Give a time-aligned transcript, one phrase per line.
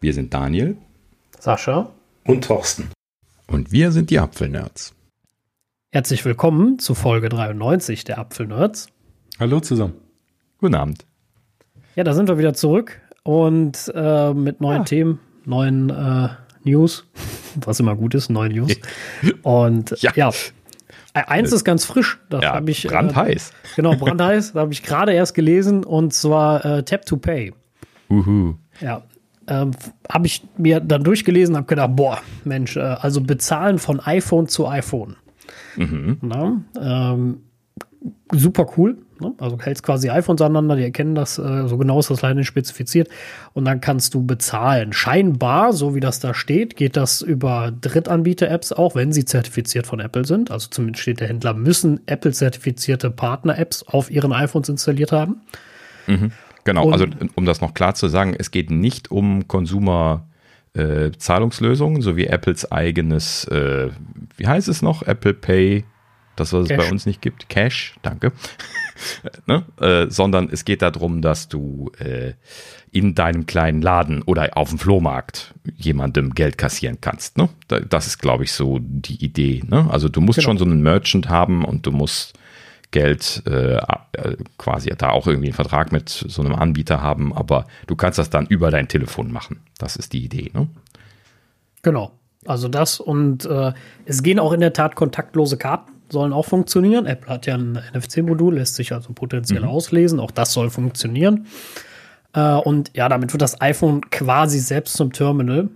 [0.00, 0.76] Wir sind Daniel,
[1.40, 1.90] Sascha
[2.24, 2.88] und Thorsten.
[3.48, 4.94] Und wir sind die Apfelnerds.
[5.90, 8.90] Herzlich willkommen zu Folge 93 der Apfelnerds.
[9.40, 9.94] Hallo zusammen.
[10.58, 11.04] Guten Abend.
[11.96, 14.84] Ja, da sind wir wieder zurück und äh, mit neuen ja.
[14.84, 16.28] Themen, neuen äh,
[16.62, 17.04] News,
[17.56, 18.76] was immer gut ist, neuen News.
[19.42, 20.30] Und ja, ja
[21.12, 22.20] eins ist ganz frisch.
[22.28, 23.50] Das ja, habe ich äh, brandheiß.
[23.50, 24.52] Äh, genau, brandheiß.
[24.52, 27.52] da habe ich gerade erst gelesen und zwar äh, Tap to Pay.
[28.08, 28.54] Uhu.
[28.80, 29.02] Ja,
[29.48, 29.72] ähm,
[30.08, 34.68] habe ich mir dann durchgelesen, habe gedacht, boah, Mensch, äh, also bezahlen von iPhone zu
[34.68, 35.16] iPhone.
[35.76, 36.18] Mhm.
[36.20, 37.40] Na, ähm,
[38.32, 38.98] super cool.
[39.20, 39.32] Ne?
[39.38, 42.46] Also hältst quasi iPhones aneinander, die erkennen das, äh, so genau ist das leider nicht
[42.46, 43.08] spezifiziert.
[43.52, 44.92] Und dann kannst du bezahlen.
[44.92, 50.00] Scheinbar, so wie das da steht, geht das über Drittanbieter-Apps auch, wenn sie zertifiziert von
[50.00, 50.50] Apple sind.
[50.50, 55.40] Also zumindest steht der Händler, müssen Apple-zertifizierte Partner-Apps auf ihren iPhones installiert haben.
[56.06, 56.32] Mhm.
[56.68, 60.26] Genau, Und, also um das noch klar zu sagen, es geht nicht um Konsumer-
[60.74, 63.88] äh, Zahlungslösungen, sowie Apples eigenes, äh,
[64.36, 65.02] wie heißt es noch?
[65.02, 65.84] Apple Pay,
[66.36, 66.78] das, was Cash.
[66.78, 67.48] es bei uns nicht gibt.
[67.48, 68.32] Cash, danke.
[69.46, 69.64] ne?
[69.80, 72.34] äh, sondern es geht darum, dass du äh,
[72.92, 77.38] in deinem kleinen Laden oder auf dem Flohmarkt jemandem Geld kassieren kannst.
[77.38, 77.48] Ne?
[77.88, 79.64] Das ist, glaube ich, so die Idee.
[79.66, 79.88] Ne?
[79.90, 80.50] Also du musst genau.
[80.50, 82.38] schon so einen Merchant haben und du musst
[82.90, 83.78] Geld äh,
[84.56, 88.30] quasi da auch irgendwie einen Vertrag mit so einem Anbieter haben, aber du kannst das
[88.30, 89.60] dann über dein Telefon machen.
[89.78, 90.68] Das ist die Idee, ne?
[91.82, 92.12] Genau.
[92.46, 93.72] Also das und äh,
[94.06, 97.06] es gehen auch in der Tat kontaktlose Karten, sollen auch funktionieren.
[97.06, 99.68] Apple hat ja ein NFC-Modul, lässt sich also potenziell mhm.
[99.68, 100.20] auslesen.
[100.20, 101.46] Auch das soll funktionieren.
[102.32, 105.68] Äh, und ja, damit wird das iPhone quasi selbst zum Terminal.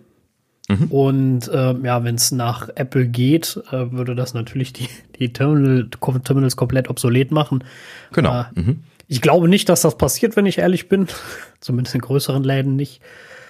[0.73, 0.87] Mhm.
[0.87, 5.89] Und äh, ja, wenn es nach Apple geht, äh, würde das natürlich die, die Terminal,
[6.25, 7.65] Terminals komplett obsolet machen.
[8.13, 8.41] Genau.
[8.41, 8.81] Äh, mhm.
[9.09, 11.07] Ich glaube nicht, dass das passiert, wenn ich ehrlich bin.
[11.61, 13.01] Zumindest in größeren Läden nicht.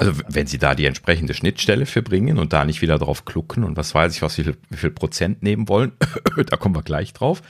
[0.03, 3.63] Also wenn sie da die entsprechende Schnittstelle für bringen und da nicht wieder drauf klucken
[3.63, 5.93] und was weiß ich, was wie viel, wie viel Prozent nehmen wollen,
[6.51, 7.41] da kommen wir gleich drauf,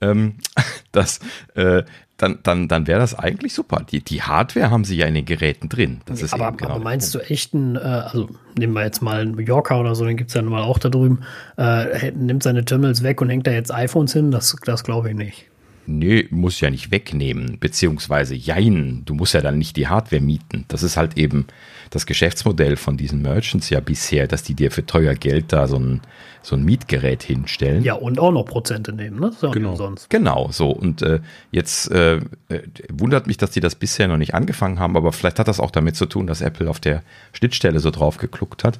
[0.00, 0.34] ähm,
[0.90, 1.20] das,
[1.54, 1.84] äh,
[2.16, 3.86] dann, dann, dann wäre das eigentlich super.
[3.88, 6.00] Die, die Hardware haben sie ja in den Geräten drin.
[6.06, 8.28] Das ist aber, genau aber meinst du echt ein, äh, also
[8.58, 10.62] nehmen wir jetzt mal einen New Yorker oder so, den gibt es ja nun mal
[10.62, 11.20] auch da drüben,
[11.58, 14.32] äh, nimmt seine Terminals weg und hängt da jetzt iPhones hin?
[14.32, 15.46] Das, das glaube ich nicht.
[15.86, 20.64] Nee, muss ja nicht wegnehmen, beziehungsweise jein, du musst ja dann nicht die Hardware mieten.
[20.66, 21.46] Das ist halt eben
[21.90, 25.76] das Geschäftsmodell von diesen Merchants ja bisher, dass die dir für teuer Geld da so
[25.76, 26.00] ein,
[26.40, 27.82] so ein Mietgerät hinstellen.
[27.82, 29.32] Ja, und auch noch Prozente nehmen, ne?
[29.36, 29.74] So genau.
[29.74, 30.08] Sonst.
[30.08, 30.70] Genau, so.
[30.70, 31.18] Und äh,
[31.50, 32.18] jetzt äh,
[32.48, 32.60] äh,
[32.92, 35.72] wundert mich, dass die das bisher noch nicht angefangen haben, aber vielleicht hat das auch
[35.72, 37.02] damit zu tun, dass Apple auf der
[37.32, 38.78] Schnittstelle so drauf gekluckt hat.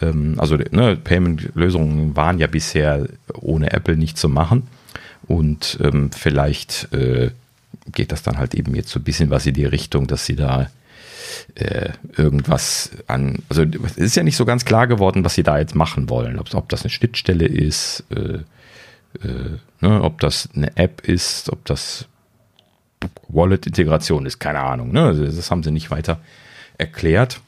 [0.00, 4.68] Ähm, also ne, Payment-Lösungen waren ja bisher ohne Apple nicht zu machen.
[5.26, 7.30] Und ähm, vielleicht äh,
[7.90, 10.36] geht das dann halt eben jetzt so ein bisschen was in die Richtung, dass sie
[10.36, 10.70] da
[11.54, 15.58] äh, irgendwas an, also es ist ja nicht so ganz klar geworden, was sie da
[15.58, 16.38] jetzt machen wollen.
[16.38, 18.38] Ob, ob das eine Schnittstelle ist, äh,
[19.26, 22.06] äh, ne, ob das eine App ist, ob das
[23.28, 24.92] Wallet-Integration ist, keine Ahnung.
[24.92, 25.04] Ne?
[25.04, 26.20] Also das haben sie nicht weiter
[26.78, 27.40] erklärt.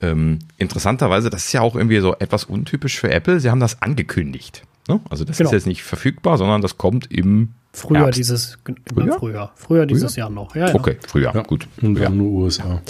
[0.00, 3.40] Ähm, interessanterweise, das ist ja auch irgendwie so etwas untypisch für Apple.
[3.40, 4.62] Sie haben das angekündigt.
[4.88, 5.00] Ne?
[5.08, 5.48] Also das genau.
[5.48, 8.18] ist jetzt nicht verfügbar, sondern das kommt im Frühjahr Herbst.
[8.18, 8.58] dieses
[8.92, 9.18] Frühjahr?
[9.18, 10.28] Frühjahr, Frühjahr dieses Frühjahr?
[10.28, 10.56] Jahr noch.
[10.56, 10.74] Ja, ja.
[10.74, 11.42] Okay, Frühjahr, ja.
[11.42, 11.68] gut.
[11.82, 12.80] Und dann nur USA.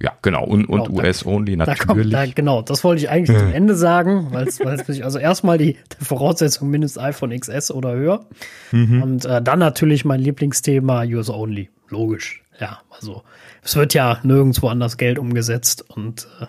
[0.00, 0.44] Ja, genau.
[0.44, 1.78] Und, und genau, US-only natürlich.
[1.80, 5.58] Da kommt, da, genau, das wollte ich eigentlich zum Ende sagen, weil es also erstmal
[5.58, 8.26] die, die Voraussetzung mindestens iPhone XS oder höher.
[8.72, 9.02] Mhm.
[9.02, 11.70] Und äh, dann natürlich mein Lieblingsthema US-only.
[11.88, 12.42] Logisch.
[12.60, 13.22] Ja, also
[13.62, 16.46] es wird ja nirgendwo anders Geld umgesetzt und äh,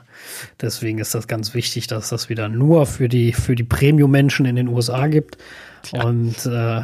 [0.62, 4.56] deswegen ist das ganz wichtig, dass das wieder nur für die, für die Premium-Menschen in
[4.56, 5.38] den USA gibt.
[5.92, 6.06] Ja.
[6.06, 6.84] Und äh,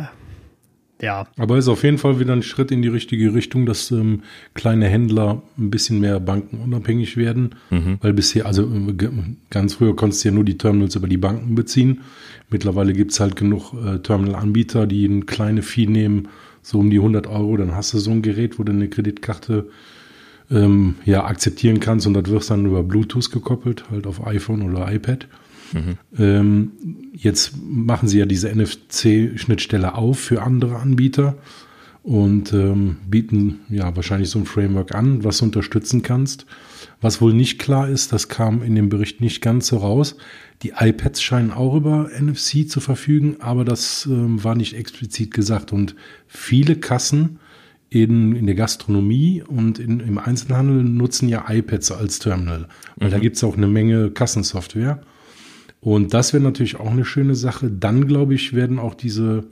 [1.03, 1.27] ja.
[1.37, 4.21] Aber es ist auf jeden Fall wieder ein Schritt in die richtige Richtung, dass ähm,
[4.53, 7.97] kleine Händler ein bisschen mehr bankenunabhängig werden, mhm.
[8.01, 8.93] weil bisher, also äh,
[9.49, 12.01] ganz früher konntest du ja nur die Terminals über die Banken beziehen.
[12.49, 16.29] Mittlerweile gibt es halt genug äh, Terminal-Anbieter, die eine kleine Fee nehmen,
[16.61, 19.67] so um die 100 Euro, dann hast du so ein Gerät, wo du eine Kreditkarte
[20.49, 24.91] ähm, ja, akzeptieren kannst und das wird dann über Bluetooth gekoppelt, halt auf iPhone oder
[24.91, 25.27] iPad.
[25.73, 25.97] Mhm.
[26.17, 26.71] Ähm,
[27.13, 31.37] jetzt machen sie ja diese NFC-Schnittstelle auf für andere Anbieter
[32.03, 36.45] und ähm, bieten ja wahrscheinlich so ein Framework an, was du unterstützen kannst.
[37.01, 40.17] Was wohl nicht klar ist, das kam in dem Bericht nicht ganz so raus.
[40.63, 45.71] Die iPads scheinen auch über NFC zu verfügen, aber das ähm, war nicht explizit gesagt.
[45.71, 45.95] Und
[46.27, 47.39] viele Kassen
[47.89, 52.67] in, in der Gastronomie und in, im Einzelhandel nutzen ja iPads als Terminal.
[52.95, 53.11] Weil mhm.
[53.11, 55.01] da gibt es auch eine Menge Kassensoftware.
[55.83, 57.69] Und das wäre natürlich auch eine schöne Sache.
[57.69, 59.43] Dann, glaube ich, werden auch diese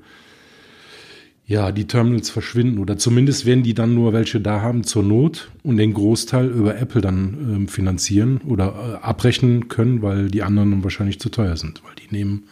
[1.52, 5.52] ja, die Terminals verschwinden oder zumindest werden die dann nur welche da haben zur Not
[5.64, 10.82] und den Großteil über Apple dann ähm, finanzieren oder äh, abrechnen können, weil die anderen
[10.82, 12.46] wahrscheinlich zu teuer sind, weil die nehmen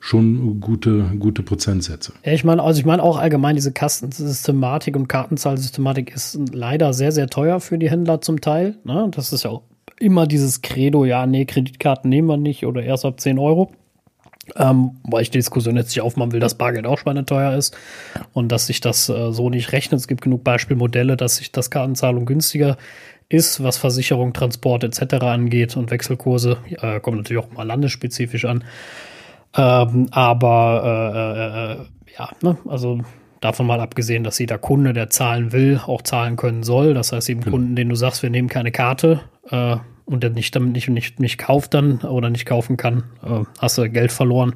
[0.00, 2.14] schon gute, gute Prozentsätze.
[2.24, 7.12] Ja, ich meine, also ich meine auch allgemein diese Kastensystematik und Kartenzahlsystematik ist leider sehr,
[7.12, 8.76] sehr teuer für die Händler zum Teil.
[8.82, 9.08] Ne?
[9.14, 9.62] Das ist ja auch
[10.02, 13.72] immer dieses Credo, ja, nee, Kreditkarten nehmen wir nicht oder erst ab 10 Euro.
[14.56, 17.76] Ähm, weil ich die Diskussion jetzt nicht aufmachen will, dass Bargeld auch schweineteuer ist
[18.32, 20.00] und dass sich das äh, so nicht rechnet.
[20.00, 22.76] Es gibt genug Beispielmodelle, dass sich das Kartenzahlung günstiger
[23.28, 25.14] ist, was Versicherung, Transport etc.
[25.24, 26.58] angeht und Wechselkurse.
[26.70, 28.64] Äh, kommt natürlich auch mal landesspezifisch an.
[29.56, 31.86] Ähm, aber äh, äh, äh,
[32.18, 32.58] ja, ne?
[32.68, 32.98] also
[33.40, 36.94] davon mal abgesehen, dass jeder Kunde, der zahlen will, auch zahlen können soll.
[36.94, 37.56] Das heißt, jedem genau.
[37.56, 39.20] Kunden, den du sagst, wir nehmen keine Karte
[39.50, 43.44] äh, und der nicht damit nicht, nicht, nicht kauft dann oder nicht kaufen kann, äh,
[43.58, 44.54] hast du Geld verloren.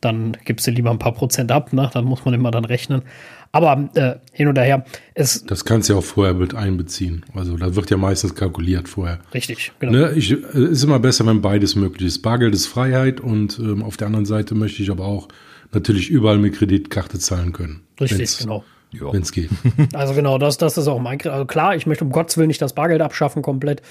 [0.00, 1.90] Dann gibst du lieber ein paar Prozent ab, ne?
[1.92, 3.02] Dann muss man immer dann rechnen.
[3.50, 4.84] Aber äh, hin und her.
[5.14, 7.24] Es das kannst du ja auch vorher mit einbeziehen.
[7.34, 9.20] Also da wird ja meistens kalkuliert vorher.
[9.32, 9.92] Richtig, genau.
[9.92, 12.22] Ne, ich, es äh, ist immer besser, wenn beides möglich ist.
[12.22, 15.28] Bargeld ist Freiheit und ähm, auf der anderen Seite möchte ich aber auch
[15.72, 17.80] natürlich überall mit Kreditkarte zahlen können.
[18.00, 18.64] Richtig, genau.
[18.92, 19.50] Wenn es geht.
[19.92, 21.20] Also genau, das, das ist auch mein.
[21.20, 23.82] Also klar, ich möchte um Gottes Willen nicht das Bargeld abschaffen komplett.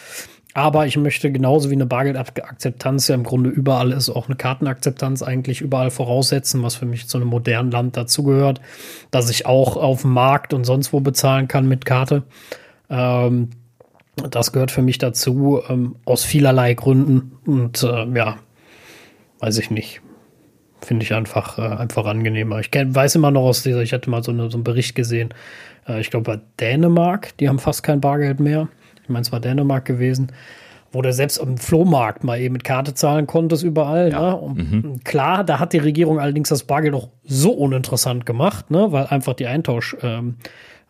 [0.58, 5.22] Aber ich möchte genauso wie eine Bargeldakzeptanz ja im Grunde überall ist, auch eine Kartenakzeptanz
[5.22, 8.60] eigentlich überall voraussetzen, was für mich zu einem modernen Land dazugehört,
[9.12, 12.24] dass ich auch auf dem Markt und sonst wo bezahlen kann mit Karte.
[12.90, 13.52] Ähm,
[14.32, 17.38] das gehört für mich dazu, ähm, aus vielerlei Gründen.
[17.46, 18.38] Und äh, ja,
[19.38, 20.02] weiß ich nicht.
[20.82, 22.62] Finde ich einfach, äh, einfach angenehmer.
[22.62, 24.96] Ich kenn, weiß immer noch aus dieser, ich hatte mal so, eine, so einen Bericht
[24.96, 25.36] gesehen,
[25.88, 28.70] äh, ich glaube bei Dänemark, die haben fast kein Bargeld mehr
[29.08, 30.34] ich meine, es war Dänemark gewesen,
[30.92, 34.12] wo du selbst am Flohmarkt mal eben mit Karte zahlen konntest überall.
[34.12, 34.36] Ja.
[34.36, 34.64] Ne?
[34.64, 35.04] Mhm.
[35.04, 38.92] klar, da hat die Regierung allerdings das Bargeld auch so uninteressant gemacht, ne?
[38.92, 40.36] weil einfach die Eintausch, ähm,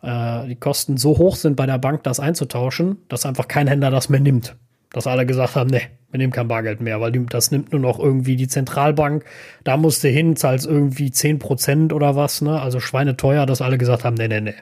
[0.02, 3.90] äh, die Kosten so hoch sind bei der Bank, das einzutauschen, dass einfach kein Händler
[3.90, 4.56] das mehr nimmt.
[4.90, 7.80] Dass alle gesagt haben, ne, wir nehmen kein Bargeld mehr, weil die, das nimmt nur
[7.80, 9.24] noch irgendwie die Zentralbank.
[9.62, 12.58] Da musst du hin, zahlst irgendwie 10% oder was, ne?
[12.58, 14.54] Also schweineteuer, dass alle gesagt haben, ne, ne, ne.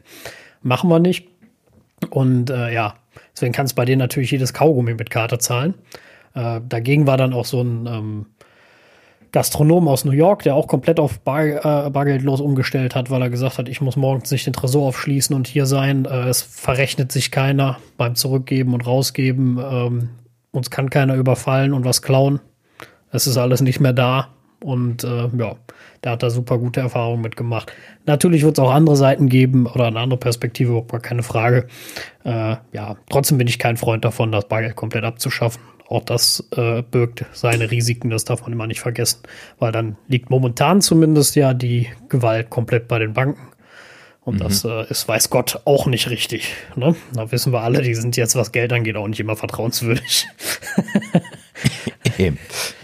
[0.62, 1.28] Machen wir nicht.
[2.10, 2.94] Und äh, ja,
[3.36, 5.74] Deswegen kannst du bei denen natürlich jedes Kaugummi mit Karte zahlen.
[6.34, 8.26] Äh, dagegen war dann auch so ein ähm,
[9.32, 13.28] Gastronom aus New York, der auch komplett auf Bar, äh, bargeldlos umgestellt hat, weil er
[13.28, 16.06] gesagt hat, ich muss morgens nicht den Tresor aufschließen und hier sein.
[16.06, 19.58] Äh, es verrechnet sich keiner beim Zurückgeben und Rausgeben.
[19.58, 20.08] Ähm,
[20.52, 22.40] uns kann keiner überfallen und was klauen.
[23.12, 24.28] Es ist alles nicht mehr da.
[24.60, 25.56] Und äh, ja,
[26.04, 27.72] der hat da super gute Erfahrungen mitgemacht.
[28.04, 31.66] Natürlich wird es auch andere Seiten geben oder eine andere Perspektive, überhaupt gar keine Frage.
[32.24, 35.62] Äh, ja, trotzdem bin ich kein Freund davon, das Bargeld komplett abzuschaffen.
[35.88, 39.20] Auch das äh, birgt seine Risiken, das darf man immer nicht vergessen,
[39.58, 43.48] weil dann liegt momentan zumindest ja die Gewalt komplett bei den Banken.
[44.26, 44.38] Und mhm.
[44.40, 46.52] das äh, ist, weiß Gott, auch nicht richtig.
[46.74, 46.96] Ne?
[47.14, 50.26] Da wissen wir alle, die sind jetzt, was Geld angeht, auch nicht immer vertrauenswürdig.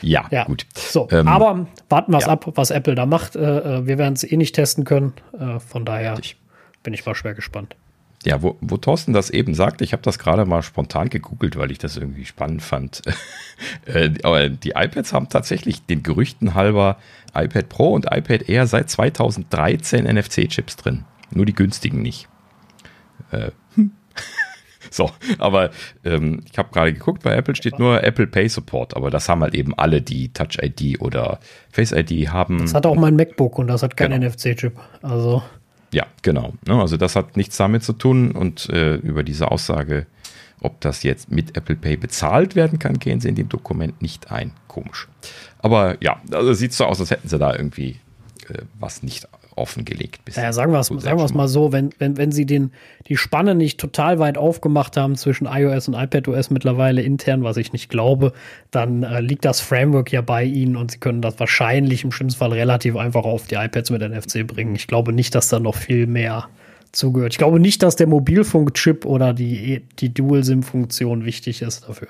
[0.02, 0.66] ja, ja, gut.
[0.74, 2.32] So, ähm, aber warten wir es ja.
[2.32, 3.36] ab, was Apple da macht.
[3.36, 5.12] Äh, äh wir werden es eh nicht testen können.
[5.38, 6.36] Äh, von daher Richtig.
[6.82, 7.76] bin ich mal schwer gespannt.
[8.24, 11.72] Ja, wo, wo Thorsten das eben sagt, ich habe das gerade mal spontan gegoogelt, weil
[11.72, 13.02] ich das irgendwie spannend fand.
[13.86, 16.96] Äh, aber die iPads haben tatsächlich den Gerüchten halber
[17.32, 21.04] iPad Pro und iPad Air seit 2013 NFC-Chips drin.
[21.30, 22.26] Nur die günstigen nicht.
[23.30, 23.92] Äh, hm.
[25.02, 25.70] So, aber
[26.04, 29.40] ähm, ich habe gerade geguckt, bei Apple steht nur Apple Pay Support, aber das haben
[29.40, 31.40] halt eben alle, die Touch ID oder
[31.70, 32.58] Face ID haben.
[32.58, 34.32] Das hat auch mein MacBook und das hat keinen genau.
[34.32, 34.78] NFC-Chip.
[35.00, 35.42] Also.
[35.92, 36.52] Ja, genau.
[36.66, 40.06] Ne, also das hat nichts damit zu tun und äh, über diese Aussage,
[40.60, 44.30] ob das jetzt mit Apple Pay bezahlt werden kann, gehen sie in dem Dokument nicht
[44.30, 44.52] ein.
[44.68, 45.08] Komisch.
[45.58, 47.98] Aber ja, also sieht so aus, als hätten sie da irgendwie
[48.48, 50.24] äh, was nicht offengelegt.
[50.24, 50.42] Bisher.
[50.42, 52.72] Naja, sagen wir es sagen mal so, wenn, wenn, wenn sie den,
[53.08, 57.72] die Spanne nicht total weit aufgemacht haben zwischen iOS und iPadOS mittlerweile intern, was ich
[57.72, 58.32] nicht glaube,
[58.70, 62.38] dann äh, liegt das Framework ja bei ihnen und sie können das wahrscheinlich im schlimmsten
[62.38, 64.74] Fall relativ einfach auf die iPads mit NFC bringen.
[64.74, 66.48] Ich glaube nicht, dass da noch viel mehr
[66.92, 67.32] zugehört.
[67.32, 72.08] Ich glaube nicht, dass der Mobilfunkchip oder die, die Dual-SIM-Funktion wichtig ist dafür.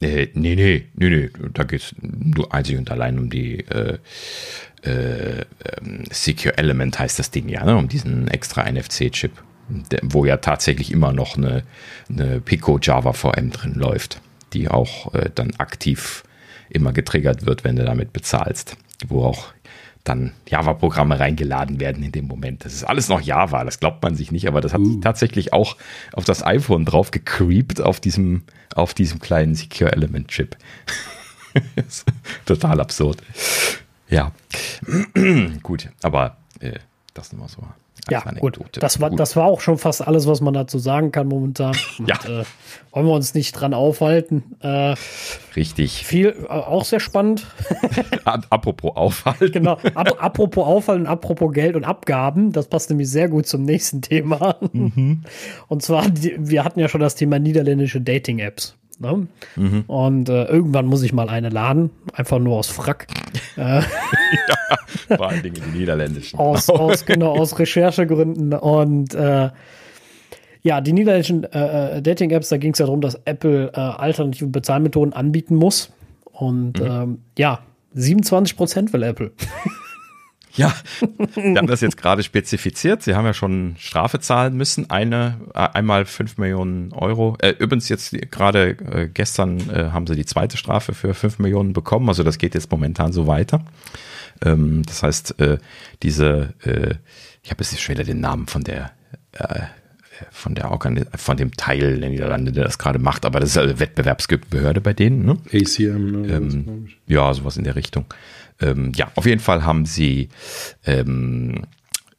[0.00, 1.30] Äh, nee, nee, nee, nee.
[1.52, 3.98] Da geht es nur einzig und allein um die äh,
[4.84, 7.76] äh, ähm, Secure Element heißt das Ding ja, ne?
[7.76, 9.32] um diesen extra NFC-Chip,
[10.02, 11.62] wo ja tatsächlich immer noch eine,
[12.08, 14.20] eine Pico Java VM drin läuft,
[14.52, 16.24] die auch äh, dann aktiv
[16.70, 18.76] immer getriggert wird, wenn du damit bezahlst,
[19.08, 19.52] wo auch
[20.04, 22.64] dann Java-Programme reingeladen werden in dem Moment.
[22.64, 25.00] Das ist alles noch Java, das glaubt man sich nicht, aber das hat uh.
[25.00, 25.76] tatsächlich auch
[26.12, 28.42] auf das iPhone drauf gecreept, auf diesem,
[28.74, 30.56] auf diesem kleinen Secure Element Chip.
[32.46, 33.22] total absurd.
[34.14, 34.32] Ja,
[35.62, 36.78] gut, aber äh,
[37.14, 37.62] das nur mal so
[38.10, 38.58] ja, gut.
[38.74, 41.74] Das war, das war auch schon fast alles, was man dazu sagen kann momentan.
[41.98, 42.16] Und, ja.
[42.16, 42.44] Äh,
[42.92, 44.56] wollen wir uns nicht dran aufhalten.
[44.60, 44.94] Äh,
[45.56, 46.04] Richtig.
[46.04, 47.46] Viel, äh, auch sehr spannend.
[48.24, 49.52] apropos Aufhalten.
[49.52, 49.78] Genau.
[49.94, 52.52] Ap apropos Aufhalten, apropos Geld und Abgaben.
[52.52, 54.56] Das passt nämlich sehr gut zum nächsten Thema.
[54.72, 55.22] Mhm.
[55.68, 58.76] Und zwar, wir hatten ja schon das Thema niederländische Dating-Apps.
[59.04, 59.26] Ne?
[59.56, 59.84] Mhm.
[59.86, 63.06] Und äh, irgendwann muss ich mal eine laden, einfach nur aus Frack.
[63.56, 63.82] ja,
[65.16, 66.38] vor allen Dingen die niederländischen.
[66.38, 68.54] Aus, aus, genau, aus Recherchegründen.
[68.54, 69.50] Und äh,
[70.62, 74.48] ja, die niederländischen äh, äh Dating-Apps, da ging es ja darum, dass Apple äh, alternative
[74.48, 75.92] Bezahlmethoden anbieten muss.
[76.24, 76.86] Und mhm.
[76.86, 77.60] ähm, ja,
[77.92, 79.32] 27 Prozent will Apple.
[80.56, 80.72] Ja,
[81.34, 83.02] wir haben das jetzt gerade spezifiziert.
[83.02, 84.90] Sie haben ja schon Strafe zahlen müssen.
[84.90, 87.36] Eine, äh, einmal 5 Millionen Euro.
[87.40, 91.72] Äh, übrigens jetzt gerade äh, gestern äh, haben sie die zweite Strafe für 5 Millionen
[91.72, 92.08] bekommen.
[92.08, 93.64] Also das geht jetzt momentan so weiter.
[94.44, 95.58] Ähm, das heißt, äh,
[96.02, 96.94] diese, äh,
[97.42, 98.92] ich habe jetzt schon wieder den Namen von der
[100.30, 103.58] von der Organ von dem Teil der Niederlande, der das gerade macht, aber das ist
[103.58, 105.24] eine Wettbewerbsbehörde bei denen.
[105.24, 105.38] Ne?
[105.52, 106.28] ACM, ne?
[106.28, 108.06] Ähm, ja, sowas in der Richtung.
[108.64, 110.28] Ähm, ja, auf jeden Fall haben sie
[110.86, 111.66] ähm,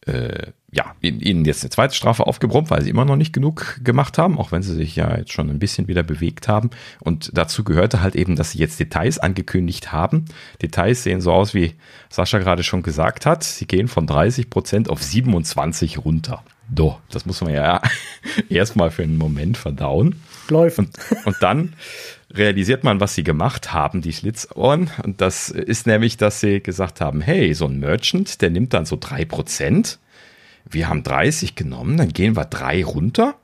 [0.05, 4.17] äh, ja, ihnen jetzt eine zweite Strafe aufgebrummt, weil sie immer noch nicht genug gemacht
[4.17, 6.69] haben, auch wenn sie sich ja jetzt schon ein bisschen wieder bewegt haben.
[6.99, 10.25] Und dazu gehörte halt eben, dass sie jetzt Details angekündigt haben.
[10.61, 11.75] Details sehen so aus, wie
[12.09, 13.43] Sascha gerade schon gesagt hat.
[13.43, 16.43] Sie gehen von 30 Prozent auf 27 runter.
[16.67, 17.81] Do, das muss man ja
[18.49, 20.21] erstmal für einen Moment verdauen.
[20.49, 20.79] Läuft.
[20.79, 20.89] Und,
[21.23, 21.73] und dann
[22.37, 24.91] realisiert man, was sie gemacht haben, die Schlitzohren.
[25.03, 28.85] Und das ist nämlich, dass sie gesagt haben, hey, so ein Merchant, der nimmt dann
[28.85, 29.99] so drei Prozent.
[30.69, 33.35] Wir haben 30 genommen, dann gehen wir drei runter.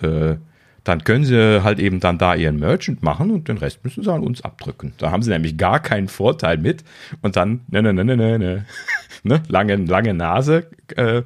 [0.00, 0.36] Äh,
[0.84, 4.12] dann können sie halt eben dann da ihren Merchant machen und den Rest müssen sie
[4.12, 4.92] an uns abdrücken.
[4.98, 6.84] Da haben sie nämlich gar keinen Vorteil mit
[7.22, 8.66] und dann, ne, ne, ne, ne, ne, ne,
[9.22, 11.22] ne lange, lange Nase, äh,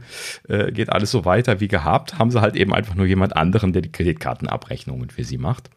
[0.49, 3.73] äh, geht alles so weiter wie gehabt, haben sie halt eben einfach nur jemand anderen,
[3.73, 5.71] der die Kreditkartenabrechnungen für sie macht.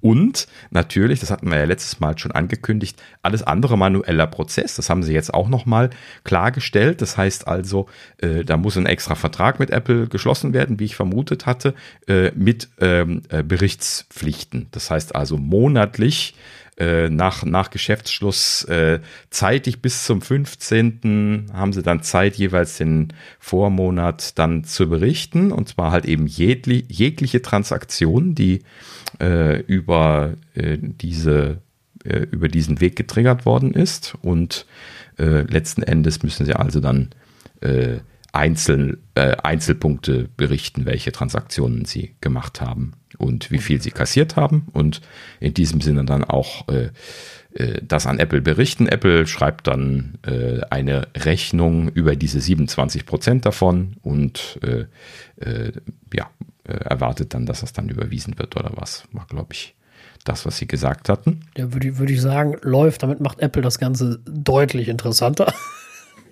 [0.00, 4.76] Und natürlich, das hatten wir ja letztes Mal schon angekündigt, alles andere manueller Prozess.
[4.76, 5.90] Das haben sie jetzt auch nochmal
[6.24, 7.02] klargestellt.
[7.02, 7.88] Das heißt also,
[8.18, 11.74] äh, da muss ein extra Vertrag mit Apple geschlossen werden, wie ich vermutet hatte,
[12.06, 14.68] äh, mit ähm, äh, Berichtspflichten.
[14.70, 16.34] Das heißt also monatlich
[16.78, 19.00] äh, nach, nach Geschäftsschluss äh,
[19.30, 21.50] zeitig bis zum 15.
[21.52, 25.50] haben sie dann Zeit, jeweils den Vormonat dann zu berichten.
[25.50, 28.62] Und zwar halt eben jegli, jegliche Transaktion, die
[29.20, 31.60] äh, über äh, diese
[32.04, 34.14] äh, über diesen Weg getriggert worden ist.
[34.22, 34.66] Und
[35.18, 37.10] äh, letzten Endes müssen sie also dann
[37.60, 37.98] äh,
[38.32, 44.68] einzeln, äh, Einzelpunkte berichten, welche Transaktionen sie gemacht haben und wie viel sie kassiert haben
[44.72, 45.00] und
[45.40, 46.66] in diesem Sinne dann auch
[47.82, 48.86] das an Apple berichten.
[48.86, 54.84] Apple schreibt dann äh, eine Rechnung über diese 27 Prozent davon und äh,
[55.44, 55.72] äh,
[56.14, 56.30] ja,
[56.74, 59.04] erwartet dann, dass das dann überwiesen wird oder was.
[59.12, 59.74] War, glaube ich,
[60.24, 61.40] das, was sie gesagt hatten.
[61.56, 63.02] Ja, würde würd ich sagen, läuft.
[63.02, 65.52] Damit macht Apple das Ganze deutlich interessanter.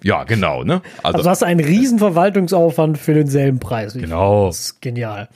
[0.03, 0.83] Ja, genau, ne?
[1.03, 3.95] Also, also hast du einen riesen Verwaltungsaufwand für denselben Preis.
[3.95, 4.47] Genau.
[4.47, 5.29] Das ist genial.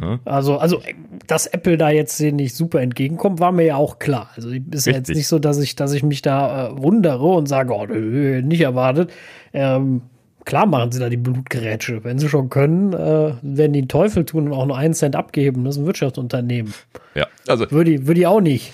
[0.00, 0.18] Ja.
[0.24, 0.80] Also, also,
[1.26, 4.30] dass Apple da jetzt denen nicht super entgegenkommt, war mir ja auch klar.
[4.36, 7.46] Also ist ja jetzt nicht so, dass ich, dass ich mich da äh, wundere und
[7.46, 9.12] sage, oh, nicht erwartet.
[9.52, 10.02] Ähm,
[10.44, 12.04] klar machen sie da die Blutgerätsche.
[12.04, 15.64] Wenn sie schon können, äh, werden die Teufel tun und auch nur einen Cent abgeben.
[15.64, 16.74] Das ist ein Wirtschaftsunternehmen.
[17.14, 17.70] Ja, also.
[17.70, 18.72] Würde ich, würde ich auch nicht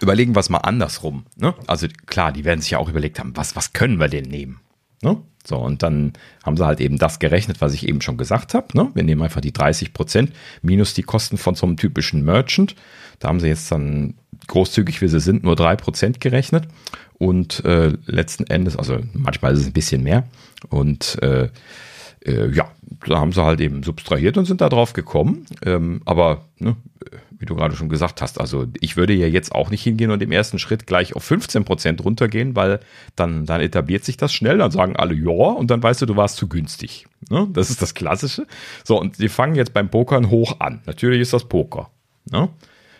[0.00, 1.24] überlegen wir es mal andersrum.
[1.36, 1.54] Ne?
[1.66, 4.60] Also klar, die werden sich ja auch überlegt haben, was, was können wir denn nehmen?
[5.02, 5.18] Ne?
[5.46, 8.68] So, und dann haben sie halt eben das gerechnet, was ich eben schon gesagt habe.
[8.72, 8.90] Ne?
[8.94, 12.74] Wir nehmen einfach die 30 Prozent minus die Kosten von so einem typischen Merchant.
[13.18, 14.14] Da haben sie jetzt dann
[14.46, 16.66] großzügig, wie sie sind, nur drei Prozent gerechnet.
[17.18, 20.24] Und äh, letzten Endes, also manchmal ist es ein bisschen mehr.
[20.68, 21.48] Und äh,
[22.24, 22.70] äh, ja,
[23.06, 25.46] da haben sie halt eben subtrahiert und sind da drauf gekommen.
[25.64, 26.76] Ähm, aber ne,
[27.30, 30.22] wie du gerade schon gesagt hast, also ich würde ja jetzt auch nicht hingehen und
[30.22, 32.80] im ersten Schritt gleich auf 15 Prozent runtergehen, weil
[33.16, 36.16] dann, dann etabliert sich das schnell, dann sagen alle ja und dann weißt du, du
[36.16, 37.06] warst zu günstig.
[37.30, 37.46] Ne?
[37.52, 38.46] Das ist das Klassische.
[38.84, 40.80] So, und sie fangen jetzt beim Pokern hoch an.
[40.86, 41.90] Natürlich ist das Poker.
[42.30, 42.48] Ne?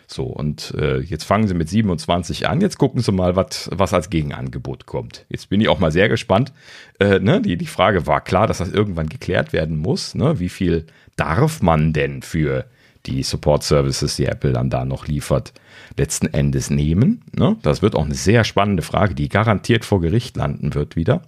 [0.07, 2.61] So, und äh, jetzt fangen sie mit 27 an.
[2.61, 5.25] Jetzt gucken sie mal, wat, was als Gegenangebot kommt.
[5.29, 6.53] Jetzt bin ich auch mal sehr gespannt.
[6.99, 7.41] Äh, ne?
[7.41, 10.15] die, die Frage war klar, dass das irgendwann geklärt werden muss.
[10.15, 10.39] Ne?
[10.39, 10.85] Wie viel
[11.15, 12.65] darf man denn für
[13.05, 15.53] die Support Services, die Apple dann da noch liefert,
[15.97, 17.23] letzten Endes nehmen?
[17.35, 17.57] Ne?
[17.61, 21.21] Das wird auch eine sehr spannende Frage, die garantiert vor Gericht landen wird wieder.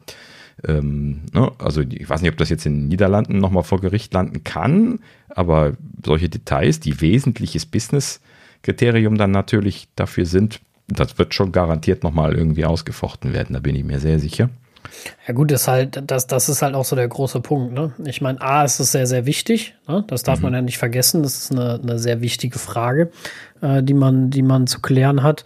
[0.68, 1.52] Ähm, ne?
[1.60, 5.00] Also ich weiß nicht, ob das jetzt in den Niederlanden nochmal vor Gericht landen kann,
[5.30, 8.22] aber solche Details, die wesentliches Business
[8.62, 13.76] Kriterium dann natürlich dafür sind, das wird schon garantiert nochmal irgendwie ausgefochten werden, da bin
[13.76, 14.50] ich mir sehr sicher.
[15.28, 17.74] Ja gut, ist halt, das, das ist halt auch so der große Punkt.
[17.74, 17.92] Ne?
[18.06, 19.76] Ich meine, A, ist es sehr, sehr wichtig.
[19.88, 20.04] Ne?
[20.08, 20.44] Das darf mhm.
[20.44, 21.24] man ja nicht vergessen.
[21.24, 23.12] Das ist eine, eine sehr wichtige Frage,
[23.62, 25.44] äh, die, man, die man zu klären hat.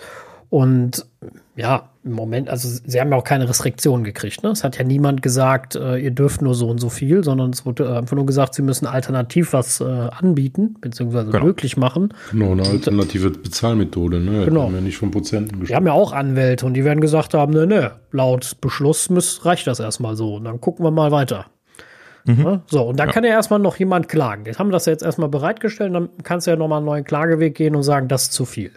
[0.50, 1.06] Und
[1.56, 4.42] ja, im Moment, also sie haben ja auch keine Restriktionen gekriegt.
[4.42, 4.50] Ne?
[4.50, 7.66] Es hat ja niemand gesagt, äh, ihr dürft nur so und so viel, sondern es
[7.66, 11.46] wurde einfach nur gesagt, sie müssen alternativ was äh, anbieten, beziehungsweise genau.
[11.46, 12.14] möglich machen.
[12.32, 14.20] Genau, eine alternative Bezahlmethode.
[14.20, 14.46] Ne?
[14.46, 14.64] Genau.
[14.64, 15.70] Haben ja nicht von Prozenten gesprochen.
[15.70, 19.46] Wir haben ja auch Anwälte und die werden gesagt haben, ne, ne, laut Beschluss muss,
[19.46, 20.36] reicht das erstmal so.
[20.36, 21.48] Und dann gucken wir mal weiter.
[22.26, 22.44] Mhm.
[22.44, 22.62] Ne?
[22.68, 23.14] So, und dann ja.
[23.14, 24.46] kann ja erstmal noch jemand klagen.
[24.46, 27.56] Jetzt haben wir das jetzt erstmal bereitgestellt, dann kannst du ja nochmal einen neuen Klageweg
[27.56, 28.72] gehen und sagen, das ist zu viel.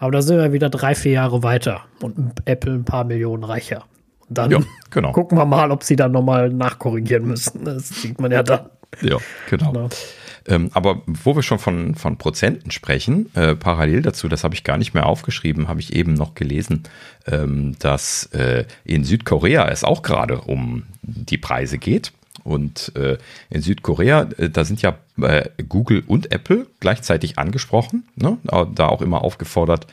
[0.00, 3.84] Aber da sind wir wieder drei, vier Jahre weiter und Apple ein paar Millionen reicher.
[4.26, 4.58] Und dann ja,
[4.90, 5.12] genau.
[5.12, 7.66] gucken wir mal, ob sie dann nochmal nachkorrigieren müssen.
[7.66, 8.70] Das sieht man ja dann.
[9.02, 9.18] Ja,
[9.50, 9.72] genau.
[9.72, 9.88] genau.
[10.48, 14.64] Ähm, aber wo wir schon von, von Prozenten sprechen, äh, parallel dazu, das habe ich
[14.64, 16.84] gar nicht mehr aufgeschrieben, habe ich eben noch gelesen,
[17.26, 22.12] ähm, dass äh, in Südkorea es auch gerade um die Preise geht.
[22.44, 23.18] Und äh,
[23.50, 28.38] in Südkorea, äh, da sind ja äh, Google und Apple gleichzeitig angesprochen, ne?
[28.44, 29.86] da auch immer aufgefordert,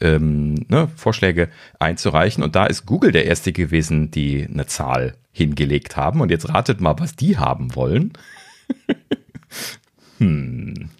[0.00, 1.48] ähm, ne, Vorschläge
[1.78, 2.42] einzureichen.
[2.44, 6.20] Und da ist Google der Erste gewesen, die eine Zahl hingelegt haben.
[6.20, 8.12] Und jetzt ratet mal, was die haben wollen.
[10.18, 10.90] hm.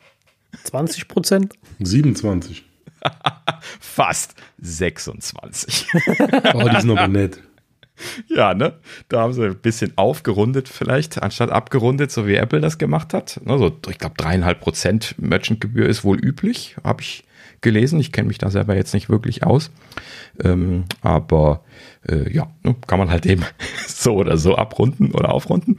[0.65, 1.55] 20 Prozent?
[1.79, 2.65] 27.
[3.81, 5.87] Fast 26.
[6.55, 7.41] oh, die sind aber nett.
[8.29, 8.75] Ja, ne?
[9.09, 13.41] Da haben sie ein bisschen aufgerundet, vielleicht, anstatt abgerundet, so wie Apple das gemacht hat.
[13.47, 17.25] Also, ich glaube, dreieinhalb Prozent Merchantgebühr ist wohl üblich, habe ich
[17.61, 17.99] gelesen.
[17.99, 19.71] Ich kenne mich da selber jetzt nicht wirklich aus.
[20.43, 21.65] Ähm, aber
[22.09, 23.45] äh, ja, ne, kann man halt eben
[23.87, 25.79] so oder so abrunden oder aufrunden.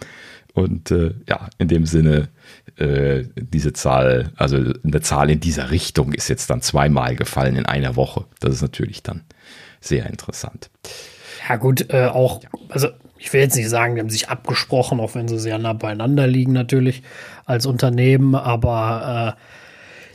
[0.54, 2.30] Und äh, ja, in dem Sinne,
[2.78, 7.66] äh, diese Zahl, also eine Zahl in dieser Richtung ist jetzt dann zweimal gefallen in
[7.68, 8.26] einer Woche.
[8.40, 9.24] Das ist natürlich dann
[9.80, 10.72] sehr interessant.
[11.48, 15.16] Ja, gut, äh, auch, also ich will jetzt nicht sagen, die haben sich abgesprochen, auch
[15.16, 17.04] wenn sie sehr nah beieinander liegen, natürlich,
[17.46, 19.42] als Unternehmen, aber äh,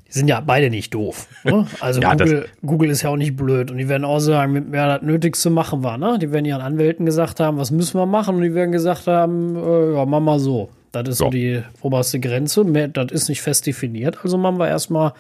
[0.09, 1.29] die sind ja beide nicht doof.
[1.45, 1.67] Ne?
[1.81, 4.99] Also ja, Google, Google ist ja auch nicht blöd und die werden auch sagen, wer
[4.99, 5.99] das Nötigste machen war.
[5.99, 6.19] Ne?
[6.21, 9.57] Die werden ihren Anwälten gesagt haben, was müssen wir machen und die werden gesagt haben,
[9.57, 10.69] äh, ja, mach mal so.
[10.93, 12.65] Das ist so, so die oberste Grenze.
[12.65, 14.19] Mehr, das ist nicht fest definiert.
[14.23, 15.15] Also machen wir erstmal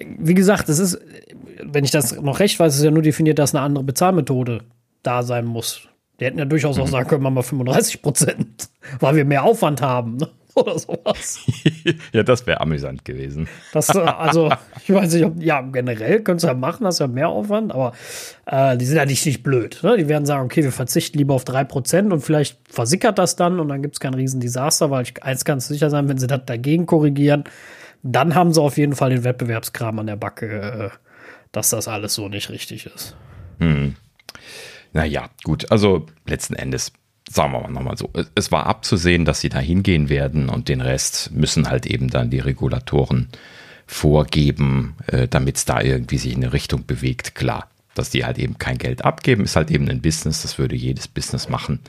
[0.00, 0.98] wie gesagt, es ist,
[1.62, 4.62] wenn ich das noch recht weiß, ist ja nur definiert, dass eine andere Bezahlmethode
[5.06, 5.88] da sein muss.
[6.20, 6.90] Die hätten ja durchaus auch mhm.
[6.90, 8.68] sagen können, machen wir 35 Prozent,
[9.00, 10.16] weil wir mehr Aufwand haben.
[10.16, 10.28] Ne?
[10.54, 11.44] Oder sowas.
[12.12, 13.48] ja, das wäre amüsant gewesen.
[13.72, 14.52] Das, äh, also,
[14.84, 17.92] ich weiß nicht, ob, ja, generell könntest du ja machen, hast ja mehr Aufwand, aber
[18.46, 19.80] äh, die sind ja nicht, nicht blöd.
[19.82, 19.96] Ne?
[19.96, 23.68] Die werden sagen, okay, wir verzichten lieber auf 3% und vielleicht versickert das dann und
[23.68, 26.86] dann gibt es kein Riesendesaster, weil ich eins ganz sicher sein, wenn sie das dagegen
[26.86, 27.44] korrigieren,
[28.04, 30.90] dann haben sie auf jeden Fall den Wettbewerbskram an der Backe, äh,
[31.50, 33.16] dass das alles so nicht richtig ist.
[33.58, 33.96] Hm.
[34.94, 36.92] Naja, gut, also letzten Endes,
[37.28, 40.80] sagen wir mal nochmal so, es war abzusehen, dass sie da hingehen werden und den
[40.80, 43.28] Rest müssen halt eben dann die Regulatoren
[43.86, 47.34] vorgeben, äh, damit es da irgendwie sich in eine Richtung bewegt.
[47.34, 50.76] Klar, dass die halt eben kein Geld abgeben, ist halt eben ein Business, das würde
[50.76, 51.80] jedes Business machen.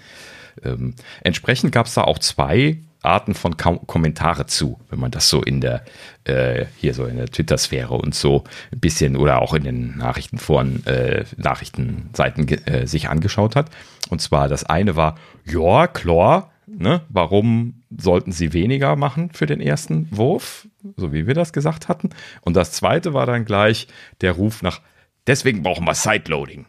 [0.64, 5.30] Ähm, entsprechend gab es da auch zwei Arten von Kom Kommentare zu, wenn man das
[5.30, 5.84] so in der
[6.26, 10.86] äh, hier so in der Twitter-Sphäre und so ein bisschen oder auch in den Nachrichtenforen,
[10.86, 13.70] äh, Nachrichtenseiten äh, sich angeschaut hat.
[14.10, 15.16] Und zwar das eine war,
[15.46, 21.34] ja, klar, ne, warum sollten sie weniger machen für den ersten Wurf, so wie wir
[21.34, 22.10] das gesagt hatten.
[22.42, 23.88] Und das zweite war dann gleich
[24.22, 24.82] der Ruf nach,
[25.28, 26.66] deswegen brauchen wir Sideloading.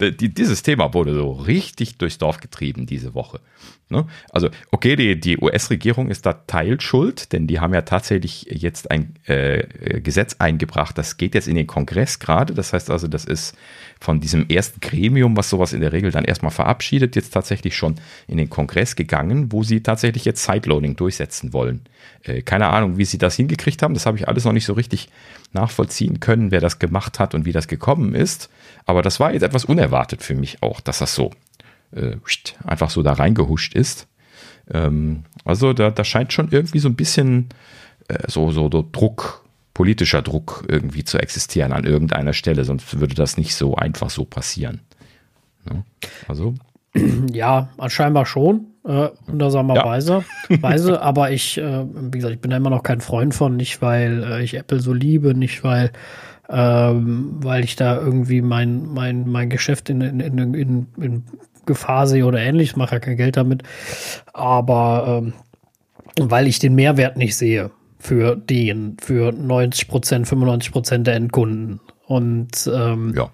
[0.00, 3.40] Dieses Thema wurde so richtig durchs Dorf getrieben diese Woche.
[3.88, 4.06] Ne?
[4.30, 9.14] Also, okay, die, die US-Regierung ist da teilschuld, denn die haben ja tatsächlich jetzt ein
[9.24, 10.96] äh, Gesetz eingebracht.
[10.98, 12.54] Das geht jetzt in den Kongress gerade.
[12.54, 13.54] Das heißt also, das ist
[14.02, 17.94] von diesem ersten Gremium, was sowas in der Regel dann erstmal verabschiedet, jetzt tatsächlich schon
[18.26, 21.82] in den Kongress gegangen, wo sie tatsächlich jetzt Sideloading durchsetzen wollen.
[22.24, 23.94] Äh, keine Ahnung, wie sie das hingekriegt haben.
[23.94, 25.08] Das habe ich alles noch nicht so richtig
[25.52, 28.50] nachvollziehen können, wer das gemacht hat und wie das gekommen ist.
[28.86, 31.30] Aber das war jetzt etwas unerwartet für mich auch, dass das so
[31.94, 32.16] äh,
[32.64, 34.08] einfach so da reingehuscht ist.
[34.68, 37.50] Ähm, also da, da scheint schon irgendwie so ein bisschen
[38.08, 39.41] äh, so, so, so Druck,
[39.74, 44.24] politischer Druck irgendwie zu existieren an irgendeiner Stelle, sonst würde das nicht so einfach so
[44.24, 44.80] passieren.
[45.68, 45.84] Ne?
[46.28, 46.54] Also.
[47.32, 50.24] Ja, scheinbar schon, äh, wundersamerweise.
[50.50, 50.62] Ja.
[50.62, 53.80] Weise, aber ich, äh, wie gesagt, ich bin da immer noch kein Freund von, nicht
[53.80, 55.90] weil äh, ich Apple so liebe, nicht weil
[56.50, 61.24] ähm, weil ich da irgendwie mein, mein, mein Geschäft in, in, in, in, in
[61.64, 62.70] Gefahr sehe oder ähnlich.
[62.70, 63.62] Ich mache ja kein Geld damit.
[64.34, 65.32] Aber ähm,
[66.20, 67.70] weil ich den Mehrwert nicht sehe
[68.02, 71.78] für den, für 90 Prozent, 95 Prozent der Endkunden.
[72.04, 73.30] Und ähm, ja.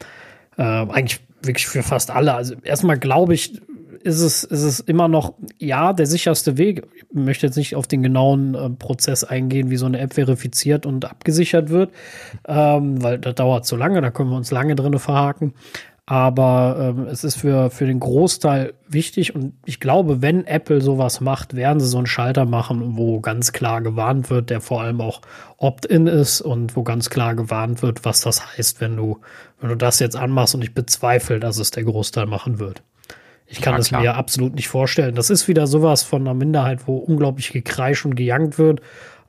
[0.59, 2.35] äh, eigentlich wirklich für fast alle.
[2.35, 3.63] Also erstmal glaube ich,
[4.05, 6.87] ist es, ist es immer noch, ja, der sicherste Weg.
[6.95, 10.85] Ich möchte jetzt nicht auf den genauen äh, Prozess eingehen, wie so eine App verifiziert
[10.85, 11.91] und abgesichert wird,
[12.47, 15.55] ähm, weil das dauert zu lange, da können wir uns lange drin verhaken.
[16.11, 21.21] Aber ähm, es ist für, für den Großteil wichtig und ich glaube, wenn Apple sowas
[21.21, 25.03] macht, werden sie so einen Schalter machen, wo ganz klar gewarnt wird, der vor allem
[25.03, 25.21] auch
[25.59, 29.19] Opt-in ist und wo ganz klar gewarnt wird, was das heißt, wenn du,
[29.61, 32.83] wenn du das jetzt anmachst und ich bezweifle, dass es der Großteil machen wird.
[33.47, 35.15] Ich kann es mir absolut nicht vorstellen.
[35.15, 38.81] Das ist wieder sowas von einer Minderheit, wo unglaublich gekreisch und gejankt wird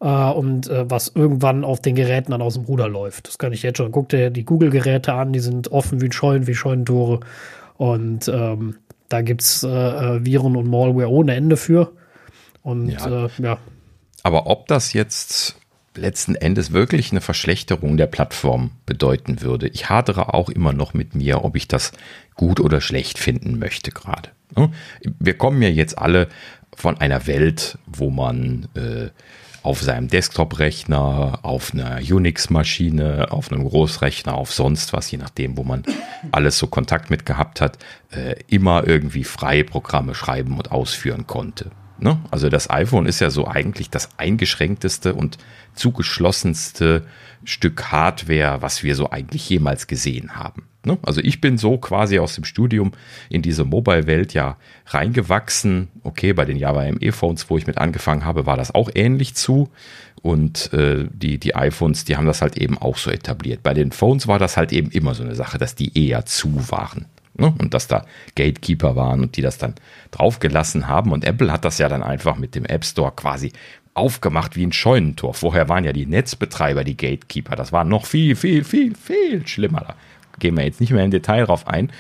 [0.01, 3.27] äh, und äh, was irgendwann auf den Geräten dann aus dem Ruder läuft.
[3.27, 3.91] Das kann ich jetzt schon.
[3.91, 7.19] Guck dir die Google-Geräte an, die sind offen wie Scheunen, wie Scheunentore.
[7.77, 8.77] Und ähm,
[9.09, 11.91] da gibt's äh, äh, Viren und Malware ohne Ende für.
[12.61, 13.25] Und ja.
[13.25, 13.57] Äh, ja.
[14.23, 15.55] Aber ob das jetzt
[15.95, 19.67] letzten Endes wirklich eine Verschlechterung der Plattform bedeuten würde.
[19.67, 21.91] Ich hadere auch immer noch mit mir, ob ich das
[22.35, 24.29] gut oder schlecht finden möchte gerade.
[24.55, 24.71] Ne?
[25.19, 26.29] Wir kommen ja jetzt alle
[26.75, 29.09] von einer Welt, wo man äh,
[29.63, 35.63] auf seinem Desktop-Rechner, auf einer Unix-Maschine, auf einem Großrechner, auf sonst was, je nachdem, wo
[35.63, 35.83] man
[36.31, 37.77] alles so Kontakt mit gehabt hat,
[38.11, 41.71] äh, immer irgendwie freie Programme schreiben und ausführen konnte.
[41.99, 42.19] Ne?
[42.31, 45.37] Also das iPhone ist ja so eigentlich das eingeschränkteste und
[45.75, 47.05] zugeschlossenste
[47.43, 50.68] Stück Hardware, was wir so eigentlich jemals gesehen haben.
[50.85, 50.97] Ne?
[51.01, 52.91] Also ich bin so quasi aus dem Studium
[53.29, 55.89] in diese Mobile-Welt ja reingewachsen.
[56.03, 59.69] Okay, bei den Java ME-Phones, wo ich mit angefangen habe, war das auch ähnlich zu.
[60.21, 63.61] Und äh, die, die iPhones, die haben das halt eben auch so etabliert.
[63.61, 66.71] Bei den Phones war das halt eben immer so eine Sache, dass die eher zu
[66.71, 67.05] waren.
[67.35, 67.53] Ne?
[67.57, 69.75] Und dass da Gatekeeper waren und die das dann
[70.11, 71.11] draufgelassen haben.
[71.11, 73.51] Und Apple hat das ja dann einfach mit dem App Store quasi
[73.93, 75.33] aufgemacht wie ein Scheunentor.
[75.33, 77.55] Vorher waren ja die Netzbetreiber die Gatekeeper.
[77.55, 79.95] Das war noch viel, viel, viel, viel schlimmer.
[80.39, 81.91] Gehen wir jetzt nicht mehr im Detail drauf ein.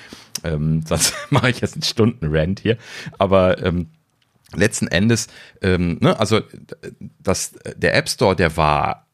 [0.43, 2.77] Ähm, sonst mache ich jetzt einen Stunden-Rant hier.
[3.17, 3.87] Aber ähm,
[4.55, 5.27] letzten Endes,
[5.61, 6.41] ähm, ne, also
[7.21, 9.05] das, der App Store, der war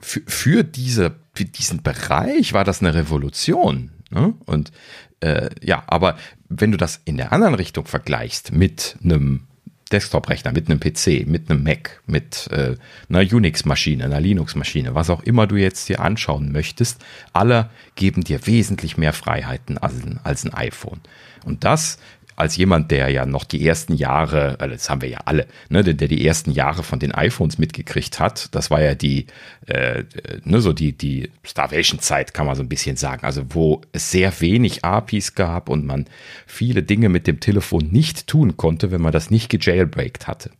[0.00, 3.90] für, für, diese, für diesen Bereich war das eine Revolution.
[4.10, 4.34] Ne?
[4.46, 4.72] Und
[5.20, 6.16] äh, ja, aber
[6.48, 9.46] wenn du das in der anderen Richtung vergleichst mit einem
[9.92, 12.76] Desktop-Rechner, mit einem PC, mit einem Mac, mit äh,
[13.08, 18.46] einer Unix-Maschine, einer Linux-Maschine, was auch immer du jetzt dir anschauen möchtest, alle geben dir
[18.46, 21.00] wesentlich mehr Freiheiten als, als ein iPhone.
[21.44, 21.98] Und das
[22.36, 25.82] als jemand, der ja noch die ersten Jahre, also das haben wir ja alle, ne,
[25.82, 29.26] der, der die ersten Jahre von den iPhones mitgekriegt hat, das war ja die,
[29.66, 30.04] äh,
[30.44, 33.24] ne, so die, die Starvation-Zeit, kann man so ein bisschen sagen.
[33.24, 36.06] Also wo es sehr wenig APIs gab und man
[36.46, 40.50] viele Dinge mit dem Telefon nicht tun konnte, wenn man das nicht gejailbreakt hatte.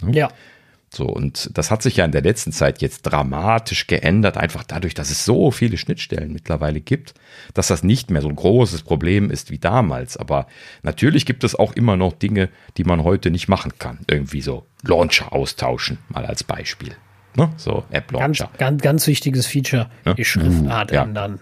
[0.00, 0.16] Ne?
[0.16, 0.28] Ja.
[0.94, 4.94] So, und das hat sich ja in der letzten Zeit jetzt dramatisch geändert, einfach dadurch,
[4.94, 7.14] dass es so viele Schnittstellen mittlerweile gibt,
[7.52, 10.16] dass das nicht mehr so ein großes Problem ist wie damals.
[10.16, 10.46] Aber
[10.82, 13.98] natürlich gibt es auch immer noch Dinge, die man heute nicht machen kann.
[14.08, 16.94] Irgendwie so Launcher austauschen, mal als Beispiel.
[17.36, 17.52] Ne?
[17.56, 18.46] So App-Launcher.
[18.46, 20.14] Ganz, ganz, ganz wichtiges Feature, ne?
[20.14, 21.02] die Schriftart uh, ja.
[21.02, 21.40] ändern.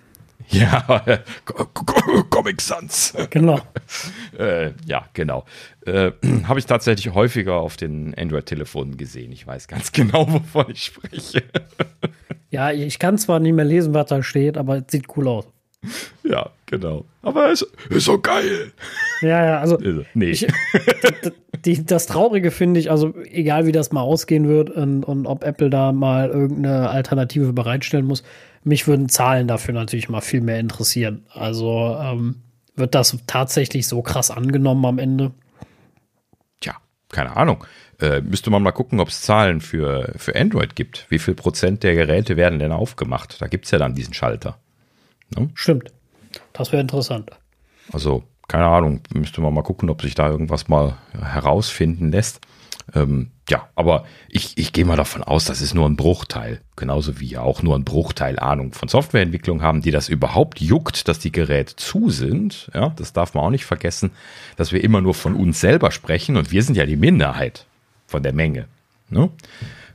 [0.52, 1.02] Ja,
[2.30, 3.14] Comic Sans.
[3.30, 3.58] Genau.
[4.38, 5.44] äh, ja, genau.
[5.86, 6.12] Äh,
[6.44, 9.32] Habe ich tatsächlich häufiger auf den Android-Telefonen gesehen.
[9.32, 11.42] Ich weiß ganz genau, wovon ich spreche.
[12.50, 15.46] ja, ich kann zwar nicht mehr lesen, was da steht, aber es sieht cool aus.
[16.22, 17.04] Ja, genau.
[17.22, 18.72] Aber es ist so geil.
[19.20, 19.78] Ja, ja, also.
[20.14, 20.30] Nee.
[20.30, 20.46] Ich,
[21.64, 25.42] die, das Traurige finde ich, also egal wie das mal ausgehen wird und, und ob
[25.42, 28.22] Apple da mal irgendeine Alternative bereitstellen muss,
[28.64, 31.27] mich würden Zahlen dafür natürlich mal viel mehr interessieren.
[31.33, 32.42] Also ähm,
[32.77, 35.33] wird das tatsächlich so krass angenommen am Ende?
[36.61, 36.77] Tja,
[37.11, 37.64] keine Ahnung.
[38.01, 41.07] Äh, müsste man mal gucken, ob es Zahlen für, für Android gibt.
[41.09, 43.40] Wie viel Prozent der Geräte werden denn aufgemacht?
[43.40, 44.59] Da gibt es ja dann diesen Schalter.
[45.37, 45.51] Ne?
[45.55, 45.92] Stimmt.
[46.53, 47.31] Das wäre interessant.
[47.92, 52.40] Also, keine Ahnung, müsste man mal gucken, ob sich da irgendwas mal herausfinden lässt.
[52.94, 56.61] Ähm, ja, aber ich, ich gehe mal davon aus, das ist nur ein Bruchteil.
[56.76, 61.18] Genauso wie auch nur ein Bruchteil Ahnung von Softwareentwicklung haben, die das überhaupt juckt, dass
[61.18, 62.70] die Geräte zu sind.
[62.74, 64.11] Ja, das darf man auch nicht vergessen,
[64.57, 67.66] dass wir immer nur von uns selber sprechen und wir sind ja die Minderheit
[68.07, 68.66] von der Menge.
[69.09, 69.31] Ne?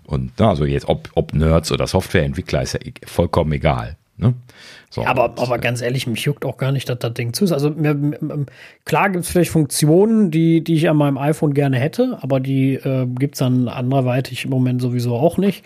[0.03, 3.97] Und also jetzt, ob, ob Nerds oder Softwareentwickler, ist ja vollkommen egal.
[4.17, 4.33] Ne?
[4.97, 7.51] So, aber, aber ganz ehrlich, mich juckt auch gar nicht, dass das Ding zu ist.
[7.51, 8.17] Also mir, mir,
[8.83, 12.73] klar gibt es vielleicht Funktionen, die, die ich an meinem iPhone gerne hätte, aber die
[12.73, 15.63] äh, gibt es dann anderweitig im Moment sowieso auch nicht.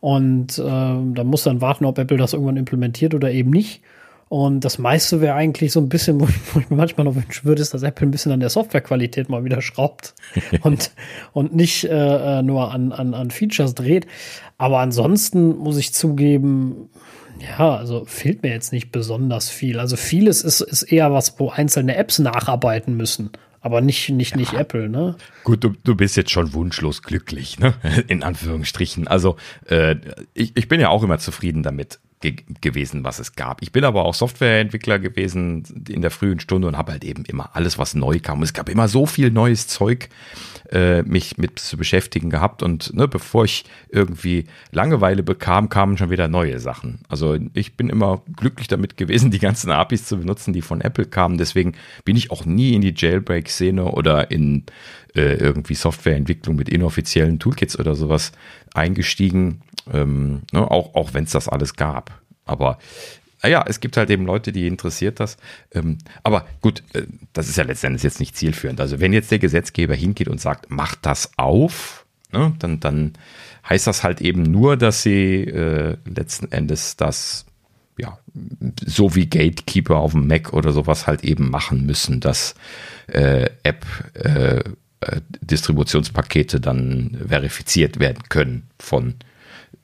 [0.00, 3.82] Und äh, da muss dann warten, ob Apple das irgendwann implementiert oder eben nicht.
[4.30, 7.16] Und das meiste wäre eigentlich so ein bisschen, wo ich, wo ich, mir manchmal noch
[7.16, 10.14] wünschen würde, ist, dass Apple ein bisschen an der Softwarequalität mal wieder schraubt
[10.62, 10.90] und,
[11.34, 14.06] und nicht äh, äh, nur an, an, an Features dreht.
[14.56, 16.88] Aber ansonsten muss ich zugeben,
[17.40, 19.78] Ja, also fehlt mir jetzt nicht besonders viel.
[19.78, 23.30] Also vieles ist, ist eher was, wo einzelne Apps nacharbeiten müssen.
[23.62, 24.36] Aber nicht, nicht, ja.
[24.38, 25.16] nicht Apple, ne?
[25.44, 27.74] Gut, du, du bist jetzt schon wunschlos glücklich, ne?
[28.08, 29.06] In Anführungsstrichen.
[29.06, 29.96] Also äh,
[30.34, 33.62] ich, ich bin ja auch immer zufrieden damit ge gewesen, was es gab.
[33.62, 37.50] Ich bin aber auch Softwareentwickler gewesen in der frühen Stunde und habe halt eben immer
[37.54, 38.42] alles, was neu kam.
[38.42, 40.08] Es gab immer so viel neues Zeug,
[40.70, 42.62] äh, mich mit zu beschäftigen gehabt.
[42.62, 47.00] Und ne, bevor ich irgendwie Langeweile bekam, kamen schon wieder neue Sachen.
[47.08, 51.06] Also ich bin immer glücklich damit gewesen, die ganzen APIs zu benutzen, die von Apple
[51.06, 51.38] kamen.
[51.38, 51.72] Deswegen
[52.04, 54.64] bin ich auch nie in die Jailbreak-Szene oder in
[55.14, 58.32] äh, irgendwie Softwareentwicklung mit inoffiziellen Toolkits oder sowas
[58.74, 59.62] eingestiegen.
[59.92, 62.20] Ähm, ne, auch auch wenn es das alles gab.
[62.44, 62.78] Aber
[63.42, 65.38] ja, es gibt halt eben Leute, die interessiert das.
[65.72, 68.80] Ähm, aber gut, äh, das ist ja letztendlich jetzt nicht zielführend.
[68.80, 73.12] Also wenn jetzt der Gesetzgeber hingeht und sagt, macht das auf, ne, dann, dann
[73.68, 77.46] heißt das halt eben nur, dass sie äh, letzten Endes das
[77.98, 78.18] ja,
[78.86, 82.54] so wie Gatekeeper auf dem Mac oder sowas halt eben machen müssen, dass
[83.08, 84.62] äh, App äh,
[85.00, 89.14] äh Distributionspakete dann verifiziert werden können von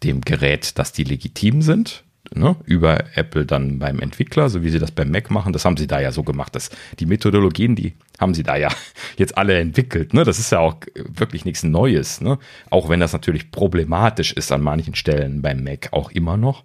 [0.03, 4.79] dem Gerät, dass die legitim sind ne, über Apple dann beim Entwickler, so wie sie
[4.79, 5.53] das beim Mac machen.
[5.53, 6.55] Das haben sie da ja so gemacht.
[6.55, 8.69] Dass die Methodologien, die haben sie da ja
[9.17, 10.15] jetzt alle entwickelt.
[10.15, 10.25] Ne?
[10.25, 12.21] Das ist ja auch wirklich nichts Neues.
[12.21, 12.39] Ne?
[12.71, 16.65] Auch wenn das natürlich problematisch ist an manchen Stellen beim Mac auch immer noch.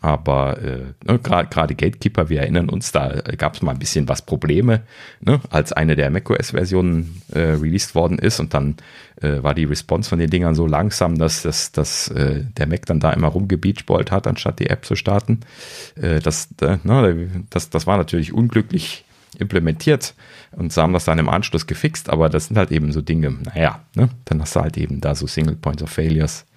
[0.00, 4.22] Aber äh, ne, gerade Gatekeeper, wir erinnern uns, da gab es mal ein bisschen was
[4.22, 4.82] Probleme,
[5.20, 8.40] ne, als eine der macOS-Versionen äh, released worden ist.
[8.40, 8.76] Und dann
[9.20, 12.86] äh, war die Response von den Dingern so langsam, dass, dass, dass äh, der Mac
[12.86, 15.40] dann da immer rumgebeachballt hat, anstatt die App zu starten.
[15.96, 19.04] Äh, das, äh, ne, das, das war natürlich unglücklich
[19.38, 20.14] implementiert
[20.52, 23.30] und sie haben das dann im Anschluss gefixt, aber das sind halt eben so Dinge,
[23.30, 26.42] naja, ne, dann hast du halt eben da so Single Points of Failures.
[26.42, 26.53] äh,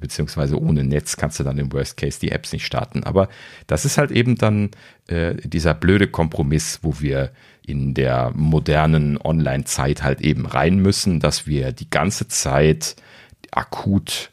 [0.00, 3.04] beziehungsweise ohne Netz kannst du dann im Worst Case die Apps nicht starten.
[3.04, 3.28] Aber
[3.66, 4.70] das ist halt eben dann
[5.08, 7.32] äh, dieser blöde Kompromiss, wo wir
[7.64, 12.96] in der modernen Online-Zeit halt eben rein müssen, dass wir die ganze Zeit
[13.50, 14.30] akut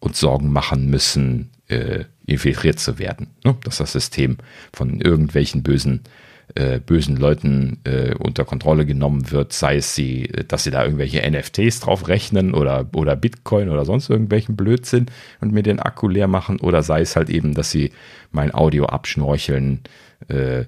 [0.00, 3.28] uns Sorgen machen müssen, äh, infiltriert zu werden.
[3.44, 3.56] Ne?
[3.64, 4.38] Dass das System
[4.72, 6.00] von irgendwelchen bösen
[6.54, 11.22] äh, bösen Leuten äh, unter Kontrolle genommen wird, sei es sie, dass sie da irgendwelche
[11.28, 15.06] NFTs drauf rechnen oder, oder Bitcoin oder sonst irgendwelchen Blödsinn
[15.40, 17.92] und mir den Akku leer machen, oder sei es halt eben, dass sie
[18.30, 19.80] mein Audio abschnorcheln,
[20.28, 20.64] äh,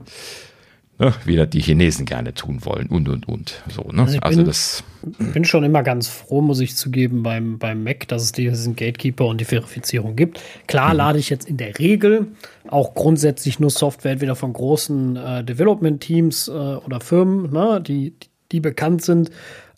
[0.99, 3.63] ne, wie das die Chinesen gerne tun wollen und und und.
[3.69, 4.03] So, ne?
[4.03, 4.85] Also, also bin, das
[5.33, 9.27] bin schon immer ganz froh, muss ich zugeben, beim, beim Mac, dass es diesen Gatekeeper
[9.27, 10.41] und die Verifizierung gibt.
[10.67, 10.97] Klar mhm.
[10.97, 12.29] lade ich jetzt in der Regel
[12.69, 18.15] auch grundsätzlich nur Software entweder von großen äh, Development-Teams äh, oder Firmen, ne, die,
[18.53, 19.31] die bekannt sind,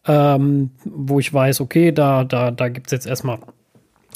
[0.07, 3.39] ähm, wo ich weiß, okay, da, da, da gibt es jetzt erstmal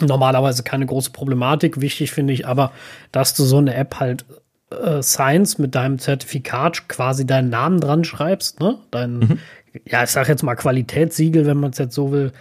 [0.00, 1.80] normalerweise keine große Problematik.
[1.80, 2.72] Wichtig finde ich aber,
[3.12, 4.24] dass du so eine App halt
[4.70, 8.78] äh, Science mit deinem Zertifikat quasi deinen Namen dran schreibst, ne?
[8.90, 9.38] Dein, mhm.
[9.84, 12.32] ja, ich sag jetzt mal Qualitätssiegel, wenn man es jetzt so will,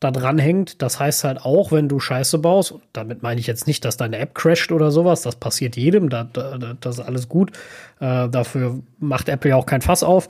[0.00, 0.82] da dran hängt.
[0.82, 4.18] Das heißt halt auch, wenn du Scheiße baust, damit meine ich jetzt nicht, dass deine
[4.18, 7.52] App crasht oder sowas, das passiert jedem, da, da, das ist alles gut.
[8.00, 10.28] Äh, dafür macht Apple ja auch kein Fass auf.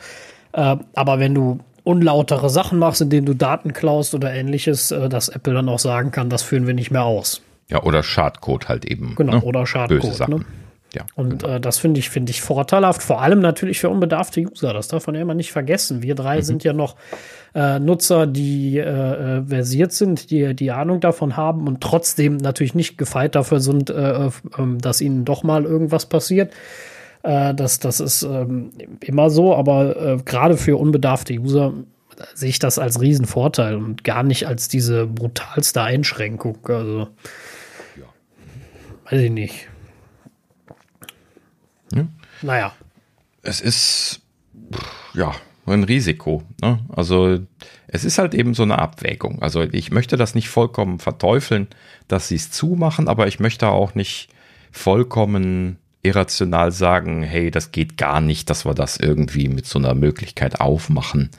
[0.52, 5.28] Äh, aber wenn du unlautere Sachen machst, indem du Daten klaust oder ähnliches, äh, dass
[5.28, 7.42] Apple dann auch sagen kann, das führen wir nicht mehr aus.
[7.68, 9.14] Ja, oder Schadcode halt eben.
[9.16, 9.42] Genau, ne?
[9.42, 10.02] oder Schadcode.
[10.02, 10.34] Böse Sachen.
[10.34, 10.44] Ne?
[10.94, 11.54] Ja, und genau.
[11.54, 14.72] äh, das finde ich, finde ich vorteilhaft, vor allem natürlich für unbedarfte User.
[14.72, 16.02] Das darf man ja immer nicht vergessen.
[16.02, 16.42] Wir drei mhm.
[16.42, 16.96] sind ja noch
[17.54, 18.82] äh, Nutzer, die äh,
[19.38, 23.90] äh, versiert sind, die die Ahnung davon haben und trotzdem natürlich nicht gefeit dafür sind,
[23.90, 26.52] äh, ähm, dass ihnen doch mal irgendwas passiert.
[27.22, 28.70] Äh, das, das ist ähm,
[29.00, 31.74] immer so, aber gerade für unbedarfte User
[32.34, 36.58] sehe ich das als Riesenvorteil und gar nicht als diese brutalste Einschränkung.
[36.64, 37.08] Also,
[37.96, 38.04] ja.
[39.10, 39.68] weiß ich nicht.
[42.42, 42.46] Ja.
[42.46, 42.72] Naja.
[43.42, 44.22] Es ist,
[45.14, 45.32] ja,
[45.66, 46.42] ein Risiko.
[46.60, 46.80] Ne?
[46.88, 47.40] Also
[47.88, 49.42] es ist halt eben so eine Abwägung.
[49.42, 51.68] Also ich möchte das nicht vollkommen verteufeln,
[52.08, 54.28] dass sie es zumachen, aber ich möchte auch nicht
[54.70, 59.94] vollkommen irrational sagen, hey, das geht gar nicht, dass wir das irgendwie mit so einer
[59.94, 61.30] Möglichkeit aufmachen,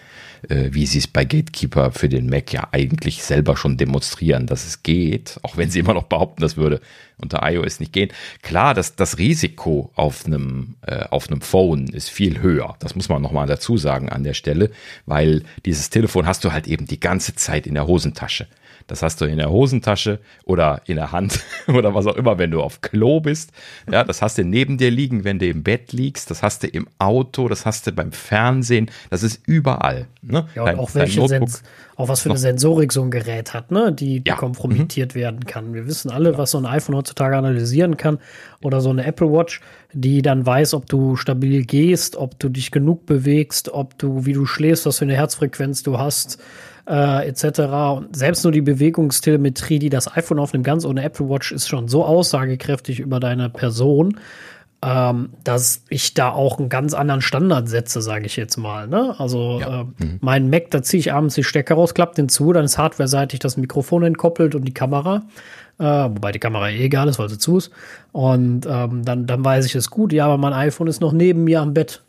[0.49, 4.65] äh, wie sie es bei Gatekeeper für den Mac ja eigentlich selber schon demonstrieren, dass
[4.65, 6.81] es geht, auch wenn sie immer noch behaupten, das würde
[7.17, 8.11] unter iOS nicht gehen.
[8.41, 12.75] Klar, das, das Risiko auf einem, äh, auf einem Phone ist viel höher.
[12.79, 14.71] Das muss man nochmal dazu sagen an der Stelle,
[15.05, 18.47] weil dieses Telefon hast du halt eben die ganze Zeit in der Hosentasche.
[18.87, 22.51] Das hast du in der Hosentasche oder in der Hand oder was auch immer, wenn
[22.51, 23.51] du auf Klo bist.
[23.91, 26.31] Ja, das hast du neben dir liegen, wenn du im Bett liegst.
[26.31, 28.89] Das hast du im Auto, das hast du beim Fernsehen.
[29.09, 30.07] Das ist überall.
[30.21, 30.47] Ne?
[30.55, 31.63] Ja, und dein, auch welche Sens
[31.97, 34.35] auch was für eine Sensorik so ein Gerät hat, ne, die, die ja.
[34.35, 35.19] kompromittiert mhm.
[35.19, 35.73] werden kann.
[35.73, 38.19] Wir wissen alle, was so ein iPhone heutzutage analysieren kann
[38.61, 39.61] oder so eine Apple Watch,
[39.93, 44.33] die dann weiß, ob du stabil gehst, ob du dich genug bewegst, ob du, wie
[44.33, 46.37] du schläfst, was für eine Herzfrequenz du hast,
[46.87, 47.59] äh, etc.
[47.97, 51.87] Und selbst nur die Bewegungstelemetrie, die das iPhone aufnimmt, ganz ohne Apple Watch, ist schon
[51.87, 54.19] so aussagekräftig über deine Person,
[54.81, 58.87] ähm, dass ich da auch einen ganz anderen Standard setze, sage ich jetzt mal.
[58.87, 59.15] Ne?
[59.17, 59.81] Also ja.
[59.81, 60.19] äh, mhm.
[60.21, 63.39] mein Mac, da ziehe ich abends die Stecker raus, klappt den zu, dann ist hardware-seitig
[63.39, 65.23] das Mikrofon entkoppelt und die Kamera.
[65.79, 67.71] Äh, wobei die Kamera eh egal ist, weil sie zu ist.
[68.11, 70.13] Und ähm, dann, dann weiß ich es gut.
[70.13, 72.01] Ja, aber mein iPhone ist noch neben mir am Bett.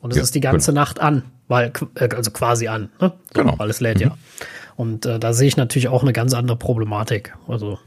[0.00, 0.82] Und es ja, ist die ganze genau.
[0.82, 2.90] Nacht an, weil, äh, also quasi an.
[3.00, 3.12] Ne?
[3.34, 3.58] So, genau.
[3.58, 4.02] Weil es lädt mhm.
[4.02, 4.18] ja.
[4.76, 7.36] Und äh, da sehe ich natürlich auch eine ganz andere Problematik.
[7.46, 7.78] Also.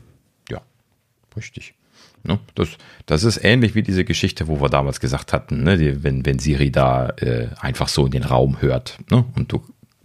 [0.50, 0.62] Ja,
[1.36, 1.74] richtig.
[2.24, 2.40] Ne?
[2.56, 2.70] Das,
[3.06, 5.78] das ist ähnlich wie diese Geschichte, wo wir damals gesagt hatten, ne?
[5.78, 9.26] Die, wenn, wenn Siri da äh, einfach so in den Raum hört ne?
[9.36, 9.62] und du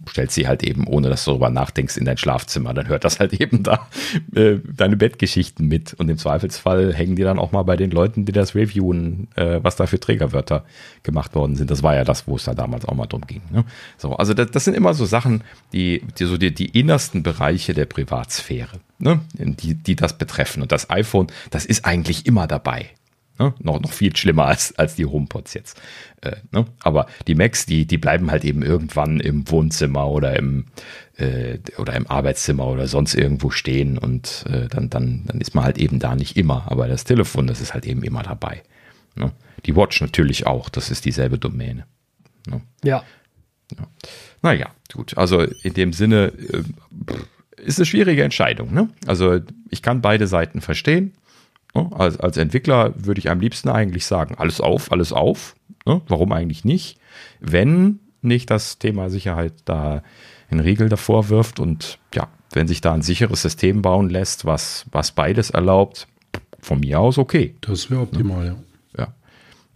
[0.07, 3.19] stellst sie halt eben, ohne dass du darüber nachdenkst, in dein Schlafzimmer, dann hört das
[3.19, 3.87] halt eben da
[4.35, 5.93] äh, deine Bettgeschichten mit.
[5.93, 9.59] Und im Zweifelsfall hängen die dann auch mal bei den Leuten, die das reviewen, äh,
[9.61, 10.63] was da für Trägerwörter
[11.03, 11.69] gemacht worden sind.
[11.69, 13.41] Das war ja das, wo es da damals auch mal drum ging.
[13.51, 13.65] Ne?
[13.97, 17.73] So, also das, das sind immer so Sachen, die, die so die, die innersten Bereiche
[17.73, 20.61] der Privatsphäre ne, die, die das betreffen.
[20.61, 22.89] Und das iPhone, das ist eigentlich immer dabei.
[23.39, 23.53] Ne?
[23.59, 25.81] Noch, noch viel schlimmer als, als die HomePods jetzt.
[26.21, 26.65] Äh, ne?
[26.81, 30.65] Aber die Macs, die, die bleiben halt eben irgendwann im Wohnzimmer oder im,
[31.17, 35.63] äh, oder im Arbeitszimmer oder sonst irgendwo stehen und äh, dann, dann, dann ist man
[35.63, 36.65] halt eben da nicht immer.
[36.69, 38.61] Aber das Telefon, das ist halt eben immer dabei.
[39.15, 39.31] Ne?
[39.65, 41.85] Die Watch natürlich auch, das ist dieselbe Domäne.
[42.45, 42.61] Ne?
[42.83, 43.03] Ja.
[43.77, 43.87] ja.
[44.41, 45.17] Naja, gut.
[45.17, 46.63] Also in dem Sinne, äh,
[47.63, 48.73] ist eine schwierige Entscheidung.
[48.73, 48.89] Ne?
[49.05, 51.13] Also ich kann beide Seiten verstehen.
[51.75, 51.89] Ne?
[51.93, 55.55] Als, als Entwickler würde ich am liebsten eigentlich sagen, alles auf, alles auf.
[55.85, 56.01] Ne?
[56.07, 56.99] Warum eigentlich nicht?
[57.39, 60.03] Wenn nicht das Thema Sicherheit da
[60.49, 64.85] einen Riegel davor wirft und ja, wenn sich da ein sicheres System bauen lässt, was,
[64.91, 66.07] was beides erlaubt,
[66.59, 67.55] von mir aus okay.
[67.61, 68.55] Das wäre optimal, ja.
[68.97, 69.13] ja.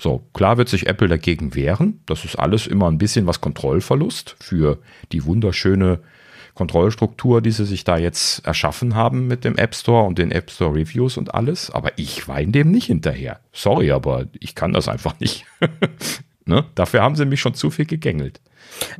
[0.01, 2.01] So, klar wird sich Apple dagegen wehren.
[2.06, 4.79] Das ist alles immer ein bisschen was Kontrollverlust für
[5.12, 5.99] die wunderschöne
[6.53, 10.51] Kontrollstruktur, die sie sich da jetzt erschaffen haben mit dem App Store und den App
[10.51, 11.71] Store Reviews und alles.
[11.71, 13.39] Aber ich weine dem nicht hinterher.
[13.51, 15.45] Sorry, aber ich kann das einfach nicht.
[16.45, 16.65] ne?
[16.75, 18.39] Dafür haben sie mich schon zu viel gegängelt.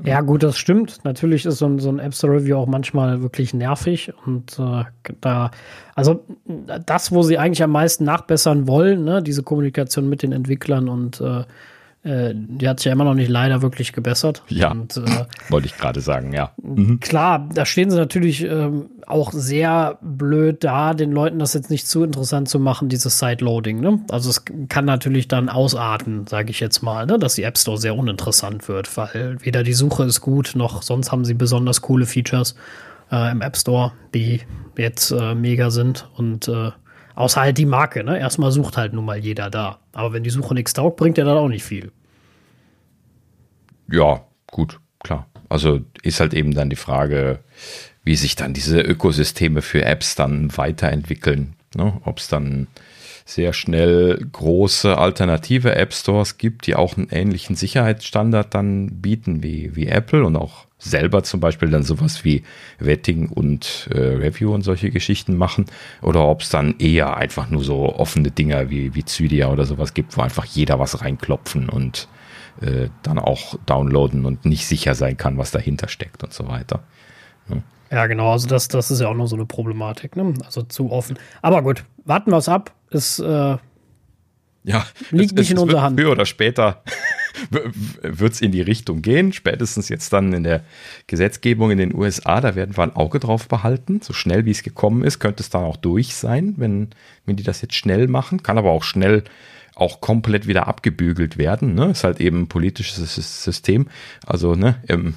[0.04, 1.00] Ja, gut, das stimmt.
[1.04, 4.84] Natürlich ist so ein, so ein App Store Review auch manchmal wirklich nervig und äh,
[5.22, 5.52] da,
[5.96, 10.90] also das, wo sie eigentlich am meisten nachbessern wollen, ne, diese Kommunikation mit den Entwicklern
[10.90, 11.44] und äh,
[12.04, 14.44] äh, die hat sich ja immer noch nicht leider wirklich gebessert.
[14.50, 16.52] Ja, und, äh, wollte ich gerade sagen, ja.
[16.62, 17.00] Mhm.
[17.00, 21.88] Klar, da stehen sie natürlich ähm, auch sehr blöd da, den Leuten das jetzt nicht
[21.88, 23.80] zu interessant zu machen, dieses Sideloading.
[23.80, 24.02] Ne?
[24.10, 27.18] Also es kann natürlich dann ausarten, sage ich jetzt mal, ne?
[27.18, 31.12] dass die App Store sehr uninteressant wird, weil weder die Suche ist gut, noch sonst
[31.12, 32.56] haben sie besonders coole Features
[33.12, 34.42] äh, im App Store, die
[34.78, 36.72] jetzt äh, mega sind und äh,
[37.16, 38.18] Außer halt die Marke, ne?
[38.20, 39.80] Erstmal sucht halt nun mal jeder da.
[39.94, 41.92] Aber wenn die Suche nichts taugt, bringt der dann auch nicht viel.
[43.90, 45.28] Ja, gut, klar.
[45.50, 47.40] Also ist halt eben dann die Frage,
[48.04, 51.56] wie sich dann diese Ökosysteme für Apps dann weiterentwickeln.
[51.76, 52.02] Ne?
[52.04, 52.68] Ob es dann
[53.26, 59.76] sehr schnell große alternative App Stores gibt, die auch einen ähnlichen Sicherheitsstandard dann bieten wie,
[59.76, 62.44] wie Apple und auch selber zum Beispiel dann sowas wie
[62.80, 65.66] Vetting und äh, Review und solche Geschichten machen
[66.02, 69.94] oder ob es dann eher einfach nur so offene Dinger wie, wie Zydia oder sowas
[69.94, 72.08] gibt, wo einfach jeder was reinklopfen und
[72.62, 76.84] äh, dann auch downloaden und nicht sicher sein kann, was dahinter steckt und so weiter.
[77.50, 77.58] Ja.
[77.92, 78.32] Ja, genau.
[78.32, 80.16] Also das, das ist ja auch noch so eine Problematik.
[80.16, 80.34] Ne?
[80.44, 81.20] Also zu offen.
[81.44, 82.74] Aber gut, warten wir es ab.
[82.90, 83.58] Es äh,
[84.64, 86.00] ja, liegt es, nicht es in unserer Hand.
[86.00, 86.84] Früher oder später
[88.02, 89.34] wird es in die Richtung gehen.
[89.34, 90.64] Spätestens jetzt dann in der
[91.08, 94.02] Gesetzgebung in den USA, da werden wir ein Auge drauf behalten.
[94.02, 96.90] So schnell wie es gekommen ist, könnte es dann auch durch sein, wenn,
[97.26, 98.44] wenn die das jetzt schnell machen.
[98.44, 99.24] Kann aber auch schnell
[99.76, 101.74] auch komplett wieder abgebügelt werden.
[101.74, 101.92] Ne?
[101.92, 103.88] Ist halt eben ein politisches System.
[104.26, 105.16] Also ne, im,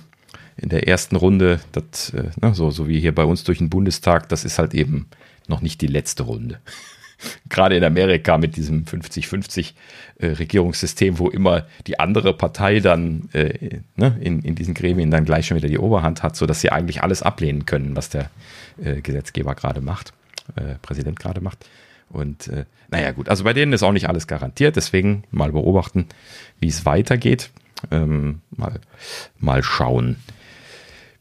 [0.56, 3.70] in der ersten Runde, das, äh, ne, so, so wie hier bei uns durch den
[3.70, 5.08] Bundestag, das ist halt eben
[5.46, 6.60] noch nicht die letzte Runde.
[7.48, 9.72] Gerade in Amerika mit diesem 50-50
[10.18, 15.24] äh, Regierungssystem, wo immer die andere Partei dann äh, ne, in, in diesen Gremien dann
[15.24, 18.30] gleich schon wieder die Oberhand hat, sodass sie eigentlich alles ablehnen können, was der
[18.82, 20.12] äh, Gesetzgeber gerade macht,
[20.56, 21.66] äh, Präsident gerade macht.
[22.08, 26.06] Und äh, naja, gut, also bei denen ist auch nicht alles garantiert, deswegen mal beobachten,
[26.60, 27.50] wie es weitergeht.
[27.90, 28.80] Ähm, mal,
[29.38, 30.16] mal schauen.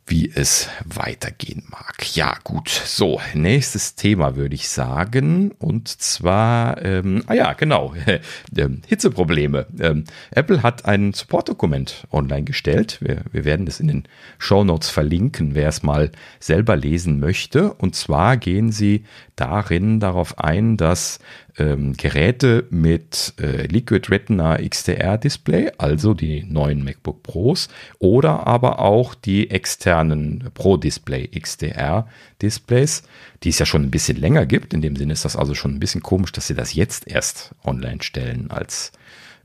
[0.07, 2.15] Wie es weitergehen mag.
[2.15, 2.69] Ja, gut.
[2.69, 5.51] So, nächstes Thema würde ich sagen.
[5.57, 7.95] Und zwar, ähm, ah ja, genau,
[8.57, 9.65] ähm, Hitzeprobleme.
[9.79, 12.99] Ähm, Apple hat ein Support-Dokument online gestellt.
[13.01, 14.03] Wir, wir werden das in den
[14.37, 17.73] Show Notes verlinken, wer es mal selber lesen möchte.
[17.73, 19.05] Und zwar gehen sie
[19.35, 21.19] darin darauf ein, dass
[21.57, 27.67] ähm, Geräte mit äh, Liquid Retina XDR Display, also die neuen MacBook Pros,
[27.99, 32.07] oder aber auch die externen Pro Display XDR
[32.41, 33.03] Displays,
[33.43, 34.73] die es ja schon ein bisschen länger gibt.
[34.73, 37.53] In dem Sinne ist das also schon ein bisschen komisch, dass sie das jetzt erst
[37.63, 38.91] online stellen als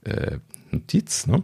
[0.04, 0.38] äh,
[0.70, 1.26] Notiz.
[1.26, 1.42] Ne?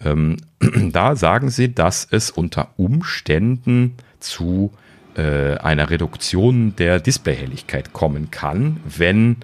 [0.00, 0.38] Ähm,
[0.92, 8.80] da sagen sie, dass es unter Umständen zu äh, einer Reduktion der Displayhelligkeit kommen kann,
[8.84, 9.36] wenn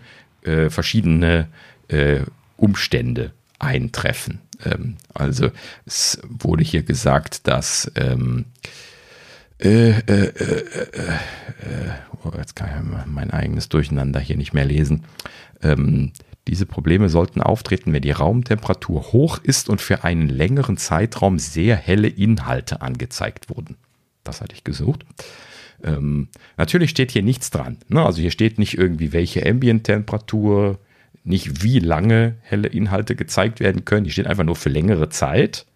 [0.43, 1.49] äh, verschiedene
[1.89, 2.21] äh,
[2.57, 4.41] Umstände eintreffen.
[4.65, 5.51] Ähm, also
[5.85, 8.47] es wurde hier gesagt, dass ähm,
[9.59, 11.15] äh, äh, äh,
[12.25, 15.05] oh, jetzt kann ich mein eigenes Durcheinander hier nicht mehr lesen.
[15.63, 16.13] Ähm,
[16.47, 21.77] diese Probleme sollten auftreten, wenn die Raumtemperatur hoch ist und für einen längeren Zeitraum sehr
[21.77, 23.77] helle Inhalte angezeigt wurden.
[24.25, 25.05] Das hatte ich gesucht.
[25.83, 27.79] Ähm, natürlich steht hier nichts dran.
[27.89, 28.05] Ne?
[28.05, 30.79] Also hier steht nicht irgendwie, welche Ambient-Temperatur,
[31.25, 34.05] nicht wie lange helle Inhalte gezeigt werden können.
[34.05, 35.67] Die steht einfach nur für längere Zeit.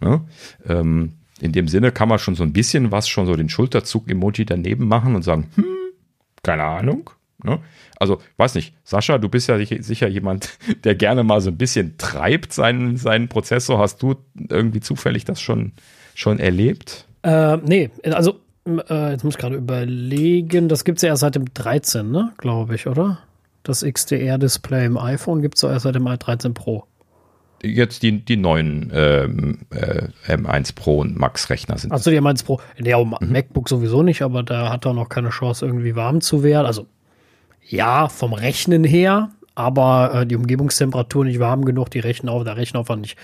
[0.00, 0.22] Ne?
[0.66, 4.44] Ähm, in dem Sinne kann man schon so ein bisschen was, schon so den Schulterzug-Emoji
[4.44, 5.64] daneben machen und sagen, hm,
[6.42, 7.10] keine Ahnung.
[7.42, 7.60] Ne?
[7.96, 11.96] Also, weiß nicht, Sascha, du bist ja sicher jemand, der gerne mal so ein bisschen
[11.98, 13.78] treibt seinen, seinen Prozessor.
[13.78, 14.16] Hast du
[14.48, 15.72] irgendwie zufällig das schon,
[16.14, 17.06] schon erlebt?
[17.22, 18.40] Äh, nee, also
[18.88, 22.32] äh, jetzt muss ich gerade überlegen, das gibt es ja erst seit dem 13, ne,
[22.38, 23.18] glaube ich, oder?
[23.62, 26.84] Das XDR-Display im iPhone gibt es ja erst seit dem i13 Pro.
[27.62, 31.92] Jetzt die, die neuen ähm, äh, M1 Pro und Max-Rechner sind.
[31.92, 32.60] Achso, die M1 Pro.
[32.78, 33.16] Der mhm.
[33.20, 36.66] MacBook sowieso nicht, aber da hat er noch keine Chance, irgendwie warm zu werden.
[36.66, 36.86] Also
[37.68, 43.02] ja, vom Rechnen her, aber äh, die Umgebungstemperatur nicht warm genug, die Rechenauf, der Rechenaufwand
[43.02, 43.18] nicht,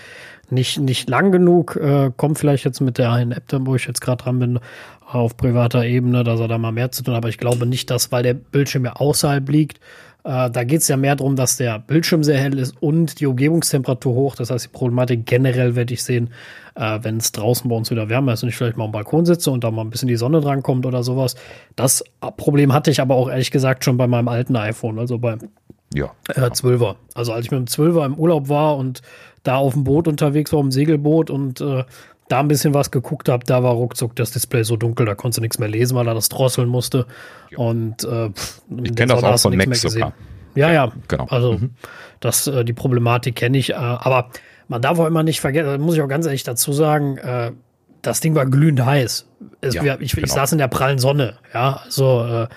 [0.49, 1.75] nicht, nicht lang genug.
[1.75, 4.59] Äh, kommt vielleicht jetzt mit der einen App, wo ich jetzt gerade dran bin,
[5.07, 7.19] auf privater Ebene, dass er da mal mehr zu tun hat.
[7.19, 9.79] Aber ich glaube nicht, dass, weil der Bildschirm ja außerhalb liegt,
[10.25, 13.27] äh, da geht es ja mehr darum, dass der Bildschirm sehr hell ist und die
[13.27, 14.35] Umgebungstemperatur hoch.
[14.35, 16.31] Das heißt, die Problematik generell werde ich sehen,
[16.73, 19.25] äh, wenn es draußen bei uns wieder wärmer ist und ich vielleicht mal am Balkon
[19.25, 21.35] sitze und da mal ein bisschen die Sonne drankommt oder sowas.
[21.75, 22.03] Das
[22.37, 25.39] Problem hatte ich aber auch ehrlich gesagt schon bei meinem alten iPhone, also beim
[25.93, 26.11] ja.
[26.29, 26.95] Äh, 12er.
[27.13, 29.03] Also als ich mit dem 12er im Urlaub war und
[29.45, 31.85] da auf dem Boot unterwegs war, im Segelboot und äh,
[32.27, 35.37] da ein bisschen was geguckt habe, da war ruckzuck das Display so dunkel, da konntest
[35.37, 37.05] du nichts mehr lesen, weil er das drosseln musste.
[37.51, 37.59] Ja.
[37.59, 38.29] Und äh,
[38.83, 40.13] ich kenne das auch von Mac sogar.
[40.55, 41.25] Ja, ja, genau.
[41.29, 41.71] Also mhm.
[42.19, 44.29] das, äh, die Problematik kenne ich, äh, aber
[44.67, 47.51] man darf auch immer nicht vergessen, muss ich auch ganz ehrlich dazu sagen, äh,
[48.01, 49.27] das Ding war glühend heiß.
[49.61, 50.25] Es, ja, ich, genau.
[50.25, 52.47] ich, saß in der prallen Sonne, ja, also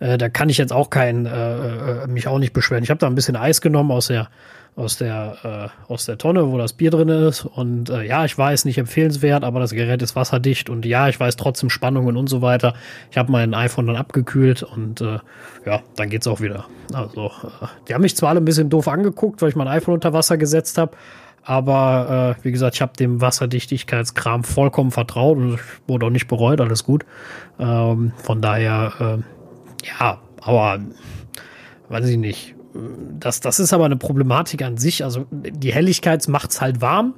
[0.00, 2.82] da kann ich jetzt auch kein, äh, äh, mich auch nicht beschweren.
[2.82, 4.28] Ich habe da ein bisschen Eis genommen aus der
[4.76, 7.44] aus der, äh, aus der Tonne, wo das Bier drin ist.
[7.44, 11.18] Und äh, ja, ich weiß, nicht empfehlenswert, aber das Gerät ist wasserdicht und ja, ich
[11.20, 12.74] weiß trotzdem Spannungen und so weiter.
[13.10, 15.18] Ich habe mein iPhone dann abgekühlt und äh,
[15.64, 16.66] ja, dann geht's auch wieder.
[16.92, 19.94] Also, äh, die haben mich zwar alle ein bisschen doof angeguckt, weil ich mein iPhone
[19.94, 20.96] unter Wasser gesetzt habe.
[21.44, 26.60] Aber äh, wie gesagt, ich habe dem Wasserdichtigkeitskram vollkommen vertraut und wurde auch nicht bereut,
[26.60, 27.04] alles gut.
[27.60, 30.80] Ähm, von daher, äh, ja, aber
[31.90, 32.54] weiß ich nicht
[33.20, 35.04] das, das ist aber eine Problematik an sich.
[35.04, 37.14] Also die Helligkeit macht es halt warm.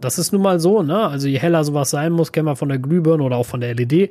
[0.00, 1.08] Das ist nun mal so, ne?
[1.08, 3.74] Also je heller sowas sein muss, kennen wir von der Glühbirne oder auch von der
[3.74, 4.10] LED.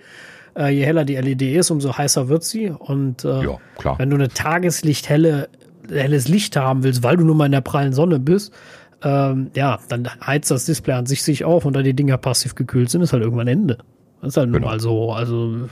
[0.56, 2.70] Äh, je heller die LED ist, umso heißer wird sie.
[2.70, 3.58] Und äh, ja,
[3.98, 5.50] wenn du eine Tageslicht-helle
[5.90, 8.54] helles Licht haben willst, weil du nun mal in der prallen Sonne bist,
[9.02, 12.54] ähm, ja, dann heizt das Display an sich sich auf und da die Dinger passiv
[12.54, 13.80] gekühlt sind, ist halt irgendwann Ende.
[14.22, 14.60] Das ist halt genau.
[14.60, 15.14] nun mal so.
[15.14, 15.70] Also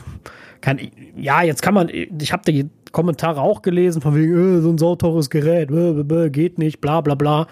[0.62, 0.80] kann,
[1.16, 4.78] ja, jetzt kann man, ich habe die Kommentare auch gelesen, von wegen, äh, so ein
[4.78, 7.48] sauteures Gerät, äh, geht nicht, bla bla bla.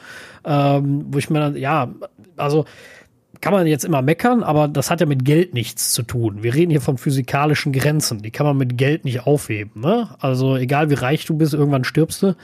[0.45, 1.93] Ähm, wo ich mir dann, ja,
[2.37, 2.65] also
[3.41, 6.41] kann man jetzt immer meckern, aber das hat ja mit Geld nichts zu tun.
[6.41, 8.23] Wir reden hier von physikalischen Grenzen.
[8.23, 9.81] Die kann man mit Geld nicht aufheben.
[9.81, 10.09] Ne?
[10.19, 12.35] Also egal wie reich du bist, irgendwann stirbst du.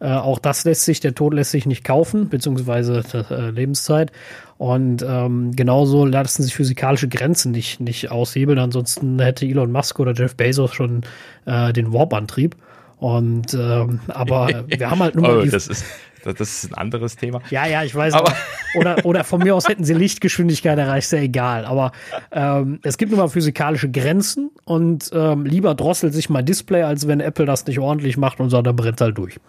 [0.00, 4.12] Äh, auch das lässt sich, der Tod lässt sich nicht kaufen, beziehungsweise äh, Lebenszeit.
[4.60, 8.58] Und ähm, genauso lassen sich physikalische Grenzen nicht, nicht aushebeln.
[8.58, 11.00] Ansonsten hätte Elon Musk oder Jeff Bezos schon
[11.46, 12.56] äh, den Warp-Antrieb.
[12.98, 15.86] Und ähm, aber wir haben halt nur oh, das ist
[16.24, 17.40] das ist ein anderes Thema.
[17.48, 18.12] Ja, ja, ich weiß.
[18.12, 18.36] Aber
[18.74, 21.64] oder, oder von mir aus hätten sie Lichtgeschwindigkeit erreicht, ist ja egal.
[21.64, 21.92] Aber
[22.30, 27.08] ähm, es gibt nun mal physikalische Grenzen und ähm, lieber drosselt sich mein Display, als
[27.08, 29.40] wenn Apple das nicht ordentlich macht und sagt, dann brennt halt durch.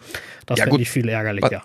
[0.45, 1.63] Das ja, finde ich viel ärgerlicher.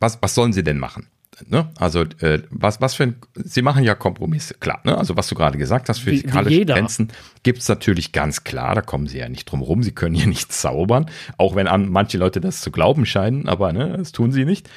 [0.00, 1.06] Was, was, was sollen sie denn machen?
[1.46, 1.68] Ne?
[1.78, 4.80] Also äh, was, was für ein, sie machen ja Kompromisse, klar.
[4.84, 4.96] Ne?
[4.96, 7.08] Also was du gerade gesagt hast, physikalische Grenzen
[7.42, 10.26] gibt es natürlich ganz klar, da kommen sie ja nicht drum rum, sie können hier
[10.26, 14.32] nicht zaubern, auch wenn an manche Leute das zu glauben scheinen, aber ne, das tun
[14.32, 14.68] sie nicht.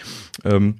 [0.43, 0.77] Ähm,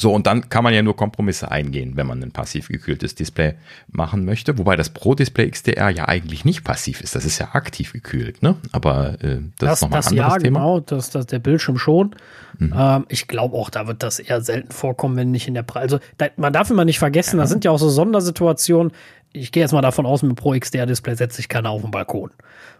[0.00, 3.54] so, und dann kann man ja nur Kompromisse eingehen, wenn man ein passiv gekühltes Display
[3.90, 4.56] machen möchte.
[4.56, 7.16] Wobei das Pro Display XDR ja eigentlich nicht passiv ist.
[7.16, 8.54] Das ist ja aktiv gekühlt, ne?
[8.70, 10.60] Aber äh, das, das ist nochmal ein anderes ja, Thema.
[10.60, 12.14] Genau, das, das der Bildschirm schon.
[12.58, 12.74] Mhm.
[12.76, 15.82] Ähm, ich glaube auch, da wird das eher selten vorkommen, wenn nicht in der Preis.
[15.82, 17.42] Also da, man darf immer nicht vergessen, ja.
[17.42, 18.92] da sind ja auch so Sondersituationen.
[19.32, 21.90] Ich gehe jetzt mal davon aus, mit Pro XDR Display setzt sich keiner auf den
[21.90, 22.30] Balkon.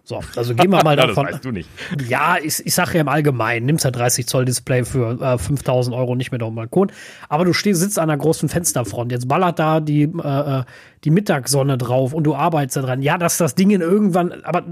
[0.03, 1.27] So, also gehen wir mal davon.
[1.27, 1.69] das weißt du nicht.
[2.09, 5.95] Ja, ich, ich sage ja im Allgemeinen, nimmst ja 30 Zoll Display für äh, 5000
[5.95, 6.91] Euro nicht mehr auf dem Balkon.
[7.29, 9.13] Aber du stehst, sitzt an einer großen Fensterfront.
[9.13, 10.65] Jetzt ballert da die, äh, äh
[11.05, 13.03] die Mittagssonne drauf und du arbeitest da dran.
[13.03, 14.65] Ja, dass das Ding in irgendwann, aber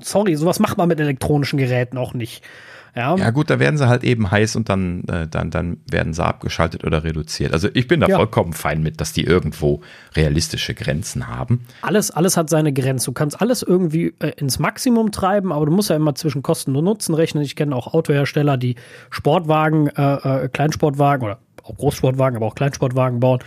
[0.00, 2.44] sorry, sowas macht man mit elektronischen Geräten auch nicht.
[2.96, 3.14] Ja.
[3.14, 6.24] ja, gut, da werden sie halt eben heiß und dann, äh, dann, dann werden sie
[6.24, 7.52] abgeschaltet oder reduziert.
[7.52, 8.16] Also ich bin da ja.
[8.16, 9.82] vollkommen fein mit, dass die irgendwo
[10.14, 11.66] realistische Grenzen haben.
[11.82, 13.06] Alles, alles hat seine Grenze.
[13.06, 16.74] Du kannst alles irgendwie äh, ins Maximum treiben, aber du musst ja immer zwischen Kosten
[16.74, 17.44] und Nutzen rechnen.
[17.44, 18.76] Ich kenne auch Autohersteller, die
[19.10, 23.40] Sportwagen, äh, äh Kleinsportwagen oder auch Großsportwagen, aber auch Kleinsportwagen bauen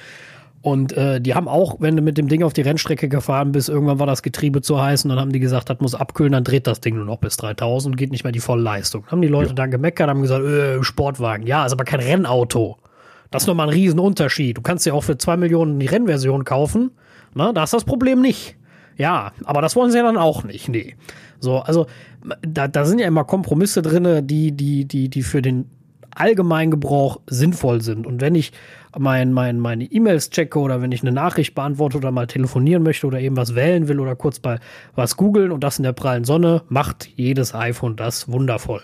[0.62, 3.70] und äh, die haben auch, wenn du mit dem Ding auf die Rennstrecke gefahren bist,
[3.70, 6.43] irgendwann war das Getriebe zu heiß und dann haben die gesagt, das muss abkühlen, dann
[6.43, 9.03] dreht das Ding nur noch bis 3000 und geht nicht mehr die volle Leistung.
[9.03, 9.55] Dann haben die Leute ja.
[9.55, 12.78] dann gemeckert, haben gesagt, äh, Sportwagen, ja, ist aber kein Rennauto.
[13.32, 14.57] Das ist nochmal ein Riesenunterschied.
[14.57, 16.91] Du kannst ja auch für zwei Millionen die Rennversion kaufen.
[17.34, 18.57] Na, da ist das Problem nicht.
[18.97, 20.68] Ja, aber das wollen sie ja dann auch nicht.
[20.68, 20.95] Nee.
[21.39, 21.86] So, also
[22.41, 25.70] da, da sind ja immer Kompromisse drin, die, die, die, die für den
[26.14, 28.05] Allgemeingebrauch sinnvoll sind.
[28.05, 28.51] Und wenn ich
[28.98, 33.06] mein, mein, meine E-Mails checke oder wenn ich eine Nachricht beantworte oder mal telefonieren möchte
[33.08, 34.60] oder eben was wählen will oder kurz bei
[34.96, 38.82] was googeln und das in der prallen Sonne, macht jedes iPhone das wundervoll.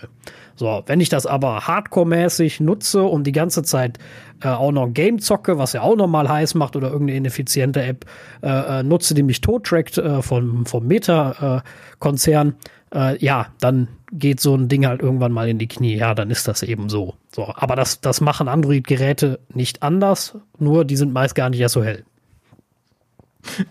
[0.54, 3.98] So, wenn ich das aber hardcore-mäßig nutze und die ganze Zeit
[4.42, 8.06] äh, auch noch Game zocke, was ja auch nochmal heiß macht oder irgendeine ineffiziente App
[8.42, 12.54] äh, äh, nutze, die mich tot-trackt äh, vom, vom Meta-Konzern,
[12.96, 15.96] äh, ja, dann geht so ein Ding halt irgendwann mal in die Knie.
[15.96, 17.14] Ja, dann ist das eben so.
[17.30, 21.74] So, aber das, das machen Android-Geräte nicht anders, nur die sind meist gar nicht erst
[21.74, 22.04] so hell.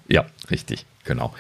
[0.08, 1.34] Ja, richtig, genau.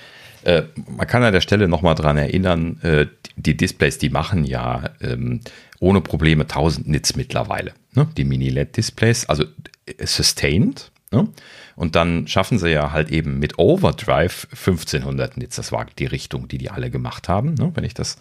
[0.43, 3.07] Äh, man kann an der Stelle nochmal dran erinnern, äh,
[3.37, 5.41] die Displays, die machen ja ähm,
[5.79, 7.73] ohne Probleme 1000 Nits mittlerweile.
[7.93, 8.07] Ne?
[8.17, 9.45] Die Mini-LED-Displays, also
[9.85, 10.91] äh, sustained.
[11.11, 11.27] Ne?
[11.75, 15.57] Und dann schaffen sie ja halt eben mit Overdrive 1500 Nits.
[15.57, 17.71] Das war die Richtung, die die alle gemacht haben, ne?
[17.73, 18.17] wenn ich das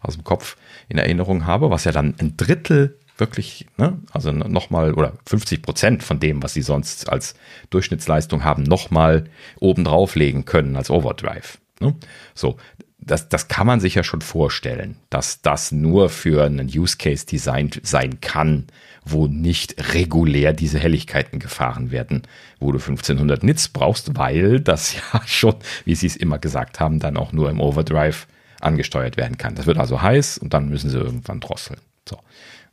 [0.00, 0.56] aus dem Kopf
[0.88, 6.02] in Erinnerung habe, was ja dann ein Drittel wirklich, ne, also nochmal oder 50 Prozent
[6.02, 7.34] von dem, was sie sonst als
[7.70, 9.24] Durchschnittsleistung haben, nochmal
[9.60, 11.58] oben drauflegen können als Overdrive.
[11.80, 11.94] Ne?
[12.34, 12.56] So,
[12.98, 17.26] das, das kann man sich ja schon vorstellen, dass das nur für einen Use Case
[17.26, 18.66] designt sein kann,
[19.04, 22.22] wo nicht regulär diese Helligkeiten gefahren werden,
[22.58, 27.00] wo du 1500 Nits brauchst, weil das ja schon, wie sie es immer gesagt haben,
[27.00, 28.26] dann auch nur im Overdrive
[28.60, 29.54] angesteuert werden kann.
[29.54, 31.80] Das wird also heiß und dann müssen sie irgendwann drosseln.
[32.08, 32.18] So.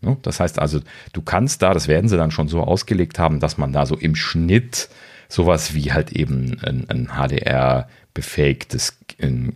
[0.01, 0.17] Ne?
[0.21, 0.79] Das heißt also,
[1.13, 3.95] du kannst da, das werden sie dann schon so ausgelegt haben, dass man da so
[3.95, 4.89] im Schnitt
[5.27, 8.97] sowas wie halt eben ein, ein HDR befähigtes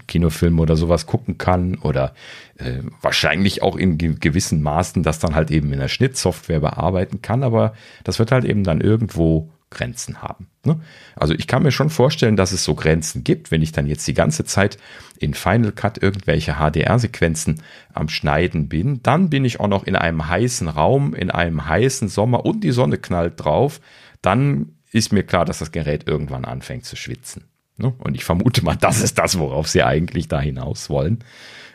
[0.08, 2.14] Kinofilm oder sowas gucken kann oder
[2.58, 7.44] äh, wahrscheinlich auch in gewissen Maßen das dann halt eben in der Schnittsoftware bearbeiten kann,
[7.44, 10.48] aber das wird halt eben dann irgendwo Grenzen haben.
[10.64, 10.80] Ne?
[11.16, 14.08] Also ich kann mir schon vorstellen, dass es so Grenzen gibt, wenn ich dann jetzt
[14.08, 14.78] die ganze Zeit
[15.20, 17.62] in Final Cut irgendwelche HDR-Sequenzen
[17.94, 22.08] am Schneiden bin, dann bin ich auch noch in einem heißen Raum, in einem heißen
[22.08, 23.82] Sommer und die Sonne knallt drauf,
[24.22, 27.44] dann ist mir klar, dass das Gerät irgendwann anfängt zu schwitzen.
[27.78, 27.94] Ne?
[28.00, 31.20] Und ich vermute mal, das ist das, worauf sie eigentlich da hinaus wollen.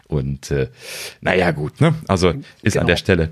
[0.07, 0.69] Und äh,
[1.21, 1.95] naja, gut, ne?
[2.09, 2.31] Also
[2.63, 2.83] ist genau.
[2.83, 3.31] an der Stelle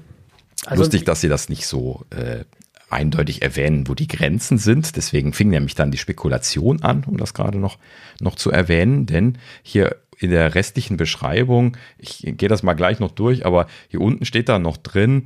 [0.67, 2.45] also, lustig, dass sie das nicht so äh,
[2.91, 4.97] eindeutig erwähnen, wo die Grenzen sind.
[4.97, 7.79] Deswegen fing nämlich dann die Spekulation an, um das gerade noch,
[8.21, 13.13] noch zu erwähnen, denn hier in der restlichen Beschreibung, ich gehe das mal gleich noch
[13.13, 15.25] durch, aber hier unten steht da noch drin,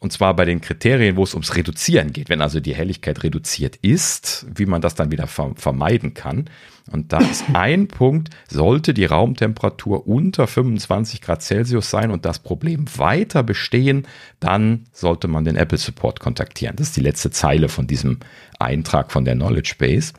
[0.00, 3.76] und zwar bei den Kriterien, wo es ums Reduzieren geht, wenn also die Helligkeit reduziert
[3.76, 6.50] ist, wie man das dann wieder vermeiden kann.
[6.90, 12.38] Und da ist ein Punkt, sollte die Raumtemperatur unter 25 Grad Celsius sein und das
[12.38, 14.06] Problem weiter bestehen,
[14.38, 16.76] dann sollte man den Apple Support kontaktieren.
[16.76, 18.18] Das ist die letzte Zeile von diesem
[18.58, 20.12] Eintrag von der Knowledge Base.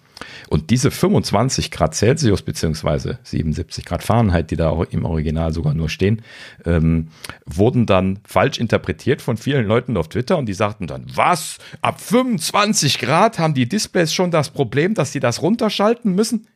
[0.49, 5.73] Und diese 25 Grad Celsius beziehungsweise 77 Grad Fahrenheit, die da auch im Original sogar
[5.73, 6.21] nur stehen,
[6.65, 7.09] ähm,
[7.45, 11.57] wurden dann falsch interpretiert von vielen Leuten auf Twitter und die sagten dann, was?
[11.81, 16.47] Ab 25 Grad haben die Displays schon das Problem, dass sie das runterschalten müssen?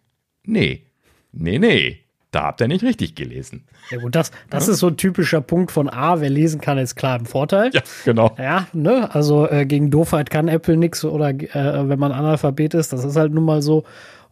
[0.43, 0.84] Nee,
[1.32, 2.07] nee, nee.
[2.32, 3.63] Da habt ihr nicht richtig gelesen.
[3.89, 4.73] Ja gut, das, das ja.
[4.73, 7.71] ist so ein typischer Punkt von A, wer lesen kann, ist klar im Vorteil.
[7.73, 8.36] Ja, genau.
[8.38, 12.91] Ja, ne, also äh, gegen Doofheit kann Apple nichts oder äh, wenn man Analphabet ist,
[12.93, 13.84] das ist halt nun mal so.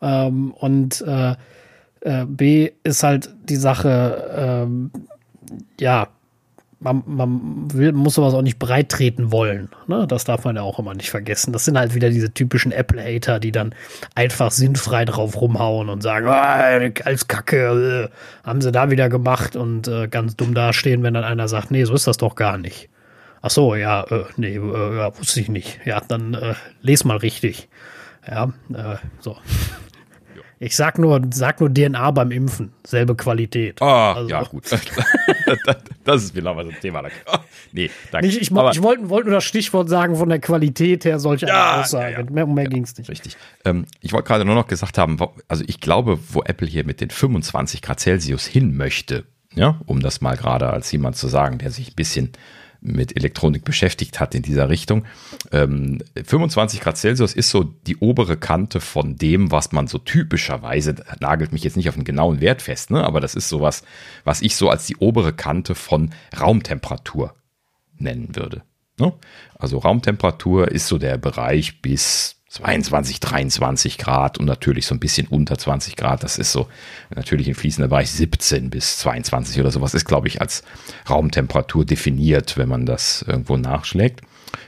[0.01, 1.35] Ähm, und äh,
[2.01, 4.91] äh B ist halt die Sache, ähm,
[5.79, 6.07] ja,
[6.85, 9.69] man, man will, muss sowas auch nicht breit treten wollen.
[9.87, 10.05] Ne?
[10.07, 11.51] Das darf man ja auch immer nicht vergessen.
[11.51, 13.73] Das sind halt wieder diese typischen Apple-Hater, die dann
[14.13, 19.55] einfach sinnfrei drauf rumhauen und sagen, ah, als Kacke, äh, haben sie da wieder gemacht
[19.55, 22.57] und äh, ganz dumm dastehen, wenn dann einer sagt, nee, so ist das doch gar
[22.57, 22.89] nicht.
[23.41, 25.79] Ach so, ja, äh, nee, äh, ja, wusste ich nicht.
[25.85, 27.67] Ja, dann äh, les mal richtig.
[28.27, 28.51] Ja,
[29.19, 29.37] so.
[30.59, 32.71] Ich sag nur, sag nur DNA beim Impfen.
[32.85, 33.81] Selbe Qualität.
[33.81, 34.29] Ah, also.
[34.29, 34.63] ja, gut.
[36.03, 37.03] das ist wieder mal so ein Thema.
[37.25, 37.37] Oh,
[37.73, 38.27] nee, danke.
[38.27, 41.81] Nicht, ich, ich wollte wollt nur das Stichwort sagen, von der Qualität her solche ja,
[41.81, 42.13] Aussagen.
[42.13, 42.31] Ja, ja.
[42.31, 43.09] Mehr, um mehr ja, ging es nicht.
[43.09, 43.35] Richtig.
[43.65, 47.01] Ähm, ich wollte gerade nur noch gesagt haben, also ich glaube, wo Apple hier mit
[47.01, 49.25] den 25 Grad Celsius hin möchte,
[49.55, 52.31] ja, um das mal gerade als jemand zu sagen, der sich ein bisschen
[52.85, 55.05] mit Elektronik beschäftigt hat in dieser Richtung.
[55.51, 60.95] Ähm, 25 Grad Celsius ist so die obere Kante von dem, was man so typischerweise,
[61.19, 63.03] nagelt mich jetzt nicht auf einen genauen Wert fest, ne?
[63.03, 63.83] aber das ist sowas,
[64.23, 67.33] was ich so als die obere Kante von Raumtemperatur
[67.97, 68.63] nennen würde.
[68.99, 69.13] Ne?
[69.57, 75.27] Also Raumtemperatur ist so der Bereich bis 22, 23 Grad und natürlich so ein bisschen
[75.27, 76.23] unter 20 Grad.
[76.23, 76.69] Das ist so
[77.13, 80.63] natürlich im fließenden Bereich 17 bis 22 oder sowas ist, glaube ich, als
[81.09, 84.21] Raumtemperatur definiert, wenn man das irgendwo nachschlägt.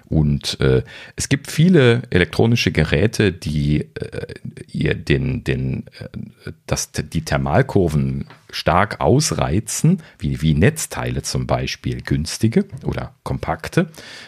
[0.10, 0.84] Und äh,
[1.16, 4.34] es gibt viele elektronische Geräte, die äh,
[4.72, 12.66] ihr den, den, äh, das, die Thermalkurven stark ausreizen, wie, wie Netzteile zum Beispiel, günstige
[12.84, 13.88] oder kompakte,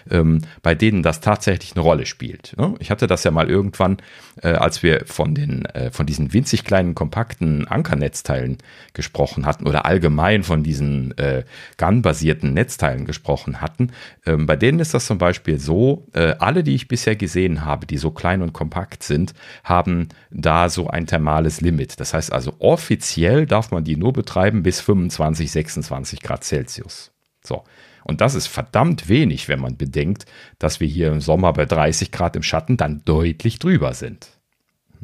[0.10, 2.54] ähm, bei denen das tatsächlich eine Rolle spielt.
[2.58, 2.76] Ne?
[2.80, 3.98] Ich hatte das ja mal irgendwann,
[4.42, 8.58] äh, als wir von, den, äh, von diesen winzig kleinen kompakten Ankernetzteilen
[8.94, 11.44] gesprochen hatten oder allgemein von diesen äh,
[11.78, 13.92] GAN-basierten Netzteilen gesprochen hatten.
[14.26, 15.69] Ähm, bei denen ist das zum Beispiel so,
[16.14, 20.70] äh, alle, die ich bisher gesehen habe, die so klein und kompakt sind, haben da
[20.70, 22.00] so ein thermales Limit.
[22.00, 27.12] Das heißt also, offiziell darf man die nur betreiben bis 25, 26 Grad Celsius.
[27.44, 27.64] So.
[28.04, 30.26] Und das ist verdammt wenig, wenn man bedenkt,
[30.58, 34.30] dass wir hier im Sommer bei 30 Grad im Schatten dann deutlich drüber sind.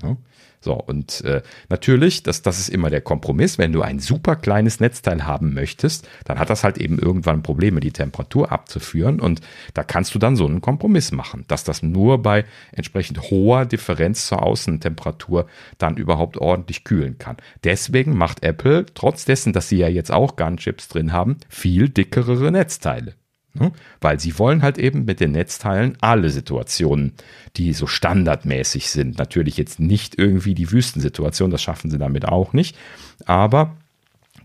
[0.01, 0.17] Ne?
[0.65, 3.59] So, und äh, natürlich, das, das ist immer der Kompromiss.
[3.59, 7.81] Wenn du ein super kleines Netzteil haben möchtest, dann hat das halt eben irgendwann Probleme,
[7.81, 9.19] die Temperatur abzuführen.
[9.19, 9.41] Und
[9.75, 14.25] da kannst du dann so einen Kompromiss machen, dass das nur bei entsprechend hoher Differenz
[14.25, 15.45] zur Außentemperatur
[15.77, 17.37] dann überhaupt ordentlich kühlen kann.
[17.63, 22.51] Deswegen macht Apple, trotz dessen, dass sie ja jetzt auch Gun-Chips drin haben, viel dickere
[22.51, 23.13] Netzteile.
[23.55, 23.71] Ne?
[24.01, 27.13] Weil sie wollen halt eben mit den Netzteilen alle Situationen,
[27.55, 32.53] die so standardmäßig sind, natürlich jetzt nicht irgendwie die Wüstensituation, das schaffen sie damit auch
[32.53, 32.77] nicht,
[33.25, 33.75] aber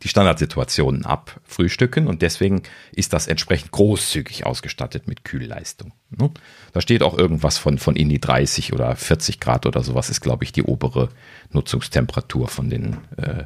[0.02, 5.92] die Standardsituationen abfrühstücken und deswegen ist das entsprechend großzügig ausgestattet mit Kühlleistung.
[6.10, 6.30] Ne?
[6.72, 10.20] Da steht auch irgendwas von, von in die 30 oder 40 Grad oder sowas ist,
[10.20, 11.10] glaube ich, die obere
[11.52, 13.44] Nutzungstemperatur von den, äh,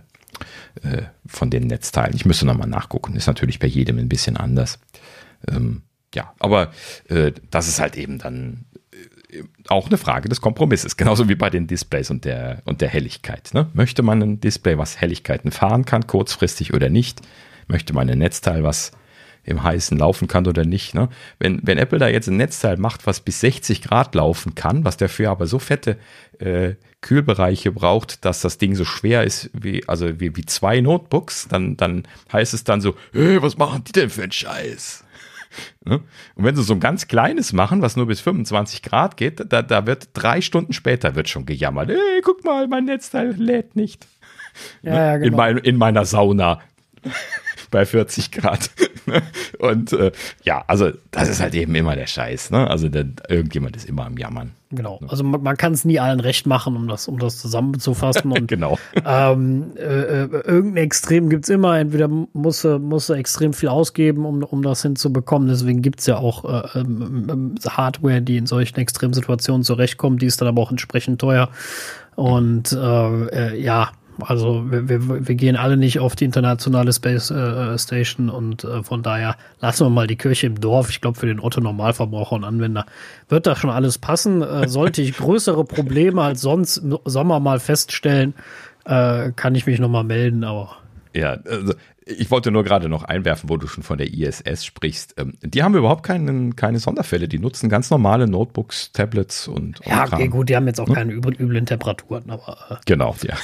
[0.87, 2.15] äh, von den Netzteilen.
[2.15, 4.79] Ich müsste nochmal nachgucken, ist natürlich bei jedem ein bisschen anders.
[5.49, 5.83] Ähm,
[6.15, 6.73] ja, aber
[7.09, 8.67] äh, das ist halt eben dann
[9.31, 12.89] äh, auch eine Frage des Kompromisses, genauso wie bei den Displays und der, und der
[12.89, 13.51] Helligkeit.
[13.53, 13.69] Ne?
[13.75, 17.21] Möchte man ein Display, was Helligkeiten fahren kann, kurzfristig oder nicht?
[17.67, 18.93] Möchte man ein Netzteil, was
[19.45, 20.95] im Heißen laufen kann oder nicht.
[20.95, 21.09] Ne?
[21.39, 24.97] Wenn, wenn Apple da jetzt ein Netzteil macht, was bis 60 Grad laufen kann, was
[24.97, 25.99] dafür aber so fette
[26.39, 31.47] äh, Kühlbereiche braucht, dass das Ding so schwer ist wie, also wie, wie zwei Notebooks,
[31.49, 35.04] dann, dann heißt es dann so, hey, was machen die denn für einen Scheiß?
[35.85, 36.01] Ne?
[36.35, 39.63] Und wenn sie so ein ganz kleines machen, was nur bis 25 Grad geht, da,
[39.63, 41.91] da wird drei Stunden später wird schon gejammert.
[41.91, 44.07] Ey, guck mal, mein Netzteil lädt nicht.
[44.83, 44.97] Ja, ne?
[44.97, 45.27] ja, genau.
[45.27, 46.61] in, mein, in meiner Sauna
[47.71, 48.71] bei 40 Grad.
[49.59, 52.51] Und äh, ja, also das ist halt eben immer der Scheiß.
[52.51, 52.69] Ne?
[52.69, 54.53] Also der, irgendjemand ist immer am Jammern.
[54.71, 55.01] Genau.
[55.09, 58.33] Also man, man kann es nie allen recht machen, um das, um das zusammenzufassen.
[58.39, 58.79] Und, genau.
[59.05, 61.79] Ähm, äh, äh irgendein Extrem gibt es immer.
[61.79, 65.49] Entweder muss er muss extrem viel ausgeben, um, um das hinzubekommen.
[65.49, 70.23] Deswegen gibt es ja auch äh, ähm, ähm, Hardware, die in solchen Extremsituationen zurechtkommt.
[70.23, 71.51] Die ist dann aber auch entsprechend teuer.
[72.17, 73.91] Und äh, äh ja,
[74.21, 78.83] also wir, wir, wir gehen alle nicht auf die internationale Space äh, Station und äh,
[78.83, 80.91] von daher lassen wir mal die Kirche im Dorf.
[80.91, 82.87] Ich glaube, für den Otto Normalverbraucher und Anwender
[83.29, 84.43] wird da schon alles passen.
[84.43, 88.35] Äh, sollte ich größere Probleme als sonst im Sommer mal feststellen,
[88.85, 90.77] äh, kann ich mich nochmal melden, aber.
[91.13, 91.75] Ja, also
[92.07, 95.15] ich wollte nur gerade noch einwerfen, wo du schon von der ISS sprichst.
[95.19, 97.29] Ähm, die haben überhaupt keinen, keine Sonderfälle.
[97.29, 99.81] Die nutzen ganz normale Notebooks, Tablets und.
[99.87, 100.95] Ja, okay, gut, die haben jetzt auch hm?
[100.95, 102.59] keine üblen Temperaturen, aber.
[102.71, 103.35] Äh, genau, ja.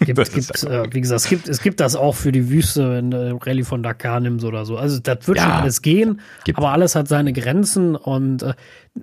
[0.00, 3.10] Gibt, gibt, äh, wie gesagt, es gibt, es gibt das auch für die Wüste, wenn
[3.10, 4.78] du Rallye von Dakar nimmst oder so.
[4.78, 6.56] Also das wird ja, schon alles gehen, gibt.
[6.56, 8.54] aber alles hat seine Grenzen und äh,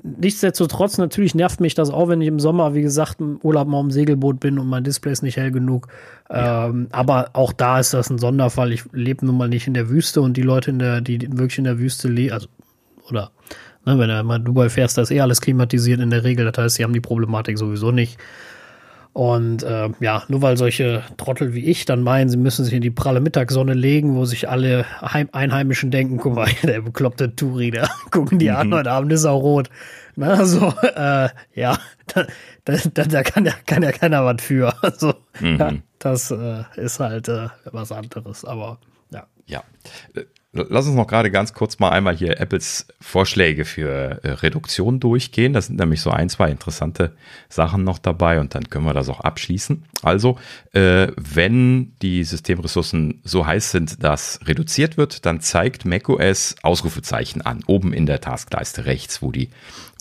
[0.02, 3.80] nichtsdestotrotz natürlich nervt mich das auch, wenn ich im Sommer, wie gesagt, im Urlaub mal
[3.80, 5.88] im Segelboot bin und mein Display ist nicht hell genug.
[6.30, 6.68] Ja.
[6.68, 8.74] Ähm, aber auch da ist das ein Sonderfall.
[8.74, 11.60] Ich lebe nun mal nicht in der Wüste und die Leute, in der, die wirklich
[11.60, 12.48] in der Wüste leben, also
[13.10, 13.32] oder
[13.86, 16.50] ne, wenn du mal Dubai fährst, da ist eh alles klimatisiert in der Regel.
[16.52, 18.18] Das heißt, sie haben die Problematik sowieso nicht.
[19.18, 22.84] Und äh, ja, nur weil solche Trottel wie ich dann meinen, sie müssen sich in
[22.84, 27.72] die pralle Mittagssonne legen, wo sich alle Heim Einheimischen denken, guck mal, der bekloppte Turi,
[27.72, 28.56] da gucken die mhm.
[28.56, 29.72] an, heute Abend ist auch rot.
[30.16, 31.80] Na, so, äh, ja,
[32.14, 32.28] da,
[32.66, 34.72] da, da kann, ja, kann ja keiner was für.
[34.84, 35.58] Also, mhm.
[35.58, 38.78] ja, das äh, ist halt äh, was anderes, aber
[39.10, 39.26] ja.
[39.48, 39.64] Ja,
[40.70, 45.54] Lass uns noch gerade ganz kurz mal einmal hier Apples Vorschläge für äh, Reduktion durchgehen.
[45.54, 47.14] Das sind nämlich so ein, zwei interessante
[47.50, 49.84] Sachen noch dabei und dann können wir das auch abschließen.
[50.02, 50.38] Also,
[50.74, 57.64] äh, wenn die Systemressourcen so heiß sind, dass reduziert wird, dann zeigt macOS Ausrufezeichen an,
[57.68, 59.50] oben in der Taskleiste rechts, wo die,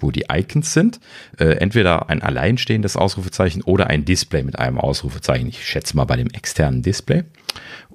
[0.00, 1.00] wo die Icons sind.
[1.38, 5.48] Äh, entweder ein alleinstehendes Ausrufezeichen oder ein Display mit einem Ausrufezeichen.
[5.48, 7.24] Ich schätze mal bei dem externen Display.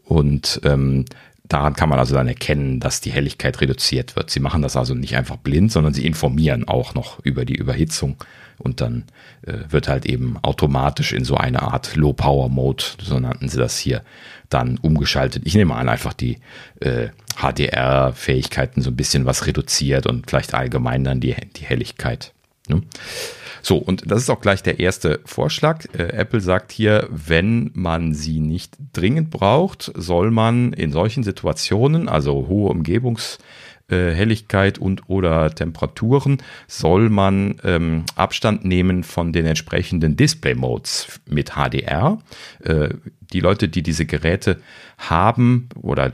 [0.04, 1.06] Und ähm,
[1.52, 4.30] Daran kann man also dann erkennen, dass die Helligkeit reduziert wird.
[4.30, 8.16] Sie machen das also nicht einfach blind, sondern sie informieren auch noch über die Überhitzung
[8.58, 9.04] und dann
[9.42, 13.58] äh, wird halt eben automatisch in so eine Art Low Power Mode, so nannten sie
[13.58, 14.02] das hier,
[14.48, 15.44] dann umgeschaltet.
[15.46, 16.38] Ich nehme an, einfach die
[16.80, 22.32] äh, HDR-Fähigkeiten so ein bisschen was reduziert und vielleicht allgemein dann die, die Helligkeit.
[22.70, 22.82] Ne?
[23.62, 25.86] So, und das ist auch gleich der erste Vorschlag.
[25.94, 32.10] Äh, Apple sagt hier, wenn man sie nicht dringend braucht, soll man in solchen Situationen,
[32.10, 33.38] also hohe Umgebungs-
[33.90, 41.52] äh, Helligkeit und oder Temperaturen soll man ähm, Abstand nehmen von den entsprechenden Display-Modes mit
[41.56, 42.20] HDR.
[42.64, 42.90] Äh,
[43.34, 44.62] die Leute, die diese Geräte
[44.98, 46.14] haben oder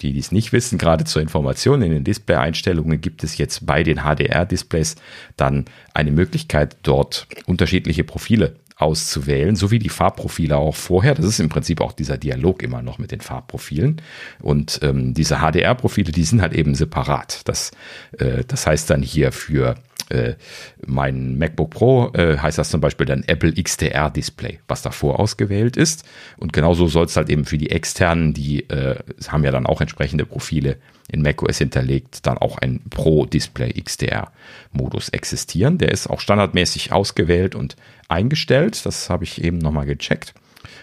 [0.00, 3.98] die dies nicht wissen, gerade zur Information, in den Display-Einstellungen gibt es jetzt bei den
[3.98, 4.96] HDR-Displays
[5.36, 11.14] dann eine Möglichkeit, dort unterschiedliche Profile auszuwählen, so wie die Farbprofile auch vorher.
[11.14, 14.02] Das ist im Prinzip auch dieser Dialog immer noch mit den Farbprofilen.
[14.40, 17.40] Und ähm, diese HDR-Profile, die sind halt eben separat.
[17.48, 17.70] Das,
[18.18, 19.76] äh, das heißt dann hier für
[20.10, 20.34] äh,
[20.86, 25.76] mein MacBook Pro äh, heißt das zum Beispiel dann Apple XDR Display, was davor ausgewählt
[25.76, 26.04] ist.
[26.36, 28.96] Und genauso soll es halt eben für die externen, die äh,
[29.28, 30.76] haben ja dann auch entsprechende Profile
[31.10, 34.32] in macOS hinterlegt, dann auch ein Pro Display XDR
[34.72, 35.78] Modus existieren.
[35.78, 37.76] Der ist auch standardmäßig ausgewählt und
[38.08, 38.84] eingestellt.
[38.86, 40.34] Das habe ich eben nochmal gecheckt.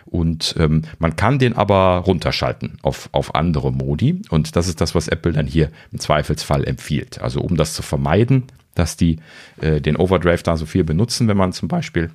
[0.06, 4.22] Und ähm, man kann den aber runterschalten auf, auf andere Modi.
[4.30, 7.22] Und das ist das, was Apple dann hier im Zweifelsfall empfiehlt.
[7.22, 8.44] Also um das zu vermeiden,
[8.76, 9.18] dass die
[9.62, 12.12] äh, den Overdrive da so viel benutzen, wenn man zum Beispiel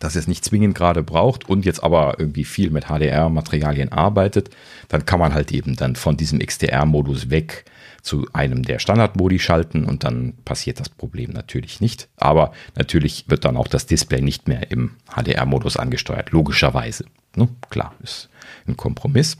[0.00, 4.50] das jetzt nicht zwingend gerade braucht und jetzt aber irgendwie viel mit HDR-Materialien arbeitet,
[4.88, 7.64] dann kann man halt eben dann von diesem XDR-Modus weg
[8.02, 12.08] zu einem der Standardmodi schalten und dann passiert das Problem natürlich nicht.
[12.16, 17.04] Aber natürlich wird dann auch das Display nicht mehr im HDR-Modus angesteuert, logischerweise.
[17.36, 17.48] Ne?
[17.70, 18.28] Klar, ist
[18.66, 19.36] ein Kompromiss.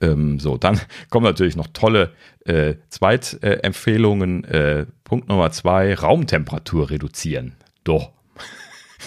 [0.00, 0.80] Ähm, so, dann
[1.10, 2.12] kommen natürlich noch tolle
[2.44, 4.44] äh, Zweitempfehlungen.
[4.44, 7.54] Äh, Punkt Nummer zwei, Raumtemperatur reduzieren.
[7.84, 8.12] Doch.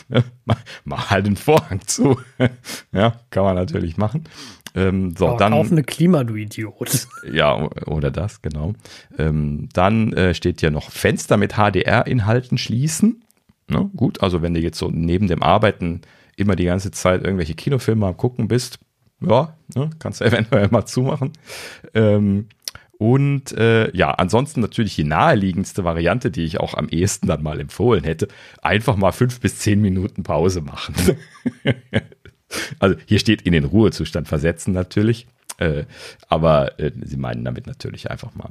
[0.83, 2.19] Mach halt den Vorhang zu.
[2.91, 4.25] ja, kann man natürlich machen.
[4.75, 5.53] Ähm, so, Aber dann.
[5.53, 7.07] Kauf eine Klima, du Idiot.
[7.31, 8.73] Ja, oder das, genau.
[9.17, 13.23] Ähm, dann äh, steht ja noch Fenster mit HDR-Inhalten schließen.
[13.67, 13.89] Ne?
[13.95, 16.01] Gut, also wenn du jetzt so neben dem Arbeiten
[16.35, 18.79] immer die ganze Zeit irgendwelche Kinofilme am gucken bist,
[19.21, 21.31] ja, ne, kannst du eventuell mal zumachen.
[21.93, 22.47] Ähm,
[22.97, 27.59] und äh, ja, ansonsten natürlich die naheliegendste Variante, die ich auch am ehesten dann mal
[27.59, 28.29] empfohlen hätte,
[28.61, 30.95] einfach mal fünf bis zehn Minuten Pause machen.
[32.79, 35.27] also hier steht in den Ruhezustand versetzen natürlich,
[35.57, 35.83] äh,
[36.27, 38.49] aber äh, sie meinen damit natürlich einfach mal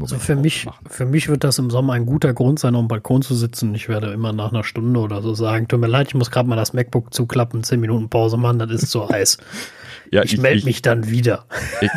[0.00, 3.20] also für mich, für mich wird das im Sommer ein guter Grund sein, um Balkon
[3.22, 3.74] zu sitzen.
[3.74, 6.48] Ich werde immer nach einer Stunde oder so sagen, tut mir leid, ich muss gerade
[6.48, 9.38] mal das MacBook zuklappen, zehn Minuten Pause machen, das ist so heiß.
[10.12, 11.46] ja, ich, ich melde mich dann wieder.
[11.80, 11.90] Ich,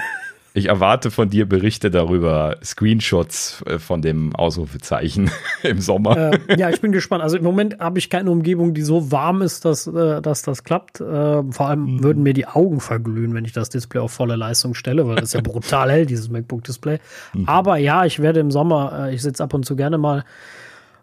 [0.55, 5.29] ich erwarte von dir Berichte darüber, Screenshots äh, von dem Ausrufezeichen
[5.63, 6.31] im Sommer.
[6.47, 7.21] Äh, ja, ich bin gespannt.
[7.21, 10.63] Also im Moment habe ich keine Umgebung, die so warm ist, dass, äh, dass das
[10.63, 11.01] klappt.
[11.01, 11.03] Äh,
[11.51, 12.03] vor allem mhm.
[12.03, 15.25] würden mir die Augen verglühen, wenn ich das Display auf volle Leistung stelle, weil das
[15.25, 16.99] ist ja brutal hell, dieses MacBook-Display.
[17.33, 17.49] Mhm.
[17.49, 20.23] Aber ja, ich werde im Sommer, äh, ich sitze ab und zu gerne mal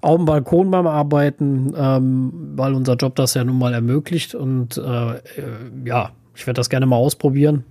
[0.00, 4.34] auf dem Balkon beim Arbeiten, ähm, weil unser Job das ja nun mal ermöglicht.
[4.34, 5.20] Und äh,
[5.84, 7.64] ja, ich werde das gerne mal ausprobieren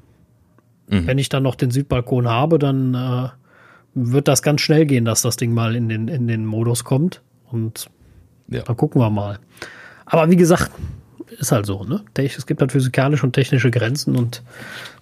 [0.92, 1.08] Mhm.
[1.08, 3.30] Wenn ich dann noch den Südbalkon habe, dann äh,
[3.96, 7.22] wird das ganz schnell gehen, dass das Ding mal in den, in den Modus kommt.
[7.50, 7.90] Und
[8.50, 8.62] ja.
[8.62, 9.40] dann gucken wir mal.
[10.06, 10.70] Aber wie gesagt,
[11.40, 12.04] ist halt so, ne?
[12.16, 14.44] Es gibt halt physikalische und technische Grenzen und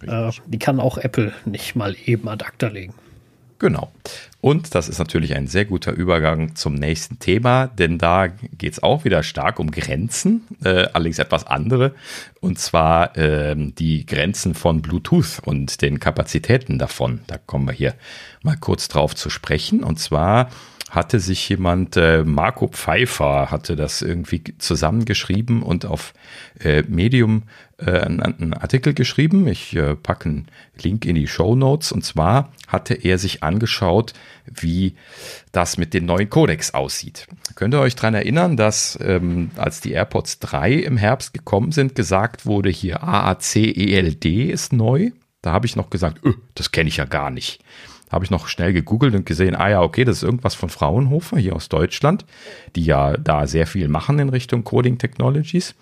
[0.06, 2.94] äh, die kann auch Apple nicht mal eben ad acta legen.
[3.60, 3.92] Genau.
[4.42, 8.82] Und das ist natürlich ein sehr guter Übergang zum nächsten Thema, denn da geht es
[8.82, 11.94] auch wieder stark um Grenzen, äh, allerdings etwas andere,
[12.40, 17.20] und zwar äh, die Grenzen von Bluetooth und den Kapazitäten davon.
[17.28, 17.96] Da kommen wir hier
[18.42, 19.84] mal kurz drauf zu sprechen.
[19.84, 20.50] Und zwar
[20.90, 26.14] hatte sich jemand, äh, Marco Pfeiffer, hatte das irgendwie zusammengeschrieben und auf
[26.60, 27.44] äh, Medium
[27.78, 29.48] äh, einen, einen, Artikel geschrieben.
[29.48, 30.48] Ich äh, packe einen
[30.82, 31.92] Link in die Show Notes.
[31.92, 34.14] Und zwar hatte er sich angeschaut,
[34.46, 34.96] wie
[35.52, 37.28] das mit den neuen Codecs aussieht.
[37.56, 41.96] Könnt ihr euch daran erinnern, dass ähm, als die AirPods 3 im Herbst gekommen sind,
[41.96, 45.12] gesagt wurde, hier AAC ELD ist neu?
[45.42, 47.64] Da habe ich noch gesagt, öh, das kenne ich ja gar nicht
[48.10, 51.38] habe ich noch schnell gegoogelt und gesehen, ah ja, okay, das ist irgendwas von Fraunhofer
[51.38, 52.26] hier aus Deutschland,
[52.76, 55.76] die ja da sehr viel machen in Richtung Coding Technologies.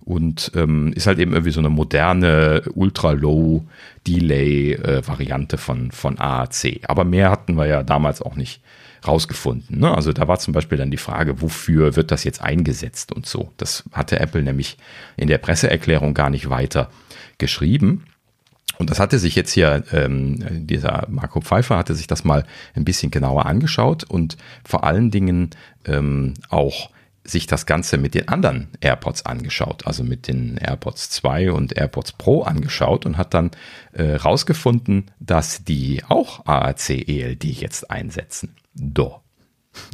[0.00, 6.80] Und ähm, ist halt eben irgendwie so eine moderne Ultra-Low-Delay-Variante äh, von, von AAC.
[6.86, 8.62] Aber mehr hatten wir ja damals auch nicht
[9.06, 9.80] rausgefunden.
[9.80, 9.92] Ne?
[9.92, 13.52] Also da war zum Beispiel dann die Frage, wofür wird das jetzt eingesetzt und so.
[13.56, 14.76] Das hatte Apple nämlich
[15.16, 16.90] in der Presseerklärung gar nicht weiter
[17.38, 18.04] geschrieben.
[18.78, 22.84] Und das hatte sich jetzt hier, ähm, dieser Marco Pfeiffer hatte sich das mal ein
[22.84, 25.50] bisschen genauer angeschaut und vor allen Dingen
[25.86, 26.90] ähm, auch
[27.24, 32.12] sich das Ganze mit den anderen AirPods angeschaut, also mit den AirPods 2 und AirPods
[32.12, 33.50] Pro angeschaut und hat dann
[33.92, 38.54] äh, rausgefunden, dass die auch AAC ELD jetzt einsetzen.
[38.74, 39.20] Do.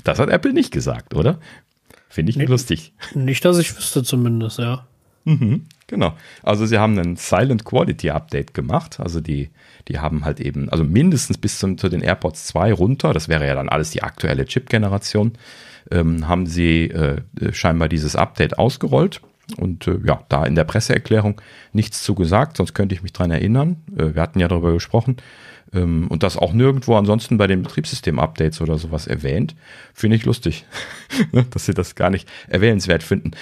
[0.04, 1.38] Das hat Apple nicht gesagt, oder?
[2.08, 2.92] Finde ich nee, lustig.
[3.14, 4.86] Nicht, dass ich wüsste zumindest, ja.
[5.24, 6.14] Mhm, genau.
[6.42, 8.98] Also sie haben einen Silent Quality Update gemacht.
[9.00, 9.50] Also die,
[9.88, 13.46] die haben halt eben, also mindestens bis zum, zu den AirPods 2 runter, das wäre
[13.46, 15.32] ja dann alles die aktuelle Chip-Generation,
[15.90, 19.20] ähm, haben sie äh, scheinbar dieses Update ausgerollt.
[19.56, 21.40] Und äh, ja, da in der Presseerklärung
[21.72, 23.76] nichts zu gesagt, sonst könnte ich mich dran erinnern.
[23.96, 25.16] Äh, wir hatten ja darüber gesprochen.
[25.74, 29.54] Ähm, und das auch nirgendwo ansonsten bei den Betriebssystem-Updates oder sowas erwähnt,
[29.94, 30.64] finde ich lustig,
[31.32, 33.32] ne, dass sie das gar nicht erwähnenswert finden.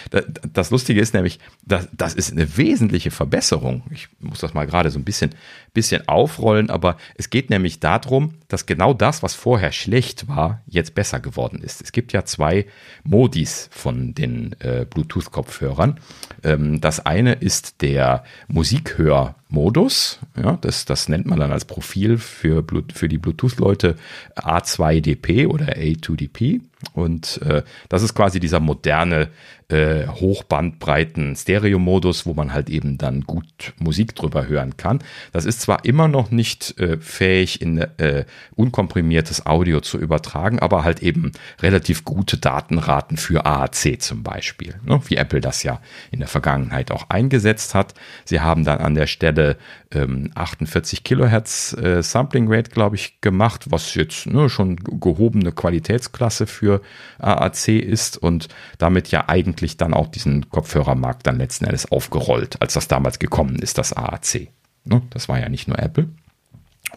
[0.52, 3.82] Das Lustige ist nämlich, das ist eine wesentliche Verbesserung.
[3.90, 5.30] Ich muss das mal gerade so ein bisschen,
[5.72, 10.94] bisschen aufrollen, aber es geht nämlich darum, dass genau das, was vorher schlecht war, jetzt
[10.94, 11.82] besser geworden ist.
[11.82, 12.66] Es gibt ja zwei
[13.04, 16.00] Modis von den äh, Bluetooth-Kopfhörern.
[16.42, 20.20] Ähm, das eine ist der Musikhör- Modus.
[20.36, 22.64] Ja, das, das nennt man dann als Profil für,
[22.94, 23.96] für die Bluetooth-Leute
[24.36, 26.60] A2DP oder A2DP.
[26.92, 29.28] Und äh, das ist quasi dieser moderne
[29.70, 35.00] äh, Hochbandbreiten Stereo-Modus, wo man halt eben dann gut Musik drüber hören kann.
[35.32, 38.24] Das ist zwar immer noch nicht äh, fähig, in äh,
[38.56, 45.00] unkomprimiertes Audio zu übertragen, aber halt eben relativ gute Datenraten für AAC zum Beispiel, ne?
[45.06, 47.94] wie Apple das ja in der Vergangenheit auch eingesetzt hat.
[48.24, 49.56] Sie haben dann an der Stelle
[49.92, 56.46] ähm, 48 Kilohertz äh, Sampling Rate, glaube ich, gemacht, was jetzt ne, schon gehobene Qualitätsklasse
[56.46, 56.69] für
[57.18, 58.48] AAC ist und
[58.78, 63.56] damit ja eigentlich dann auch diesen Kopfhörermarkt dann letzten Endes aufgerollt, als das damals gekommen
[63.56, 64.48] ist, das AAC.
[64.84, 65.02] Ne?
[65.10, 66.08] Das war ja nicht nur Apple.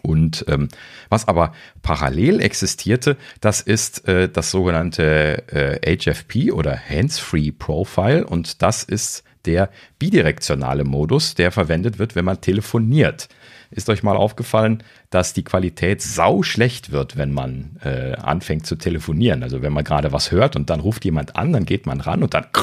[0.02, 0.68] Und ähm,
[1.08, 1.52] was aber
[1.82, 5.44] parallel existierte, das ist äh, das sogenannte
[5.82, 12.24] äh, HFP oder Hands-Free Profile und das ist der bidirektionale Modus, der verwendet wird, wenn
[12.24, 13.28] man telefoniert.
[13.74, 18.76] Ist euch mal aufgefallen, dass die Qualität sau schlecht wird, wenn man äh, anfängt zu
[18.76, 19.42] telefonieren?
[19.42, 22.22] Also wenn man gerade was hört und dann ruft jemand an, dann geht man ran
[22.22, 22.46] und dann.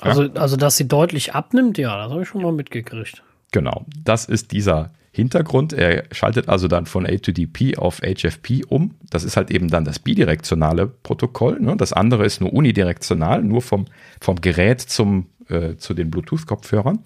[0.00, 3.22] Also, also dass sie deutlich abnimmt, ja, das habe ich schon mal mitgekriegt.
[3.52, 5.72] Genau, das ist dieser Hintergrund.
[5.74, 8.94] Er schaltet also dann von A2DP auf HFP um.
[9.10, 11.60] Das ist halt eben dann das bidirektionale Protokoll.
[11.60, 11.76] Ne?
[11.76, 13.84] Das andere ist nur unidirektional, nur vom,
[14.20, 17.00] vom Gerät zum, äh, zu den Bluetooth-Kopfhörern.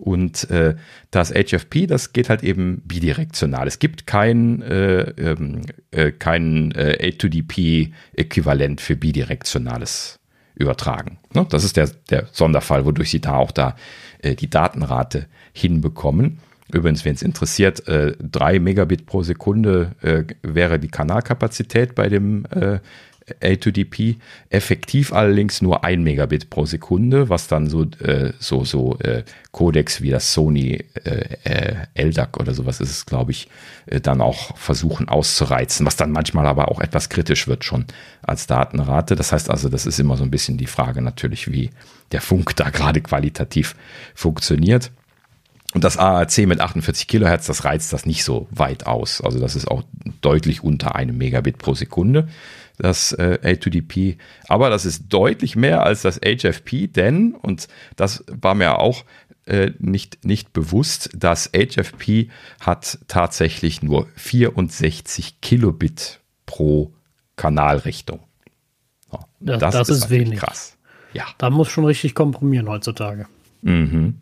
[0.00, 0.76] Und äh,
[1.10, 3.68] das HFP, das geht halt eben bidirektional.
[3.68, 10.18] Es gibt kein, äh, ähm, äh, kein äh, A2DP-Äquivalent für bidirektionales
[10.54, 11.18] Übertragen.
[11.34, 11.46] Ne?
[11.50, 13.76] Das ist der, der Sonderfall, wodurch Sie da auch da
[14.22, 16.38] äh, die Datenrate hinbekommen.
[16.72, 22.44] Übrigens, wenn es interessiert, äh, 3 Megabit pro Sekunde äh, wäre die Kanalkapazität bei dem
[23.40, 24.16] A2DP,
[24.48, 30.00] effektiv allerdings nur 1 Megabit pro Sekunde, was dann so, äh, so, so äh, Codecs
[30.00, 33.48] wie das Sony äh, äh LDAC oder sowas ist es, glaube ich,
[33.86, 37.86] äh, dann auch versuchen auszureizen, was dann manchmal aber auch etwas kritisch wird schon
[38.22, 39.16] als Datenrate.
[39.16, 41.70] Das heißt also, das ist immer so ein bisschen die Frage natürlich, wie
[42.12, 43.74] der Funk da gerade qualitativ
[44.14, 44.90] funktioniert.
[45.72, 49.20] Und das AAC mit 48 Kilohertz, das reizt das nicht so weit aus.
[49.20, 49.84] Also das ist auch
[50.20, 52.28] deutlich unter einem Megabit pro Sekunde,
[52.80, 54.18] das äh, A2DP.
[54.48, 59.04] Aber das ist deutlich mehr als das HFP, denn, und das war mir auch
[59.46, 62.28] äh, nicht, nicht bewusst, das HFP
[62.60, 66.92] hat tatsächlich nur 64 Kilobit pro
[67.36, 68.20] Kanalrichtung.
[69.12, 70.38] Ja, das, das, das, ist, ist wenig.
[70.38, 70.76] Krass.
[71.12, 71.24] Ja.
[71.38, 73.26] Da muss schon richtig komprimieren heutzutage.
[73.62, 74.20] Mhm.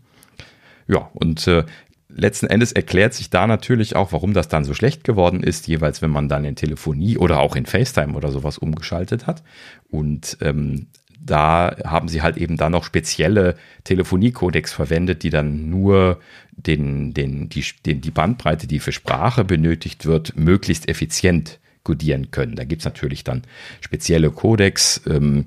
[0.86, 1.64] Ja, und äh,
[2.08, 6.02] letzten Endes erklärt sich da natürlich auch, warum das dann so schlecht geworden ist, jeweils
[6.02, 9.42] wenn man dann in Telefonie oder auch in FaceTime oder sowas umgeschaltet hat.
[9.90, 10.86] Und ähm,
[11.20, 16.20] da haben sie halt eben dann noch spezielle Telefoniecodecs verwendet, die dann nur
[16.52, 22.56] den, den, die, den, die Bandbreite, die für Sprache benötigt wird, möglichst effizient codieren können.
[22.56, 23.42] Da gibt es natürlich dann
[23.80, 25.02] spezielle Codecs.
[25.06, 25.46] Ähm,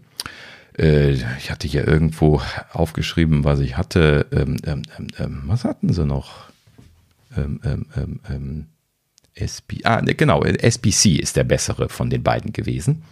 [0.78, 2.42] äh, ich hatte hier irgendwo
[2.72, 4.28] aufgeschrieben, was ich hatte.
[4.32, 6.51] Ähm, ähm, ähm, ähm was hatten sie noch?
[7.36, 8.68] Ähm,
[9.34, 13.04] SB, ah, ne, genau, SBC ist der bessere von den beiden gewesen.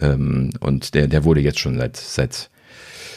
[0.00, 2.50] und der, der wurde jetzt schon seit, seit,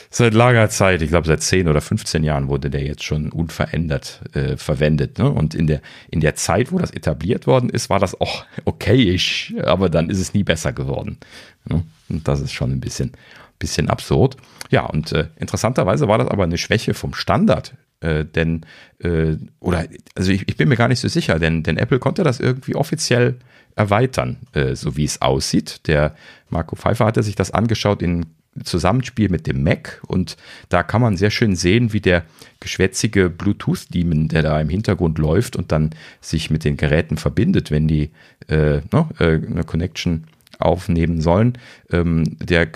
[0.10, 4.22] seit langer Zeit, ich glaube seit 10 oder 15 Jahren wurde der jetzt schon unverändert
[4.34, 5.20] äh, verwendet.
[5.20, 5.30] Ne?
[5.30, 9.54] Und in der, in der Zeit, wo das etabliert worden ist, war das auch okayisch,
[9.64, 11.18] aber dann ist es nie besser geworden.
[11.66, 11.84] Ne?
[12.10, 13.12] Und das ist schon ein bisschen,
[13.60, 14.38] bisschen absurd.
[14.70, 17.74] Ja, und äh, interessanterweise war das aber eine Schwäche vom Standard.
[18.00, 18.66] Äh, denn,
[19.00, 19.86] äh, oder,
[20.16, 22.76] also ich, ich, bin mir gar nicht so sicher, denn, denn Apple konnte das irgendwie
[22.76, 23.38] offiziell
[23.76, 25.88] erweitern, äh, so wie es aussieht.
[25.88, 26.16] Der
[26.50, 28.26] Marco Pfeiffer hatte sich das angeschaut in
[28.64, 30.38] Zusammenspiel mit dem Mac und
[30.70, 32.26] da kann man sehr schön sehen, wie der
[32.60, 35.92] geschwätzige Bluetooth-Demon, der da im Hintergrund läuft und dann
[36.22, 38.10] sich mit den Geräten verbindet, wenn die
[38.48, 40.26] äh, no, äh, eine Connection
[40.60, 41.54] aufnehmen sollen,
[41.92, 42.68] ähm, der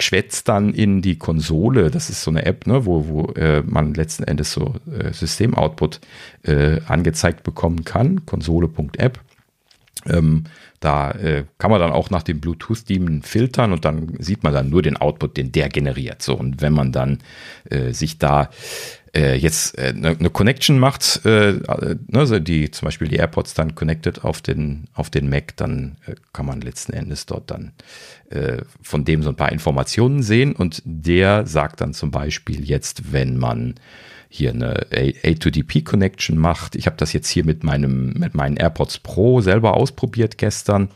[0.00, 1.90] schwätzt dann in die Konsole.
[1.90, 6.00] Das ist so eine App, ne, wo, wo äh, man letzten Endes so äh, Systemoutput
[6.42, 8.26] äh, angezeigt bekommen kann.
[8.26, 9.20] Konsole.app.
[10.06, 10.44] Ähm,
[10.80, 14.70] da äh, kann man dann auch nach dem Bluetooth-Daemon filtern und dann sieht man dann
[14.70, 16.22] nur den Output, den der generiert.
[16.22, 17.18] So, und wenn man dann
[17.68, 18.48] äh, sich da
[19.14, 23.54] äh, jetzt eine äh, ne Connection macht, äh, ne, also die zum Beispiel die AirPods
[23.54, 27.72] dann connected auf den auf den Mac, dann äh, kann man letzten Endes dort dann
[28.30, 33.12] äh, von dem so ein paar Informationen sehen und der sagt dann zum Beispiel jetzt,
[33.12, 33.74] wenn man
[34.28, 36.76] hier eine A2DP Connection macht.
[36.76, 40.88] Ich habe das jetzt hier mit meinem mit meinen AirPods Pro selber ausprobiert gestern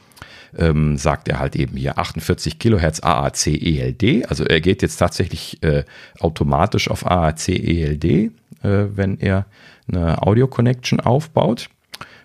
[0.59, 4.29] ähm, sagt er halt eben hier 48 Kilohertz AAC ELD.
[4.29, 5.85] Also er geht jetzt tatsächlich äh,
[6.21, 8.31] automatisch auf AAC ELD, äh,
[8.63, 9.47] wenn er
[9.89, 11.69] eine Audio Connection aufbaut.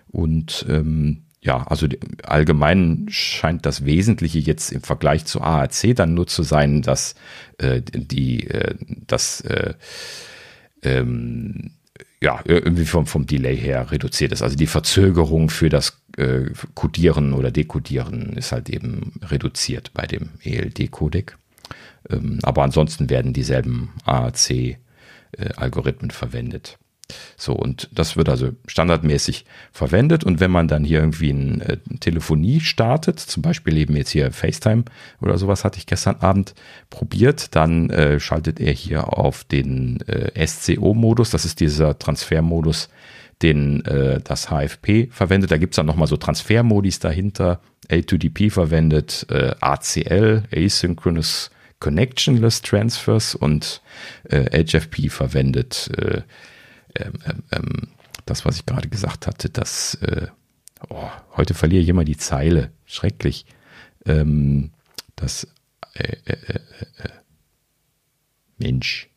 [0.08, 1.86] Und ähm, ja, also
[2.22, 7.14] allgemein scheint das Wesentliche jetzt im Vergleich zu AAC dann nur zu sein, dass
[7.58, 8.74] äh, die, äh,
[9.06, 9.74] das äh,
[10.82, 11.72] ähm,
[12.22, 14.42] ja, irgendwie vom, vom Delay her reduziert ist.
[14.42, 20.28] Also die Verzögerung für das äh, Codieren oder Dekodieren ist halt eben reduziert bei dem
[20.42, 21.38] ELD-Codec.
[22.08, 26.78] Ähm, aber ansonsten werden dieselben AAC-Algorithmen äh, verwendet.
[27.36, 30.24] So, und das wird also standardmäßig verwendet.
[30.24, 34.32] Und wenn man dann hier irgendwie eine äh, Telefonie startet, zum Beispiel eben jetzt hier
[34.32, 34.84] FaceTime
[35.20, 36.54] oder sowas hatte ich gestern Abend
[36.88, 41.30] probiert, dann äh, schaltet er hier auf den äh, SCO-Modus.
[41.30, 42.88] Das ist dieser Transfermodus,
[43.42, 45.50] den äh, das HFP verwendet.
[45.50, 47.60] Da gibt es dann nochmal so Transfermodis dahinter.
[47.88, 53.80] A2DP verwendet äh, ACL, Asynchronous Connectionless Transfers und
[54.24, 56.22] äh, HFP verwendet äh,
[56.96, 57.88] ähm, ähm, ähm,
[58.26, 60.28] das, was ich gerade gesagt hatte, dass äh,
[60.88, 62.70] oh, heute verliere ich immer die Zeile.
[62.84, 63.46] Schrecklich.
[64.06, 64.70] Ähm,
[65.16, 65.46] das
[65.94, 66.54] äh, äh, äh,
[67.04, 67.08] äh
[68.58, 69.09] Mensch.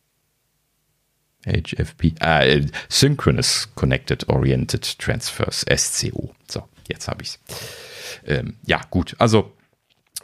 [1.45, 6.33] HFP, äh, Synchronous Connected Oriented Transfers, SCO.
[6.47, 7.39] So, jetzt habe ich es.
[8.25, 9.15] Ähm, ja, gut.
[9.19, 9.51] Also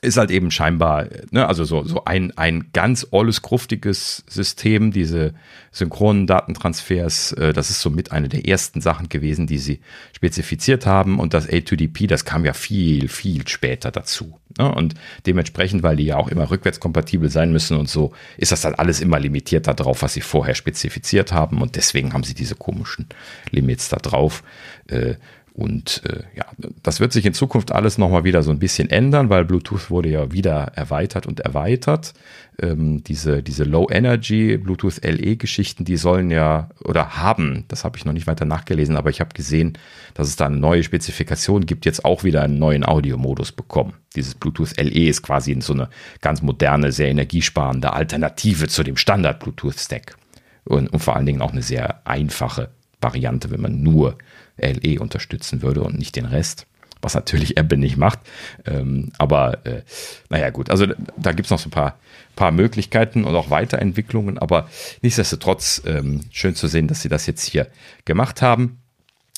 [0.01, 5.33] ist halt eben scheinbar, ne, also so, so ein, ein ganz olles, gruftiges System, diese
[5.71, 9.81] synchronen Datentransfers, äh, das ist somit eine der ersten Sachen gewesen, die sie
[10.13, 14.39] spezifiziert haben und das A2DP, das kam ja viel, viel später dazu.
[14.57, 14.73] Ne?
[14.73, 14.95] Und
[15.25, 19.01] dementsprechend, weil die ja auch immer rückwärtskompatibel sein müssen und so, ist das dann alles
[19.01, 23.07] immer limitiert darauf, was sie vorher spezifiziert haben und deswegen haben sie diese komischen
[23.51, 24.43] Limits da drauf.
[24.87, 25.15] Äh,
[25.59, 26.45] und äh, ja,
[26.83, 30.07] das wird sich in Zukunft alles nochmal wieder so ein bisschen ändern, weil Bluetooth wurde
[30.07, 32.13] ja wieder erweitert und erweitert.
[32.61, 38.13] Ähm, diese, diese Low-Energy Bluetooth LE-Geschichten, die sollen ja oder haben, das habe ich noch
[38.13, 39.77] nicht weiter nachgelesen, aber ich habe gesehen,
[40.13, 43.95] dass es da eine neue Spezifikation gibt, jetzt auch wieder einen neuen Audiomodus bekommen.
[44.15, 45.89] Dieses Bluetooth LE ist quasi so eine
[46.21, 50.15] ganz moderne, sehr energiesparende Alternative zu dem Standard-Bluetooth-Stack.
[50.63, 52.69] Und, und vor allen Dingen auch eine sehr einfache
[53.01, 54.17] Variante, wenn man nur
[54.59, 56.65] LE unterstützen würde und nicht den Rest.
[57.01, 58.19] Was natürlich Apple nicht macht.
[58.65, 59.83] Ähm, aber äh,
[60.29, 60.85] naja, gut, also
[61.15, 61.97] da gibt es noch so ein paar,
[62.35, 64.37] paar Möglichkeiten und auch Weiterentwicklungen.
[64.37, 64.69] Aber
[65.01, 67.67] nichtsdestotrotz ähm, schön zu sehen, dass sie das jetzt hier
[68.03, 68.79] gemacht haben.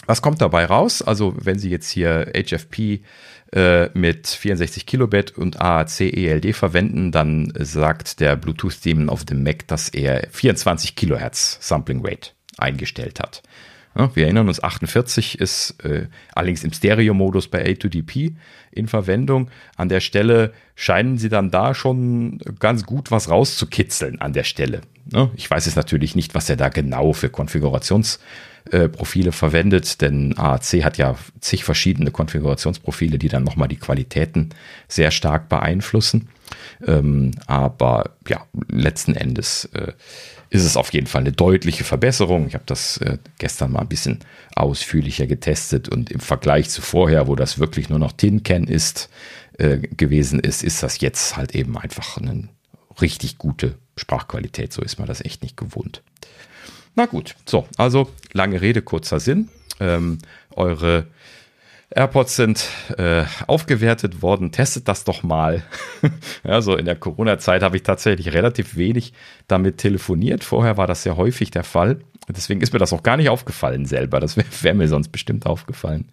[0.08, 1.02] Was kommt dabei raus?
[1.02, 3.02] Also, wenn Sie jetzt hier HFP
[3.54, 9.68] äh, mit 64 Kilobit und AAC ELD verwenden, dann sagt der Bluetooth-Demon auf dem Mac,
[9.68, 13.44] dass er 24 Kilohertz Sampling Rate eingestellt hat.
[13.98, 18.36] Ja, wir erinnern uns, 48 ist äh, allerdings im Stereo-Modus bei A2DP
[18.72, 19.50] in Verwendung.
[19.76, 24.82] An der Stelle scheinen sie dann da schon ganz gut was rauszukitzeln an der Stelle.
[25.12, 30.38] Ja, ich weiß jetzt natürlich nicht, was er da genau für Konfigurationsprofile äh, verwendet, denn
[30.38, 34.52] AAC hat ja zig verschiedene Konfigurationsprofile, die dann nochmal die Qualitäten
[34.88, 36.30] sehr stark beeinflussen.
[36.86, 39.94] Ähm, aber ja, letzten Endes äh,
[40.52, 42.46] ist es auf jeden Fall eine deutliche Verbesserung.
[42.46, 44.20] Ich habe das äh, gestern mal ein bisschen
[44.54, 49.10] ausführlicher getestet und im Vergleich zu vorher, wo das wirklich nur noch Tin Can ist,
[49.58, 52.50] äh, gewesen ist, ist das jetzt halt eben einfach eine
[53.00, 54.74] richtig gute Sprachqualität.
[54.74, 56.04] So ist man das echt nicht gewohnt.
[56.96, 59.48] Na gut, so, also lange Rede, kurzer Sinn.
[59.80, 60.18] Ähm,
[60.52, 61.08] eure
[61.94, 64.52] AirPods sind äh, aufgewertet worden.
[64.52, 65.64] Testet das doch mal.
[66.44, 69.14] ja, so in der Corona-Zeit habe ich tatsächlich relativ wenig
[69.48, 70.44] damit telefoniert.
[70.44, 72.00] Vorher war das sehr häufig der Fall.
[72.30, 74.20] Deswegen ist mir das auch gar nicht aufgefallen selber.
[74.20, 76.12] Das wäre wär mir sonst bestimmt aufgefallen.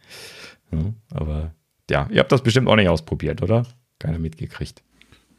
[0.73, 1.53] Ja, aber
[1.91, 3.65] ja, ihr habt das bestimmt auch nicht ausprobiert, oder?
[3.99, 4.83] Keiner mitgekriegt.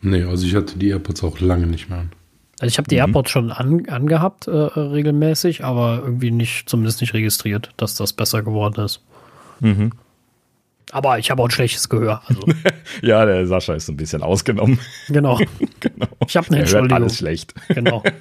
[0.01, 2.11] Nee, also ich hatte die AirPods auch lange nicht mehr an.
[2.59, 3.01] Also ich habe die mhm.
[3.01, 8.41] AirPods schon an, angehabt äh, regelmäßig, aber irgendwie nicht, zumindest nicht registriert, dass das besser
[8.41, 9.01] geworden ist.
[9.59, 9.91] Mhm.
[10.91, 12.21] Aber ich habe auch ein schlechtes Gehör.
[12.25, 12.41] Also.
[13.01, 14.79] ja, der Sascha ist ein bisschen ausgenommen.
[15.07, 15.39] Genau.
[15.79, 16.07] genau.
[16.27, 16.89] Ich habe eine Entschuldigung.
[16.89, 17.53] Hört alles schlecht.
[17.69, 18.03] Genau.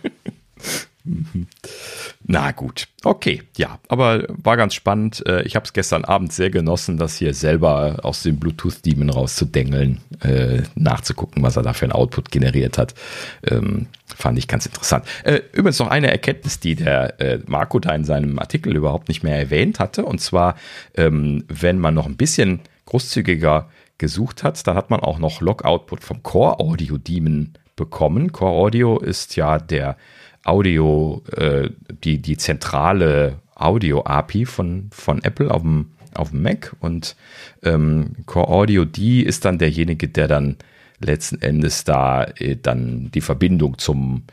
[2.25, 5.25] Na gut, okay, ja, aber war ganz spannend.
[5.27, 10.01] Äh, ich habe es gestern Abend sehr genossen, das hier selber aus dem Bluetooth-Demon rauszudengeln,
[10.21, 12.95] äh, nachzugucken, was er da für ein Output generiert hat.
[13.47, 15.05] Ähm, fand ich ganz interessant.
[15.25, 17.15] Äh, übrigens noch eine Erkenntnis, die der
[17.47, 20.05] Marco da in seinem Artikel überhaupt nicht mehr erwähnt hatte.
[20.05, 20.57] Und zwar,
[20.95, 26.03] ähm, wenn man noch ein bisschen großzügiger gesucht hat, dann hat man auch noch Log-Output
[26.03, 28.33] vom Core Audio Demon bekommen.
[28.33, 29.97] Core Audio ist ja der
[30.49, 31.69] Audio, äh,
[32.05, 37.17] die, die zentrale Audio-API von, von Apple auf dem, auf dem Mac und
[37.63, 40.57] ähm, Core Audio, die ist dann derjenige, der dann
[41.01, 44.25] letzten Endes da äh, dann die Verbindung zum,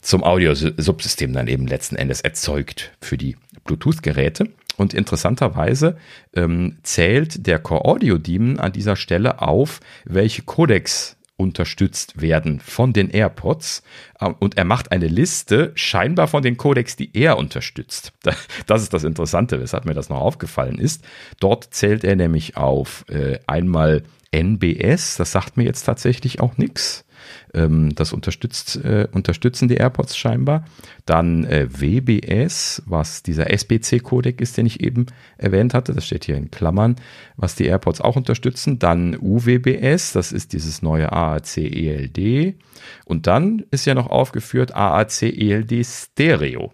[0.00, 4.48] zum Audio-Subsystem dann eben letzten Endes erzeugt für die Bluetooth-Geräte.
[4.76, 5.96] Und interessanterweise
[6.34, 12.92] ähm, zählt der Core Audio Daemon an dieser Stelle auf, welche Codecs unterstützt werden von
[12.92, 13.82] den AirPods.
[14.20, 18.12] Ähm, und er macht eine Liste scheinbar von den Codecs, die er unterstützt.
[18.66, 21.04] Das ist das Interessante, weshalb mir das noch aufgefallen ist.
[21.38, 27.03] Dort zählt er nämlich auf äh, einmal NBS, das sagt mir jetzt tatsächlich auch nichts.
[27.52, 30.64] Ähm, das unterstützt, äh, unterstützen die AirPods scheinbar.
[31.06, 35.06] Dann äh, WBS, was dieser SBC-Codec ist, den ich eben
[35.36, 35.94] erwähnt hatte.
[35.94, 36.96] Das steht hier in Klammern,
[37.36, 38.78] was die AirPods auch unterstützen.
[38.78, 42.56] Dann UWBS, das ist dieses neue AAC-ELD.
[43.04, 46.72] Und dann ist ja noch aufgeführt AAC-ELD Stereo.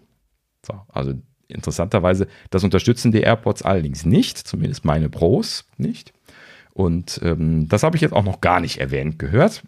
[0.65, 1.13] So, also
[1.47, 6.13] interessanterweise, das unterstützen die AirPods allerdings nicht, zumindest meine Pros nicht.
[6.73, 9.63] Und ähm, das habe ich jetzt auch noch gar nicht erwähnt gehört.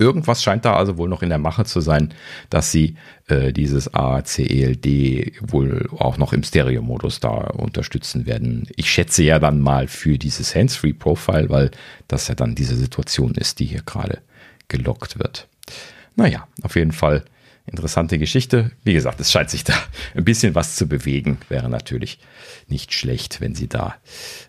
[0.00, 2.14] Irgendwas scheint da also wohl noch in der Mache zu sein,
[2.48, 2.96] dass sie
[3.28, 8.66] äh, dieses ACELD wohl auch noch im Stereo-Modus da unterstützen werden.
[8.76, 11.70] Ich schätze ja dann mal für dieses Hands-Free-Profile, weil
[12.08, 14.22] das ja dann diese Situation ist, die hier gerade
[14.68, 15.48] gelockt wird.
[16.16, 17.22] Naja, auf jeden Fall
[17.66, 18.70] interessante Geschichte.
[18.84, 19.74] Wie gesagt, es scheint sich da
[20.14, 21.36] ein bisschen was zu bewegen.
[21.50, 22.18] Wäre natürlich
[22.68, 23.96] nicht schlecht, wenn sie da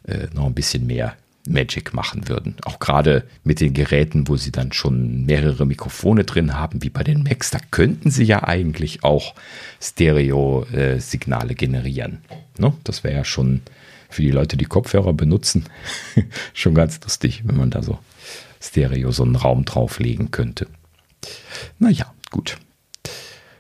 [0.08, 1.18] äh, noch ein bisschen mehr
[1.48, 2.56] Magic machen würden.
[2.64, 7.04] Auch gerade mit den Geräten, wo sie dann schon mehrere Mikrofone drin haben, wie bei
[7.04, 9.34] den Macs, da könnten sie ja eigentlich auch
[9.82, 12.20] Stereo-Signale generieren.
[12.58, 12.74] Ne?
[12.84, 13.62] Das wäre ja schon
[14.10, 15.66] für die Leute, die Kopfhörer benutzen,
[16.54, 17.98] schon ganz lustig, wenn man da so
[18.62, 20.68] Stereo so einen Raum drauflegen könnte.
[21.80, 22.58] Naja, gut.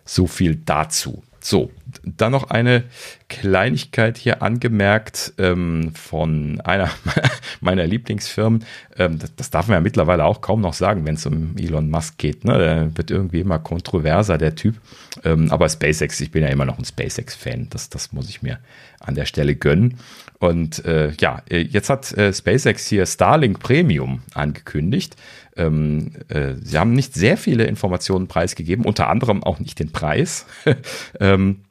[0.05, 1.23] So viel dazu.
[1.39, 1.71] So,
[2.03, 2.83] dann noch eine
[3.29, 6.89] Kleinigkeit hier angemerkt ähm, von einer
[7.61, 8.65] meiner Lieblingsfirmen.
[8.97, 11.89] Ähm, das, das, darf man ja mittlerweile auch kaum noch sagen, wenn es um Elon
[11.89, 12.45] Musk geht.
[12.45, 12.57] Ne?
[12.57, 14.75] Der wird irgendwie immer kontroverser, der Typ.
[15.23, 17.67] Ähm, aber SpaceX, ich bin ja immer noch ein SpaceX-Fan.
[17.69, 18.59] Das, das muss ich mir
[18.99, 19.97] an der Stelle gönnen.
[20.39, 25.15] Und äh, ja, jetzt hat äh, SpaceX hier Starlink Premium angekündigt.
[25.55, 30.45] Ähm, äh, sie haben nicht sehr viele Informationen preisgegeben, unter anderem auch nicht den Preis.
[31.19, 31.61] ähm,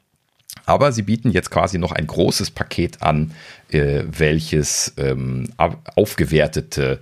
[0.65, 3.31] Aber sie bieten jetzt quasi noch ein großes Paket an,
[3.69, 5.49] äh, welches ähm,
[5.95, 6.99] aufgewertete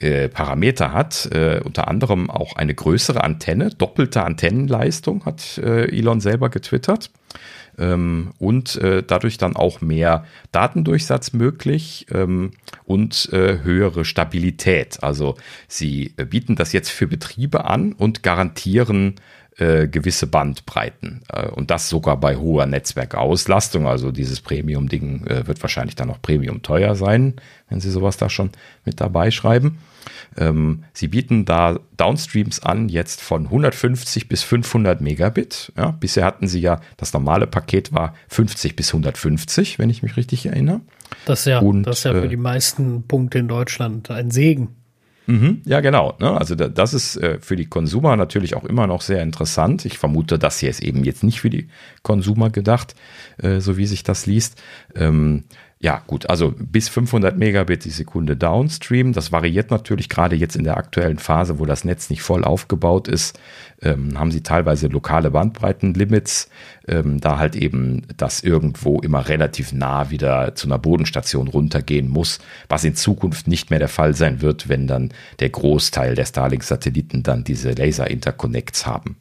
[0.00, 1.28] äh, Parameter hat.
[1.32, 7.10] Äh, unter anderem auch eine größere Antenne, doppelte Antennenleistung, hat äh, Elon selber getwittert.
[7.78, 12.50] Ähm, und äh, dadurch dann auch mehr Datendurchsatz möglich ähm,
[12.84, 15.02] und äh, höhere Stabilität.
[15.02, 15.36] Also
[15.68, 19.14] sie bieten das jetzt für Betriebe an und garantieren
[19.58, 21.22] äh, gewisse Bandbreiten.
[21.28, 23.86] Äh, und das sogar bei hoher Netzwerkauslastung.
[23.86, 27.34] Also dieses Premium-Ding äh, wird wahrscheinlich dann noch Premium teuer sein,
[27.68, 28.50] wenn Sie sowas da schon
[28.84, 29.78] mit dabei schreiben.
[30.36, 35.72] Ähm, Sie bieten da Downstreams an, jetzt von 150 bis 500 Megabit.
[35.76, 40.16] Ja, bisher hatten Sie ja, das normale Paket war 50 bis 150, wenn ich mich
[40.16, 40.80] richtig erinnere.
[41.26, 44.30] Das ist ja, Und, das ist ja für äh, die meisten Punkte in Deutschland ein
[44.30, 44.68] Segen.
[45.26, 46.16] Mhm, ja, genau.
[46.20, 46.36] Ne?
[46.36, 49.84] Also das ist äh, für die Konsumer natürlich auch immer noch sehr interessant.
[49.84, 51.68] Ich vermute, das hier ist eben jetzt nicht für die
[52.02, 52.94] Konsumer gedacht,
[53.38, 54.60] äh, so wie sich das liest.
[54.96, 55.44] Ähm,
[55.82, 59.12] ja, gut, also bis 500 Megabit die Sekunde Downstream.
[59.12, 63.08] Das variiert natürlich gerade jetzt in der aktuellen Phase, wo das Netz nicht voll aufgebaut
[63.08, 63.36] ist,
[63.82, 66.48] ähm, haben sie teilweise lokale Bandbreitenlimits,
[66.86, 72.38] ähm, da halt eben das irgendwo immer relativ nah wieder zu einer Bodenstation runtergehen muss,
[72.68, 77.24] was in Zukunft nicht mehr der Fall sein wird, wenn dann der Großteil der Starlink-Satelliten
[77.24, 79.16] dann diese Laser-Interconnects haben.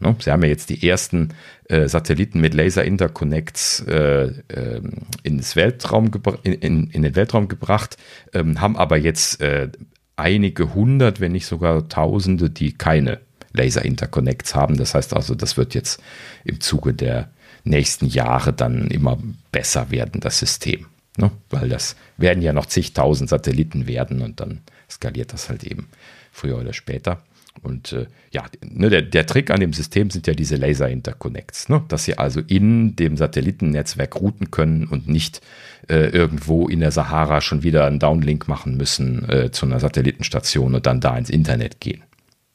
[0.00, 0.16] Ne?
[0.20, 1.30] Sie haben ja jetzt die ersten
[1.68, 4.82] äh, Satelliten mit Laser-Interconnects äh, äh,
[5.22, 6.10] ins Weltraum
[6.42, 7.96] in, in, in, den Weltraum gebracht,
[8.32, 9.68] ähm, haben aber jetzt äh,
[10.16, 13.20] einige hundert, wenn nicht sogar tausende, die keine
[13.52, 14.76] Laser-Interconnects haben.
[14.76, 16.02] Das heißt also, das wird jetzt
[16.44, 17.30] im Zuge der
[17.64, 19.18] nächsten Jahre dann immer
[19.52, 20.86] besser werden, das System.
[21.16, 21.30] Ne?
[21.50, 25.88] Weil das werden ja noch zigtausend Satelliten werden und dann skaliert das halt eben
[26.32, 27.22] früher oder später.
[27.62, 31.82] Und äh, ja, ne, der, der, Trick an dem System sind ja diese Laser-Interconnects, ne?
[31.88, 35.40] dass sie also in dem Satellitennetzwerk routen können und nicht
[35.88, 40.74] äh, irgendwo in der Sahara schon wieder einen Downlink machen müssen äh, zu einer Satellitenstation
[40.74, 42.02] und dann da ins Internet gehen.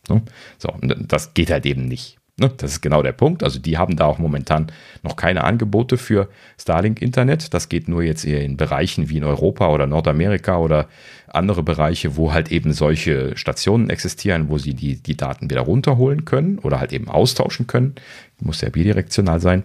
[0.09, 0.21] Ne?
[0.57, 2.17] So, das geht halt eben nicht.
[2.43, 2.51] Ne?
[2.57, 3.41] Das ist genau der Punkt.
[3.41, 4.67] Also die haben da auch momentan
[5.01, 6.27] noch keine Angebote für
[6.59, 7.53] Starlink-Internet.
[7.53, 10.89] Das geht nur jetzt eher in Bereichen wie in Europa oder Nordamerika oder
[11.27, 16.25] andere Bereiche, wo halt eben solche Stationen existieren, wo sie die, die Daten wieder runterholen
[16.25, 17.95] können oder halt eben austauschen können.
[18.41, 19.63] Muss ja bidirektional sein.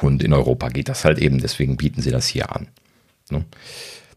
[0.00, 2.66] Und in Europa geht das halt eben, deswegen bieten sie das hier an.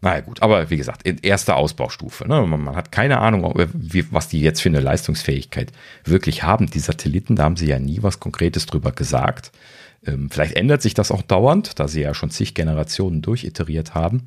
[0.00, 2.26] Naja, gut, aber wie gesagt, in erster Ausbaustufe.
[2.26, 2.46] Ne?
[2.46, 5.72] Man, man, hat keine Ahnung, wie, was die jetzt für eine Leistungsfähigkeit
[6.04, 6.66] wirklich haben.
[6.66, 9.52] Die Satelliten, da haben sie ja nie was Konkretes drüber gesagt.
[10.06, 14.26] Ähm, vielleicht ändert sich das auch dauernd, da sie ja schon zig Generationen durchiteriert haben.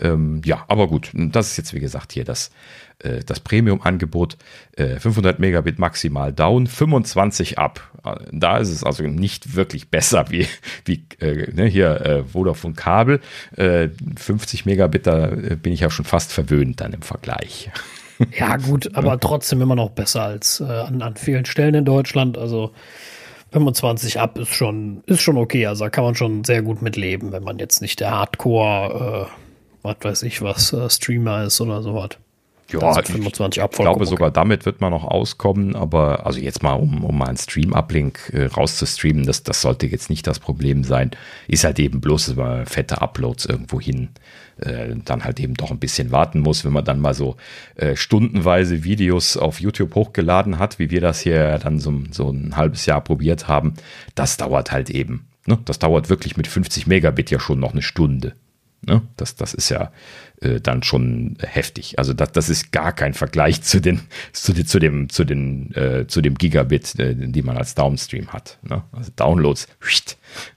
[0.00, 2.50] Ähm, ja, aber gut, das ist jetzt wie gesagt hier das,
[2.98, 4.36] äh, das Premium-Angebot.
[4.76, 7.80] Äh, 500 Megabit maximal down, 25 ab.
[8.04, 10.46] Äh, da ist es also nicht wirklich besser wie,
[10.84, 13.20] wie äh, ne, hier äh, Vodafone Kabel.
[13.56, 17.70] 50 äh, Megabit, da äh, bin ich ja schon fast verwöhnt dann im Vergleich.
[18.34, 22.38] Ja, gut, aber trotzdem immer noch besser als an, an vielen Stellen in Deutschland.
[22.38, 22.72] Also
[23.52, 25.66] 25 ab ist schon, ist schon okay.
[25.66, 29.28] Also da kann man schon sehr gut mitleben, wenn man jetzt nicht der Hardcore
[29.86, 32.10] was weiß ich was, äh, Streamer ist oder sowas.
[32.72, 34.04] Ja, 25 ich glaube okay.
[34.10, 38.32] sogar damit wird man noch auskommen, aber also jetzt mal, um, um mal einen Stream-Uplink
[38.32, 41.12] äh, rauszustreamen, das, das sollte jetzt nicht das Problem sein.
[41.46, 44.08] Ist halt eben bloß, dass man fette Uploads irgendwo hin
[44.58, 47.36] äh, dann halt eben doch ein bisschen warten muss, wenn man dann mal so
[47.76, 52.56] äh, stundenweise Videos auf YouTube hochgeladen hat, wie wir das hier dann so, so ein
[52.56, 53.74] halbes Jahr probiert haben.
[54.16, 55.28] Das dauert halt eben.
[55.46, 55.58] Ne?
[55.64, 58.34] Das dauert wirklich mit 50 Megabit ja schon noch eine Stunde.
[58.86, 59.02] Ne?
[59.16, 59.90] Das, das ist ja
[60.40, 61.98] äh, dann schon heftig.
[61.98, 64.00] Also das, das ist gar kein Vergleich zu den,
[64.32, 68.32] zu, den, zu dem, zu den, äh, zu dem Gigabit, äh, die man als Downstream
[68.32, 68.58] hat.
[68.62, 68.82] Ne?
[68.92, 69.66] Also Downloads,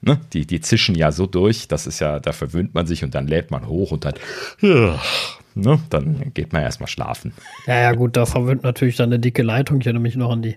[0.02, 0.20] ne?
[0.34, 3.28] die, die zischen ja so durch, das ist ja, da verwöhnt man sich und dann
[3.28, 4.14] lädt man hoch und dann,
[4.62, 5.80] ne?
[5.90, 7.34] dann geht man erstmal schlafen.
[7.66, 9.80] Ja, ja, gut, da verwöhnt natürlich dann eine dicke Leitung.
[9.80, 10.56] Ich erinnere mich noch an die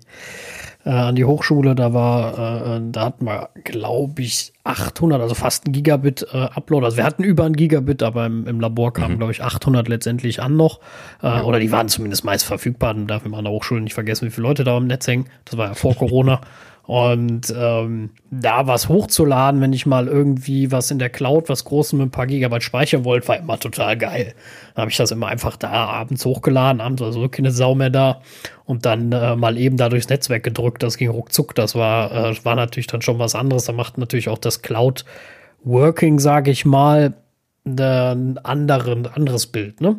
[0.84, 5.66] äh, an die Hochschule, da war, äh, da hatten wir, glaube ich, 800, also fast
[5.66, 6.84] ein Gigabit äh, Upload.
[6.84, 9.18] Also wir hatten über ein Gigabit, aber im, im Labor kamen, mhm.
[9.18, 10.80] glaube ich, 800 letztendlich an noch.
[11.22, 11.40] Äh.
[11.42, 12.94] Oder die waren zumindest meist verfügbar.
[12.94, 15.26] Dann darf man an der Hochschule nicht vergessen, wie viele Leute da im Netz hängen.
[15.44, 16.40] Das war ja vor Corona.
[16.92, 21.94] Und ähm, da was hochzuladen, wenn ich mal irgendwie was in der Cloud, was Großes
[21.94, 24.34] mit ein paar Gigabyte speichern wollte, war immer total geil.
[24.74, 27.88] Dann habe ich das immer einfach da abends hochgeladen, abends war so keine Sau mehr
[27.88, 28.20] da
[28.66, 30.82] und dann äh, mal eben da durchs Netzwerk gedrückt.
[30.82, 31.54] Das ging ruckzuck.
[31.54, 33.64] Das war, äh, war natürlich dann schon was anderes.
[33.64, 35.06] Da macht natürlich auch das Cloud
[35.64, 37.14] Working, sage ich mal,
[37.64, 39.80] ein anderen, anderes Bild.
[39.80, 39.96] Ne?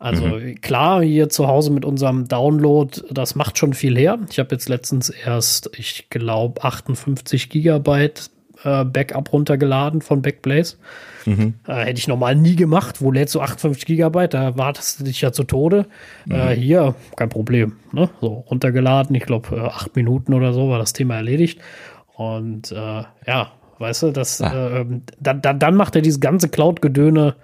[0.00, 0.60] Also mhm.
[0.62, 4.18] klar, hier zu Hause mit unserem Download, das macht schon viel her.
[4.30, 8.30] Ich habe jetzt letztens erst, ich glaube, 58 Gigabyte
[8.64, 10.76] äh, Backup runtergeladen von Backblaze.
[11.26, 11.54] Mhm.
[11.66, 13.02] Äh, hätte ich normal nie gemacht.
[13.02, 14.32] Wo lädst du 58 Gigabyte?
[14.32, 15.84] Da wartest du dich ja zu Tode.
[16.24, 16.34] Mhm.
[16.34, 17.76] Äh, hier, kein Problem.
[17.92, 18.08] Ne?
[18.22, 19.14] So, runtergeladen.
[19.14, 21.60] Ich glaube, äh, acht Minuten oder so war das Thema erledigt.
[22.16, 24.80] Und äh, ja, weißt du, das, ah.
[24.80, 24.86] äh,
[25.20, 27.36] dann, dann, dann macht er dieses ganze Cloud-Gedöne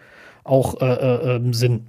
[0.43, 1.89] auch äh, äh, ähm, Sinn.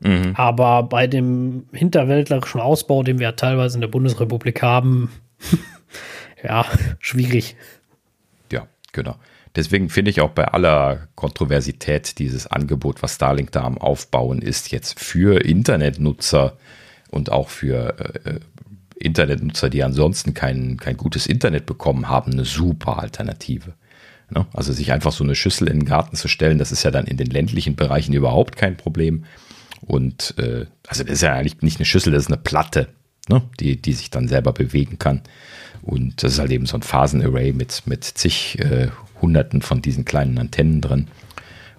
[0.00, 0.32] Mhm.
[0.34, 5.10] Aber bei dem hinterwäldlerischen Ausbau, den wir ja teilweise in der Bundesrepublik haben,
[6.42, 6.64] ja,
[7.00, 7.56] schwierig.
[8.50, 9.16] Ja, genau.
[9.56, 14.70] Deswegen finde ich auch bei aller Kontroversität dieses Angebot, was Starlink da am Aufbauen ist,
[14.70, 16.58] jetzt für Internetnutzer
[17.10, 18.40] und auch für äh,
[18.98, 23.72] Internetnutzer, die ansonsten kein, kein gutes Internet bekommen haben, eine super Alternative.
[24.30, 24.46] Ne?
[24.52, 27.06] Also sich einfach so eine Schüssel in den Garten zu stellen, das ist ja dann
[27.06, 29.24] in den ländlichen Bereichen überhaupt kein Problem.
[29.86, 32.88] Und äh, also das ist ja eigentlich nicht eine Schüssel, das ist eine Platte,
[33.28, 33.42] ne?
[33.60, 35.22] die, die sich dann selber bewegen kann.
[35.82, 38.88] Und das ist halt eben so ein Phasenarray mit, mit zig äh,
[39.22, 41.08] Hunderten von diesen kleinen Antennen drin.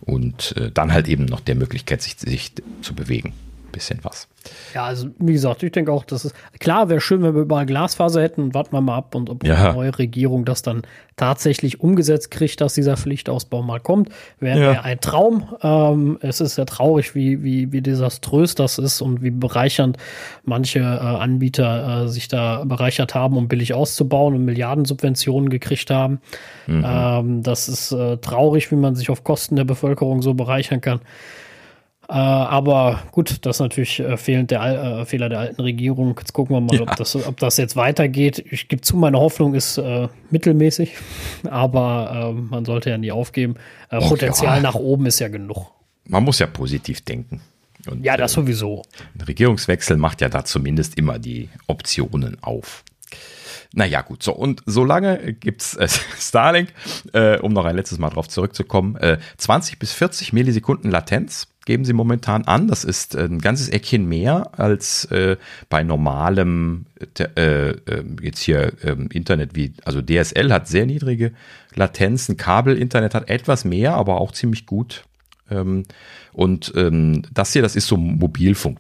[0.02, 3.34] Und äh, dann halt eben noch der Möglichkeit, sich, sich zu bewegen.
[3.74, 4.30] Bisschen was.
[4.74, 7.66] Ja, also wie gesagt, ich denke auch, dass es klar wäre schön, wenn wir überall
[7.66, 8.54] Glasfaser hätten.
[8.54, 9.72] Warten wir mal ab und ob ja.
[9.72, 10.84] die neue Regierung das dann
[11.18, 14.10] tatsächlich umgesetzt kriegt, dass dieser Pflichtausbau mal kommt.
[14.40, 14.82] Wäre ja.
[14.82, 15.48] ein Traum.
[15.64, 19.98] Ähm, es ist ja traurig, wie, wie, wie desaströs das ist und wie bereichernd
[20.44, 26.22] manche äh, Anbieter äh, sich da bereichert haben, um billig auszubauen und Milliardensubventionen gekriegt haben.
[26.68, 26.86] Mhm.
[26.88, 31.02] Ähm, das ist äh, traurig, wie man sich auf Kosten der Bevölkerung so bereichern kann.
[32.10, 36.16] Äh, aber gut, das ist natürlich äh, fehlend der, äh, Fehler der alten Regierung.
[36.18, 36.82] Jetzt gucken wir mal, ja.
[36.84, 38.44] ob, das, ob das jetzt weitergeht.
[38.50, 39.82] Ich gebe zu, meine Hoffnung ist
[40.30, 40.94] mittelmäßig,
[41.50, 43.56] aber äh, man sollte ja nie aufgeben.
[43.92, 44.62] Och, Potenzial ja.
[44.62, 45.68] nach oben ist ja genug.
[46.08, 47.42] Man muss ja positiv denken.
[47.90, 48.84] Und, ja, das sowieso.
[49.16, 52.84] Ein Regierungswechsel macht ja da zumindest immer die Optionen auf.
[53.74, 55.88] Naja, gut, so und solange gibt's äh,
[56.20, 56.70] Starlink,
[57.14, 61.84] äh, um noch ein letztes Mal drauf zurückzukommen, äh, 20 bis 40 Millisekunden Latenz geben
[61.84, 62.70] sie momentan an.
[62.70, 65.36] Das ist ein ganzes Eckchen mehr als äh,
[65.70, 66.86] bei normalem
[67.20, 71.34] äh, äh, jetzt hier ähm, Internet wie, also DSL hat sehr niedrige
[71.76, 75.04] Latenzen, Kabel-Internet hat etwas mehr, aber auch ziemlich gut.
[75.52, 75.84] Ähm,
[76.32, 78.80] und ähm, das hier, das ist so Mobilfunk.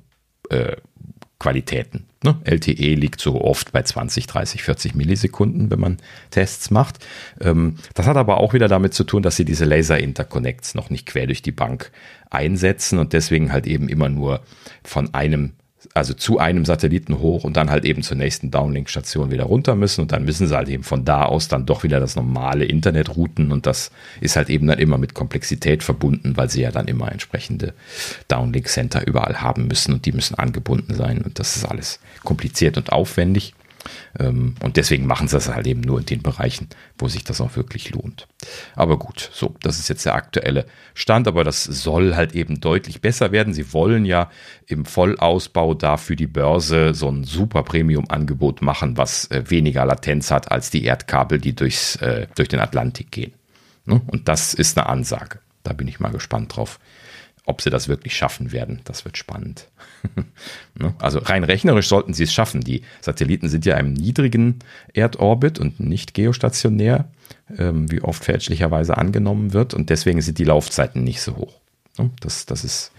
[2.23, 2.35] Ne?
[2.45, 5.97] LTE liegt so oft bei 20, 30, 40 Millisekunden, wenn man
[6.31, 7.05] Tests macht.
[7.39, 11.05] Ähm, das hat aber auch wieder damit zu tun, dass sie diese Laser-Interconnects noch nicht
[11.05, 11.91] quer durch die Bank
[12.29, 14.41] einsetzen und deswegen halt eben immer nur
[14.83, 15.53] von einem
[15.93, 20.01] also zu einem Satelliten hoch und dann halt eben zur nächsten Downlink-Station wieder runter müssen.
[20.01, 23.15] Und dann müssen sie halt eben von da aus dann doch wieder das normale Internet
[23.15, 23.51] routen.
[23.51, 23.91] Und das
[24.21, 27.73] ist halt eben dann immer mit Komplexität verbunden, weil sie ja dann immer entsprechende
[28.27, 29.93] Downlink-Center überall haben müssen.
[29.93, 31.21] Und die müssen angebunden sein.
[31.21, 33.53] Und das ist alles kompliziert und aufwendig.
[34.19, 37.41] Ähm, und deswegen machen sie das halt eben nur in den Bereichen, wo sich das
[37.41, 38.27] auch wirklich lohnt.
[38.75, 43.01] Aber gut, so, das ist jetzt der aktuelle Stand, aber das soll halt eben deutlich
[43.01, 43.53] besser werden.
[43.53, 44.29] Sie wollen ja
[44.65, 50.31] im Vollausbau da für die Börse so ein super Premium-Angebot machen, was äh, weniger Latenz
[50.31, 53.33] hat als die Erdkabel, die durchs, äh, durch den Atlantik gehen.
[53.85, 54.01] Ne?
[54.07, 55.39] Und das ist eine Ansage.
[55.63, 56.79] Da bin ich mal gespannt drauf,
[57.47, 59.67] ob sie das wirklich schaffen werden, das wird spannend.
[60.79, 60.93] Ne?
[60.99, 62.61] also rein rechnerisch sollten sie es schaffen.
[62.61, 64.59] Die Satelliten sind ja im niedrigen
[64.93, 67.05] Erdorbit und nicht geostationär,
[67.57, 69.73] ähm, wie oft fälschlicherweise angenommen wird.
[69.73, 71.59] Und deswegen sind die Laufzeiten nicht so hoch.
[71.97, 72.11] Ne?
[72.19, 72.91] Das, das ist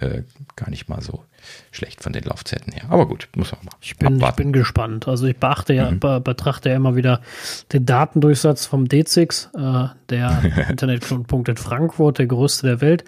[0.00, 0.22] äh,
[0.56, 1.24] gar nicht mal so
[1.70, 2.84] schlecht von den Laufzeiten her.
[2.88, 3.72] Aber gut, muss man mal.
[3.82, 5.08] Ich bin, ich bin gespannt.
[5.08, 6.00] Also ich beachte ja, mhm.
[6.00, 7.20] be betrachte ja immer wieder
[7.72, 13.04] den Datendurchsatz vom D6, äh, der Internetknotenpunkt in Frankfurt, der größte der Welt.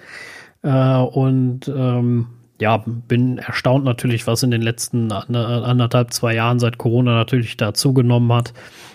[0.63, 2.29] Äh, und ähm,
[2.61, 7.73] ja, bin erstaunt natürlich, was in den letzten anderthalb, zwei Jahren seit Corona natürlich da
[7.73, 8.53] zugenommen hat.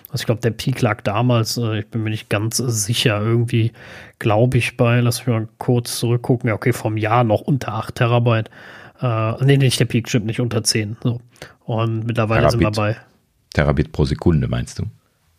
[0.10, 3.72] Also ich glaube, der Peak lag damals, äh, ich bin mir nicht ganz sicher, irgendwie
[4.19, 7.95] glaube ich bei, lass mich mal kurz zurückgucken, ja okay, vom Jahr noch unter 8
[7.95, 8.49] Terabyte.
[9.02, 10.98] Äh, nee, nicht der Peak, stimmt nicht, unter 10.
[11.02, 11.22] So.
[11.65, 12.52] Und mittlerweile Terabit.
[12.52, 12.98] sind wir bei.
[13.53, 14.84] Terabit pro Sekunde, meinst du?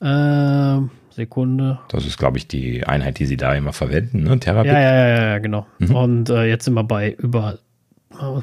[0.05, 0.83] Äh,
[1.15, 1.79] Sekunde.
[1.89, 4.39] Das ist, glaube ich, die Einheit, die sie da immer verwenden, ne?
[4.39, 4.73] Terabit.
[4.73, 5.67] Ja, ja, ja, ja genau.
[5.79, 5.95] Mhm.
[5.95, 7.59] Und äh, jetzt sind wir bei über,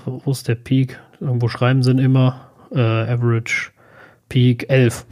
[0.06, 1.00] wo ist der Peak?
[1.20, 3.72] Irgendwo schreiben sie immer äh, Average
[4.30, 5.06] Peak 11.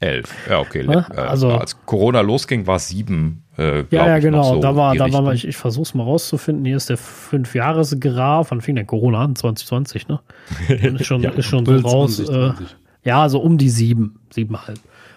[0.00, 0.82] 11, ja, okay.
[0.86, 1.06] Ne?
[1.16, 3.42] Also, als Corona losging, war es 7.
[3.58, 4.54] Äh, ja, ja, genau.
[4.54, 6.64] So da war, da war ich, ich versuche es mal rauszufinden.
[6.64, 8.50] Hier ist der 5-Jahres-Graph.
[8.50, 9.36] Wann fing der Corona an?
[9.36, 10.20] 2020, ne?
[10.68, 12.16] ist schon, ja, ist schon so raus.
[12.16, 12.66] 20, 20.
[12.66, 12.70] Äh,
[13.02, 14.62] ja, so um die 7, 7,5 war,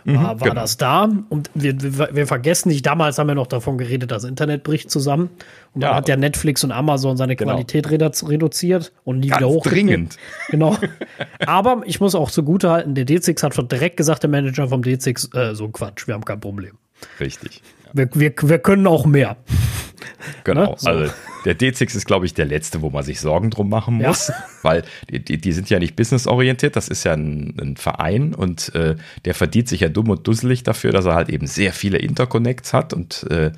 [0.06, 0.54] mhm, war genau.
[0.56, 1.10] das da.
[1.30, 4.92] Und wir, wir, wir, vergessen nicht, damals haben wir noch davon geredet, das Internet bricht
[4.92, 5.30] zusammen.
[5.74, 5.90] Und ja.
[5.90, 7.52] dann hat ja Netflix und Amazon seine genau.
[7.52, 9.64] Qualität reduziert und nie Ganz wieder hoch.
[9.64, 10.18] Dringend.
[10.50, 10.78] Genau.
[11.46, 15.36] Aber ich muss auch zugute halten, der D6 hat direkt gesagt, der Manager vom D6,
[15.36, 16.78] äh, so Quatsch, wir haben kein Problem.
[17.20, 17.62] Richtig.
[17.94, 19.38] Wir, wir, wir können auch mehr.
[20.44, 20.72] Genau.
[20.72, 20.76] Ne?
[20.78, 20.90] So.
[20.90, 21.14] Also
[21.46, 24.36] der D6 ist, glaube ich, der letzte, wo man sich Sorgen drum machen muss, ja.
[24.62, 28.74] weil die, die, die, sind ja nicht businessorientiert, das ist ja ein, ein Verein und
[28.76, 28.96] äh,
[29.26, 32.74] der verdient sich ja dumm und dusselig dafür, dass er halt eben sehr viele Interconnects
[32.74, 33.52] hat und äh,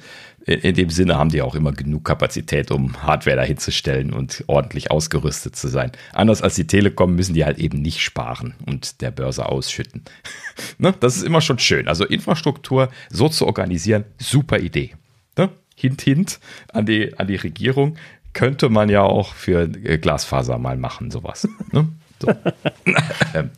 [0.45, 5.55] in dem Sinne haben die auch immer genug Kapazität, um Hardware dahinzustellen und ordentlich ausgerüstet
[5.55, 5.91] zu sein.
[6.13, 10.03] Anders als die Telekom müssen die halt eben nicht sparen und der Börse ausschütten.
[10.77, 10.93] ne?
[10.99, 11.88] Das ist immer schon schön.
[11.88, 14.93] Also Infrastruktur so zu organisieren, super Idee.
[15.35, 15.49] Ne?
[15.76, 16.39] Hint, hint
[16.72, 17.97] an die, an die Regierung.
[18.34, 21.47] Könnte man ja auch für äh, Glasfaser mal machen, sowas.
[21.72, 21.88] Ne?
[22.26, 22.34] So.
[23.34, 23.49] ähm,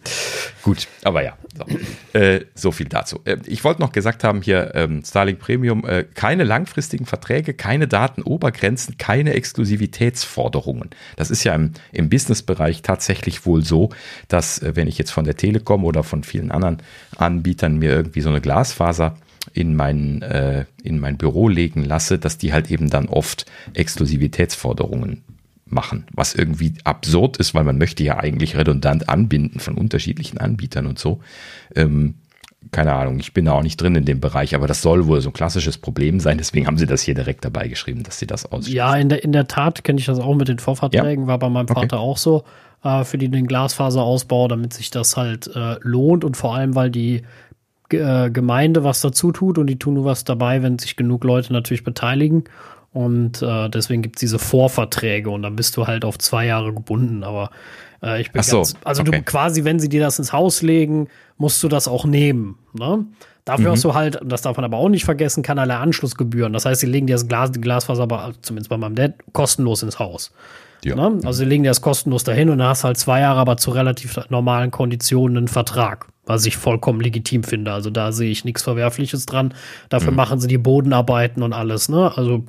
[0.61, 3.19] gut, aber ja, so, äh, so viel dazu.
[3.25, 7.87] Äh, ich wollte noch gesagt haben hier, ähm, Starlink Premium, äh, keine langfristigen Verträge, keine
[7.87, 10.89] Datenobergrenzen, keine Exklusivitätsforderungen.
[11.15, 13.89] Das ist ja im, im Businessbereich tatsächlich wohl so,
[14.27, 16.77] dass äh, wenn ich jetzt von der Telekom oder von vielen anderen
[17.17, 19.15] Anbietern mir irgendwie so eine Glasfaser
[19.53, 25.23] in mein, äh, in mein Büro legen lasse, dass die halt eben dann oft Exklusivitätsforderungen
[25.69, 30.87] machen, was irgendwie absurd ist, weil man möchte ja eigentlich redundant anbinden von unterschiedlichen Anbietern
[30.87, 31.19] und so.
[31.75, 32.15] Ähm,
[32.71, 35.21] keine Ahnung, ich bin da auch nicht drin in dem Bereich, aber das soll wohl
[35.21, 36.37] so ein klassisches Problem sein.
[36.37, 38.75] Deswegen haben sie das hier direkt dabei geschrieben, dass sie das ausschließen.
[38.75, 41.27] Ja, in der, in der Tat kenne ich das auch mit den Vorverträgen, ja.
[41.27, 42.05] war bei meinem Vater okay.
[42.05, 42.43] auch so,
[42.83, 46.89] äh, für die, den Glasfaserausbau, damit sich das halt äh, lohnt und vor allem, weil
[46.89, 47.23] die
[47.89, 51.53] äh, Gemeinde was dazu tut und die tun nur was dabei, wenn sich genug Leute
[51.53, 52.43] natürlich beteiligen.
[52.97, 56.73] Und äh, deswegen gibt es diese Vorverträge und dann bist du halt auf zwei Jahre
[56.73, 57.23] gebunden.
[57.23, 57.51] Aber
[58.01, 59.11] äh, ich bin so, ganz, also okay.
[59.11, 61.07] du quasi, wenn sie dir das ins Haus legen,
[61.37, 62.57] musst du das auch nehmen.
[62.73, 63.05] Ne?
[63.45, 63.71] Dafür mhm.
[63.73, 66.53] hast du halt, das darf man aber auch nicht vergessen, keinerlei Anschlussgebühren.
[66.53, 69.83] Das heißt, sie legen dir das Glas, die Glasfaser, aber zumindest bei meinem Dad, kostenlos
[69.83, 70.31] ins Haus.
[70.83, 70.95] Ja.
[70.95, 71.19] Ne?
[71.23, 73.69] Also sie legen dir das kostenlos dahin und dann hast halt zwei Jahre, aber zu
[73.69, 77.71] relativ normalen Konditionen einen Vertrag was ich vollkommen legitim finde.
[77.71, 79.53] Also da sehe ich nichts Verwerfliches dran.
[79.89, 80.17] Dafür mhm.
[80.17, 82.15] machen sie die Bodenarbeiten und alles, ne?
[82.15, 82.43] Also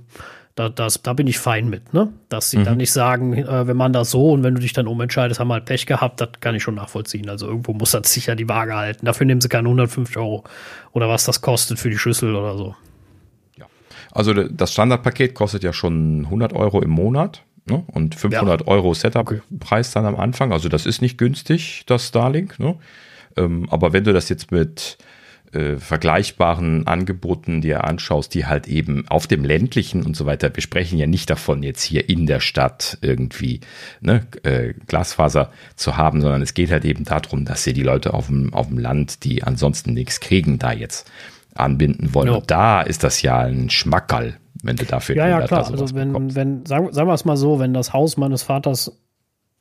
[0.59, 2.12] da, das, da bin ich fein mit, ne?
[2.28, 2.64] Dass sie mhm.
[2.64, 5.48] dann nicht sagen, äh, wenn man das so und wenn du dich dann umentscheidest, haben
[5.48, 7.28] wir halt Pech gehabt, das kann ich schon nachvollziehen.
[7.28, 9.06] Also irgendwo muss das sicher die Waage halten.
[9.06, 10.44] Dafür nehmen sie keine 150 Euro
[10.93, 12.74] oder was das kostet für die Schüssel oder so.
[13.56, 13.66] Ja.
[14.10, 17.43] Also das Standardpaket kostet ja schon 100 Euro im Monat.
[17.66, 17.85] Ne?
[17.93, 18.66] Und 500 ja.
[18.66, 20.52] Euro Setup-Preis dann am Anfang.
[20.52, 22.59] Also das ist nicht günstig, das Starlink.
[22.59, 22.76] Ne?
[23.36, 24.98] Ähm, aber wenn du das jetzt mit
[25.53, 30.62] äh, vergleichbaren Angeboten dir anschaust, die halt eben auf dem ländlichen und so weiter, wir
[30.62, 33.61] sprechen ja nicht davon, jetzt hier in der Stadt irgendwie
[34.01, 38.15] ne, äh, Glasfaser zu haben, sondern es geht halt eben darum, dass sie die Leute
[38.15, 41.11] auf dem, auf dem Land, die ansonsten nichts kriegen, da jetzt
[41.55, 42.29] anbinden wollen.
[42.29, 42.35] Ja.
[42.35, 45.70] Und da ist das ja ein Schmackerl, wenn du dafür Ja, ja, klar.
[45.70, 49.01] Also wenn, wenn, sagen, sagen wir es mal so, wenn das Haus meines Vaters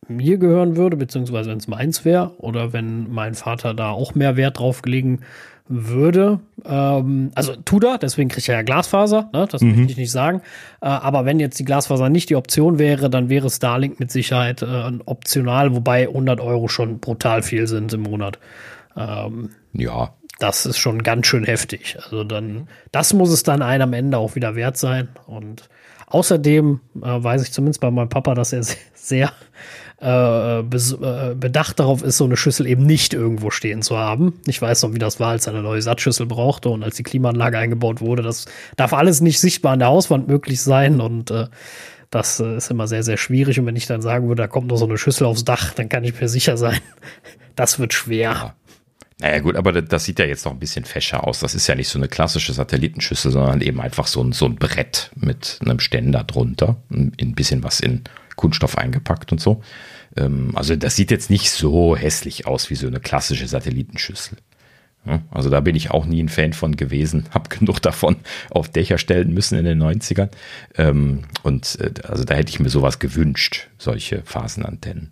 [0.07, 4.37] mir gehören würde, beziehungsweise wenn es meins wäre oder wenn mein Vater da auch mehr
[4.37, 5.21] Wert drauf gelegen
[5.69, 6.39] würde.
[6.65, 9.47] Ähm, also tut er, deswegen kriegt er ja Glasfaser, ne?
[9.49, 9.75] das mhm.
[9.75, 10.41] möchte ich nicht sagen.
[10.81, 14.61] Äh, aber wenn jetzt die Glasfaser nicht die Option wäre, dann wäre Starlink mit Sicherheit
[14.61, 18.39] äh, optional, wobei 100 Euro schon brutal viel sind im Monat.
[18.95, 20.13] Ähm, ja.
[20.39, 21.97] Das ist schon ganz schön heftig.
[22.03, 25.07] Also dann, das muss es dann einem am Ende auch wieder wert sein.
[25.25, 25.67] Und
[26.05, 28.61] außerdem äh, weiß ich zumindest bei meinem Papa, dass er
[28.93, 29.31] sehr äh,
[29.99, 34.39] äh, bedacht darauf ist, so eine Schüssel eben nicht irgendwo stehen zu haben.
[34.45, 37.03] Ich weiß noch, wie das war, als er eine neue Satzschüssel brauchte und als die
[37.03, 38.21] Klimaanlage eingebaut wurde.
[38.21, 38.45] Das
[38.75, 41.47] darf alles nicht sichtbar an der Hauswand möglich sein und äh,
[42.11, 43.59] das äh, ist immer sehr, sehr schwierig.
[43.59, 45.89] Und wenn ich dann sagen würde, da kommt noch so eine Schüssel aufs Dach, dann
[45.89, 46.79] kann ich mir sicher sein,
[47.55, 48.31] das wird schwer.
[48.31, 48.55] Ja.
[49.19, 51.39] Naja gut, aber das sieht ja jetzt noch ein bisschen fescher aus.
[51.39, 54.57] Das ist ja nicht so eine klassische Satellitenschüssel, sondern eben einfach so ein, so ein
[54.57, 56.77] Brett mit einem Ständer drunter.
[56.91, 58.03] Ein bisschen was in
[58.37, 59.61] Kunststoff eingepackt und so.
[60.15, 64.37] Ähm, also das sieht jetzt nicht so hässlich aus wie so eine klassische Satellitenschüssel.
[65.05, 68.17] Ja, also da bin ich auch nie ein Fan von gewesen, habe genug davon
[68.49, 70.29] auf Dächer stellen müssen in den 90ern.
[70.75, 75.11] Ähm, und äh, also da hätte ich mir sowas gewünscht, solche Phasenantennen.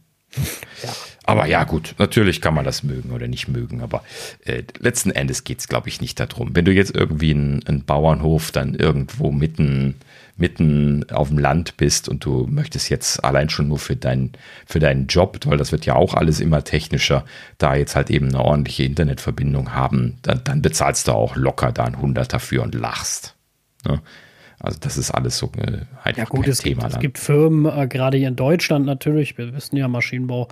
[0.83, 0.93] Ja.
[1.23, 4.03] Aber ja, gut, natürlich kann man das mögen oder nicht mögen, aber
[4.43, 6.55] äh, letzten Endes geht es, glaube ich, nicht darum.
[6.55, 9.95] Wenn du jetzt irgendwie einen Bauernhof dann irgendwo mitten
[10.37, 14.33] mitten auf dem Land bist und du möchtest jetzt allein schon nur für, dein,
[14.65, 17.23] für deinen Job, weil das wird ja auch alles immer technischer,
[17.57, 21.85] da jetzt halt eben eine ordentliche Internetverbindung haben, dann, dann bezahlst du auch locker da
[21.85, 23.35] ein Hunderter für und lachst.
[23.87, 24.01] Ne?
[24.59, 26.81] Also das ist alles so äh, einfach ja, gut, kein es Thema.
[26.83, 30.49] Gibt, es gibt Firmen, äh, gerade hier in Deutschland natürlich, wir wissen ja, Maschinenbau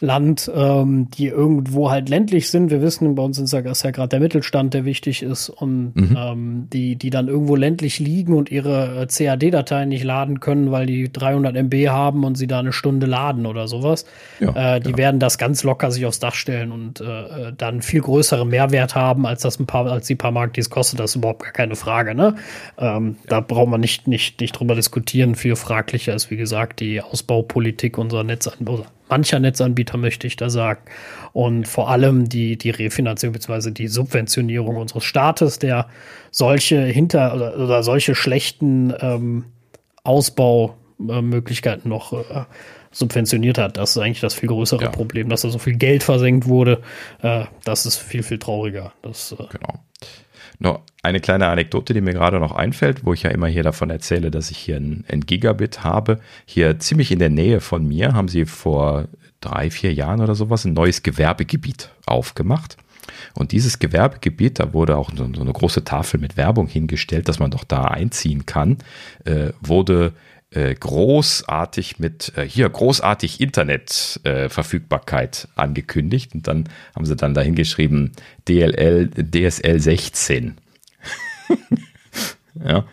[0.00, 2.70] Land, ähm, die irgendwo halt ländlich sind.
[2.70, 6.16] Wir wissen, bei uns ist ja, ja gerade der Mittelstand, der wichtig ist und mhm.
[6.16, 10.86] ähm, die, die dann irgendwo ländlich liegen und ihre äh, CAD-Dateien nicht laden können, weil
[10.86, 14.04] die 300 MB haben und sie da eine Stunde laden oder sowas.
[14.38, 14.98] Ja, äh, die genau.
[14.98, 19.26] werden das ganz locker sich aufs Dach stellen und äh, dann viel größeren Mehrwert haben,
[19.26, 21.00] als das ein paar, als die paar Mark, die es kostet.
[21.00, 22.14] Das ist überhaupt gar keine Frage.
[22.14, 22.36] Ne?
[22.78, 23.30] Ähm, ja.
[23.30, 25.34] Da braucht man nicht, nicht, nicht drüber diskutieren.
[25.34, 30.80] Viel fraglicher ist, wie gesagt, die Ausbaupolitik unserer Netzanbieter mancher Netzanbieter, möchte ich da sagen.
[31.32, 33.70] Und vor allem die, die Refinanzierung bzw.
[33.70, 35.88] die Subventionierung unseres Staates, der
[36.30, 39.44] solche hinter oder, oder solche schlechten ähm,
[40.04, 42.44] Ausbaumöglichkeiten noch äh,
[42.90, 43.76] subventioniert hat.
[43.76, 44.90] Das ist eigentlich das viel größere ja.
[44.90, 46.82] Problem, dass da so viel Geld versenkt wurde.
[47.22, 48.92] Äh, das ist viel, viel trauriger.
[49.02, 49.80] Das, äh, genau.
[50.58, 53.90] Noch eine kleine Anekdote, die mir gerade noch einfällt, wo ich ja immer hier davon
[53.90, 56.20] erzähle, dass ich hier ein, ein, Gigabit habe.
[56.44, 59.08] Hier ziemlich in der Nähe von mir haben sie vor
[59.40, 62.76] drei, vier Jahren oder sowas ein neues Gewerbegebiet aufgemacht.
[63.34, 67.50] Und dieses Gewerbegebiet, da wurde auch so eine große Tafel mit Werbung hingestellt, dass man
[67.50, 68.78] doch da einziehen kann,
[69.24, 70.12] äh, wurde
[70.50, 77.54] äh, großartig mit äh, hier großartig Internetverfügbarkeit äh, angekündigt und dann haben sie dann dahin
[77.54, 78.12] geschrieben
[78.48, 80.56] DLL DSL 16.
[82.64, 82.84] ja,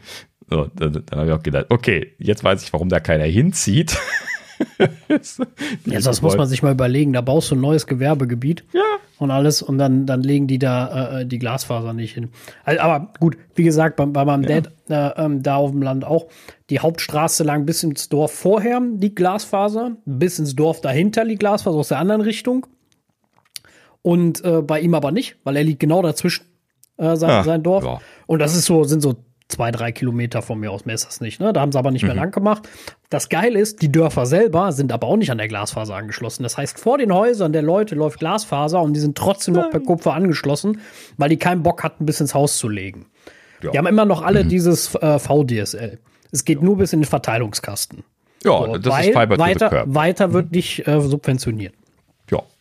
[0.49, 3.97] so, dann, dann habe ich auch gedacht, okay, jetzt weiß ich, warum da keiner hinzieht.
[5.85, 7.13] ja, das muss man sich mal überlegen.
[7.13, 8.83] Da baust du ein neues Gewerbegebiet ja.
[9.17, 12.29] und alles und dann, dann legen die da äh, die Glasfaser nicht hin.
[12.63, 14.61] Also, aber gut, wie gesagt, bei, bei meinem ja.
[14.61, 16.27] Dad äh, ähm, da auf dem Land auch.
[16.69, 21.77] Die Hauptstraße lang bis ins Dorf vorher liegt Glasfaser, bis ins Dorf dahinter liegt Glasfaser
[21.77, 22.67] aus der anderen Richtung.
[24.01, 26.45] Und äh, bei ihm aber nicht, weil er liegt genau dazwischen,
[26.97, 27.83] äh, sein, ah, sein Dorf.
[27.83, 27.99] Ja.
[28.27, 29.15] Und das ist so, sind so
[29.47, 31.39] zwei, drei Kilometer von mir aus, mehr ist das nicht.
[31.39, 31.53] Ne?
[31.53, 32.09] Da haben sie aber nicht mhm.
[32.09, 32.67] mehr lang gemacht.
[33.09, 36.43] Das Geile ist, die Dörfer selber sind aber auch nicht an der Glasfaser angeschlossen.
[36.43, 39.79] Das heißt, vor den Häusern der Leute läuft Glasfaser und die sind trotzdem noch per
[39.79, 40.81] Kupfer angeschlossen,
[41.17, 43.05] weil die keinen Bock hatten, bis ins Haus zu legen.
[43.61, 43.71] Ja.
[43.71, 44.49] Die haben immer noch alle mhm.
[44.49, 45.99] dieses äh, VDSL.
[46.31, 48.03] Es geht nur bis in den Verteilungskasten.
[48.43, 50.55] Ja, so, das ist Fiber weiter, weiter wird mhm.
[50.55, 51.73] nicht äh, subventioniert.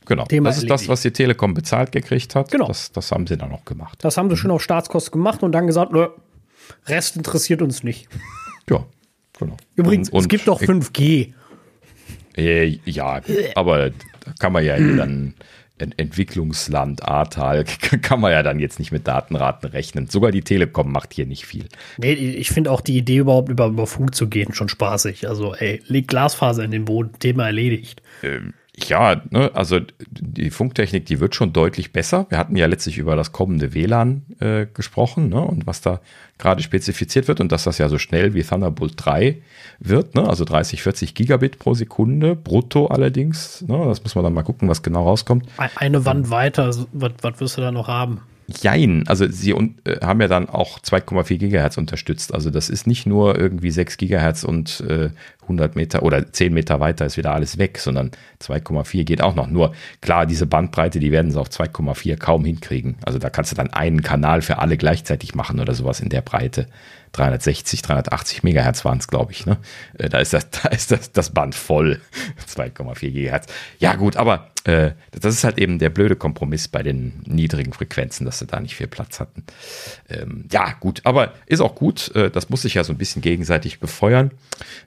[0.07, 0.25] Genau.
[0.25, 2.51] Thema das ist das, was die Telekom bezahlt gekriegt hat.
[2.51, 2.69] Genau.
[2.69, 3.99] Das, das haben sie dann auch gemacht.
[4.03, 4.39] Das haben sie mhm.
[4.39, 6.09] schon auf Staatskosten gemacht und dann gesagt, nö,
[6.87, 8.09] Rest interessiert uns nicht.
[8.71, 8.83] Ja,
[9.39, 9.59] genau.
[9.75, 11.35] Übrigens, und, und es gibt doch 5G.
[12.35, 13.21] Äh, ja,
[13.55, 15.35] aber da kann man ja dann
[15.77, 17.65] Entwicklungsland Ahrtal
[18.03, 20.07] kann man ja dann jetzt nicht mit Datenraten rechnen.
[20.07, 21.69] Sogar die Telekom macht hier nicht viel.
[21.99, 25.29] Nee, ich finde auch die Idee überhaupt über, über Funk zu gehen schon spaßig.
[25.29, 28.03] Also, ey, leg Glasfaser in den Boden, Thema erledigt.
[28.23, 29.79] Ähm, ja, ne, also
[30.11, 32.27] die Funktechnik, die wird schon deutlich besser.
[32.29, 36.01] Wir hatten ja letztlich über das kommende WLAN äh, gesprochen ne, und was da
[36.39, 39.41] gerade spezifiziert wird und dass das ja so schnell wie Thunderbolt 3
[39.79, 43.63] wird, ne, also 30, 40 Gigabit pro Sekunde, brutto allerdings.
[43.63, 45.47] Ne, das muss man dann mal gucken, was genau rauskommt.
[45.77, 48.23] Eine Wand weiter, was, was wirst du da noch haben?
[48.47, 52.35] Jein, also sie äh, haben ja dann auch 2,4 Gigahertz unterstützt.
[52.35, 55.11] Also das ist nicht nur irgendwie 6 Gigahertz und äh,
[55.43, 58.11] 100 Meter oder 10 Meter weiter ist wieder alles weg, sondern
[58.43, 59.47] 2,4 geht auch noch.
[59.47, 59.73] Nur
[60.03, 62.97] klar, diese Bandbreite, die werden sie auf 2,4 kaum hinkriegen.
[63.07, 66.23] Also da kannst du dann einen Kanal für alle gleichzeitig machen oder sowas in der
[66.23, 66.67] Breite.
[67.13, 69.47] 360, 380 Megahertz waren es, glaube ich.
[69.47, 69.57] Ne?
[69.97, 72.01] Äh, da ist, das, da ist das, das Band voll.
[72.55, 73.47] 2,4 Gigahertz.
[73.79, 78.25] Ja, gut, aber äh, das ist halt eben der blöde Kompromiss bei den niedrigen Frequenzen,
[78.25, 79.45] dass sie da nicht viel Platz hatten.
[80.09, 82.15] Ähm, ja, gut, aber ist auch gut.
[82.15, 84.31] Äh, das muss sich ja so ein bisschen gegenseitig befeuern.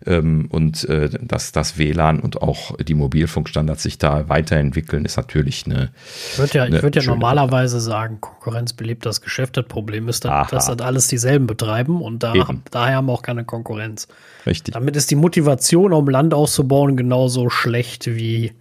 [0.05, 5.67] Ähm, und äh, dass das WLAN und auch die Mobilfunkstandards sich da weiterentwickeln, ist natürlich
[5.67, 5.91] eine.
[6.33, 9.57] Ich würde ja, eine würd ja normalerweise sagen, Konkurrenz belebt das Geschäft.
[9.57, 12.33] Das Problem ist, dass, dass das alles dieselben betreiben und da,
[12.71, 14.07] daher haben wir auch keine Konkurrenz.
[14.47, 14.73] Richtig.
[14.73, 18.53] Damit ist die Motivation, um Land auszubauen, genauso schlecht wie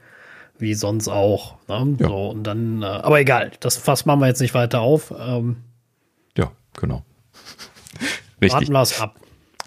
[0.59, 1.57] wie sonst auch.
[1.69, 1.97] Ne?
[2.01, 2.09] Ja.
[2.09, 5.13] So, und dann, äh, aber egal, das Fass machen wir jetzt nicht weiter auf.
[5.19, 5.57] Ähm,
[6.37, 7.03] ja, genau.
[8.41, 8.53] Richtig.
[8.53, 9.17] Warten wir es ab.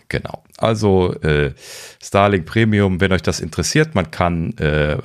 [0.10, 0.44] Genau.
[0.58, 1.54] Also äh,
[2.02, 4.98] Starlink Premium, wenn euch das interessiert, man kann äh,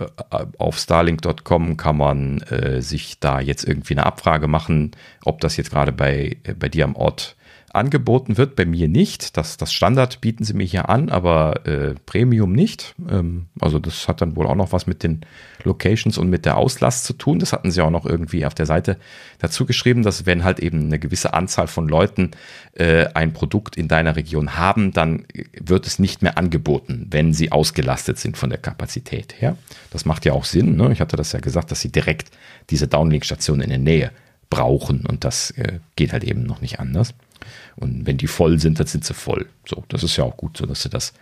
[0.58, 4.92] auf starlink.com kann man äh, sich da jetzt irgendwie eine Abfrage machen,
[5.24, 7.36] ob das jetzt gerade bei, äh, bei dir am Ort
[7.74, 9.36] angeboten wird, bei mir nicht.
[9.36, 12.94] Das, das Standard bieten sie mir hier an, aber äh, Premium nicht.
[13.10, 15.20] Ähm, also das hat dann wohl auch noch was mit den
[15.64, 17.38] Locations und mit der Auslast zu tun.
[17.38, 18.98] Das hatten sie auch noch irgendwie auf der Seite
[19.38, 22.30] dazu geschrieben, dass wenn halt eben eine gewisse Anzahl von Leuten
[22.74, 27.52] äh, ein Produkt in deiner Region haben, dann wird es nicht mehr angeboten, wenn sie
[27.52, 29.56] ausgelastet sind von der Kapazität her.
[29.90, 30.76] Das macht ja auch Sinn.
[30.76, 30.92] Ne?
[30.92, 32.30] Ich hatte das ja gesagt, dass sie direkt
[32.70, 34.10] diese Downlink-Station in der Nähe
[34.50, 37.14] brauchen und das äh, geht halt eben noch nicht anders.
[37.76, 39.46] Und wenn die voll sind, dann sind sie voll.
[39.66, 41.12] So, das ist ja auch gut so, dass sie das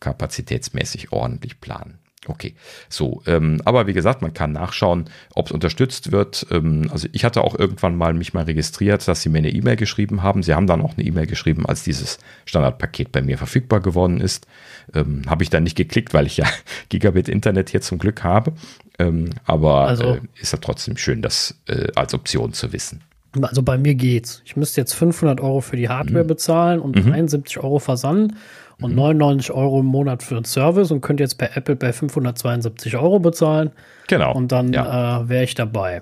[0.00, 1.98] kapazitätsmäßig ordentlich planen.
[2.26, 2.54] Okay,
[2.88, 6.46] so, ähm, aber wie gesagt, man kann nachschauen, ob es unterstützt wird.
[6.50, 9.76] Ähm, also ich hatte auch irgendwann mal mich mal registriert, dass sie mir eine E-Mail
[9.76, 10.42] geschrieben haben.
[10.42, 14.46] Sie haben dann auch eine E-Mail geschrieben, als dieses Standardpaket bei mir verfügbar geworden ist.
[14.94, 16.46] Ähm, habe ich dann nicht geklickt, weil ich ja
[16.88, 18.52] Gigabit Internet hier zum Glück habe.
[18.98, 23.02] Ähm, aber also, äh, ist ja trotzdem schön, das äh, als Option zu wissen.
[23.42, 24.42] Also bei mir geht's.
[24.44, 26.28] Ich müsste jetzt 500 Euro für die Hardware mhm.
[26.28, 27.10] bezahlen und mhm.
[27.10, 28.34] 73 Euro Versand
[28.80, 32.96] und 99 Euro im Monat für den Service und könnte jetzt bei Apple bei 572
[32.96, 33.72] Euro bezahlen.
[34.06, 34.34] Genau.
[34.34, 35.22] Und dann ja.
[35.22, 36.00] äh, wäre ich dabei.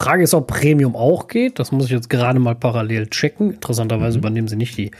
[0.00, 1.58] Frage ist, ob Premium auch geht.
[1.58, 3.54] Das muss ich jetzt gerade mal parallel checken.
[3.54, 4.22] Interessanterweise mhm.
[4.22, 4.92] übernehmen sie nicht die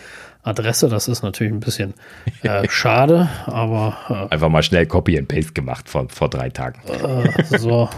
[0.42, 0.88] Adresse.
[0.88, 1.94] Das ist natürlich ein bisschen
[2.42, 3.96] äh, schade, aber.
[4.08, 6.80] Äh, Einfach mal schnell Copy and Paste gemacht vor, vor drei Tagen.
[6.88, 7.88] Äh, so.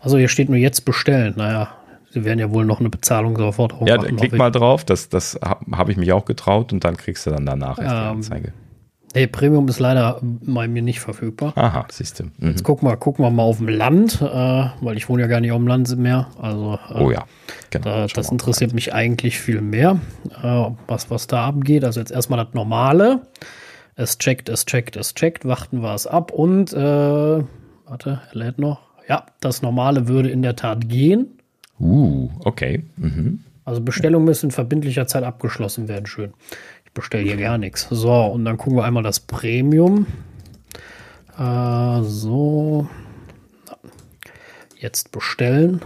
[0.00, 1.34] Also hier steht nur jetzt bestellen.
[1.36, 1.72] Naja,
[2.12, 5.08] Sie werden ja wohl noch eine Bezahlung sofort drauf Ja, machen, klick mal drauf, das,
[5.08, 8.52] das habe ich mich auch getraut und dann kriegst du dann danach ähm, die Anzeige.
[9.14, 11.52] Nee, Premium ist leider bei mir nicht verfügbar.
[11.56, 12.24] Aha, siehst du.
[12.24, 12.50] Mhm.
[12.50, 15.40] Jetzt gucken wir, gucken wir mal auf dem Land, äh, weil ich wohne ja gar
[15.40, 16.28] nicht auf dem Land mehr.
[16.40, 17.24] Also, äh, oh ja,
[17.70, 17.84] genau.
[17.84, 19.98] Da, das interessiert mich eigentlich viel mehr,
[20.42, 21.84] äh, was, was da abgeht.
[21.84, 23.20] Also jetzt erstmal das Normale.
[23.94, 28.58] Es checkt, es checkt, es checkt, warten wir es ab und, äh, warte, er lädt
[28.58, 28.80] noch.
[29.08, 31.38] Ja, das Normale würde in der Tat gehen.
[31.82, 32.84] Uh, okay.
[32.96, 33.40] Mhm.
[33.64, 36.06] Also Bestellungen müssen in verbindlicher Zeit abgeschlossen werden.
[36.06, 36.32] Schön.
[36.84, 37.88] Ich bestelle hier gar nichts.
[37.90, 40.06] So, und dann gucken wir einmal das Premium.
[41.38, 42.88] Äh, so.
[44.78, 45.80] Jetzt bestellen.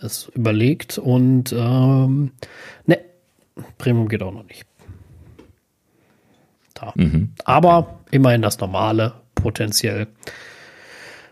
[0.00, 2.32] Es überlegt und ähm,
[2.86, 2.98] ne,
[3.78, 4.66] Premium geht auch noch nicht.
[6.74, 6.92] Da.
[6.94, 7.32] Mhm.
[7.44, 10.08] Aber immerhin das normale, potenziell.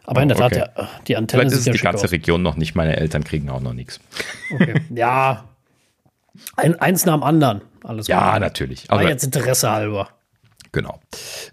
[0.05, 0.65] Aber in der Tat, okay.
[0.77, 2.13] ja, die Antenne Vielleicht ist ja die ganze aus.
[2.13, 2.75] Region noch nicht.
[2.75, 4.01] Meine Eltern kriegen auch noch nichts.
[4.53, 4.81] Okay.
[4.95, 5.45] Ja,
[6.57, 7.63] ein, eins nach dem anderen.
[7.85, 8.41] Alles ja, gut.
[8.41, 8.91] natürlich.
[8.91, 10.09] Aber jetzt Interesse halber.
[10.73, 11.01] Genau.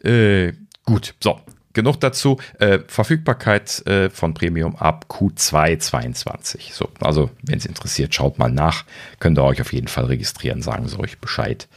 [0.04, 0.54] Äh,
[0.86, 1.40] gut, so.
[1.74, 2.38] Genug dazu.
[2.60, 6.74] Äh, Verfügbarkeit äh, von Premium ab Q2 22.
[6.74, 8.86] So, also, wenn es interessiert, schaut mal nach.
[9.20, 11.68] Könnt ihr euch auf jeden Fall registrieren, sagen sie euch Bescheid.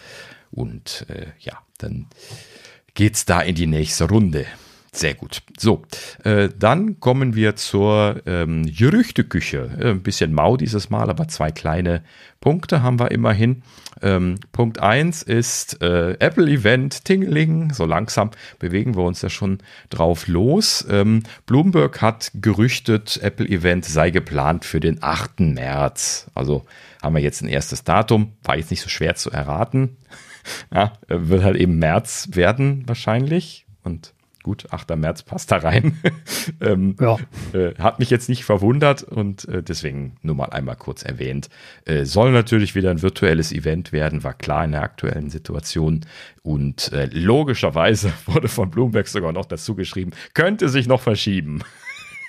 [0.51, 2.07] Und äh, ja, dann
[2.95, 4.47] geht's da in die nächste Runde.
[4.95, 5.43] Sehr gut.
[5.59, 5.85] So,
[6.23, 9.71] äh, dann kommen wir zur ähm, Gerüchteküche.
[9.81, 12.05] Äh, ein bisschen mau dieses Mal, aber zwei kleine
[12.41, 13.63] Punkte haben wir immerhin.
[14.03, 17.73] Ähm, Punkt 1 ist äh, Apple Event Tingling.
[17.73, 20.87] So langsam bewegen wir uns ja schon drauf los.
[20.91, 25.41] Ähm, Bloomberg hat gerüchtet, Apple Event sei geplant für den 8.
[25.41, 26.31] März.
[26.35, 26.67] Also
[27.03, 28.33] haben wir jetzt ein erstes Datum.
[28.45, 29.97] War jetzt nicht so schwer zu erraten.
[30.75, 33.65] ja, wird halt eben März werden wahrscheinlich.
[33.85, 34.13] Und
[34.43, 34.97] gut, 8.
[34.97, 35.99] März passt da rein.
[36.61, 37.19] ähm, ja.
[37.53, 41.49] äh, hat mich jetzt nicht verwundert und äh, deswegen nur mal einmal kurz erwähnt.
[41.85, 46.05] Äh, soll natürlich wieder ein virtuelles Event werden, war klar in der aktuellen Situation.
[46.43, 51.63] Und äh, logischerweise wurde von Bloomberg sogar noch dazu geschrieben, könnte sich noch verschieben.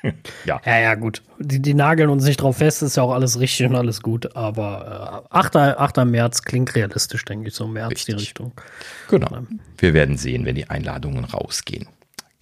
[0.45, 0.61] ja.
[0.65, 1.21] Ja, ja, gut.
[1.39, 4.35] Die, die nageln uns nicht drauf fest, ist ja auch alles richtig und alles gut.
[4.35, 5.55] Aber äh, 8.
[5.55, 6.05] 8.
[6.05, 8.15] März klingt realistisch, denke ich, so März richtig.
[8.15, 8.51] die Richtung.
[9.09, 9.39] Genau.
[9.77, 11.87] Wir werden sehen, wenn die Einladungen rausgehen.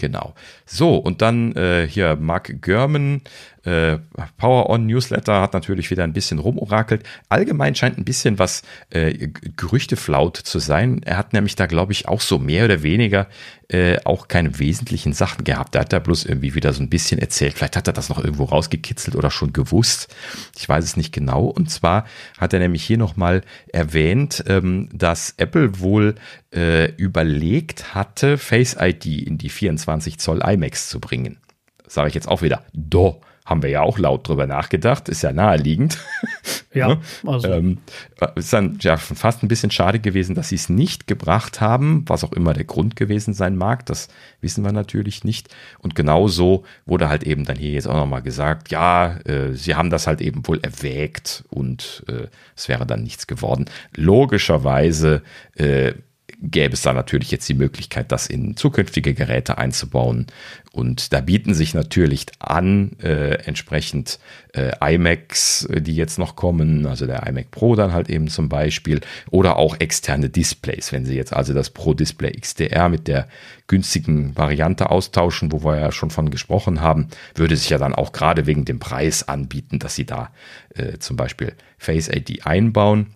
[0.01, 0.33] Genau.
[0.65, 3.21] So, und dann äh, hier Mark Görman,
[3.63, 3.99] äh,
[4.37, 7.03] Power On Newsletter hat natürlich wieder ein bisschen rumorakelt.
[7.29, 11.01] Allgemein scheint ein bisschen was äh, Gerüchteflaut zu sein.
[11.03, 13.27] Er hat nämlich da, glaube ich, auch so mehr oder weniger
[13.67, 15.75] äh, auch keine wesentlichen Sachen gehabt.
[15.75, 17.53] Da hat er bloß irgendwie wieder so ein bisschen erzählt.
[17.53, 20.13] Vielleicht hat er das noch irgendwo rausgekitzelt oder schon gewusst.
[20.57, 21.45] Ich weiß es nicht genau.
[21.45, 22.05] Und zwar
[22.39, 26.15] hat er nämlich hier nochmal erwähnt, ähm, dass Apple wohl
[26.53, 31.37] äh, überlegt hatte, Face ID in die 24 Zoll iMacs zu bringen.
[31.87, 32.63] Sage ich jetzt auch wieder.
[32.73, 35.97] Do haben wir ja auch laut drüber nachgedacht, ist ja naheliegend.
[36.73, 37.01] Ja, ne?
[37.27, 37.49] also.
[37.49, 37.79] ähm,
[38.35, 42.23] ist dann ja fast ein bisschen schade gewesen, dass sie es nicht gebracht haben, was
[42.23, 44.07] auch immer der Grund gewesen sein mag, das
[44.39, 45.53] wissen wir natürlich nicht.
[45.79, 49.89] Und genauso wurde halt eben dann hier jetzt auch nochmal gesagt, ja, äh, sie haben
[49.89, 53.65] das halt eben wohl erwägt und äh, es wäre dann nichts geworden.
[53.93, 55.23] Logischerweise
[55.55, 55.91] äh,
[56.41, 60.25] gäbe es da natürlich jetzt die Möglichkeit, das in zukünftige Geräte einzubauen.
[60.71, 64.19] Und da bieten sich natürlich an, äh, entsprechend
[64.53, 68.49] äh, iMacs, äh, die jetzt noch kommen, also der iMac Pro dann halt eben zum
[68.49, 70.91] Beispiel, oder auch externe Displays.
[70.91, 73.27] Wenn Sie jetzt also das Pro Display XDR mit der
[73.67, 78.13] günstigen Variante austauschen, wo wir ja schon von gesprochen haben, würde sich ja dann auch
[78.13, 80.31] gerade wegen dem Preis anbieten, dass Sie da
[80.75, 83.15] äh, zum Beispiel Face ID einbauen.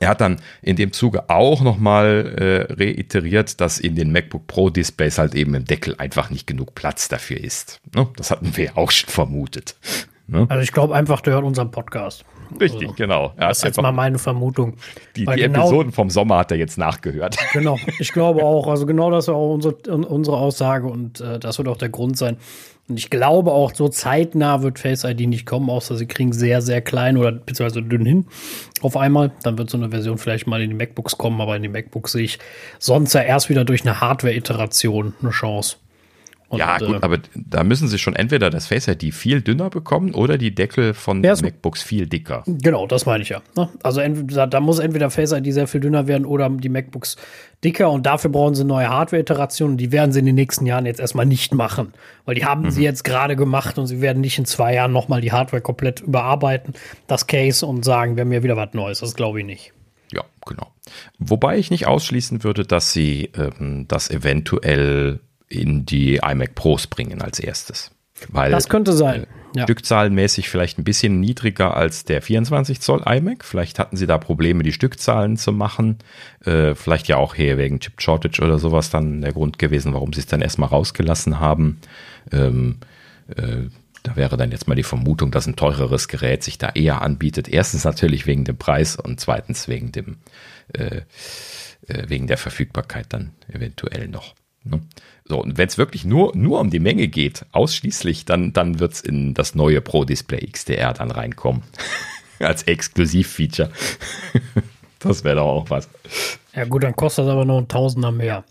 [0.00, 4.70] Er hat dann in dem Zuge auch nochmal äh, reiteriert, dass in den MacBook Pro
[4.70, 7.80] Displays halt eben im Deckel einfach nicht genug Platz dafür ist.
[7.94, 8.08] Ne?
[8.16, 9.76] Das hatten wir auch schon vermutet.
[10.26, 10.46] Ne?
[10.48, 12.24] Also ich glaube einfach, der hört unseren Podcast.
[12.60, 13.32] Richtig, also, genau.
[13.36, 14.74] Er das ist jetzt mal meine Vermutung.
[15.16, 17.36] Die, die genau, Episoden vom Sommer hat er jetzt nachgehört.
[17.52, 18.66] Genau, ich glaube auch.
[18.66, 22.18] Also genau das ist auch unsere, unsere Aussage und äh, das wird auch der Grund
[22.18, 22.36] sein.
[22.86, 26.60] Und ich glaube auch, so zeitnah wird Face ID nicht kommen, außer sie kriegen sehr,
[26.60, 28.26] sehr klein oder beziehungsweise dünn hin
[28.82, 29.32] auf einmal.
[29.42, 32.12] Dann wird so eine Version vielleicht mal in die MacBooks kommen, aber in die MacBooks
[32.12, 32.38] sehe ich
[32.78, 35.76] sonst ja erst wieder durch eine Hardware-Iteration eine Chance.
[36.54, 39.70] Und, ja, gut, äh, aber da müssen sie schon entweder das Face ID viel dünner
[39.70, 42.42] bekommen oder die Deckel von MacBooks viel dicker.
[42.46, 43.42] Genau, das meine ich ja.
[43.56, 43.68] Ne?
[43.82, 47.16] Also entweder, da muss entweder Face ID sehr viel dünner werden oder die MacBooks
[47.62, 49.76] dicker und dafür brauchen sie neue Hardware-Iterationen.
[49.76, 51.94] Die werden sie in den nächsten Jahren jetzt erstmal nicht machen,
[52.24, 52.70] weil die haben mhm.
[52.70, 56.00] sie jetzt gerade gemacht und sie werden nicht in zwei Jahren nochmal die Hardware komplett
[56.00, 56.74] überarbeiten,
[57.06, 59.00] das Case und sagen, wir haben ja wieder was Neues.
[59.00, 59.72] Das glaube ich nicht.
[60.12, 60.72] Ja, genau.
[61.18, 67.22] Wobei ich nicht ausschließen würde, dass sie ähm, das eventuell in die iMac Pros bringen
[67.22, 67.90] als erstes.
[68.28, 69.26] Weil, das könnte sein.
[69.54, 69.64] Ja.
[69.64, 73.44] Stückzahlenmäßig vielleicht ein bisschen niedriger als der 24 Zoll iMac.
[73.44, 75.98] Vielleicht hatten sie da Probleme, die Stückzahlen zu machen.
[76.44, 80.12] Äh, vielleicht ja auch hier wegen Chip Shortage oder sowas dann der Grund gewesen, warum
[80.12, 81.80] sie es dann erstmal rausgelassen haben.
[82.32, 82.78] Ähm,
[83.36, 83.68] äh,
[84.02, 87.48] da wäre dann jetzt mal die Vermutung, dass ein teureres Gerät sich da eher anbietet.
[87.48, 90.16] Erstens natürlich wegen dem Preis und zweitens wegen dem
[90.72, 91.02] äh,
[91.86, 94.34] äh wegen der Verfügbarkeit dann eventuell noch.
[94.64, 94.80] Ne?
[95.26, 98.92] So, und wenn es wirklich nur, nur um die Menge geht, ausschließlich, dann, dann wird
[98.92, 101.62] es in das neue Pro Display XDR dann reinkommen.
[102.40, 103.70] Als Exklusivfeature.
[104.98, 105.88] das wäre doch auch was.
[106.54, 108.44] Ja, gut, dann kostet das aber noch ein Tausender mehr.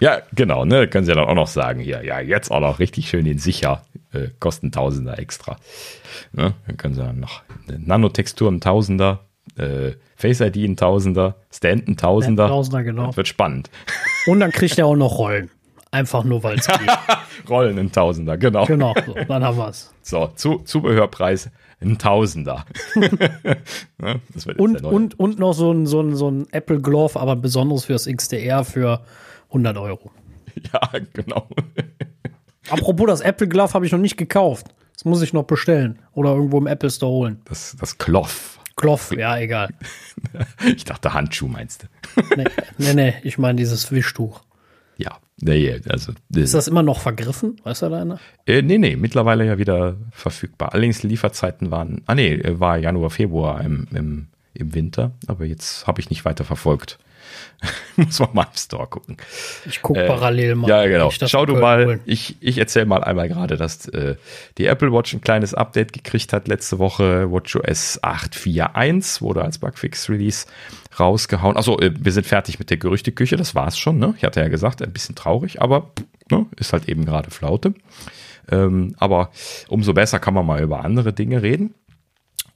[0.00, 0.88] Ja, genau, ne?
[0.88, 3.38] Können Sie ja dann auch noch sagen, hier, ja, jetzt auch noch richtig schön in
[3.38, 5.56] sicher, äh, kosten Tausender extra.
[6.32, 6.54] Ne?
[6.66, 9.20] Dann können Sie dann noch eine Nanotextur ein Tausender,
[9.56, 12.44] äh, Face ID ein Tausender, Stand ein Tausender.
[12.44, 13.06] Ja, Tausender, genau.
[13.06, 13.70] Das wird spannend.
[14.26, 15.50] Und dann kriegt er auch noch Rollen.
[15.90, 16.90] Einfach nur, weil es geht.
[17.48, 18.66] Rollen ein Tausender, genau.
[18.66, 19.92] Genau, so, dann haben wir es.
[20.02, 21.50] So, zu, Zubehörpreis
[21.80, 22.64] ein Tausender.
[23.98, 24.20] ne?
[24.56, 28.06] und, und, und noch so ein, so, ein, so ein Apple Glove, aber besonders fürs
[28.06, 29.02] XDR für
[29.48, 30.10] 100 Euro.
[30.72, 31.46] Ja, genau.
[32.70, 34.68] Apropos, das Apple Glove habe ich noch nicht gekauft.
[34.94, 37.42] Das muss ich noch bestellen oder irgendwo im Apple Store holen.
[37.44, 38.58] Das, das Kloff.
[38.74, 39.68] Kloff, ja, egal.
[40.64, 42.22] ich dachte Handschuh meinst du.
[42.36, 42.44] nee,
[42.78, 44.40] nee, nee ich meine dieses Wischtuch.
[44.98, 46.12] Ja, nee, also.
[46.34, 47.60] Ist das immer noch vergriffen?
[47.64, 48.18] Weißt du da einer?
[48.46, 50.72] Äh, nee, nee, mittlerweile ja wieder verfügbar.
[50.72, 56.00] Allerdings Lieferzeiten waren, ah nee, war Januar, Februar im, im, im Winter, aber jetzt habe
[56.00, 56.98] ich nicht weiter verfolgt.
[57.96, 59.16] Muss man mal im Store gucken.
[59.66, 60.68] Ich gucke äh, parallel mal.
[60.68, 61.10] Ja, genau.
[61.10, 61.86] Schau du mal.
[61.86, 62.00] Holen.
[62.04, 64.16] Ich, ich erzähle mal einmal gerade, dass äh,
[64.58, 67.30] die Apple Watch ein kleines Update gekriegt hat letzte Woche.
[67.30, 70.46] WatchOS 8.4.1 wurde als Bugfix-Release
[70.98, 71.56] rausgehauen.
[71.56, 73.36] Achso, äh, wir sind fertig mit der Gerüchteküche.
[73.36, 73.98] Das war's schon.
[73.98, 74.14] Ne?
[74.16, 75.90] Ich hatte ja gesagt, ein bisschen traurig, aber
[76.30, 77.74] ne, ist halt eben gerade Flaute.
[78.50, 79.30] Ähm, aber
[79.68, 81.74] umso besser kann man mal über andere Dinge reden.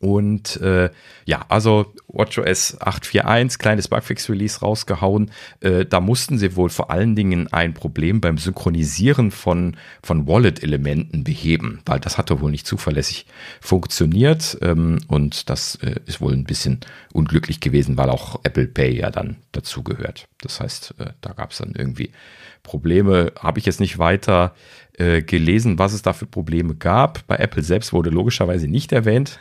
[0.00, 0.88] Und äh,
[1.26, 5.30] ja, also WatchOS 8.4.1, kleines Bugfix-Release rausgehauen.
[5.60, 11.22] Äh, da mussten sie wohl vor allen Dingen ein Problem beim Synchronisieren von, von Wallet-Elementen
[11.22, 13.26] beheben, weil das hatte wohl nicht zuverlässig
[13.60, 14.56] funktioniert.
[14.62, 16.80] Ähm, und das äh, ist wohl ein bisschen
[17.12, 20.28] unglücklich gewesen, weil auch Apple Pay ja dann dazugehört.
[20.40, 22.10] Das heißt, äh, da gab es dann irgendwie
[22.62, 23.32] Probleme.
[23.38, 24.54] Habe ich jetzt nicht weiter
[24.96, 27.26] äh, gelesen, was es da für Probleme gab.
[27.26, 29.38] Bei Apple selbst wurde logischerweise nicht erwähnt.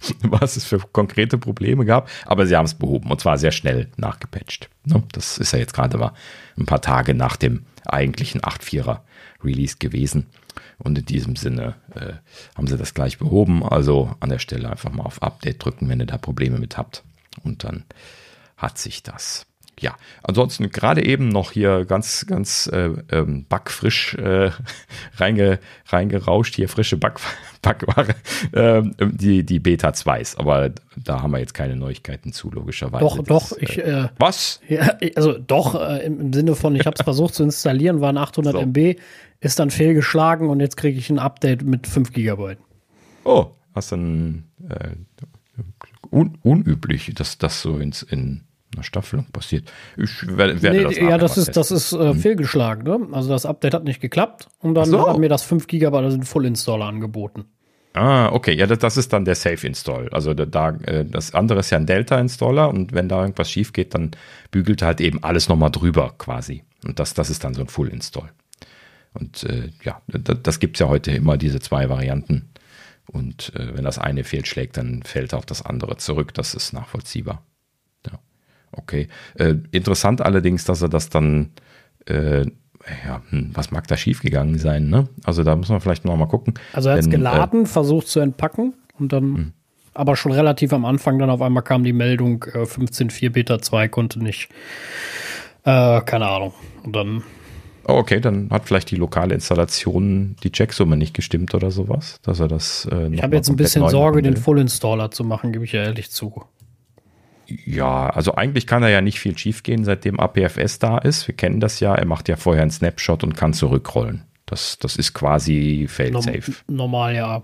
[0.22, 3.88] was es für konkrete Probleme gab, aber sie haben es behoben und zwar sehr schnell
[3.96, 4.68] nachgepatcht.
[4.84, 5.02] Ne?
[5.12, 6.12] Das ist ja jetzt gerade mal
[6.58, 9.00] ein paar Tage nach dem eigentlichen 8.4er
[9.44, 10.26] Release gewesen.
[10.78, 12.14] Und in diesem Sinne äh,
[12.56, 13.62] haben sie das gleich behoben.
[13.62, 17.02] Also an der Stelle einfach mal auf Update drücken, wenn ihr da Probleme mit habt.
[17.44, 17.84] Und dann
[18.56, 19.46] hat sich das
[19.80, 24.50] ja, ansonsten gerade eben noch hier ganz, ganz äh, ähm, backfrisch äh,
[25.16, 27.18] reinge, reingerauscht, hier frische Back,
[27.62, 28.14] Backware,
[28.52, 30.38] äh, die, die Beta 2s.
[30.38, 33.04] Aber da haben wir jetzt keine Neuigkeiten zu, logischerweise.
[33.04, 33.58] Doch, das, doch.
[33.58, 34.60] Ich, äh, was?
[34.68, 38.18] Ja, also doch, äh, im, im, Sinne von, ich habe es versucht zu installieren, waren
[38.18, 38.60] 800 so.
[38.60, 38.96] MB,
[39.40, 42.56] ist dann fehlgeschlagen und jetzt kriege ich ein Update mit 5 GB.
[43.24, 44.90] Oh, hast dann äh,
[46.10, 48.42] un, unüblich, dass das so ins, in
[48.74, 49.70] einer Staffelung passiert.
[49.96, 52.84] Ich werde, werde nee, das Ja, das ist, das ist äh, fehlgeschlagen.
[52.84, 53.08] Ne?
[53.12, 55.08] Also das Update hat nicht geklappt und dann so.
[55.08, 57.46] hat mir das 5 GB, also den Full-Installer angeboten.
[57.94, 58.54] Ah, okay.
[58.54, 60.10] Ja, das, das ist dann der Safe-Install.
[60.10, 63.94] Also da, äh, das andere ist ja ein Delta-Installer und wenn da irgendwas schief geht,
[63.94, 64.12] dann
[64.50, 66.62] bügelt halt eben alles nochmal drüber quasi.
[66.84, 68.30] Und das, das ist dann so ein Full-Install.
[69.12, 72.50] Und äh, ja, das, das gibt es ja heute immer, diese zwei Varianten.
[73.06, 76.32] Und äh, wenn das eine fehlschlägt, dann fällt auch das andere zurück.
[76.34, 77.42] Das ist nachvollziehbar.
[78.72, 79.08] Okay.
[79.34, 81.50] Äh, interessant allerdings, dass er das dann
[82.06, 82.46] äh,
[83.06, 85.08] ja, hm, was mag da schiefgegangen sein, ne?
[85.24, 86.54] Also da muss man vielleicht noch mal gucken.
[86.72, 89.52] Also er hat es Wenn, geladen, versucht zu entpacken und dann, Hm.
[89.92, 93.88] aber schon relativ am Anfang dann auf einmal kam die Meldung, äh, 15.4 Beta 2
[93.88, 94.48] konnte nicht,
[95.64, 96.54] äh, keine Ahnung.
[96.82, 97.18] Und dann,
[97.86, 102.20] Äh, oh, okay, dann hat vielleicht die lokale Installation die Checksumme nicht gestimmt oder sowas,
[102.22, 102.88] dass er das.
[102.90, 104.36] Äh, ich habe jetzt ein bisschen Sorge, den.
[104.36, 106.44] Full-Installer zu machen, gebe ich ja ehrlich zu.
[107.66, 111.26] Ja, also eigentlich kann er ja nicht viel schiefgehen, seitdem APFS da ist.
[111.26, 111.94] Wir kennen das ja.
[111.94, 114.24] Er macht ja vorher einen Snapshot und kann zurückrollen.
[114.46, 116.52] Das, das ist quasi fail-safe.
[116.68, 117.42] normal, ja.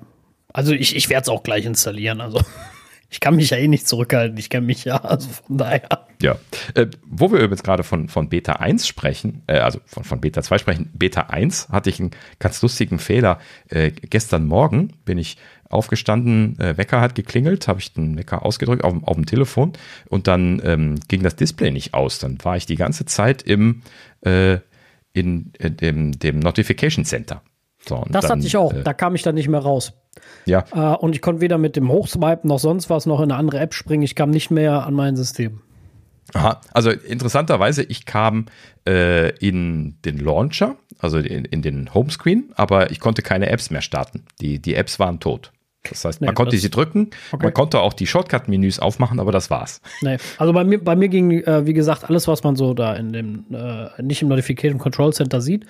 [0.53, 2.21] Also ich, ich werde es auch gleich installieren.
[2.21, 2.41] Also
[3.11, 4.37] ich kann mich ja eh nicht zurückhalten.
[4.39, 4.97] Ich kenne mich ja.
[4.97, 6.07] Also von daher.
[6.23, 6.37] Ja.
[6.75, 10.43] Äh, wo wir übrigens gerade von, von Beta 1 sprechen, äh, also von, von Beta
[10.43, 13.39] 2 sprechen, Beta 1 hatte ich einen ganz lustigen Fehler.
[13.69, 15.37] Äh, gestern Morgen bin ich
[15.69, 19.73] aufgestanden, äh, Wecker hat geklingelt, habe ich den Wecker ausgedrückt auf, auf dem Telefon
[20.09, 22.19] und dann ähm, ging das Display nicht aus.
[22.19, 23.83] Dann war ich die ganze Zeit im
[24.23, 24.59] äh,
[25.13, 27.43] in, äh, dem, dem Notification Center.
[27.89, 28.73] So, Das dann, hatte ich auch.
[28.73, 29.93] Äh, Da kam ich dann nicht mehr raus.
[30.45, 33.37] ja, Äh, und ich konnte weder mit dem Hochswipen noch sonst was noch in eine
[33.37, 34.03] andere App springen.
[34.03, 35.63] Ich kam nicht mehr an mein System.
[36.35, 38.47] Aha, also interessanterweise, ich kam
[38.87, 43.81] äh, in den Launcher, also in, in den Homescreen, aber ich konnte keine Apps mehr
[43.81, 44.25] starten.
[44.41, 45.53] Die, die Apps waren tot.
[45.91, 47.45] Das heißt, man Nee, konnte das- sie drücken, Okay.
[47.47, 49.81] man konnte auch die Shortcut-Menüs aufmachen, aber das war's.
[50.03, 50.17] Nee.
[50.39, 53.13] Also bei mir, bei mir ging, äh, wie gesagt, alles, was man so da in
[53.13, 55.67] dem, äh, nicht im Notification Control Center sieht.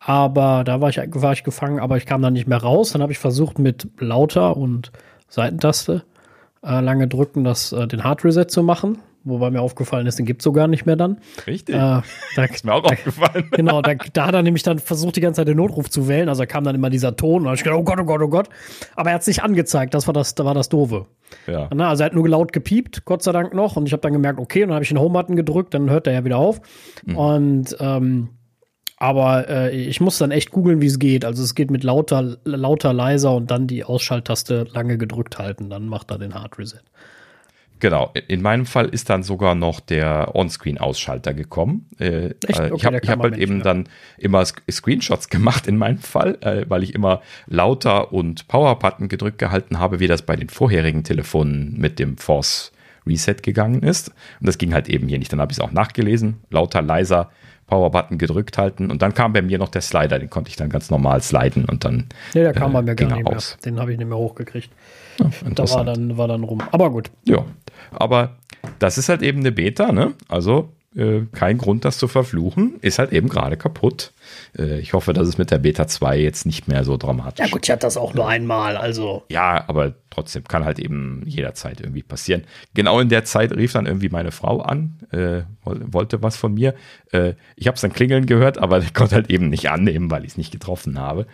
[0.00, 2.92] Aber da war ich, war ich gefangen, aber ich kam da nicht mehr raus.
[2.92, 4.92] Dann habe ich versucht mit lauter und
[5.28, 6.04] Seitentaste
[6.62, 8.98] äh, lange drücken, das, äh, den Hard Reset zu machen.
[9.26, 11.18] Wobei mir aufgefallen ist, den gibt's sogar nicht mehr dann.
[11.46, 11.74] Richtig.
[11.74, 13.50] Äh, da, ist mir auch aufgefallen.
[13.56, 16.28] Genau, da, da hat er nämlich dann versucht, die ganze Zeit den Notruf zu wählen.
[16.28, 18.22] Also da kam dann immer dieser Ton und da ich gedacht, oh Gott, oh Gott,
[18.22, 18.48] oh Gott.
[18.94, 21.06] Aber er hat es nicht angezeigt, das war das, da war das Doofe.
[21.46, 21.68] Ja.
[21.74, 23.76] Na, also er hat nur laut gepiept, Gott sei Dank noch.
[23.76, 26.06] Und ich habe dann gemerkt, okay, und dann habe ich den Home-Button gedrückt, dann hört
[26.06, 26.60] er ja wieder auf.
[27.14, 28.28] Und ähm,
[28.98, 31.24] aber äh, ich muss dann echt googeln, wie es geht.
[31.24, 35.68] Also es geht mit lauter, lauter, leiser und dann die Ausschalttaste lange gedrückt halten.
[35.68, 36.80] Dann macht er den Hard Reset.
[37.78, 41.88] Genau, in meinem Fall ist dann sogar noch der On-Screen-Ausschalter gekommen.
[41.98, 43.88] Äh, äh, Okay, ich habe hab halt eben nicht dann
[44.18, 49.38] immer Sc- Screenshots gemacht in meinem Fall, äh, weil ich immer lauter und Power-Button gedrückt
[49.38, 52.72] gehalten habe, wie das bei den vorherigen Telefonen mit dem Force
[53.06, 54.08] Reset gegangen ist.
[54.40, 55.32] Und das ging halt eben hier nicht.
[55.32, 57.30] Dann habe ich es auch nachgelesen, lauter, leiser,
[57.68, 60.70] Power-Button gedrückt halten und dann kam bei mir noch der Slider, den konnte ich dann
[60.70, 63.36] ganz normal sliden und dann Nee, der kam äh, bei mir gar nicht mehr.
[63.36, 63.56] aus.
[63.64, 64.70] Den habe ich nicht mehr hochgekriegt.
[65.18, 66.60] Ja, Da war dann, war dann rum.
[66.72, 67.10] Aber gut.
[67.24, 67.44] Ja,
[67.92, 68.36] aber
[68.78, 70.14] das ist halt eben eine Beta, ne?
[70.28, 72.76] Also äh, kein Grund, das zu verfluchen.
[72.80, 74.12] Ist halt eben gerade kaputt.
[74.58, 77.50] Äh, ich hoffe, dass es mit der Beta 2 jetzt nicht mehr so dramatisch Ja
[77.52, 78.76] gut, ich hatte das auch nur einmal.
[78.78, 82.44] Also Ja, aber trotzdem kann halt eben jederzeit irgendwie passieren.
[82.72, 86.54] Genau in der Zeit rief dann irgendwie meine Frau an, äh, woll- wollte was von
[86.54, 86.74] mir.
[87.12, 90.30] Äh, ich habe es dann klingeln gehört, aber konnte halt eben nicht annehmen, weil ich
[90.32, 91.26] es nicht getroffen habe.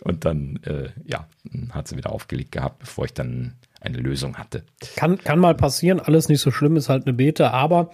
[0.00, 1.26] Und dann, äh, ja,
[1.70, 4.64] hat sie wieder aufgelegt gehabt, bevor ich dann eine Lösung hatte.
[4.96, 6.00] kann, kann mal passieren.
[6.00, 7.50] Alles nicht so schlimm, ist halt eine Beta.
[7.50, 7.90] Aber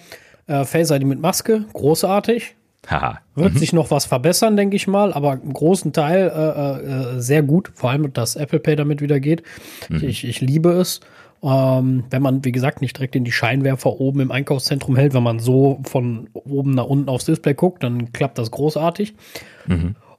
[0.46, 2.55] äh, Face ID mit Maske, großartig.
[2.86, 3.20] Haha.
[3.34, 7.42] Wird sich noch was verbessern, denke ich mal, aber im großen Teil äh, äh, sehr
[7.42, 9.42] gut, vor allem, dass Apple Pay damit wieder geht.
[9.88, 11.01] Ich, ich liebe es.
[11.42, 15.22] Ähm, wenn man, wie gesagt, nicht direkt in die Scheinwerfer oben im Einkaufszentrum hält, wenn
[15.22, 19.14] man so von oben nach unten aufs Display guckt, dann klappt das großartig.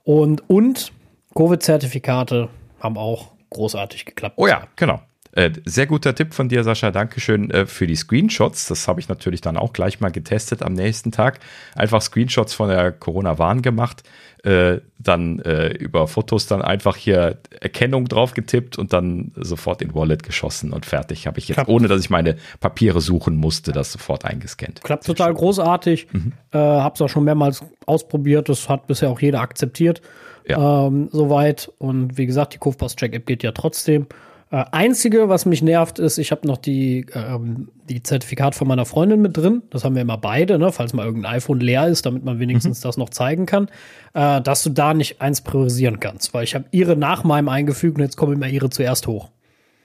[0.04, 0.92] Und, und
[1.36, 2.50] Covid-Zertifikate
[2.80, 4.36] haben auch großartig geklappt.
[4.38, 5.02] Oh ja, genau.
[5.34, 6.92] Äh, sehr guter Tipp von dir, Sascha.
[6.92, 8.68] Dankeschön äh, für die Screenshots.
[8.68, 11.40] Das habe ich natürlich dann auch gleich mal getestet am nächsten Tag.
[11.76, 14.04] Einfach Screenshots von der Corona-Warn gemacht.
[14.44, 20.24] Äh, dann über Fotos dann einfach hier Erkennung drauf getippt und dann sofort in Wallet
[20.24, 21.70] geschossen und fertig habe ich jetzt, Klappt.
[21.70, 24.82] ohne dass ich meine Papiere suchen musste, das sofort eingescannt.
[24.84, 26.08] Klappt total großartig.
[26.52, 28.50] Äh, hab's auch schon mehrmals ausprobiert.
[28.50, 30.02] Das hat bisher auch jeder akzeptiert.
[30.48, 30.88] Ja.
[30.88, 31.72] Ähm, soweit.
[31.80, 34.08] Und wie gesagt, die Kofpass-Check-App geht ja trotzdem.
[34.52, 38.86] Äh, einzige, was mich nervt, ist, ich habe noch die, ähm, die Zertifikat von meiner
[38.86, 39.64] Freundin mit drin.
[39.72, 40.72] Das haben wir immer beide, ne?
[40.72, 43.70] falls mal irgendein iPhone leer ist, damit man wenigstens das noch zeigen kann.
[44.14, 46.34] Äh, dass du da nicht eins priorisieren kannst.
[46.36, 49.32] Weil ich habe ihre nach meinem eingefügt und jetzt kommen immer ihre zuerst hoch.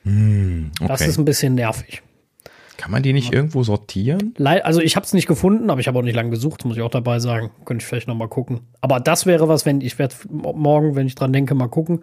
[0.05, 1.09] Das Okay.
[1.09, 2.03] ist ein bisschen nervig.
[2.81, 4.32] Kann man die nicht irgendwo sortieren?
[4.43, 6.82] Also ich habe es nicht gefunden, aber ich habe auch nicht lange gesucht, muss ich
[6.82, 7.51] auch dabei sagen.
[7.66, 8.61] Könnte ich vielleicht noch mal gucken.
[8.81, 12.01] Aber das wäre was, wenn ich werde morgen, wenn ich dran denke, mal gucken.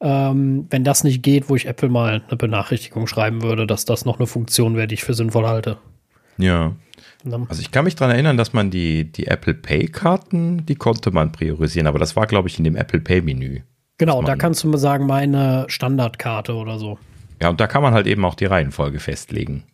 [0.00, 4.04] Ähm, wenn das nicht geht, wo ich Apple mal eine Benachrichtigung schreiben würde, dass das
[4.04, 5.78] noch eine Funktion wäre, die ich für sinnvoll halte.
[6.38, 6.76] Ja.
[7.48, 11.32] Also ich kann mich daran erinnern, dass man die, die Apple Pay-Karten, die konnte man
[11.32, 13.62] priorisieren, aber das war, glaube ich, in dem Apple Pay-Menü.
[13.98, 16.98] Genau, da kannst du mir sagen, meine Standardkarte oder so.
[17.42, 19.64] Ja, und da kann man halt eben auch die Reihenfolge festlegen.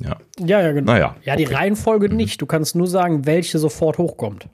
[0.00, 0.18] Ja.
[0.38, 0.92] Ja, ja, genau.
[0.92, 1.54] Naja, Ja, die okay.
[1.54, 1.58] Mhm.
[1.58, 2.40] Reihenfolge nicht.
[2.40, 4.48] Du kannst nur sagen, welche sofort hochkommt.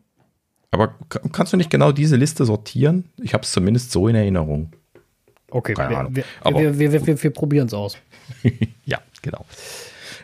[0.70, 0.94] Aber
[1.32, 3.10] kannst du nicht genau diese Liste sortieren?
[3.20, 4.72] Ich habe es zumindest so in Erinnerung.
[5.50, 6.16] Okay, Keine wir, Ahnung.
[6.16, 6.24] Wir,
[6.78, 7.98] wir, wir, wir, wir probieren es aus.
[8.86, 9.44] ja, genau.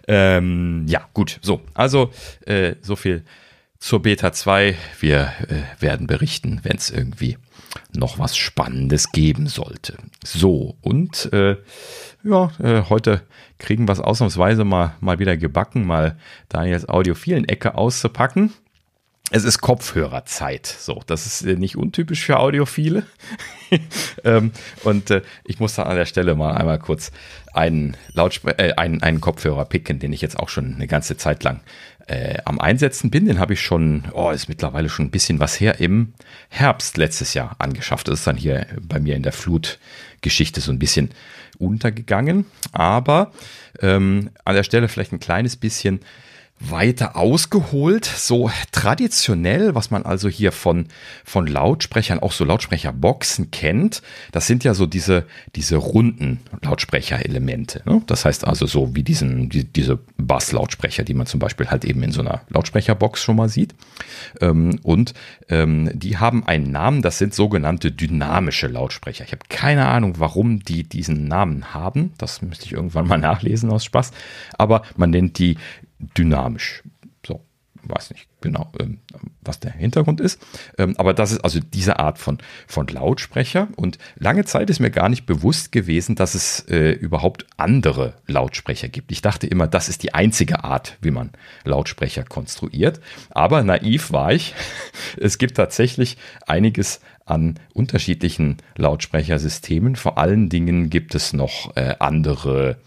[0.07, 1.39] Ähm, ja, gut.
[1.43, 2.11] So, also
[2.47, 3.25] äh, so viel
[3.79, 4.75] zur Beta 2.
[5.01, 7.37] Wir äh, werden berichten, wenn es irgendwie
[7.93, 9.99] noch was Spannendes geben sollte.
[10.25, 11.57] So, und äh,
[12.23, 13.23] ja, äh, heute
[13.59, 16.17] kriegen wir es ausnahmsweise mal, mal wieder gebacken, mal
[16.49, 18.53] Daniels audiophilen Ecke auszupacken.
[19.31, 20.67] Es ist Kopfhörerzeit.
[20.67, 23.05] So, das ist äh, nicht untypisch für Audiophile.
[24.25, 24.53] ähm,
[24.85, 27.13] und äh, ich muss da an der Stelle mal einmal kurz
[27.53, 31.45] einen, Lautspre äh, einen, einen Kopfhörer picken, den ich jetzt auch schon eine ganze Zeit
[31.45, 31.61] lang
[32.07, 33.27] äh, am Einsetzen bin.
[33.27, 36.15] Den habe ich schon, oh, ist mittlerweile schon ein bisschen was her, im
[36.49, 38.09] Herbst letztes Jahr angeschafft.
[38.09, 41.11] Das ist dann hier bei mir in der Flutgeschichte so ein bisschen
[41.59, 42.47] untergegangen.
[42.73, 43.33] Aber
[43.81, 46.01] ähm, an der Stelle vielleicht ein kleines bisschen
[46.61, 50.87] weiter ausgeholt, so traditionell, was man also hier von,
[51.25, 54.03] von Lautsprechern, auch so Lautsprecherboxen kennt.
[54.33, 55.25] Das sind ja so diese,
[55.55, 57.83] diese runden Lautsprecherelemente.
[57.87, 58.03] Ne?
[58.07, 62.03] Das heißt also so wie diesen, die, diese Bass-Lautsprecher, die man zum Beispiel halt eben
[62.03, 63.75] in so einer Lautsprecherbox schon mal sieht.
[64.41, 65.15] Ähm, und
[65.49, 69.25] ähm, die haben einen Namen, das sind sogenannte dynamische Lautsprecher.
[69.25, 72.13] Ich habe keine Ahnung, warum die diesen Namen haben.
[72.19, 74.11] Das müsste ich irgendwann mal nachlesen aus Spaß.
[74.57, 75.57] Aber man nennt die
[75.99, 76.83] dynamisch.
[77.27, 77.45] So,
[77.83, 78.99] weiß nicht genau, ähm,
[79.41, 80.41] was der Hintergrund ist.
[80.79, 83.69] Ähm, aber das ist also diese Art von, von Lautsprecher.
[83.77, 88.89] Und lange Zeit ist mir gar nicht bewusst gewesen, dass es äh, überhaupt andere Lautsprecher
[88.89, 89.13] gibt.
[89.13, 91.31] Ich dachte immer, das ist die einzige Art, wie man
[91.65, 93.01] Lautsprecher konstruiert.
[93.31, 94.55] Aber naiv war ich.
[95.17, 96.17] Es gibt tatsächlich
[96.47, 99.97] einiges an unterschiedlichen Lautsprechersystemen.
[99.97, 102.79] Vor allen Dingen gibt es noch äh, andere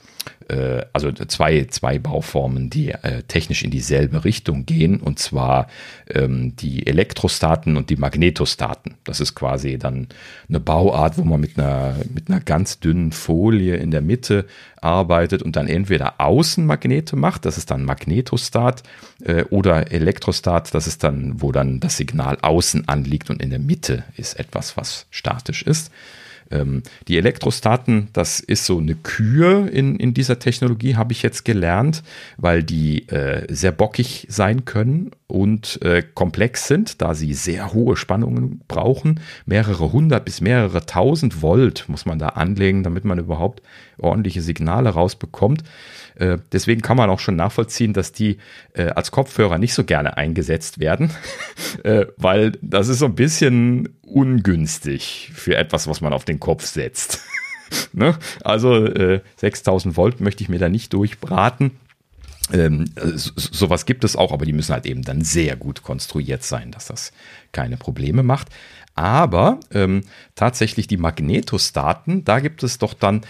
[0.47, 5.67] äh, also zwei, zwei Bauformen, die äh, technisch in dieselbe Richtung gehen, und zwar
[6.09, 8.95] ähm, die Elektrostaten und die Magnetostaten.
[9.03, 10.07] Das ist quasi dann
[10.49, 14.45] eine Bauart, wo man mit einer, mit einer ganz dünnen Folie in der Mitte
[14.81, 18.83] arbeitet und dann entweder Außenmagnete macht, das ist dann Magnetostat,
[19.23, 23.59] äh, oder Elektrostat, das ist dann, wo dann das Signal außen anliegt und in der
[23.59, 25.91] Mitte ist etwas, was statisch ist.
[26.51, 31.45] Ähm, die Elektrostaten, das ist so eine Kür in, in dieser Technologie, habe ich jetzt
[31.45, 32.03] gelernt,
[32.37, 37.95] weil die äh, sehr bockig sein können und äh, komplex sind, da sie sehr hohe
[37.95, 39.19] Spannungen brauchen.
[39.45, 43.61] Mehrere hundert bis mehrere tausend Volt muss man da anlegen, damit man überhaupt
[43.97, 45.63] ordentliche Signale rausbekommt.
[46.21, 48.37] Äh, deswegen kann man auch schon nachvollziehen, dass die
[48.73, 51.09] äh, als Kopfhörer nicht so gerne eingesetzt werden,
[51.83, 56.65] äh, weil das ist so ein bisschen ungünstig für etwas, was man auf den Kopf
[56.65, 57.21] setzt.
[57.93, 58.17] ne?
[58.43, 58.87] Also
[59.37, 61.71] 6000 Volt möchte ich mir da nicht durchbraten.
[62.51, 66.71] Ähm, sowas gibt es auch, aber die müssen halt eben dann sehr gut konstruiert sein,
[66.71, 67.13] dass das
[67.53, 68.49] keine Probleme macht.
[68.93, 70.03] Aber ähm,
[70.35, 73.21] tatsächlich die Magnetostaten, da gibt es doch dann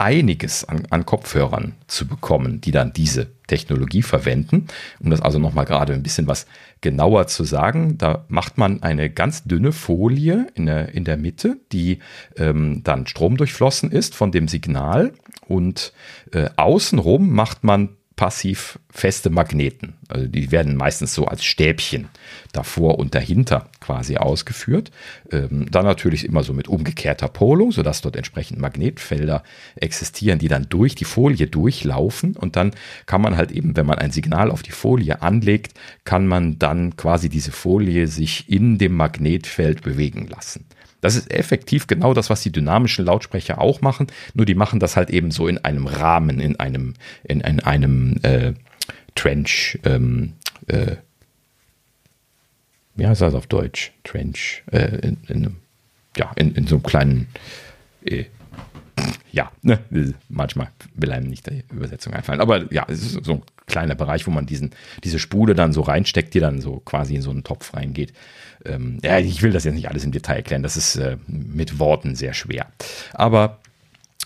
[0.00, 4.66] einiges an, an Kopfhörern zu bekommen, die dann diese Technologie verwenden.
[4.98, 6.46] Um das also nochmal gerade ein bisschen was
[6.80, 11.58] genauer zu sagen, da macht man eine ganz dünne Folie in der, in der Mitte,
[11.72, 11.98] die
[12.36, 15.12] ähm, dann stromdurchflossen ist von dem Signal
[15.46, 15.92] und
[16.32, 19.94] äh, außenrum macht man passiv feste Magneten.
[20.08, 22.08] Also die werden meistens so als Stäbchen
[22.52, 24.92] davor und dahinter quasi ausgeführt.
[25.32, 29.42] Ähm, dann natürlich immer so mit umgekehrter Polung, sodass dort entsprechend Magnetfelder
[29.74, 32.36] existieren, die dann durch die Folie durchlaufen.
[32.36, 32.70] Und dann
[33.06, 36.96] kann man halt eben, wenn man ein Signal auf die Folie anlegt, kann man dann
[36.96, 40.66] quasi diese Folie sich in dem Magnetfeld bewegen lassen.
[41.00, 44.96] Das ist effektiv genau das, was die dynamischen Lautsprecher auch machen, nur die machen das
[44.96, 46.94] halt eben so in einem Rahmen, in einem,
[47.24, 48.52] in, in einem äh,
[49.14, 50.34] Trench, ähm,
[50.68, 50.96] äh,
[52.94, 53.92] wie heißt das auf Deutsch?
[54.04, 55.56] Trench, äh, in, in,
[56.16, 57.28] ja, in, in so einem kleinen,
[58.04, 58.24] äh,
[59.32, 59.78] ja, ne,
[60.28, 64.26] manchmal will einem nicht die Übersetzung einfallen, aber ja, es ist so ein kleiner Bereich,
[64.26, 64.70] wo man diesen,
[65.04, 68.12] diese Spule dann so reinsteckt, die dann so quasi in so einen Topf reingeht.
[68.64, 71.78] Ähm, ja, ich will das jetzt nicht alles im Detail erklären, das ist äh, mit
[71.78, 72.66] Worten sehr schwer.
[73.14, 73.59] Aber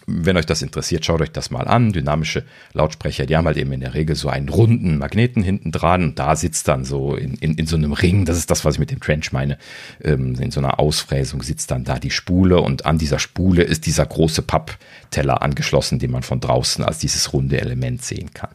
[0.07, 1.93] wenn euch das interessiert, schaut euch das mal an.
[1.93, 6.05] Dynamische Lautsprecher, die haben halt eben in der Regel so einen runden Magneten hinten dran
[6.05, 8.75] und da sitzt dann so in, in, in so einem Ring, das ist das, was
[8.75, 9.59] ich mit dem Trench meine,
[10.03, 13.87] ähm, in so einer Ausfräsung sitzt dann da die Spule und an dieser Spule ist
[13.87, 18.55] dieser große Pappteller angeschlossen, den man von draußen als dieses runde Element sehen kann.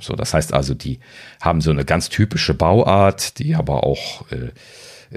[0.00, 1.00] So, das heißt also, die
[1.40, 4.50] haben so eine ganz typische Bauart, die aber auch äh,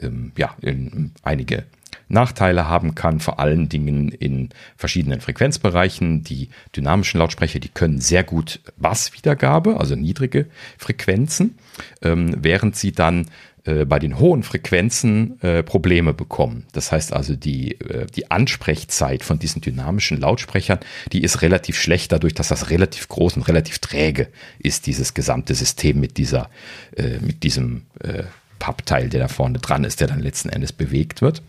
[0.01, 1.65] ähm, ja, in, einige
[2.09, 6.23] Nachteile haben kann, vor allen Dingen in verschiedenen Frequenzbereichen.
[6.23, 10.47] Die dynamischen Lautsprecher, die können sehr gut Basswiedergabe, also niedrige
[10.77, 11.57] Frequenzen,
[12.01, 13.27] ähm, während sie dann
[13.67, 16.65] äh, bei den hohen Frequenzen äh, Probleme bekommen.
[16.71, 20.79] Das heißt also, die, äh, die Ansprechzeit von diesen dynamischen Lautsprechern,
[21.11, 24.29] die ist relativ schlecht dadurch, dass das relativ groß und relativ träge
[24.59, 26.49] ist, dieses gesamte System mit dieser,
[26.95, 28.23] äh, mit diesem äh,
[28.59, 31.41] Pappteil, der da vorne dran ist, der dann letzten Endes bewegt wird.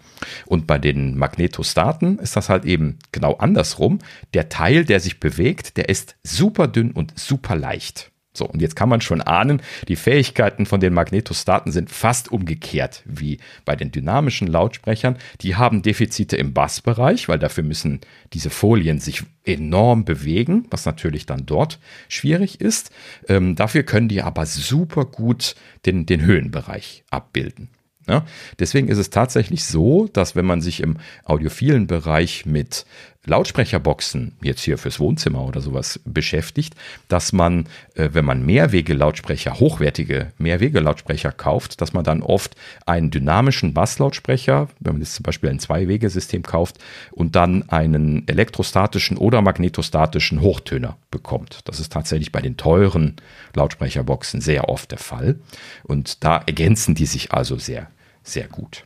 [0.47, 3.99] Und bei den Magnetostaten ist das halt eben genau andersrum.
[4.35, 8.11] Der Teil, der sich bewegt, der ist super dünn und super leicht.
[8.39, 13.03] So, und jetzt kann man schon ahnen, die Fähigkeiten von den Magnetostaten sind fast umgekehrt
[13.05, 15.19] wie bei den dynamischen Lautsprechern.
[15.41, 18.01] Die haben Defizite im Bassbereich, weil dafür müssen
[18.33, 21.79] diese Folien sich enorm bewegen, was natürlich dann dort
[22.09, 22.91] schwierig ist.
[23.29, 25.55] Ähm, dafür können die aber super gut
[25.85, 27.71] den, den Höhenbereich abbilden.
[28.09, 28.25] Ja,
[28.59, 32.87] deswegen ist es tatsächlich so, dass wenn man sich im audiophilen Bereich mit
[33.27, 36.75] Lautsprecherboxen jetzt hier fürs Wohnzimmer oder sowas beschäftigt,
[37.09, 43.75] dass man, äh, wenn man Mehrwege-Lautsprecher, hochwertige Mehrwege-Lautsprecher kauft, dass man dann oft einen dynamischen
[43.75, 46.79] Basslautsprecher, wenn man jetzt zum Beispiel ein Zwei-Wege-System kauft,
[47.11, 51.61] und dann einen elektrostatischen oder magnetostatischen Hochtöner bekommt.
[51.65, 53.17] Das ist tatsächlich bei den teuren
[53.55, 55.41] Lautsprecherboxen sehr oft der Fall.
[55.83, 57.91] Und da ergänzen die sich also sehr,
[58.23, 58.85] sehr gut.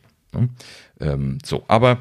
[1.01, 1.99] Ähm, so, aber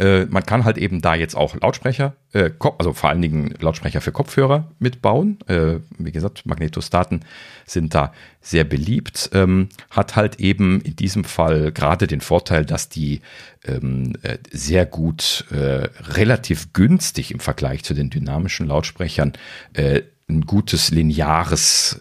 [0.00, 4.00] äh, man kann halt eben da jetzt auch Lautsprecher, äh, also vor allen Dingen Lautsprecher
[4.00, 5.38] für Kopfhörer mitbauen.
[5.46, 7.20] Äh, wie gesagt, Magnetostaten
[7.66, 9.28] sind da sehr beliebt.
[9.34, 13.20] Ähm, hat halt eben in diesem Fall gerade den Vorteil, dass die
[13.66, 19.34] ähm, äh, sehr gut, äh, relativ günstig im Vergleich zu den dynamischen Lautsprechern
[19.74, 21.98] äh, ein gutes lineares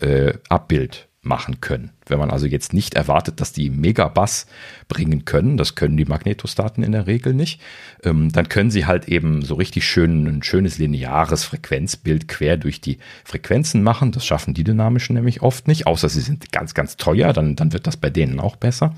[0.49, 1.91] Abbild machen können.
[2.07, 4.47] Wenn man also jetzt nicht erwartet, dass die Megabass
[4.89, 7.61] bringen können, das können die Magnetostaten in der Regel nicht,
[8.03, 12.81] ähm, dann können sie halt eben so richtig schön ein schönes lineares Frequenzbild quer durch
[12.81, 14.11] die Frequenzen machen.
[14.11, 17.71] Das schaffen die dynamischen nämlich oft nicht, außer sie sind ganz, ganz teuer, dann, dann
[17.71, 18.95] wird das bei denen auch besser.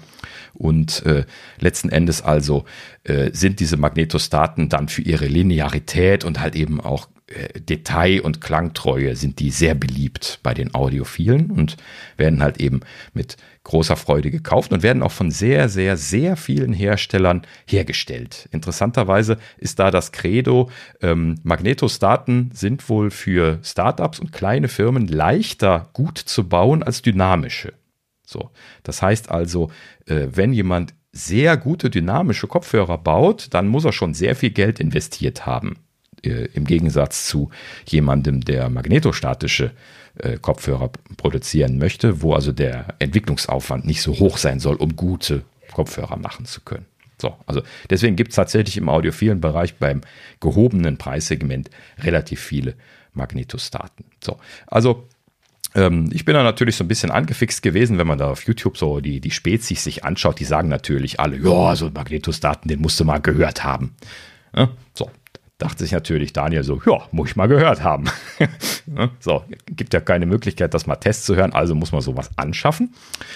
[0.53, 1.25] Und äh,
[1.59, 2.65] letzten Endes also
[3.03, 7.07] äh, sind diese Magnetostaten dann für ihre Linearität und halt eben auch
[7.59, 11.77] Detail- und Klangtreue sind die sehr beliebt bei den Audiophilen und
[12.17, 12.81] werden halt eben
[13.13, 18.49] mit großer Freude gekauft und werden auch von sehr, sehr, sehr vielen Herstellern hergestellt.
[18.51, 20.69] Interessanterweise ist da das Credo,
[21.01, 27.73] ähm, Magnetostaten sind wohl für Startups und kleine Firmen leichter gut zu bauen als dynamische.
[28.25, 28.49] So,
[28.83, 29.69] das heißt also,
[30.05, 34.79] äh, wenn jemand sehr gute dynamische Kopfhörer baut, dann muss er schon sehr viel Geld
[34.79, 35.75] investiert haben
[36.23, 37.49] äh, im Gegensatz zu
[37.85, 39.71] jemandem, der magnetostatische
[40.17, 45.43] äh, Kopfhörer produzieren möchte, wo also der Entwicklungsaufwand nicht so hoch sein soll, um gute
[45.73, 46.85] Kopfhörer machen zu können.
[47.19, 50.01] So, also deswegen gibt es tatsächlich im audiophilen Bereich beim
[50.39, 51.69] gehobenen Preissegment
[51.99, 52.73] relativ viele
[53.13, 54.05] Magnetostaten.
[54.23, 55.07] So, also
[55.75, 58.77] ähm, ich bin da natürlich so ein bisschen angefixt gewesen, wenn man da auf YouTube
[58.77, 60.39] so die, die Spezies sich anschaut.
[60.39, 63.95] Die sagen natürlich alle, ja, so Magnetostaten, den musst du mal gehört haben.
[64.55, 65.09] Ja, so,
[65.61, 68.05] dachte sich natürlich Daniel so, ja, muss ich mal gehört haben.
[68.87, 69.09] Ne?
[69.19, 72.93] so, gibt ja keine Möglichkeit, das mal Test zu hören, also muss man sowas anschaffen.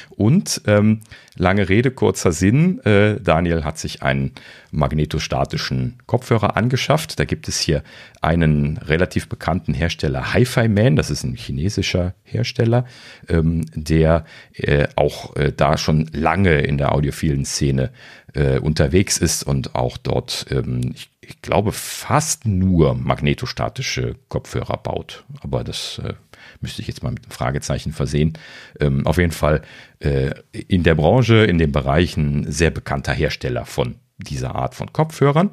[0.10, 1.02] Und ähm,
[1.38, 4.32] lange Rede, kurzer Sinn, äh, Daniel hat sich einen
[4.72, 7.20] magnetostatischen Kopfhörer angeschafft.
[7.20, 7.84] Da gibt es hier
[8.22, 12.86] einen relativ bekannten Hersteller, Hi-Fi Man, das ist ein chinesischer Hersteller,
[13.30, 17.92] ähm, der äh, auch äh, da schon lange in der audiophilen Szene
[18.34, 25.26] äh, unterwegs ist und auch dort, ähm, ich ich glaube, fast nur magnetostatische Kopfhörer baut.
[25.42, 26.14] Aber das äh,
[26.62, 28.34] müsste ich jetzt mal mit einem Fragezeichen versehen.
[28.80, 29.62] Ähm, auf jeden Fall
[30.00, 35.52] äh, in der Branche, in den Bereichen sehr bekannter Hersteller von dieser Art von Kopfhörern.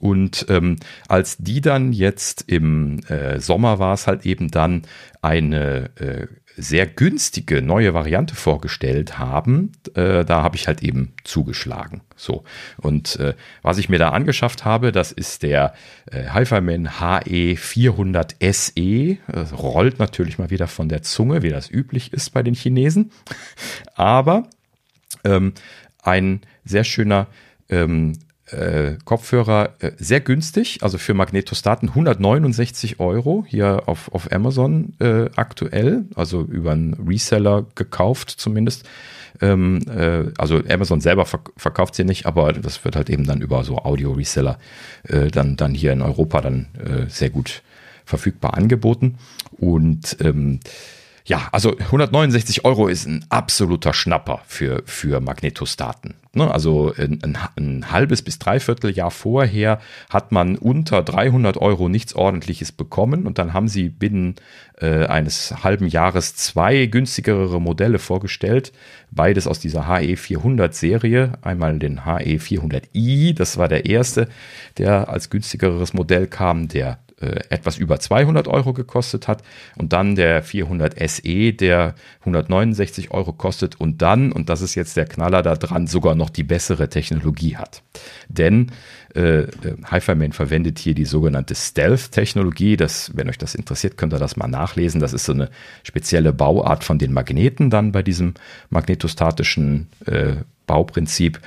[0.00, 0.76] Und ähm,
[1.08, 4.82] als die dann jetzt im äh, Sommer war es halt eben dann
[5.22, 6.26] eine äh,
[6.58, 12.02] sehr günstige neue Variante vorgestellt haben, äh, da habe ich halt eben zugeschlagen.
[12.16, 12.42] So.
[12.76, 15.72] Und äh, was ich mir da angeschafft habe, das ist der
[16.10, 19.18] äh, Hi-Fi-Man HE400 SE.
[19.32, 23.12] Das rollt natürlich mal wieder von der Zunge, wie das üblich ist bei den Chinesen.
[23.94, 24.48] Aber
[25.24, 25.54] ähm,
[26.02, 27.28] ein sehr schöner
[27.68, 28.14] ähm,
[28.52, 35.26] äh, Kopfhörer äh, sehr günstig, also für Magnetostaten 169 Euro hier auf, auf Amazon äh,
[35.36, 38.88] aktuell, also über einen Reseller gekauft zumindest.
[39.40, 43.40] Ähm, äh, also Amazon selber verk verkauft sie nicht, aber das wird halt eben dann
[43.40, 44.58] über so Audio-Reseller
[45.04, 47.62] äh, dann, dann hier in Europa dann äh, sehr gut
[48.04, 49.18] verfügbar angeboten.
[49.58, 50.60] Und ähm,
[51.28, 56.14] ja, also 169 Euro ist ein absoluter Schnapper für, für Magnetostaten.
[56.32, 56.50] Ne?
[56.50, 59.78] Also ein, ein, ein, halbes bis dreiviertel Jahr vorher
[60.08, 64.36] hat man unter 300 Euro nichts Ordentliches bekommen und dann haben sie binnen
[64.80, 68.72] äh, eines halben Jahres zwei günstigere Modelle vorgestellt.
[69.10, 71.32] Beides aus dieser HE400 Serie.
[71.42, 74.28] Einmal den HE400i, das war der erste,
[74.78, 79.42] der als günstigeres Modell kam, der äh, etwas über 200 Euro gekostet hat
[79.76, 84.96] und dann der 400 SE, der 169 Euro kostet und dann, und das ist jetzt
[84.96, 87.82] der Knaller da dran, sogar noch die bessere Technologie hat.
[88.28, 88.72] Denn
[89.14, 89.48] äh, äh
[89.84, 92.76] Hi-Fi-Man verwendet hier die sogenannte Stealth-Technologie.
[92.76, 95.00] Das, wenn euch das interessiert, könnt ihr das mal nachlesen.
[95.00, 95.50] Das ist so eine
[95.82, 98.34] spezielle Bauart von den Magneten dann bei diesem
[98.70, 100.36] magnetostatischen äh,
[100.66, 101.40] Bauprinzip.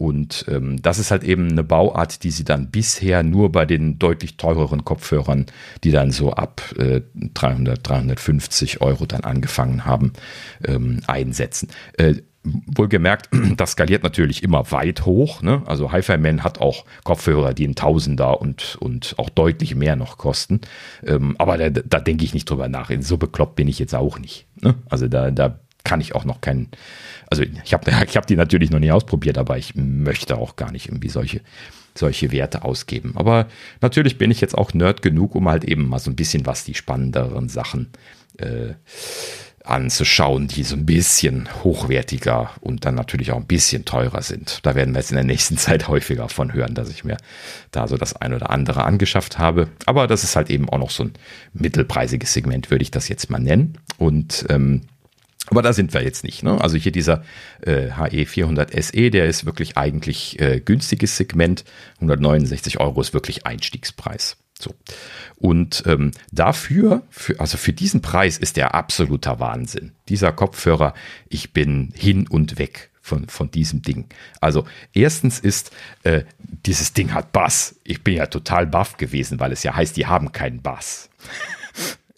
[0.00, 3.98] Und ähm, das ist halt eben eine Bauart, die sie dann bisher nur bei den
[3.98, 5.44] deutlich teureren Kopfhörern,
[5.84, 7.02] die dann so ab äh,
[7.34, 10.14] 300, 350 Euro dann angefangen haben,
[10.66, 11.68] ähm, einsetzen.
[11.98, 13.28] Äh, Wohlgemerkt,
[13.58, 15.42] das skaliert natürlich immer weit hoch.
[15.42, 15.62] Ne?
[15.66, 20.62] Also Hi-Fi-Man hat auch Kopfhörer, die ein Tausender und, und auch deutlich mehr noch kosten.
[21.04, 22.90] Ähm, aber da, da denke ich nicht drüber nach.
[23.00, 24.46] So bekloppt bin ich jetzt auch nicht.
[24.62, 24.76] Ne?
[24.88, 26.68] Also da, da kann ich auch noch keinen,
[27.28, 30.72] also ich habe ich hab die natürlich noch nie ausprobiert, aber ich möchte auch gar
[30.72, 31.40] nicht irgendwie solche,
[31.94, 33.14] solche Werte ausgeben.
[33.16, 33.46] Aber
[33.80, 36.64] natürlich bin ich jetzt auch Nerd genug, um halt eben mal so ein bisschen was
[36.64, 37.90] die spannenderen Sachen
[38.38, 38.74] äh,
[39.64, 44.60] anzuschauen, die so ein bisschen hochwertiger und dann natürlich auch ein bisschen teurer sind.
[44.62, 47.16] Da werden wir jetzt in der nächsten Zeit häufiger von hören, dass ich mir
[47.70, 49.68] da so das ein oder andere angeschafft habe.
[49.86, 51.12] Aber das ist halt eben auch noch so ein
[51.52, 53.78] mittelpreisiges Segment, würde ich das jetzt mal nennen.
[53.98, 54.82] Und ähm,
[55.50, 56.42] aber da sind wir jetzt nicht.
[56.42, 56.60] Ne?
[56.60, 57.24] Also hier dieser
[57.62, 61.64] äh, HE 400 SE, der ist wirklich eigentlich äh, günstiges Segment.
[61.96, 64.36] 169 Euro ist wirklich Einstiegspreis.
[64.58, 64.74] So.
[65.36, 69.92] Und ähm, dafür, für, also für diesen Preis ist der absoluter Wahnsinn.
[70.08, 70.94] Dieser Kopfhörer,
[71.28, 74.06] ich bin hin und weg von, von diesem Ding.
[74.40, 75.72] Also erstens ist,
[76.04, 76.22] äh,
[76.66, 77.76] dieses Ding hat Bass.
[77.84, 81.10] Ich bin ja total baff gewesen, weil es ja heißt, die haben keinen Bass.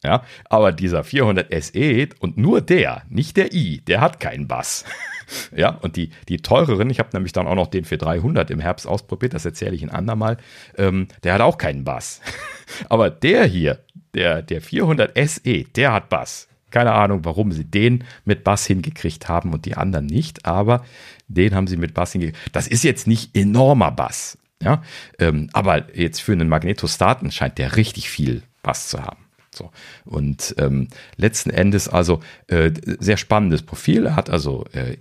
[0.04, 4.84] Ja, aber dieser 400 SE und nur der, nicht der i, der hat keinen Bass.
[5.56, 8.58] ja, und die, die teureren, ich habe nämlich dann auch noch den für 300 im
[8.58, 10.38] Herbst ausprobiert, das erzähle ich ein andermal,
[10.76, 12.20] ähm, der hat auch keinen Bass.
[12.88, 13.78] aber der hier,
[14.12, 16.48] der, der 400 SE, der hat Bass.
[16.72, 20.84] Keine Ahnung, warum sie den mit Bass hingekriegt haben und die anderen nicht, aber
[21.28, 22.50] den haben sie mit Bass hingekriegt.
[22.50, 24.82] Das ist jetzt nicht enormer Bass, ja,
[25.20, 29.22] ähm, aber jetzt für einen Magnetostaten scheint der richtig viel Bass zu haben.
[29.54, 29.70] So.
[30.04, 34.06] Und ähm, letzten Endes also äh, sehr spannendes Profil.
[34.06, 34.96] Er hat also äh,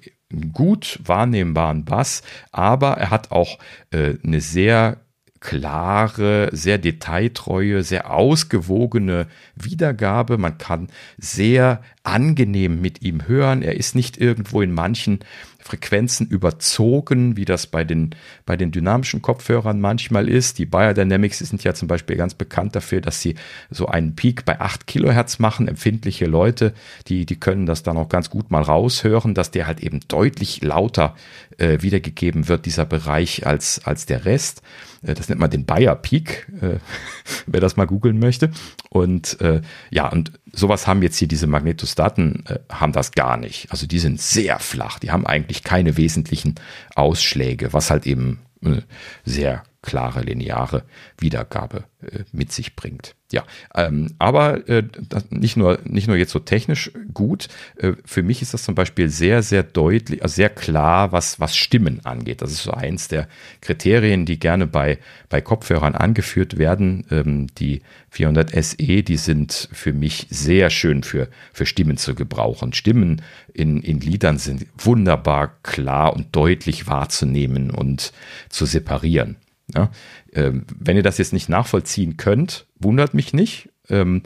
[0.54, 2.22] gut wahrnehmbaren Bass,
[2.52, 3.60] aber er hat auch
[3.92, 4.98] äh, eine sehr
[5.42, 9.26] klare, sehr detailtreue, sehr ausgewogene
[9.56, 10.38] Wiedergabe.
[10.38, 13.64] Man kann sehr angenehm mit ihm hören.
[13.64, 15.20] Er ist nicht irgendwo in manchen
[15.62, 18.16] Frequenzen überzogen, wie das bei den,
[18.46, 20.60] bei den dynamischen Kopfhörern manchmal ist.
[20.60, 23.36] Die Biodynamics sind ja zum Beispiel ganz bekannt dafür, dass sie
[23.70, 25.68] so einen Peak bei 8 Kilohertz machen.
[25.68, 26.74] Empfindliche Leute,
[27.08, 30.62] die, die können das dann auch ganz gut mal raushören, dass der halt eben deutlich
[30.64, 31.16] lauter
[31.58, 34.62] äh, wiedergegeben wird, dieser Bereich, als, als der Rest.
[35.04, 36.80] Äh, das nennt man den Bayer Peak, äh,
[37.46, 38.52] wer das mal googeln möchte.
[38.90, 43.72] Und äh, ja, und sowas haben jetzt hier diese Magnetostaten, äh, haben das gar nicht.
[43.72, 46.56] Also die sind sehr flach, die haben eigentlich keine wesentlichen
[46.96, 48.82] Ausschläge, was halt eben äh,
[49.26, 50.84] sehr klare lineare
[51.18, 53.16] Wiedergabe äh, mit sich bringt.
[53.32, 53.46] Ja,
[53.76, 54.84] ähm, aber äh,
[55.30, 57.48] nicht nur nicht nur jetzt so technisch gut.
[57.78, 61.56] Äh, für mich ist das zum Beispiel sehr sehr deutlich, also sehr klar, was was
[61.56, 62.42] Stimmen angeht.
[62.42, 63.28] Das ist so eins der
[63.62, 65.00] Kriterien, die gerne bei
[65.30, 67.06] bei Kopfhörern angeführt werden.
[67.10, 72.74] Ähm, die 400 SE, die sind für mich sehr schön für für Stimmen zu gebrauchen.
[72.74, 73.22] Stimmen
[73.54, 78.12] in in Liedern sind wunderbar klar und deutlich wahrzunehmen und
[78.50, 79.38] zu separieren.
[79.76, 79.90] Ja,
[80.34, 83.70] ähm, wenn ihr das jetzt nicht nachvollziehen könnt, wundert mich nicht.
[83.90, 84.24] Ähm,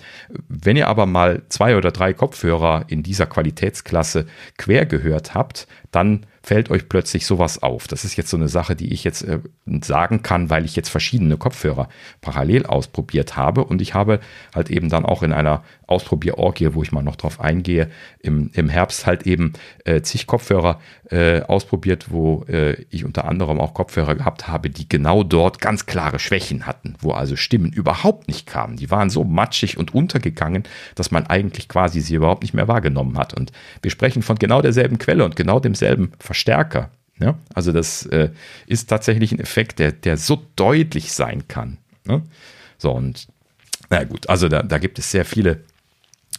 [0.47, 4.25] wenn ihr aber mal zwei oder drei Kopfhörer in dieser Qualitätsklasse
[4.57, 7.87] quer gehört habt, dann fällt euch plötzlich sowas auf.
[7.87, 9.39] Das ist jetzt so eine Sache, die ich jetzt äh,
[9.81, 11.89] sagen kann, weil ich jetzt verschiedene Kopfhörer
[12.21, 14.19] parallel ausprobiert habe und ich habe
[14.53, 17.89] halt eben dann auch in einer Ausprobierorgie, wo ich mal noch drauf eingehe,
[18.19, 19.53] im, im Herbst halt eben
[19.85, 24.89] äh, zig Kopfhörer äh, ausprobiert, wo äh, ich unter anderem auch Kopfhörer gehabt habe, die
[24.89, 28.77] genau dort ganz klare Schwächen hatten, wo also Stimmen überhaupt nicht kamen.
[28.77, 30.63] Die waren so matschig und untergegangen,
[30.95, 33.33] dass man eigentlich quasi sie überhaupt nicht mehr wahrgenommen hat.
[33.33, 33.51] Und
[33.81, 36.91] wir sprechen von genau derselben Quelle und genau demselben Verstärker.
[37.17, 37.37] Ja?
[37.53, 38.29] Also das äh,
[38.67, 41.77] ist tatsächlich ein Effekt, der, der so deutlich sein kann.
[42.05, 42.23] Ne?
[42.77, 43.27] So, und
[43.89, 45.61] na gut, also da, da gibt es sehr viele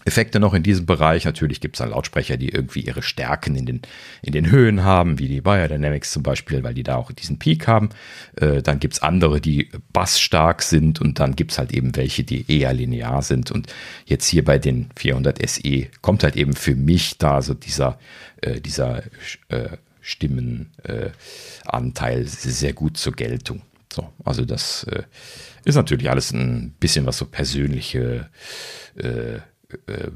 [0.05, 1.24] Effekte noch in diesem Bereich.
[1.24, 3.82] Natürlich gibt es dann Lautsprecher, die irgendwie ihre Stärken in den,
[4.23, 7.66] in den Höhen haben, wie die Biodynamics zum Beispiel, weil die da auch diesen Peak
[7.66, 7.89] haben.
[8.36, 12.23] Äh, dann gibt es andere, die bassstark sind und dann gibt es halt eben welche,
[12.23, 13.51] die eher linear sind.
[13.51, 13.73] Und
[14.05, 17.98] jetzt hier bei den 400 SE kommt halt eben für mich da so dieser,
[18.43, 19.02] äh, dieser
[19.48, 23.62] äh, Stimmenanteil äh, sehr gut zur Geltung.
[23.93, 25.03] So, also das äh,
[25.65, 28.31] ist natürlich alles ein bisschen was so persönliche
[28.95, 29.41] äh,
[29.89, 30.11] äh,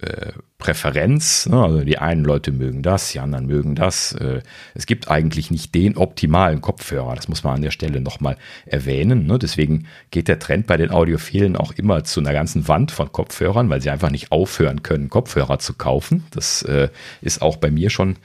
[0.00, 1.46] äh, Präferenz.
[1.46, 1.60] Ne?
[1.60, 4.12] Also die einen Leute mögen das, die anderen mögen das.
[4.12, 4.42] Äh,
[4.74, 7.16] es gibt eigentlich nicht den optimalen Kopfhörer.
[7.16, 9.26] Das muss man an der Stelle nochmal erwähnen.
[9.26, 9.40] Ne?
[9.40, 13.70] Deswegen geht der Trend bei den Audiophilen auch immer zu einer ganzen Wand von Kopfhörern,
[13.70, 16.26] weil sie einfach nicht aufhören können, Kopfhörer zu kaufen.
[16.30, 16.90] Das äh,
[17.22, 18.16] ist auch bei mir schon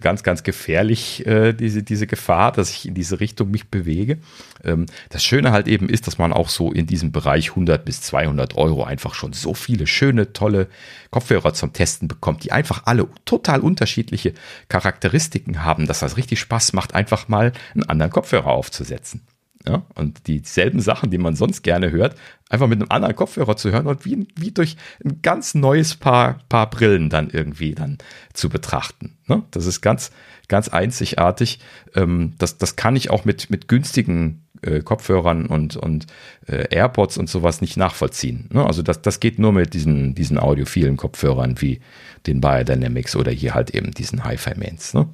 [0.00, 4.18] ganz, ganz gefährlich, diese, diese Gefahr, dass ich in diese Richtung mich bewege.
[4.66, 8.02] Ähm, das Schöne halt eben ist, dass man auch so in diesem Bereich 100 bis
[8.02, 10.68] 200 Euro einfach schon so viele schöne, tolle
[11.10, 14.34] Kopfhörer zum Testen bekommt, die einfach alle total unterschiedliche
[14.68, 19.26] Charakteristiken haben, dass das richtig Spaß macht, einfach mal einen anderen Kopfhörer aufzusetzen.
[19.68, 22.16] Ja, und dieselben Sachen, die man sonst gerne hört,
[22.48, 26.38] einfach mit einem anderen Kopfhörer zu hören und wie, wie durch ein ganz neues Paar,
[26.48, 27.98] Paar Brillen dann irgendwie dann
[28.32, 29.18] zu betrachten.
[29.26, 29.42] Ne?
[29.50, 30.12] Das ist ganz,
[30.46, 31.58] ganz einzigartig.
[31.96, 36.06] Ähm, das, das kann ich auch mit, mit günstigen äh, Kopfhörern und, und
[36.46, 38.48] äh, AirPods und sowas nicht nachvollziehen.
[38.52, 38.64] Ne?
[38.64, 41.80] Also das, das geht nur mit diesen, diesen audiophilen Kopfhörern wie
[42.26, 44.94] den Biodynamics oder hier halt eben diesen Hi-Fi-Mains.
[44.94, 45.08] Ne?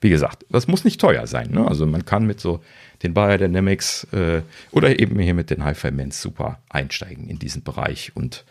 [0.00, 1.50] Wie gesagt, das muss nicht teuer sein.
[1.50, 1.66] Ne?
[1.66, 2.60] Also man kann mit so
[3.02, 8.12] den Biodynamics äh, oder eben hier mit den Hi-Fi-Mans super einsteigen in diesen Bereich.
[8.14, 8.44] Und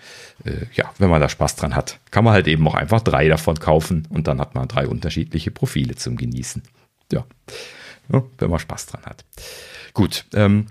[0.45, 3.27] äh, ja, wenn man da Spaß dran hat, kann man halt eben auch einfach drei
[3.27, 6.63] davon kaufen und dann hat man drei unterschiedliche Profile zum Genießen.
[7.11, 7.25] Ja,
[8.11, 9.23] ja wenn man Spaß dran hat.
[9.97, 10.67] Gut, ähm,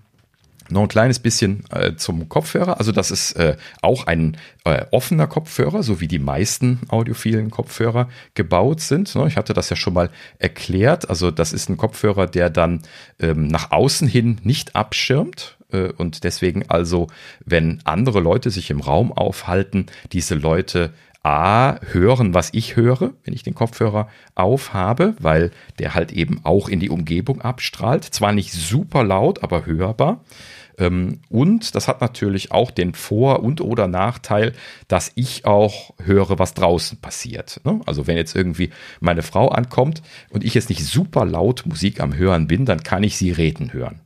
[0.71, 2.79] noch ein kleines bisschen äh, zum Kopfhörer.
[2.79, 8.09] Also das ist äh, auch ein äh, offener Kopfhörer, so wie die meisten audiophilen Kopfhörer
[8.35, 9.13] gebaut sind.
[9.17, 9.27] Ne?
[9.27, 11.11] Ich hatte das ja schon mal erklärt.
[11.11, 12.83] Also das ist ein Kopfhörer, der dann
[13.19, 15.57] ähm, nach außen hin nicht abschirmt.
[15.73, 17.09] Äh, und deswegen also,
[17.45, 20.93] wenn andere Leute sich im Raum aufhalten, diese Leute
[21.27, 25.51] A, hören, was ich höre, wenn ich den Kopfhörer aufhabe, weil
[25.81, 28.05] der halt eben auch in die Umgebung abstrahlt.
[28.05, 30.21] Zwar nicht super laut, aber hörbar.
[30.79, 34.53] Ähm, und das hat natürlich auch den Vor- und oder Nachteil,
[34.87, 37.61] dass ich auch höre, was draußen passiert.
[37.65, 37.81] Ne?
[37.87, 38.71] Also wenn jetzt irgendwie
[39.01, 43.03] meine Frau ankommt und ich jetzt nicht super laut Musik am Hören bin, dann kann
[43.03, 44.01] ich sie reden hören.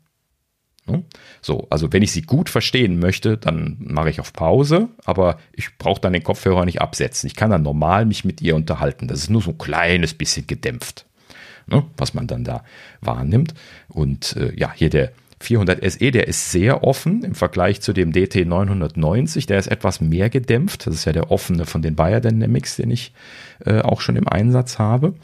[0.90, 1.04] Ne?
[1.40, 5.76] So, also wenn ich sie gut verstehen möchte, dann mache ich auf Pause, aber ich
[5.78, 7.26] brauche dann den Kopfhörer nicht absetzen.
[7.26, 9.08] Ich kann dann normal mich mit ihr unterhalten.
[9.08, 11.06] Das ist nur so ein kleines bisschen gedämpft,
[11.66, 12.64] ne, was man dann da
[13.00, 13.54] wahrnimmt.
[13.88, 15.12] Und äh, ja, hier der
[15.42, 19.46] 400 SE, der ist sehr offen im Vergleich zu dem DT 990.
[19.46, 20.86] Der ist etwas mehr gedämpft.
[20.86, 23.14] Das ist ja der offene von den Biodynamics, den ich
[23.64, 25.14] äh, auch schon im Einsatz habe.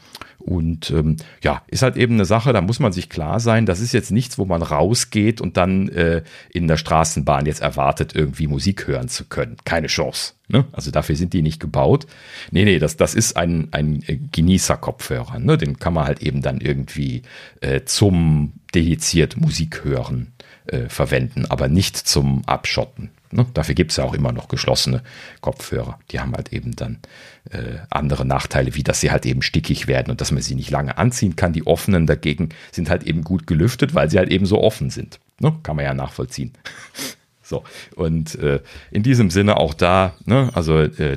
[0.47, 3.81] Und ähm, ja, ist halt eben eine Sache, da muss man sich klar sein, das
[3.81, 8.47] ist jetzt nichts, wo man rausgeht und dann äh, in der Straßenbahn jetzt erwartet, irgendwie
[8.47, 9.57] Musik hören zu können.
[9.65, 10.35] Keine Chance.
[10.47, 10.63] Ne?
[10.71, 12.07] Also dafür sind die nicht gebaut.
[12.51, 14.01] Nee, nee, das, das ist ein, ein
[14.31, 15.39] Genießer-Kopfhörer.
[15.39, 15.57] Ne?
[15.57, 17.23] Den kann man halt eben dann irgendwie
[17.59, 20.31] äh, zum dediziert Musik hören
[20.67, 23.09] äh, verwenden, aber nicht zum Abschotten.
[23.31, 23.45] Ne?
[23.53, 25.03] Dafür gibt es ja auch immer noch geschlossene
[25.41, 25.99] Kopfhörer.
[26.11, 26.99] Die haben halt eben dann
[27.51, 30.71] äh, andere Nachteile, wie dass sie halt eben stickig werden und dass man sie nicht
[30.71, 31.53] lange anziehen kann.
[31.53, 35.19] Die offenen dagegen sind halt eben gut gelüftet, weil sie halt eben so offen sind.
[35.39, 35.55] Ne?
[35.63, 36.53] Kann man ja nachvollziehen.
[37.47, 37.63] So,
[37.95, 38.59] und äh,
[38.91, 41.15] in diesem Sinne auch da, ne, also äh,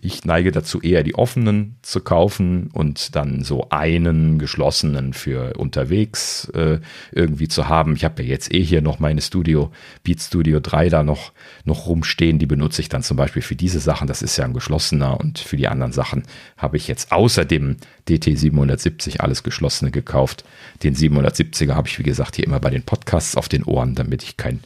[0.00, 6.48] ich neige dazu eher die offenen zu kaufen und dann so einen geschlossenen für unterwegs
[6.54, 6.78] äh,
[7.10, 7.96] irgendwie zu haben.
[7.96, 9.72] Ich habe ja jetzt eh hier noch meine Studio,
[10.04, 11.32] Beat Studio 3 da noch,
[11.64, 12.38] noch rumstehen.
[12.38, 14.06] Die benutze ich dann zum Beispiel für diese Sachen.
[14.06, 16.22] Das ist ja ein geschlossener und für die anderen Sachen
[16.56, 20.44] habe ich jetzt außer dem DT 770 alles geschlossene gekauft.
[20.82, 24.22] Den 770er habe ich, wie gesagt, hier immer bei den Podcasts auf den Ohren, damit
[24.22, 24.60] ich kein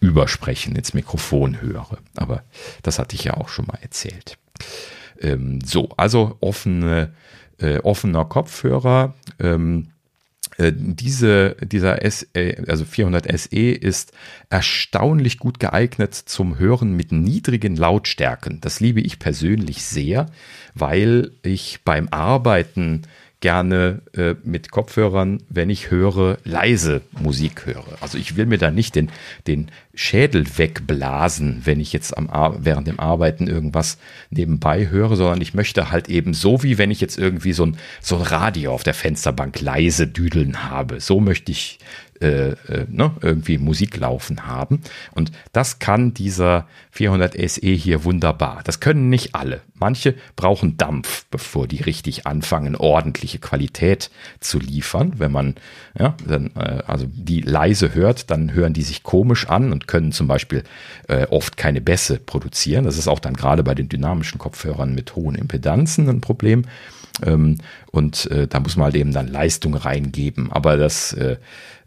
[0.00, 1.98] Übersprechen ins Mikrofon höre.
[2.16, 2.42] Aber
[2.82, 4.38] das hatte ich ja auch schon mal erzählt.
[5.20, 7.14] Ähm, so, also offene,
[7.58, 9.14] äh, offener Kopfhörer.
[9.38, 9.91] Ähm, äh,
[10.70, 14.12] diese, dieser S, äh, also 400 SE ist
[14.50, 18.60] erstaunlich gut geeignet zum Hören mit niedrigen Lautstärken.
[18.60, 20.26] Das liebe ich persönlich sehr,
[20.74, 23.02] weil ich beim Arbeiten
[23.42, 27.84] gerne äh, mit Kopfhörern, wenn ich höre, leise Musik höre.
[28.00, 29.10] Also ich will mir da nicht den,
[29.46, 33.98] den Schädel wegblasen, wenn ich jetzt am, während dem Arbeiten irgendwas
[34.30, 37.76] nebenbei höre, sondern ich möchte halt eben so, wie wenn ich jetzt irgendwie so ein,
[38.00, 41.00] so ein Radio auf der Fensterbank leise düdeln habe.
[41.00, 41.80] So möchte ich
[42.22, 44.80] äh, äh, ne, irgendwie Musik laufen haben.
[45.10, 48.60] Und das kann dieser 400 SE hier wunderbar.
[48.64, 49.62] Das können nicht alle.
[49.74, 55.14] Manche brauchen Dampf, bevor die richtig anfangen, ordentliche Qualität zu liefern.
[55.18, 55.56] Wenn man
[55.98, 60.12] ja, dann, äh, also die leise hört, dann hören die sich komisch an und können
[60.12, 60.62] zum Beispiel
[61.08, 62.84] äh, oft keine Bässe produzieren.
[62.84, 66.64] Das ist auch dann gerade bei den dynamischen Kopfhörern mit hohen Impedanzen ein Problem.
[67.24, 67.58] Ähm,
[67.90, 70.50] und äh, da muss man halt eben dann Leistung reingeben.
[70.52, 71.36] Aber das, äh,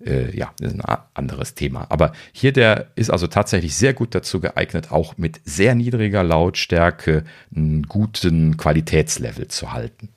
[0.06, 0.82] äh, ja, ist ein
[1.14, 1.88] anderes Thema.
[1.90, 7.24] Aber hier der ist also tatsächlich sehr gut dazu geeignet, auch mit sehr niedriger Lautstärke
[7.56, 10.10] einen guten Qualitätslevel zu halten.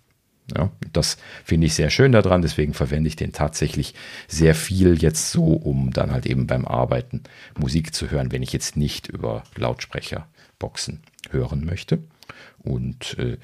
[0.56, 3.94] Ja, das finde ich sehr schön daran, deswegen verwende ich den tatsächlich
[4.28, 7.22] sehr viel jetzt so, um dann halt eben beim Arbeiten
[7.58, 11.98] Musik zu hören, wenn ich jetzt nicht über Lautsprecherboxen hören möchte.
[12.58, 13.38] Und äh,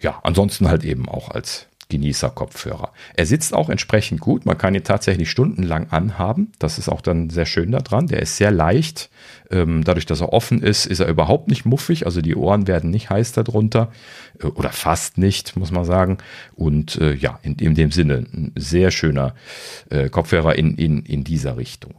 [0.00, 2.92] ja, ansonsten halt eben auch als Genießer-Kopfhörer.
[3.14, 4.44] Er sitzt auch entsprechend gut.
[4.44, 6.52] Man kann ihn tatsächlich stundenlang anhaben.
[6.58, 8.08] Das ist auch dann sehr schön daran.
[8.08, 9.10] Der ist sehr leicht.
[9.50, 12.04] Ähm, dadurch, dass er offen ist, ist er überhaupt nicht muffig.
[12.04, 13.90] Also die Ohren werden nicht heiß darunter.
[14.40, 16.18] Äh, oder fast nicht, muss man sagen.
[16.54, 19.34] Und äh, ja, in, in, dem Sinne ein sehr schöner
[19.88, 21.94] äh, Kopfhörer in, in, in dieser Richtung.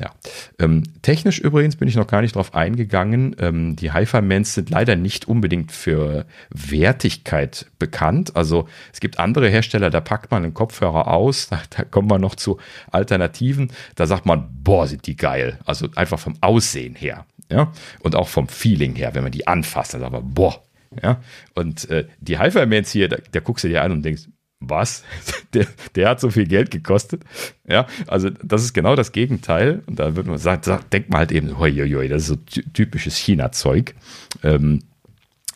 [0.00, 0.10] Ja,
[0.58, 3.36] ähm, technisch übrigens bin ich noch gar nicht drauf eingegangen.
[3.38, 8.34] Ähm, die Hi-Fi-Mans sind leider nicht unbedingt für Wertigkeit bekannt.
[8.34, 12.20] Also es gibt andere Hersteller, da packt man einen Kopfhörer aus, da, da kommt man
[12.20, 12.58] noch zu
[12.90, 13.70] Alternativen.
[13.94, 15.60] Da sagt man, boah, sind die geil.
[15.64, 17.24] Also einfach vom Aussehen her.
[17.50, 20.60] Ja, und auch vom Feeling her, wenn man die anfasst, dann sagt man, boah,
[21.02, 21.20] ja,
[21.54, 24.22] und äh, die Hi-Fi-Mans hier, da, da guckst du dir an und denkst,
[24.70, 25.04] was?
[25.54, 27.22] Der, der hat so viel Geld gekostet.
[27.68, 29.84] Ja, also das ist genau das Gegenteil.
[29.86, 32.36] Und da wird man sagen, denkt man halt eben, hoi, hoi, das ist so
[32.72, 33.94] typisches China-Zeug.
[34.42, 34.80] Ähm,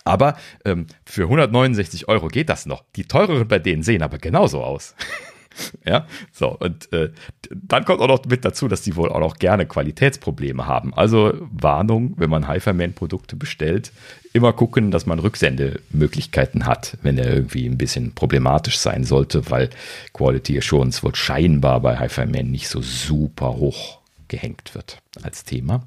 [0.05, 2.85] aber ähm, für 169 Euro geht das noch.
[2.94, 4.94] Die teureren bei denen sehen aber genauso aus.
[5.85, 7.10] Ja, so, und äh,
[7.51, 10.94] dann kommt auch noch mit dazu, dass die wohl auch noch gerne Qualitätsprobleme haben.
[10.94, 13.90] Also Warnung, wenn man Hyperman-Produkte bestellt,
[14.33, 19.71] immer gucken, dass man Rücksendemöglichkeiten hat, wenn er irgendwie ein bisschen problematisch sein sollte, weil
[20.13, 23.99] Quality Assurance wohl scheinbar bei Hyperman nicht so super hoch
[24.29, 25.83] gehängt wird als Thema.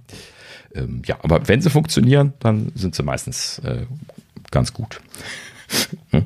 [0.74, 3.86] Ähm, ja, aber wenn sie funktionieren, dann sind sie meistens äh,
[4.52, 5.02] ganz gut.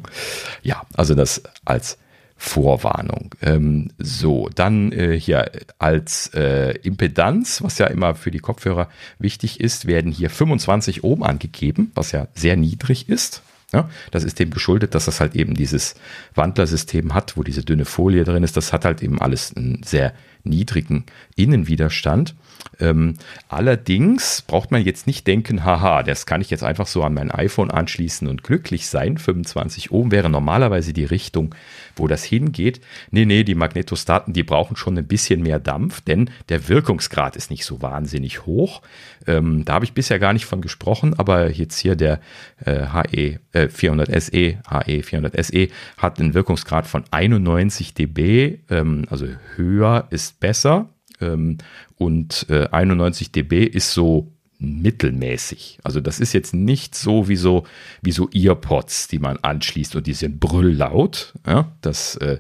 [0.64, 1.98] ja, also das als
[2.38, 3.34] Vorwarnung.
[3.42, 8.90] Ähm, so, dann äh, hier als äh, Impedanz, was ja immer für die Kopfhörer
[9.20, 13.42] wichtig ist, werden hier 25 Ohm angegeben, was ja sehr niedrig ist.
[13.74, 15.96] Ja, das ist dem geschuldet, dass das halt eben dieses
[16.36, 18.56] Wandlersystem hat, wo diese dünne Folie drin ist.
[18.56, 20.14] Das hat halt eben alles einen sehr
[20.44, 21.06] niedrigen
[21.36, 22.36] Innenwiderstand.
[22.80, 23.16] Ähm,
[23.48, 27.32] allerdings braucht man jetzt nicht denken, haha, das kann ich jetzt einfach so an mein
[27.32, 29.18] iPhone anschließen und glücklich sein.
[29.18, 31.56] 25 Ohm wäre normalerweise die Richtung,
[31.96, 32.82] wo das hingeht.
[33.12, 37.50] Nee, nee, die Magnetostaten, die brauchen schon ein bisschen mehr Dampf, denn der Wirkungsgrad ist
[37.50, 38.82] nicht so wahnsinnig hoch.
[39.28, 42.20] Ähm, da habe ich bisher gar nicht von gesprochen, aber jetzt hier der
[42.66, 45.68] äh, HE äh, 400 SE, HE 400 SE
[45.98, 50.90] hat einen Wirkungsgrad von 91 dB, ähm, also höher ist besser.
[51.22, 51.58] Ähm,
[51.98, 55.80] und äh, 91 dB ist so mittelmäßig.
[55.84, 57.66] Also das ist jetzt nicht so wie so,
[58.02, 61.34] wie so Earpods, die man anschließt und die sind brülllaut.
[61.46, 62.40] Ja, das äh,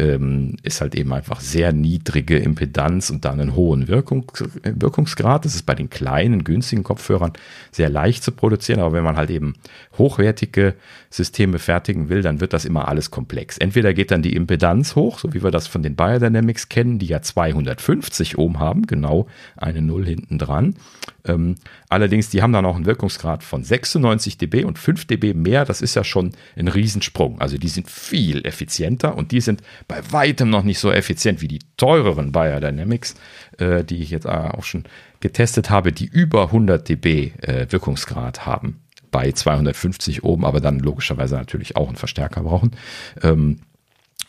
[0.00, 4.32] ähm, ist halt eben einfach sehr niedrige Impedanz und dann einen hohen Wirkung,
[4.62, 5.44] Wirkungsgrad.
[5.44, 7.32] Das ist bei den kleinen, günstigen Kopfhörern
[7.70, 9.54] sehr leicht zu produzieren, aber wenn man halt eben
[9.98, 10.74] hochwertige
[11.10, 13.58] Systeme fertigen will, dann wird das immer alles komplex.
[13.58, 17.06] Entweder geht dann die Impedanz hoch, so wie wir das von den Biodynamics kennen, die
[17.06, 20.76] ja 250 Ohm haben, genau eine Null hinten dran.
[21.26, 21.56] Ähm,
[21.90, 25.64] allerdings, die haben dann auch einen Wirkungsgrad von 96 dB und 5 dB mehr.
[25.64, 27.40] Das ist ja schon ein Riesensprung.
[27.40, 31.48] Also die sind viel effizienter und die sind bei weitem noch nicht so effizient wie
[31.48, 33.14] die teureren Biodynamics,
[33.58, 34.84] äh, die ich jetzt auch schon
[35.20, 38.80] getestet habe, die über 100 dB äh, Wirkungsgrad haben.
[39.10, 42.70] Bei 250 oben, aber dann logischerweise natürlich auch einen Verstärker brauchen.
[43.22, 43.58] Ähm,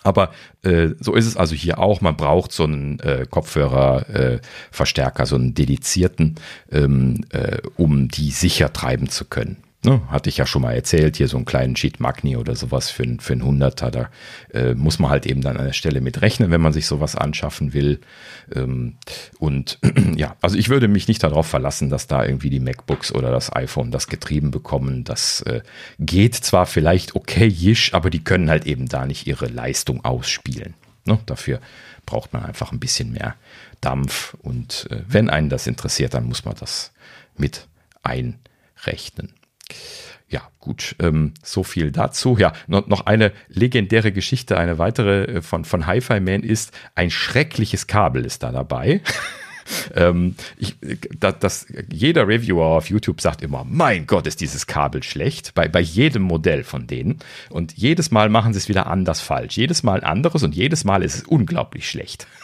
[0.03, 0.32] aber
[0.64, 2.02] äh, so ist es also hier auch.
[2.02, 6.36] Man braucht so einen äh, Kopfhörerverstärker, äh, so einen dedizierten,
[6.72, 9.57] ähm, äh, um die sicher treiben zu können.
[9.84, 12.91] Ne, hatte ich ja schon mal erzählt, hier so einen kleinen Cheat Magni oder sowas
[12.91, 14.10] für, für einen Hunderter, da
[14.53, 17.16] äh, muss man halt eben dann an der Stelle mit rechnen, wenn man sich sowas
[17.16, 17.99] anschaffen will.
[18.53, 18.98] Ähm,
[19.40, 19.80] und
[20.16, 23.56] ja, also ich würde mich nicht darauf verlassen, dass da irgendwie die MacBooks oder das
[23.56, 25.03] iPhone das getrieben bekommen.
[25.03, 25.62] Das äh,
[25.98, 30.76] geht zwar vielleicht okayisch, aber die können halt eben da nicht ihre Leistung ausspielen.
[31.06, 31.60] Ne, dafür
[32.06, 33.34] braucht man einfach ein bisschen mehr
[33.80, 36.91] Dampf und äh, wenn einen das interessiert, dann muss man das
[37.36, 37.68] mit
[38.03, 39.34] einrechnen.
[40.31, 42.38] Ja, gut, ähm, so viel dazu.
[42.39, 47.11] Ja, noch, noch eine legendäre Geschichte, eine weitere äh, von, von Hi-Fi Man ist, ein
[47.11, 49.02] schreckliches Kabel ist da dabei.
[49.95, 50.77] ähm, ich,
[51.19, 55.68] das, das, jeder Reviewer auf YouTube sagt immer, mein Gott, ist dieses Kabel schlecht, bei,
[55.68, 57.19] bei jedem Modell von denen.
[57.49, 59.57] Und jedes Mal machen sie es wieder anders falsch.
[59.57, 62.27] Jedes Mal anderes und jedes Mal ist es unglaublich schlecht.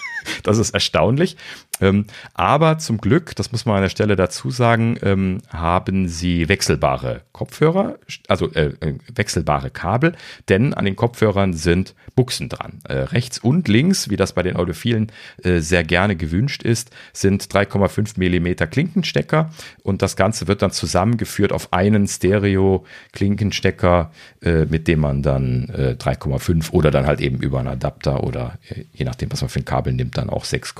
[0.44, 1.38] Das ist erstaunlich.
[1.82, 6.48] Ähm, aber zum Glück, das muss man an der Stelle dazu sagen, ähm, haben sie
[6.50, 10.16] wechselbare Kopfhörer, also äh, äh, wechselbare Kabel,
[10.50, 12.80] denn an den Kopfhörern sind Buchsen dran.
[12.86, 15.12] Äh, rechts und links, wie das bei den Audiophilen
[15.44, 19.52] äh, sehr gerne gewünscht ist, sind 3,5 Millimeter Klinkenstecker
[19.84, 26.72] und das Ganze wird dann zusammengeführt auf einen Stereo-Klinkenstecker, äh, mit dem man dann 3,5
[26.72, 28.58] oder dann halt eben über einen Adapter oder
[28.94, 30.76] je nachdem, was man für ein Kabel nimmt, dann auch 6,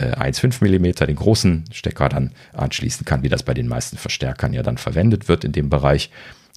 [0.00, 4.62] 1,5 mm den großen Stecker dann anschließen kann, wie das bei den meisten Verstärkern ja
[4.62, 6.10] dann verwendet wird in dem Bereich.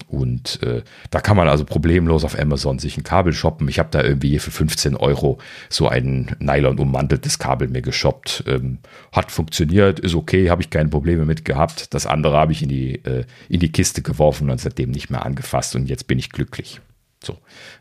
[0.08, 3.68] Und äh, da kann man also problemlos auf Amazon sich ein Kabel shoppen.
[3.68, 5.38] Ich habe da irgendwie für 15 Euro
[5.68, 8.44] so ein Nylon ummanteltes Kabel mir geshoppt.
[8.46, 8.78] Ähm,
[9.12, 11.94] hat funktioniert, ist okay, habe ich keine Probleme mit gehabt.
[11.94, 15.24] Das andere habe ich in die, äh, in die Kiste geworfen und seitdem nicht mehr
[15.24, 16.80] angefasst und jetzt bin ich glücklich.
[17.22, 17.36] So.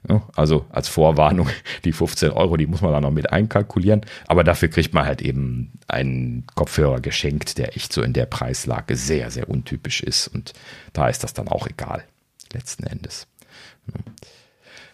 [0.08, 1.50] Ja, also als Vorwarnung,
[1.86, 4.06] die 15 Euro, die muss man dann noch mit einkalkulieren.
[4.28, 8.96] Aber dafür kriegt man halt eben einen Kopfhörer geschenkt, der echt so in der Preislage
[8.96, 10.28] sehr, sehr untypisch ist.
[10.28, 10.54] Und
[10.94, 12.04] da ist das dann auch egal,
[12.52, 13.28] letzten Endes.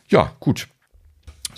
[0.07, 0.67] Ja, gut.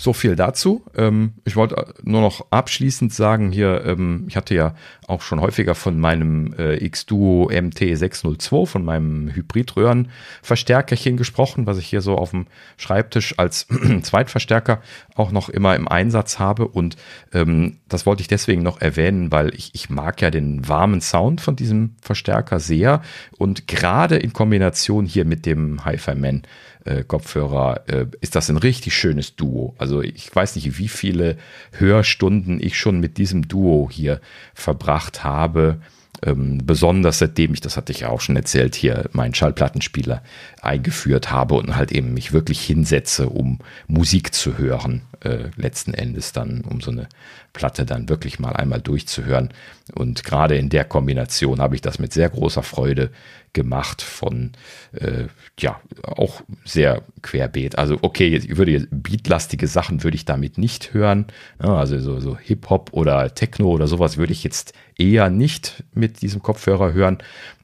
[0.00, 0.84] So viel dazu.
[0.96, 4.74] Ähm, ich wollte nur noch abschließend sagen hier, ähm, ich hatte ja
[5.08, 12.00] auch schon häufiger von meinem äh, X-Duo MT602, von meinem Hybridröhrenverstärkerchen gesprochen, was ich hier
[12.00, 12.46] so auf dem
[12.76, 13.66] Schreibtisch als
[14.02, 14.80] Zweitverstärker
[15.16, 16.68] auch noch immer im Einsatz habe.
[16.68, 16.96] Und
[17.32, 21.40] ähm, das wollte ich deswegen noch erwähnen, weil ich, ich mag ja den warmen Sound
[21.40, 23.02] von diesem Verstärker sehr.
[23.36, 26.42] Und gerade in Kombination hier mit dem Hi-Fi Man
[26.88, 29.74] äh, Kopfhörer äh, ist das ein richtig schönes Duo.
[29.78, 31.36] Also ich weiß nicht, wie viele
[31.72, 34.20] Hörstunden ich schon mit diesem Duo hier
[34.54, 35.80] verbracht habe.
[36.24, 40.22] Ähm, besonders seitdem ich, das hatte ich ja auch schon erzählt, hier meinen Schallplattenspieler
[40.60, 46.32] eingeführt habe und halt eben mich wirklich hinsetze, um Musik zu hören, äh, letzten Endes
[46.32, 47.08] dann, um so eine
[47.52, 49.50] Platte dann wirklich mal einmal durchzuhören.
[49.94, 53.10] Und gerade in der Kombination habe ich das mit sehr großer Freude
[53.52, 54.52] gemacht von,
[54.92, 55.24] äh,
[55.58, 57.78] ja, auch sehr querbeet.
[57.78, 61.26] Also okay, ich würde beatlastige Sachen würde ich damit nicht hören.
[61.62, 66.22] Ja, also so, so Hip-Hop oder Techno oder sowas würde ich jetzt eher nicht mit
[66.22, 67.18] diesem Kopfhörer hören.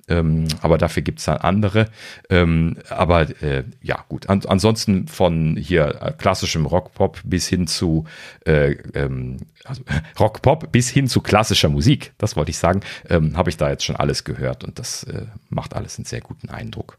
[0.09, 1.89] Ähm, aber dafür gibt es dann andere.
[2.29, 4.29] Ähm, aber äh, ja, gut.
[4.29, 8.05] An, ansonsten von hier äh, klassischem Rockpop bis hin zu
[8.45, 9.83] äh, ähm, also
[10.21, 13.85] Rockpop bis hin zu klassischer Musik, das wollte ich sagen, ähm, habe ich da jetzt
[13.85, 16.99] schon alles gehört und das äh, macht alles einen sehr guten Eindruck.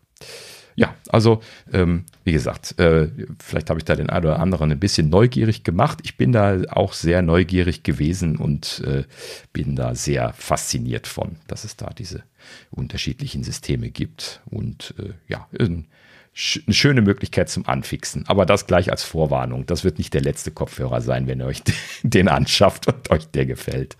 [0.77, 1.41] Ja, also
[1.71, 3.07] ähm, wie gesagt, äh,
[3.39, 5.99] vielleicht habe ich da den einen oder anderen ein bisschen neugierig gemacht.
[6.03, 9.05] Ich bin da auch sehr neugierig gewesen und äh,
[9.53, 12.23] bin da sehr fasziniert von, dass es da diese
[12.71, 14.41] unterschiedlichen Systeme gibt.
[14.45, 15.85] Und äh, ja, eine
[16.33, 18.27] schöne Möglichkeit zum Anfixen.
[18.27, 19.65] Aber das gleich als Vorwarnung.
[19.65, 21.63] Das wird nicht der letzte Kopfhörer sein, wenn ihr euch
[22.03, 23.97] den anschafft und euch der gefällt.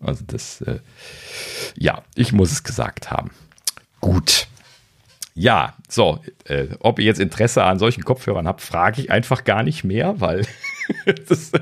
[0.00, 0.80] Also das, äh,
[1.76, 3.30] ja, ich muss es gesagt haben.
[4.00, 4.48] Gut.
[5.40, 9.62] Ja, so, äh, ob ihr jetzt Interesse an solchen Kopfhörern habt, frage ich einfach gar
[9.62, 10.46] nicht mehr, weil
[11.28, 11.52] das,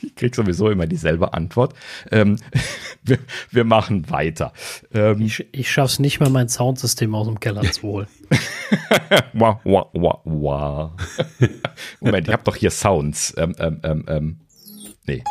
[0.00, 1.74] ich kriege sowieso immer dieselbe Antwort.
[2.12, 2.36] Ähm,
[3.02, 3.18] wir,
[3.50, 4.52] wir, machen weiter.
[4.94, 8.06] Ähm, ich ich schaffe es nicht mehr, mein Soundsystem aus dem Keller zu holen.
[9.32, 10.96] wah, wah, wah, wah.
[11.98, 13.34] Moment, ich habe doch hier Sounds.
[13.36, 14.40] Ähm, ähm, ähm, ähm,
[15.08, 15.24] nee.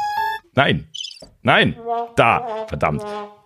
[0.56, 0.90] Nein.
[1.42, 1.78] Nein.
[2.18, 2.66] Da.
[2.68, 3.06] Verdammt.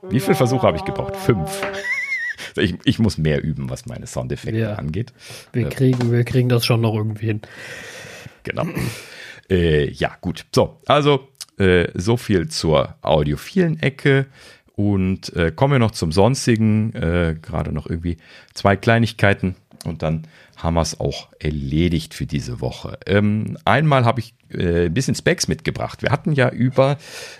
[0.09, 1.15] Wie viele Versuche habe ich gebraucht?
[1.15, 1.61] Fünf.
[2.55, 4.73] Ich, ich, muss mehr üben, was meine Soundeffekte ja.
[4.75, 5.13] angeht.
[5.53, 7.41] Wir kriegen, wir kriegen das schon noch irgendwie hin.
[8.43, 8.65] Genau.
[9.49, 10.45] Äh, ja, gut.
[10.53, 11.27] So, also
[11.57, 14.27] äh, so viel zur audiophilen Ecke.
[14.75, 16.93] Und äh, kommen wir noch zum sonstigen.
[16.93, 18.17] Äh, gerade noch irgendwie
[18.53, 19.55] zwei Kleinigkeiten.
[19.83, 22.97] Und dann haben wir es auch erledigt für diese Woche.
[23.05, 26.01] Ähm, einmal habe ich äh, ein bisschen Specs mitgebracht.
[26.01, 26.97] Wir hatten ja über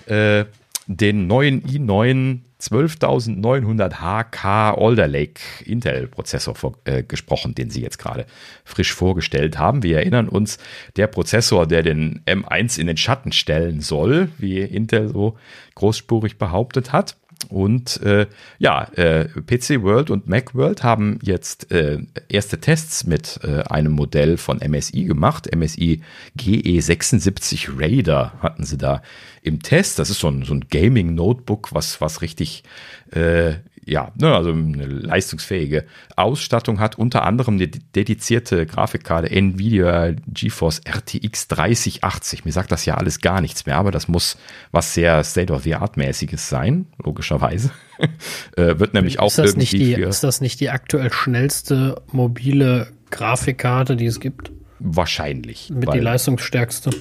[0.08, 0.46] äh,
[0.88, 4.46] den neuen i9 12900 HK
[4.78, 8.26] Alder Lake Intel Prozessor vor, äh, gesprochen, den Sie jetzt gerade
[8.64, 9.84] frisch vorgestellt haben.
[9.84, 10.60] Wir erinnern uns,
[10.96, 15.38] der Prozessor, der den M1 in den Schatten stellen soll, wie Intel so
[15.76, 17.18] großspurig behauptet hat.
[17.50, 18.28] Und äh,
[18.60, 22.00] ja, äh, PC World und Mac World haben jetzt äh,
[22.30, 25.54] erste Tests mit äh, einem Modell von MSI gemacht.
[25.56, 26.02] MSI
[26.38, 29.02] GE76 Raider hatten sie da
[29.42, 30.00] im Test.
[30.00, 32.64] Das ist so ein, so ein Gaming-Notebook, was, was richtig
[33.12, 33.54] äh,
[33.86, 35.86] ja, ne, also eine leistungsfähige
[36.16, 42.46] Ausstattung hat, unter anderem eine dedizierte Grafikkarte Nvidia GeForce RTX 3080.
[42.46, 44.38] Mir sagt das ja alles gar nichts mehr, aber das muss
[44.72, 47.72] was sehr State-of-the-Art-mäßiges sein, logischerweise.
[48.56, 52.88] äh, wird nämlich auch ist irgendwie die, für, Ist das nicht die aktuell schnellste mobile
[53.10, 54.52] Grafikkarte, die es gibt?
[54.80, 55.70] Wahrscheinlich.
[55.70, 56.92] Mit die leistungsstärkste.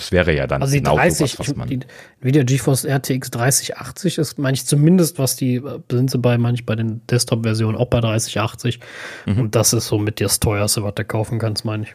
[0.00, 1.80] Das wäre ja dann also die genau 30, sowas, was man die
[2.22, 5.60] Nvidia GeForce RTX 3080 ist, meine ich zumindest, was die
[5.90, 8.80] sind sie bei manch bei den Desktop-Versionen auch bei 3080
[9.26, 9.38] mhm.
[9.38, 11.94] und das ist so mit das teuerste, was du kaufen kannst, meine ich.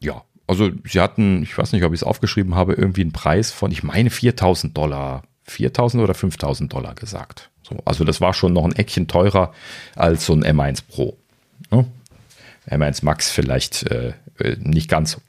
[0.00, 3.50] Ja, also sie hatten, ich weiß nicht, ob ich es aufgeschrieben habe, irgendwie einen Preis
[3.50, 7.50] von, ich meine 4000 Dollar, 4000 oder 5000 Dollar gesagt.
[7.68, 9.52] So, also das war schon noch ein Eckchen teurer
[9.96, 11.18] als so ein M1 Pro.
[11.72, 11.84] Ne?
[12.68, 15.20] M1 Max vielleicht äh, äh nicht ganz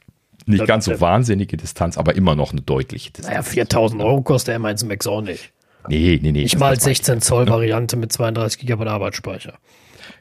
[0.46, 3.34] nicht ganz so wahnsinnige Distanz, aber immer noch eine deutliche Distanz.
[3.34, 5.52] Naja, 4000 Euro kostet der M1 Max auch nicht.
[5.88, 6.42] Nee, nee, nee.
[6.42, 9.54] Nicht mal 16 Zoll Variante mit 32 GB Arbeitsspeicher.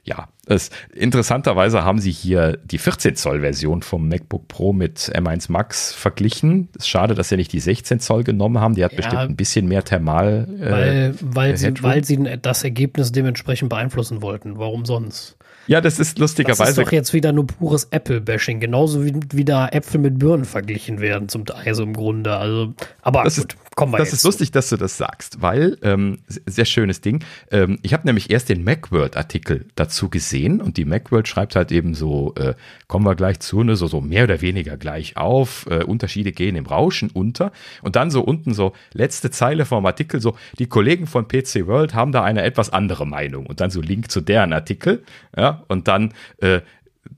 [0.04, 5.52] Ja, es, interessanterweise haben sie hier die 14 Zoll Version vom MacBook Pro mit M1
[5.52, 6.70] Max verglichen.
[6.76, 8.74] Es ist schade, dass sie nicht die 16 Zoll genommen haben.
[8.74, 10.48] Die hat ja, bestimmt ein bisschen mehr Thermal.
[10.60, 14.58] Äh, weil, weil, sie, weil sie das Ergebnis dementsprechend beeinflussen wollten.
[14.58, 15.38] Warum sonst?
[15.72, 16.64] Ja, das ist lustigerweise.
[16.64, 20.44] Das ist doch jetzt wieder nur pures Apple-Bashing, genauso wie, wie da Äpfel mit Birnen
[20.44, 22.36] verglichen werden, zum Teil so im Grunde.
[22.36, 25.78] Also, aber das gut, ist, kommen wir Das ist lustig, dass du das sagst, weil,
[25.82, 27.24] ähm, sehr schönes Ding.
[27.50, 31.96] Ähm, ich habe nämlich erst den Macworld-Artikel dazu gesehen und die Macworld schreibt halt eben
[31.96, 32.54] so, äh,
[32.88, 36.56] kommen wir gleich zu, ne, so, so mehr oder weniger gleich auf, äh, Unterschiede gehen
[36.56, 37.52] im Rauschen unter.
[37.82, 41.96] Und dann so unten so letzte Zeile vom Artikel so, die Kollegen von PC World
[41.96, 43.48] haben da eine etwas andere Meinung.
[43.48, 45.04] Und dann so Link zu deren Artikel,
[45.36, 46.62] ja, und dann äh,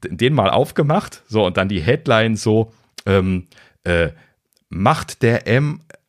[0.02, 2.72] den mal aufgemacht, so, und dann die Headline so,
[3.06, 3.48] ähm,
[3.84, 4.12] äh,
[4.70, 5.46] macht der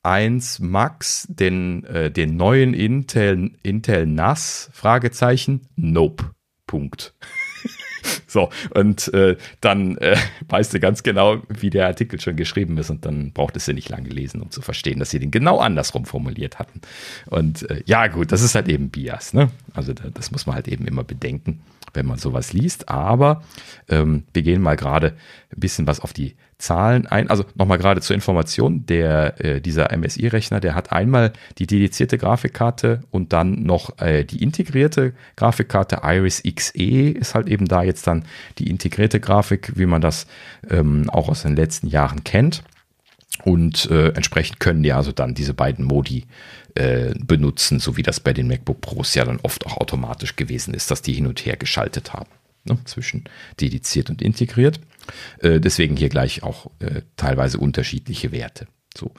[0.04, 4.70] M1 Max den, äh, den neuen Intel, Intel NAS?
[4.72, 6.30] Fragezeichen, nope.
[6.66, 7.14] Punkt.
[8.26, 10.16] So, und äh, dann äh,
[10.48, 13.72] weißt du ganz genau, wie der Artikel schon geschrieben ist und dann braucht es ja
[13.72, 16.82] nicht lange lesen, um zu verstehen, dass sie den genau andersrum formuliert hatten.
[17.30, 19.50] Und äh, ja, gut, das ist halt eben Bias, ne?
[19.72, 21.62] Also das muss man halt eben immer bedenken
[21.94, 22.88] wenn man sowas liest.
[22.88, 23.42] Aber
[23.88, 25.16] ähm, wir gehen mal gerade
[25.50, 27.30] ein bisschen was auf die Zahlen ein.
[27.30, 33.02] Also nochmal gerade zur Information, der, äh, dieser MSI-Rechner, der hat einmal die dedizierte Grafikkarte
[33.10, 36.00] und dann noch äh, die integrierte Grafikkarte.
[36.02, 38.24] Iris XE ist halt eben da jetzt dann
[38.58, 40.26] die integrierte Grafik, wie man das
[40.70, 42.62] ähm, auch aus den letzten Jahren kennt.
[43.42, 46.24] Und äh, entsprechend können ja also dann diese beiden Modi
[46.76, 50.72] äh, benutzen, so wie das bei den MacBook Pros ja dann oft auch automatisch gewesen
[50.72, 52.30] ist, dass die hin und her geschaltet haben.
[52.66, 53.24] Ne, zwischen
[53.60, 54.80] dediziert und integriert.
[55.38, 58.66] Äh, deswegen hier gleich auch äh, teilweise unterschiedliche Werte.
[58.96, 59.10] So.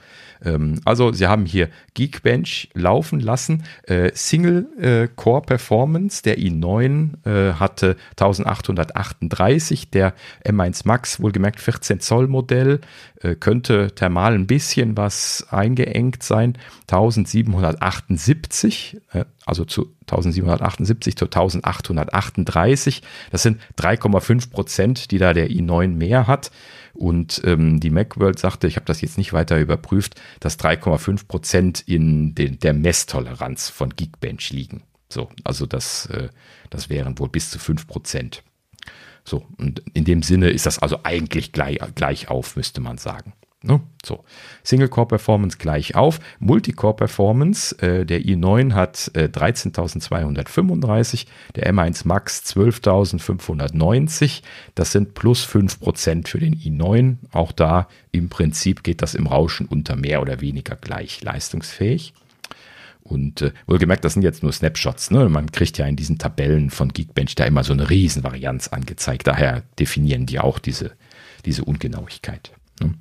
[0.43, 3.65] Ähm, also Sie haben hier Geekbench laufen lassen.
[3.83, 10.13] Äh, Single äh, Core Performance, der i9 äh, hatte 1838, der
[10.45, 12.79] M1 Max, wohlgemerkt 14 Zoll Modell,
[13.21, 16.57] äh, könnte thermal ein bisschen was eingeengt sein.
[16.89, 23.01] 1778, äh, also zu 1778 zu 1838.
[23.31, 26.51] Das sind 3,5 Prozent, die da der i9 mehr hat.
[26.95, 31.81] Und ähm, die Macworld sagte, ich habe das jetzt nicht weiter überprüft, dass 3,5 Prozent
[31.81, 34.83] in den, der Messtoleranz von Geekbench liegen.
[35.09, 36.29] So, also das, äh,
[36.69, 38.43] das wären wohl bis zu 5 Prozent.
[39.25, 43.33] So, und in dem Sinne ist das also eigentlich gleich, gleich auf, müsste man sagen.
[43.65, 43.81] Ne?
[44.05, 44.23] So,
[44.63, 46.19] Single-Core-Performance gleich auf.
[46.39, 51.25] Multicore-Performance, äh, der i9 hat äh, 13.235,
[51.55, 54.43] der M1 Max 12.590.
[54.75, 57.15] Das sind plus 5% für den i9.
[57.31, 62.13] Auch da im Prinzip geht das im Rauschen unter mehr oder weniger gleich leistungsfähig.
[63.01, 65.11] Und äh, wohlgemerkt, das sind jetzt nur Snapshots.
[65.11, 65.29] Ne?
[65.29, 69.27] Man kriegt ja in diesen Tabellen von Geekbench da immer so eine Riesenvarianz angezeigt.
[69.27, 70.91] Daher definieren die auch diese,
[71.45, 72.51] diese Ungenauigkeit.
[72.81, 72.95] Ne?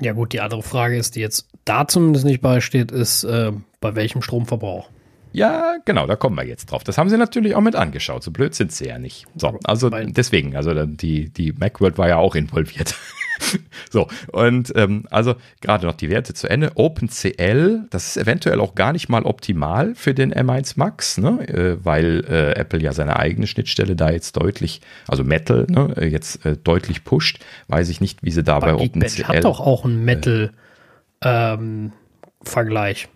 [0.00, 3.94] Ja gut, die andere Frage ist, die jetzt da zumindest nicht beisteht, ist, äh, bei
[3.94, 4.90] welchem Stromverbrauch?
[5.32, 6.84] Ja, genau, da kommen wir jetzt drauf.
[6.84, 8.22] Das haben sie natürlich auch mit angeschaut.
[8.22, 9.26] So blöd sind sie ja nicht.
[9.36, 12.94] So, also deswegen, also die, die Macworld war ja auch involviert.
[13.90, 16.72] so, und ähm, also gerade noch die Werte zu Ende.
[16.74, 21.48] OpenCL, das ist eventuell auch gar nicht mal optimal für den M1 Max, ne?
[21.48, 25.94] Äh, weil äh, Apple ja seine eigene Schnittstelle da jetzt deutlich, also Metal, ne?
[25.96, 27.38] Äh, jetzt äh, deutlich pusht.
[27.68, 29.24] Weiß ich nicht, wie sie da bei OpenCL.
[29.24, 33.04] hat doch auch einen Metal-Vergleich.
[33.04, 33.10] Ähm,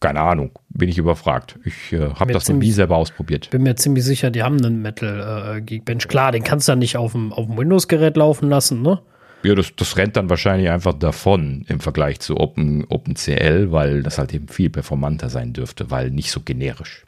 [0.00, 1.58] keine Ahnung, bin ich überfragt.
[1.64, 3.50] Ich äh, habe das ziemlich, nie selber ausprobiert.
[3.50, 6.06] Bin mir ziemlich sicher, die haben einen Metal äh, Geekbench.
[6.06, 9.00] Klar, den kannst du ja nicht auf dem, auf dem Windows-Gerät laufen lassen, ne?
[9.42, 14.18] Ja, das, das rennt dann wahrscheinlich einfach davon im Vergleich zu Open, OpenCL, weil das
[14.18, 17.05] halt eben viel performanter sein dürfte, weil nicht so generisch.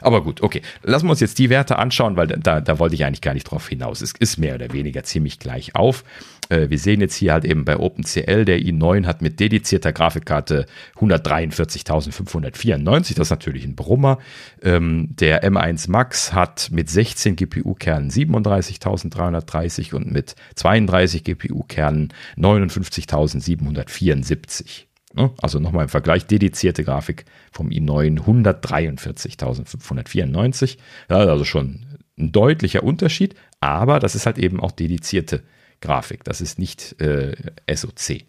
[0.00, 0.62] Aber gut, okay.
[0.82, 3.44] Lassen wir uns jetzt die Werte anschauen, weil da, da wollte ich eigentlich gar nicht
[3.44, 4.00] drauf hinaus.
[4.00, 6.02] Es ist mehr oder weniger ziemlich gleich auf.
[6.48, 10.66] Äh, wir sehen jetzt hier halt eben bei OpenCL, der i9 hat mit dedizierter Grafikkarte
[10.96, 13.14] 143.594.
[13.14, 14.18] Das ist natürlich ein Brummer.
[14.62, 24.89] Ähm, der M1 Max hat mit 16 GPU-Kernen 37.330 und mit 32 GPU-Kernen 59.774.
[25.12, 25.30] Ne?
[25.42, 30.78] Also nochmal im Vergleich, dedizierte Grafik vom i9 143.594.
[31.08, 35.42] Ja, also schon ein deutlicher Unterschied, aber das ist halt eben auch dedizierte
[35.80, 36.24] Grafik.
[36.24, 37.34] Das ist nicht äh,
[37.72, 38.24] SOC.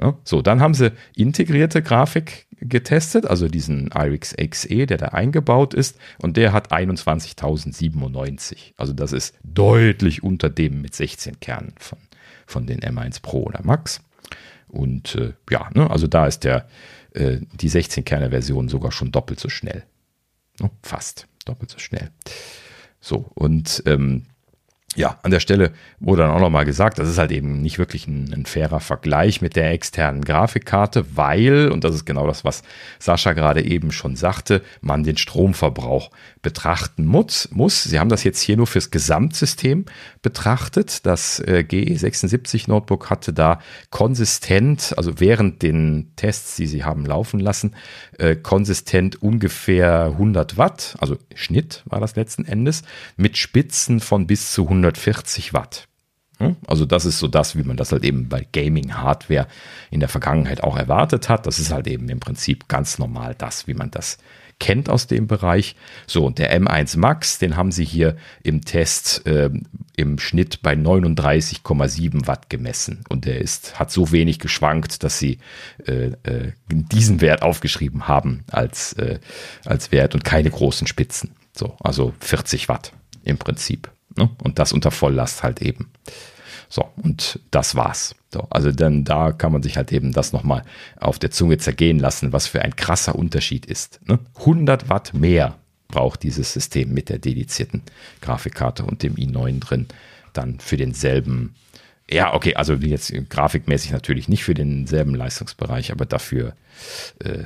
[0.00, 5.74] Ja, so, dann haben sie integrierte Grafik getestet, also diesen IRIX XE, der da eingebaut
[5.74, 8.74] ist, und der hat 21.097.
[8.76, 11.98] Also das ist deutlich unter dem mit 16 Kernen von,
[12.46, 14.02] von den M1 Pro oder Max.
[14.70, 16.68] Und äh, ja, ne, also da ist der,
[17.12, 19.84] äh, die 16-Kerne-Version sogar schon doppelt so schnell.
[20.60, 22.10] Ne, fast doppelt so schnell.
[23.00, 24.26] So, und ähm,
[24.96, 28.08] ja, an der Stelle wurde dann auch nochmal gesagt, das ist halt eben nicht wirklich
[28.08, 32.62] ein, ein, fairer Vergleich mit der externen Grafikkarte, weil, und das ist genau das, was
[32.98, 36.10] Sascha gerade eben schon sagte, man den Stromverbrauch
[36.42, 37.48] betrachten muss.
[37.52, 37.84] muss.
[37.84, 39.84] Sie haben das jetzt hier nur fürs Gesamtsystem
[40.22, 41.06] betrachtet.
[41.06, 47.40] Das äh, GE76 Notebook hatte da konsistent, also während den Tests, die sie haben laufen
[47.40, 47.74] lassen,
[48.18, 52.82] äh, konsistent ungefähr 100 Watt, also Schnitt war das letzten Endes,
[53.16, 55.86] mit Spitzen von bis zu 100 140 Watt.
[56.66, 59.46] Also das ist so das, wie man das halt eben bei Gaming-Hardware
[59.90, 61.46] in der Vergangenheit auch erwartet hat.
[61.46, 64.16] Das ist halt eben im Prinzip ganz normal das, wie man das
[64.60, 65.74] kennt aus dem Bereich.
[66.06, 69.50] So, und der M1 Max, den haben sie hier im Test äh,
[69.96, 73.04] im Schnitt bei 39,7 Watt gemessen.
[73.08, 75.38] Und der ist, hat so wenig geschwankt, dass sie
[75.86, 79.18] äh, äh, diesen Wert aufgeschrieben haben als, äh,
[79.64, 81.34] als Wert und keine großen Spitzen.
[81.56, 82.92] So, also 40 Watt
[83.24, 83.90] im Prinzip.
[84.16, 84.30] Ne?
[84.42, 85.90] Und das unter Volllast halt eben.
[86.72, 88.14] So, und das war's.
[88.32, 90.62] So, also dann da kann man sich halt eben das nochmal
[90.98, 94.00] auf der Zunge zergehen lassen, was für ein krasser Unterschied ist.
[94.06, 94.20] Ne?
[94.38, 95.58] 100 Watt mehr
[95.88, 97.82] braucht dieses System mit der dedizierten
[98.20, 99.86] Grafikkarte und dem i9 drin
[100.32, 101.56] dann für denselben.
[102.08, 106.54] Ja, okay, also jetzt grafikmäßig natürlich nicht für denselben Leistungsbereich, aber dafür
[107.18, 107.44] äh,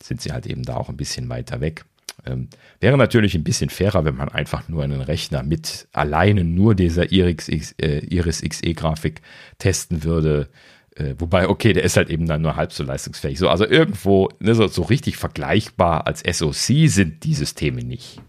[0.00, 1.84] sind sie halt eben da auch ein bisschen weiter weg.
[2.24, 2.48] Ähm,
[2.80, 7.10] wäre natürlich ein bisschen fairer, wenn man einfach nur einen Rechner mit alleine nur dieser
[7.10, 9.22] Iris, äh, Iris XE-Grafik
[9.58, 10.48] testen würde.
[10.94, 13.38] Äh, wobei, okay, der ist halt eben dann nur halb so leistungsfähig.
[13.38, 18.20] So, also irgendwo ne, so, so richtig vergleichbar als SoC sind die Systeme nicht.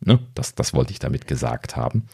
[0.00, 0.20] Ne?
[0.34, 2.06] Das, das wollte ich damit gesagt haben.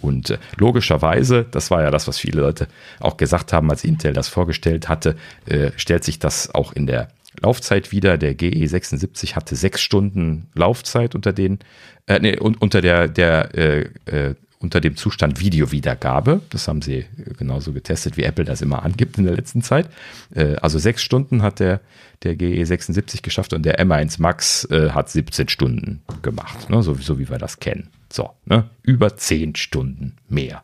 [0.00, 2.68] Und äh, logischerweise, das war ja das, was viele Leute
[3.00, 5.16] auch gesagt haben, als Intel das vorgestellt hatte,
[5.46, 7.08] äh, stellt sich das auch in der
[7.42, 8.18] Laufzeit wieder.
[8.18, 11.58] Der GE76 hatte sechs Stunden Laufzeit unter den,
[12.06, 16.40] äh, nee, unter der, der äh, äh, unter dem Zustand Videowiedergabe.
[16.50, 17.04] Das haben sie
[17.36, 19.88] genauso getestet, wie Apple das immer angibt in der letzten Zeit.
[20.34, 21.80] Äh, also sechs Stunden hat der,
[22.22, 26.82] der GE76 geschafft und der M1 Max äh, hat 17 Stunden gemacht, ne?
[26.82, 27.88] so, so wie wir das kennen.
[28.10, 28.70] So, ne?
[28.82, 30.60] über zehn Stunden mehr.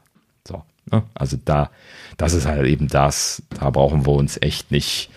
[0.90, 1.02] Ne?
[1.14, 1.70] Also da,
[2.16, 5.10] das ist halt eben das, da brauchen wir uns echt nicht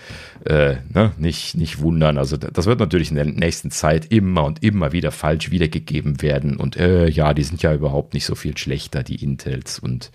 [0.45, 2.17] äh, ne, nicht, nicht wundern.
[2.17, 6.57] Also das wird natürlich in der nächsten Zeit immer und immer wieder falsch wiedergegeben werden.
[6.57, 9.79] Und äh, ja, die sind ja überhaupt nicht so viel schlechter, die Intels.
[9.79, 10.11] Und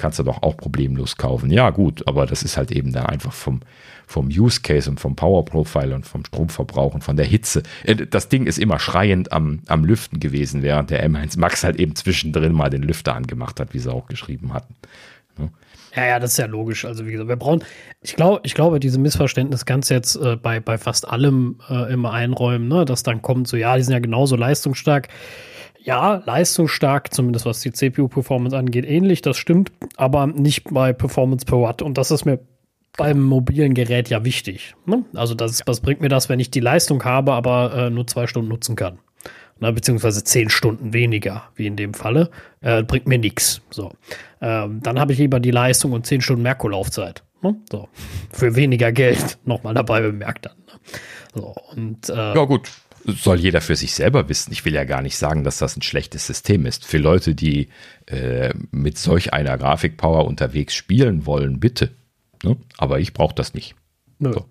[0.00, 1.50] kannst du doch auch problemlos kaufen.
[1.50, 3.60] Ja, gut, aber das ist halt eben dann einfach vom,
[4.06, 7.62] vom Use Case und vom Power Profile und vom Stromverbrauch und von der Hitze.
[7.84, 11.76] Äh, das Ding ist immer schreiend am, am Lüften gewesen, während der M1 Max halt
[11.76, 14.74] eben zwischendrin mal den Lüfter angemacht hat, wie sie auch geschrieben hatten.
[15.94, 16.84] Ja, ja, das ist ja logisch.
[16.84, 17.64] Also wie gesagt, wir brauchen,
[18.00, 21.92] ich glaube, ich glaube, diese Missverständnis kannst du jetzt äh, bei, bei fast allem äh,
[21.92, 22.84] immer einräumen, ne?
[22.84, 25.08] dass dann kommt so, ja, die sind ja genauso leistungsstark.
[25.82, 31.60] Ja, leistungsstark, zumindest was die CPU-Performance angeht, ähnlich, das stimmt, aber nicht bei Performance per
[31.62, 31.82] Watt.
[31.82, 32.38] Und das ist mir
[32.96, 34.74] beim mobilen Gerät ja wichtig.
[34.84, 35.04] Ne?
[35.14, 38.26] Also das, was bringt mir das, wenn ich die Leistung habe, aber äh, nur zwei
[38.26, 38.98] Stunden nutzen kann?
[39.60, 43.60] ne, beziehungsweise zehn Stunden weniger, wie in dem Falle, äh, bringt mir nichts.
[43.70, 43.92] So.
[44.40, 47.22] Ähm, dann habe ich lieber die Leistung und zehn Stunden Merkurlaufzeit.
[47.42, 47.56] Ne?
[47.70, 47.88] So.
[48.32, 50.56] Für weniger Geld nochmal dabei bemerkt dann.
[50.66, 50.80] Ne?
[51.34, 52.70] So, und, äh, ja, gut.
[53.04, 54.52] Soll jeder für sich selber wissen.
[54.52, 56.84] Ich will ja gar nicht sagen, dass das ein schlechtes System ist.
[56.84, 57.68] Für Leute, die
[58.06, 61.90] äh, mit solch einer Grafikpower unterwegs spielen wollen, bitte.
[62.42, 62.56] Ne?
[62.78, 63.74] Aber ich brauche das nicht.
[64.20, 64.44] So.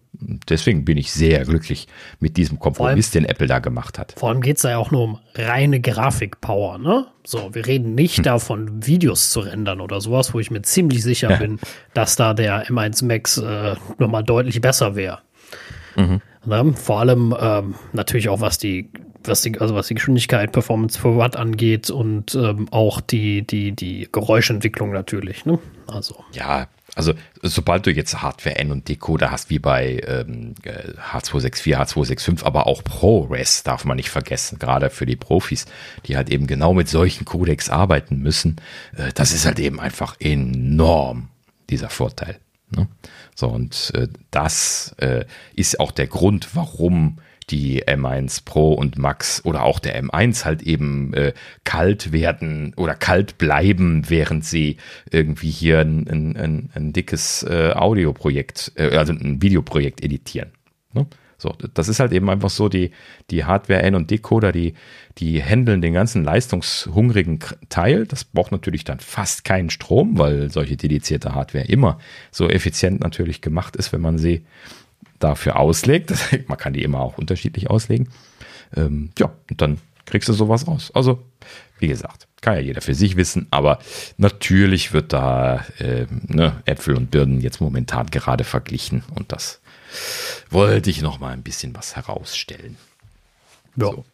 [0.50, 1.88] Deswegen bin ich sehr glücklich
[2.20, 4.16] mit diesem Kompromiss, allem, den Apple da gemacht hat.
[4.18, 7.06] Vor allem geht es da ja auch nur um reine Grafikpower, ne?
[7.24, 8.24] So, wir reden nicht hm.
[8.24, 11.38] davon, Videos zu rendern oder sowas, wo ich mir ziemlich sicher ja.
[11.38, 11.60] bin,
[11.94, 15.20] dass da der M1 Max äh, nochmal deutlich besser wäre.
[15.96, 16.22] Mhm.
[16.46, 16.74] Ne?
[16.74, 18.90] Vor allem ähm, natürlich auch, was die
[19.24, 23.74] was die, also was die Geschwindigkeit, Performance per Watt angeht und ähm, auch die, die,
[23.74, 25.46] die Geräuschentwicklung natürlich.
[25.46, 25.60] Ne?
[25.88, 26.24] Also.
[26.34, 32.44] Ja, also sobald du jetzt Hardware N und Decoder hast, wie bei ähm, H264, H265,
[32.44, 35.66] aber auch ProRes darf man nicht vergessen, gerade für die Profis,
[36.06, 38.58] die halt eben genau mit solchen Codecs arbeiten müssen,
[38.96, 41.30] äh, das ist halt eben einfach enorm,
[41.70, 42.40] dieser Vorteil.
[42.72, 42.88] Ne?
[43.40, 45.24] So, und äh, das äh,
[45.56, 47.20] ist auch der Grund, warum
[47.50, 51.32] die M1 Pro und Max oder auch der M1 halt eben äh,
[51.64, 54.76] kalt werden oder kalt bleiben, während sie
[55.10, 60.52] irgendwie hier ein, ein, ein, ein dickes äh, Audioprojekt, äh, also ein Videoprojekt editieren.
[60.92, 61.08] Ne?
[61.40, 62.92] So, das ist halt eben einfach so, die,
[63.32, 64.74] die Hardware N und Decoder, die,
[65.18, 68.06] die handeln den ganzen leistungshungrigen Teil.
[68.06, 71.98] Das braucht natürlich dann fast keinen Strom, weil solche dedizierte Hardware immer
[72.30, 74.46] so effizient natürlich gemacht ist, wenn man sie
[75.20, 76.14] dafür auslegt.
[76.48, 78.10] man kann die immer auch unterschiedlich auslegen.
[78.76, 80.92] Ähm, ja, und dann kriegst du sowas raus.
[80.94, 81.24] Also,
[81.80, 83.80] wie gesagt, kann ja jeder für sich wissen, aber
[84.18, 89.59] natürlich wird da äh, ne, Äpfel und Birnen jetzt momentan gerade verglichen und das
[90.50, 92.78] wollte ich noch mal ein bisschen was herausstellen.
[93.76, 93.92] Ja.
[93.92, 94.06] So.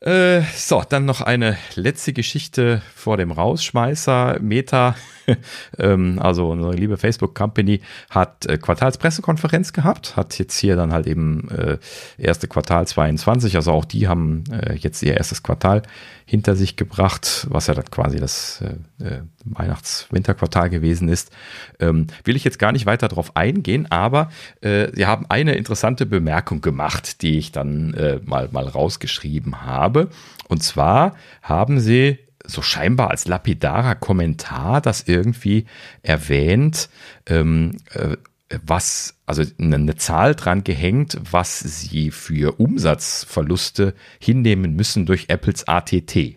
[0.00, 4.38] Äh, so, dann noch eine letzte Geschichte vor dem Rausschmeißer.
[4.40, 4.94] Meta,
[5.78, 7.80] ähm, also unsere liebe Facebook Company,
[8.10, 11.78] hat äh, Quartalspressekonferenz gehabt, hat jetzt hier dann halt eben äh,
[12.18, 15.82] erste Quartal 22, also auch die haben äh, jetzt ihr erstes Quartal
[16.24, 18.60] hinter sich gebracht, was ja dann quasi das
[19.00, 21.30] äh, äh, Weihnachts-Winterquartal gewesen ist.
[21.78, 24.30] Ähm, will ich jetzt gar nicht weiter darauf eingehen, aber
[24.60, 30.08] äh, sie haben eine interessante Bemerkung gemacht, die ich dann äh, mal, mal rausgeschrieben habe.
[30.48, 35.66] Und zwar haben sie so scheinbar als lapidarer Kommentar das irgendwie
[36.02, 36.88] erwähnt,
[37.26, 38.16] ähm, äh,
[38.64, 46.16] was, also eine Zahl dran gehängt, was sie für Umsatzverluste hinnehmen müssen durch Apples ATT.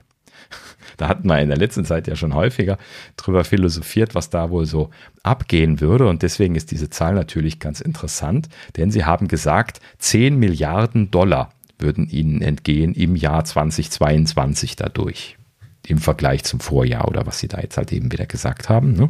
[0.97, 2.77] Da hatten wir in der letzten Zeit ja schon häufiger
[3.15, 4.89] drüber philosophiert, was da wohl so
[5.23, 6.09] abgehen würde.
[6.09, 11.53] Und deswegen ist diese Zahl natürlich ganz interessant, denn sie haben gesagt, 10 Milliarden Dollar
[11.77, 15.38] würden ihnen entgehen im Jahr 2022 dadurch.
[15.89, 18.93] Im Vergleich zum Vorjahr oder was sie da jetzt halt eben wieder gesagt haben.
[18.93, 19.09] Ne?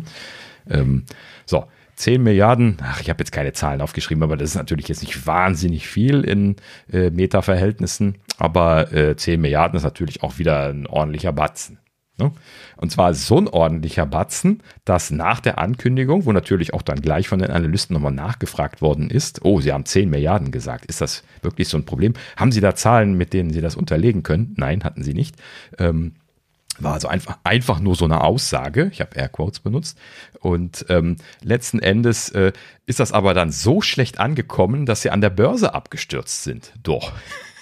[0.69, 1.05] Ähm,
[1.45, 5.01] so, 10 Milliarden, ach, ich habe jetzt keine Zahlen aufgeschrieben, aber das ist natürlich jetzt
[5.01, 6.55] nicht wahnsinnig viel in
[6.91, 11.77] äh, Meta-Verhältnissen, aber äh, 10 Milliarden ist natürlich auch wieder ein ordentlicher Batzen.
[12.19, 12.31] Ne?
[12.77, 17.27] Und zwar so ein ordentlicher Batzen, dass nach der Ankündigung, wo natürlich auch dann gleich
[17.27, 21.23] von den Analysten nochmal nachgefragt worden ist, oh, Sie haben 10 Milliarden gesagt, ist das
[21.41, 22.13] wirklich so ein Problem?
[22.37, 24.53] Haben Sie da Zahlen, mit denen Sie das unterlegen können?
[24.57, 25.35] Nein, hatten Sie nicht.
[25.77, 26.13] Ähm,
[26.83, 28.89] war also einfach, einfach nur so eine Aussage.
[28.91, 29.97] Ich habe Airquotes benutzt.
[30.39, 32.53] Und ähm, letzten Endes äh,
[32.85, 36.73] ist das aber dann so schlecht angekommen, dass sie an der Börse abgestürzt sind.
[36.83, 37.13] Doch.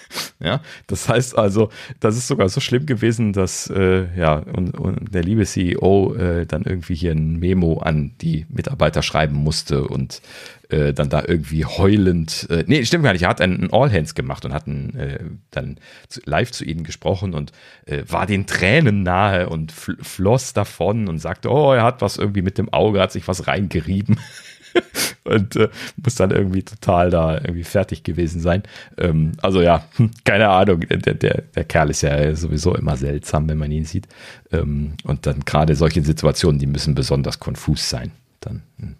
[0.40, 5.12] Ja, das heißt also, das ist sogar so schlimm gewesen, dass äh, ja und, und
[5.12, 10.22] der liebe CEO äh, dann irgendwie hier ein Memo an die Mitarbeiter schreiben musste und
[10.68, 14.14] äh, dann da irgendwie heulend, äh, nee, stimmt gar nicht, er hat einen All Hands
[14.14, 15.18] gemacht und hat einen, äh,
[15.50, 15.78] dann
[16.08, 17.52] zu, live zu ihnen gesprochen und
[17.86, 22.16] äh, war den Tränen nahe und fl floss davon und sagte, oh, er hat was
[22.16, 24.20] irgendwie mit dem Auge, hat sich was reingerieben.
[25.24, 25.68] und äh,
[26.02, 28.62] muss dann irgendwie total da irgendwie fertig gewesen sein.
[28.96, 33.48] Ähm, also ja, hm, keine Ahnung, der, der, der Kerl ist ja sowieso immer seltsam,
[33.48, 34.08] wenn man ihn sieht.
[34.52, 38.12] Ähm, und dann gerade solche Situationen, die müssen besonders konfus sein.
[38.40, 38.94] Dann hm,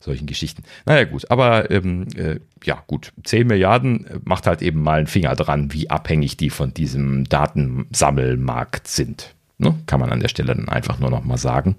[0.00, 0.62] solchen Geschichten.
[0.86, 5.36] Naja gut, aber ähm, äh, ja gut, 10 Milliarden macht halt eben mal einen Finger
[5.36, 9.34] dran, wie abhängig die von diesem Datensammelmarkt sind.
[9.58, 9.78] Ne?
[9.86, 11.76] Kann man an der Stelle dann einfach nur noch mal sagen.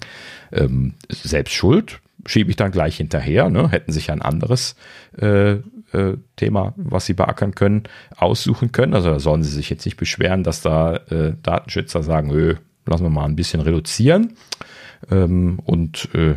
[0.52, 3.50] Ähm, selbst schuld, schiebe ich dann gleich hinterher.
[3.50, 3.70] Ne?
[3.70, 4.76] Hätten sich ein anderes
[5.18, 7.84] äh, äh, Thema, was sie beackern können,
[8.16, 8.94] aussuchen können.
[8.94, 13.10] Also da sollen sie sich jetzt nicht beschweren, dass da äh, Datenschützer sagen, lassen wir
[13.10, 14.36] mal ein bisschen reduzieren.
[15.10, 16.36] Ähm, und äh,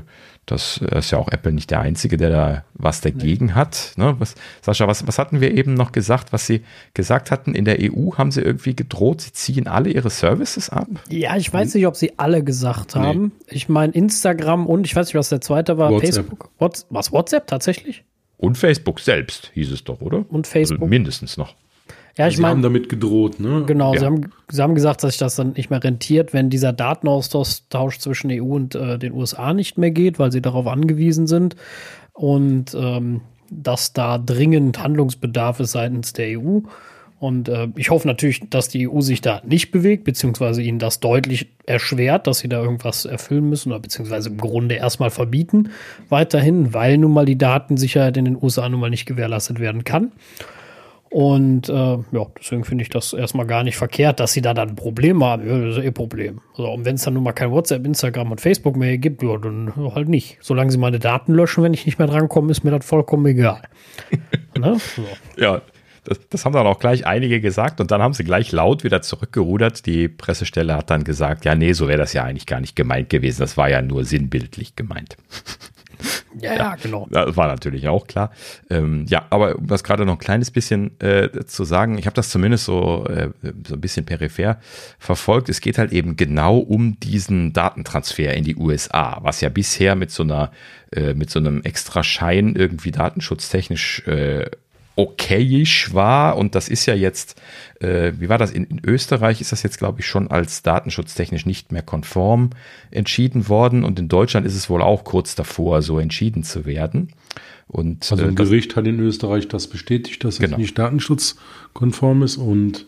[0.54, 3.52] das ist ja auch Apple nicht der Einzige, der da was dagegen nee.
[3.52, 3.92] hat.
[3.96, 4.14] Ne?
[4.18, 6.62] Was, Sascha, was, was hatten wir eben noch gesagt, was Sie
[6.94, 7.54] gesagt hatten?
[7.54, 10.88] In der EU haben Sie irgendwie gedroht, Sie ziehen alle Ihre Services ab?
[11.08, 13.32] Ja, ich weiß nicht, ob Sie alle gesagt haben.
[13.46, 13.56] Nee.
[13.56, 15.90] Ich meine Instagram und ich weiß nicht, was der zweite war.
[15.90, 16.14] WhatsApp.
[16.14, 16.50] Facebook.
[16.58, 18.04] What's, was, WhatsApp tatsächlich?
[18.36, 20.24] Und Facebook selbst hieß es doch, oder?
[20.28, 20.80] Und Facebook.
[20.80, 21.54] Also mindestens noch.
[22.16, 23.64] Ja, ich sie mein, haben damit gedroht, ne?
[23.66, 24.00] Genau, ja.
[24.00, 27.98] sie, haben, sie haben gesagt, dass sich das dann nicht mehr rentiert, wenn dieser Datenaustausch
[27.98, 31.56] zwischen EU und äh, den USA nicht mehr geht, weil sie darauf angewiesen sind.
[32.12, 36.60] Und ähm, dass da dringend Handlungsbedarf ist seitens der EU.
[37.18, 41.00] Und äh, ich hoffe natürlich, dass die EU sich da nicht bewegt, beziehungsweise ihnen das
[41.00, 45.70] deutlich erschwert, dass sie da irgendwas erfüllen müssen oder beziehungsweise im Grunde erstmal verbieten
[46.08, 50.12] weiterhin, weil nun mal die Datensicherheit in den USA nun mal nicht gewährleistet werden kann.
[51.14, 54.70] Und äh, ja, deswegen finde ich das erstmal gar nicht verkehrt, dass sie da dann
[54.70, 55.48] ein Problem haben.
[55.48, 56.40] Ja, das ist ihr Problem.
[56.56, 59.38] Also, und wenn es dann nun mal kein WhatsApp, Instagram und Facebook mehr gibt, ja,
[59.38, 60.38] dann halt nicht.
[60.40, 63.62] Solange sie meine Daten löschen, wenn ich nicht mehr drankomme, ist mir das vollkommen egal.
[64.58, 64.76] ne?
[64.96, 65.04] so.
[65.40, 65.62] Ja,
[66.02, 69.00] das, das, haben dann auch gleich einige gesagt und dann haben sie gleich laut wieder
[69.00, 69.86] zurückgerudert.
[69.86, 73.08] Die Pressestelle hat dann gesagt, ja, nee, so wäre das ja eigentlich gar nicht gemeint
[73.08, 73.38] gewesen.
[73.38, 75.16] Das war ja nur sinnbildlich gemeint.
[76.40, 77.06] Ja, ja, genau.
[77.10, 78.32] Das war natürlich auch klar.
[78.68, 82.14] Ähm, ja, aber um das gerade noch ein kleines bisschen äh, zu sagen, ich habe
[82.14, 83.30] das zumindest so, äh,
[83.66, 84.58] so ein bisschen peripher
[84.98, 85.48] verfolgt.
[85.48, 90.10] Es geht halt eben genau um diesen Datentransfer in die USA, was ja bisher mit
[90.10, 90.50] so einer,
[90.90, 94.50] äh, mit so einem extra Schein irgendwie datenschutztechnisch äh,
[94.96, 97.40] okayisch war und das ist ja jetzt,
[97.80, 101.46] äh, wie war das, in, in, Österreich ist das jetzt, glaube ich, schon als datenschutztechnisch
[101.46, 102.50] nicht mehr konform
[102.90, 107.08] entschieden worden und in Deutschland ist es wohl auch kurz davor, so entschieden zu werden.
[107.66, 110.52] Und, also ein äh, Gericht hat in Österreich das bestätigt, dass genau.
[110.52, 112.86] es nicht datenschutzkonform ist und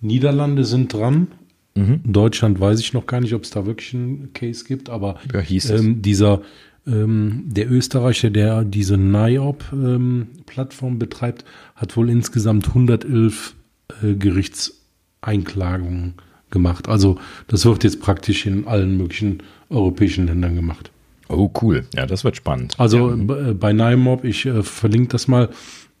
[0.00, 1.28] Niederlande sind dran.
[1.74, 2.00] Mhm.
[2.04, 5.42] Deutschland weiß ich noch gar nicht, ob es da wirklich einen Case gibt, aber ja,
[5.70, 6.42] ähm, dieser
[6.86, 13.54] ähm, der Österreicher, der diese NIOP-Plattform ähm, betreibt, hat wohl insgesamt 111
[14.02, 16.14] äh, Gerichtseinklagungen
[16.50, 16.88] gemacht.
[16.88, 20.90] Also das wird jetzt praktisch in allen möglichen europäischen Ländern gemacht.
[21.28, 21.84] Oh, cool.
[21.94, 22.78] Ja, das wird spannend.
[22.78, 23.52] Also ja.
[23.52, 25.48] bei NIMOP, ich äh, verlinke das mal,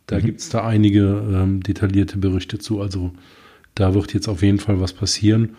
[0.06, 0.22] da mhm.
[0.22, 2.80] gibt es da einige ähm, detaillierte Berichte zu.
[2.80, 3.12] Also
[3.74, 5.56] da wird jetzt auf jeden Fall was passieren.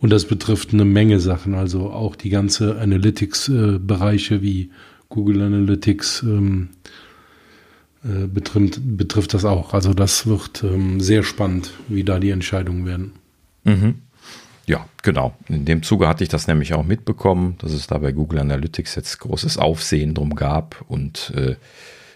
[0.00, 4.70] Und das betrifft eine Menge Sachen, also auch die ganze Analytics-Bereiche äh, wie
[5.10, 6.70] Google Analytics ähm,
[8.02, 9.74] äh, betrifft, betrifft das auch.
[9.74, 13.12] Also das wird ähm, sehr spannend, wie da die Entscheidungen werden.
[13.64, 13.96] Mhm.
[14.66, 15.34] Ja, genau.
[15.48, 18.94] In dem Zuge hatte ich das nämlich auch mitbekommen, dass es da bei Google Analytics
[18.94, 21.56] jetzt großes Aufsehen drum gab und äh,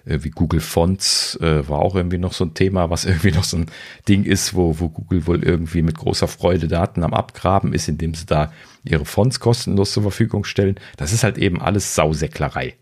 [0.05, 3.59] wie Google Fonts äh, war auch irgendwie noch so ein Thema, was irgendwie noch so
[3.59, 3.67] ein
[4.09, 8.15] Ding ist, wo, wo Google wohl irgendwie mit großer Freude Daten am Abgraben ist, indem
[8.15, 8.53] sie da
[8.85, 10.77] ihre Fonts kostenlos zur Verfügung stellen.
[10.97, 12.75] Das ist halt eben alles Sausäcklerei.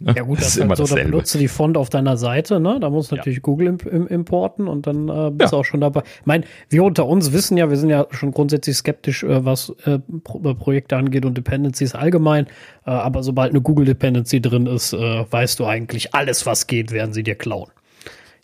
[0.00, 0.14] Ne?
[0.16, 1.04] Ja gut, das, das ist halt immer so, dasselbe.
[1.04, 2.78] da benutzt du die Font auf deiner Seite, ne?
[2.80, 3.42] Da muss natürlich ja.
[3.42, 5.56] Google imp im importen und dann äh, bist ja.
[5.56, 6.02] du auch schon dabei.
[6.20, 9.74] Ich meine, wir unter uns wissen ja, wir sind ja schon grundsätzlich skeptisch, äh, was
[9.84, 12.46] äh, Pro Projekte angeht und Dependencies allgemein.
[12.86, 16.92] Äh, aber sobald eine Google Dependency drin ist, äh, weißt du eigentlich, alles, was geht,
[16.92, 17.70] werden sie dir klauen.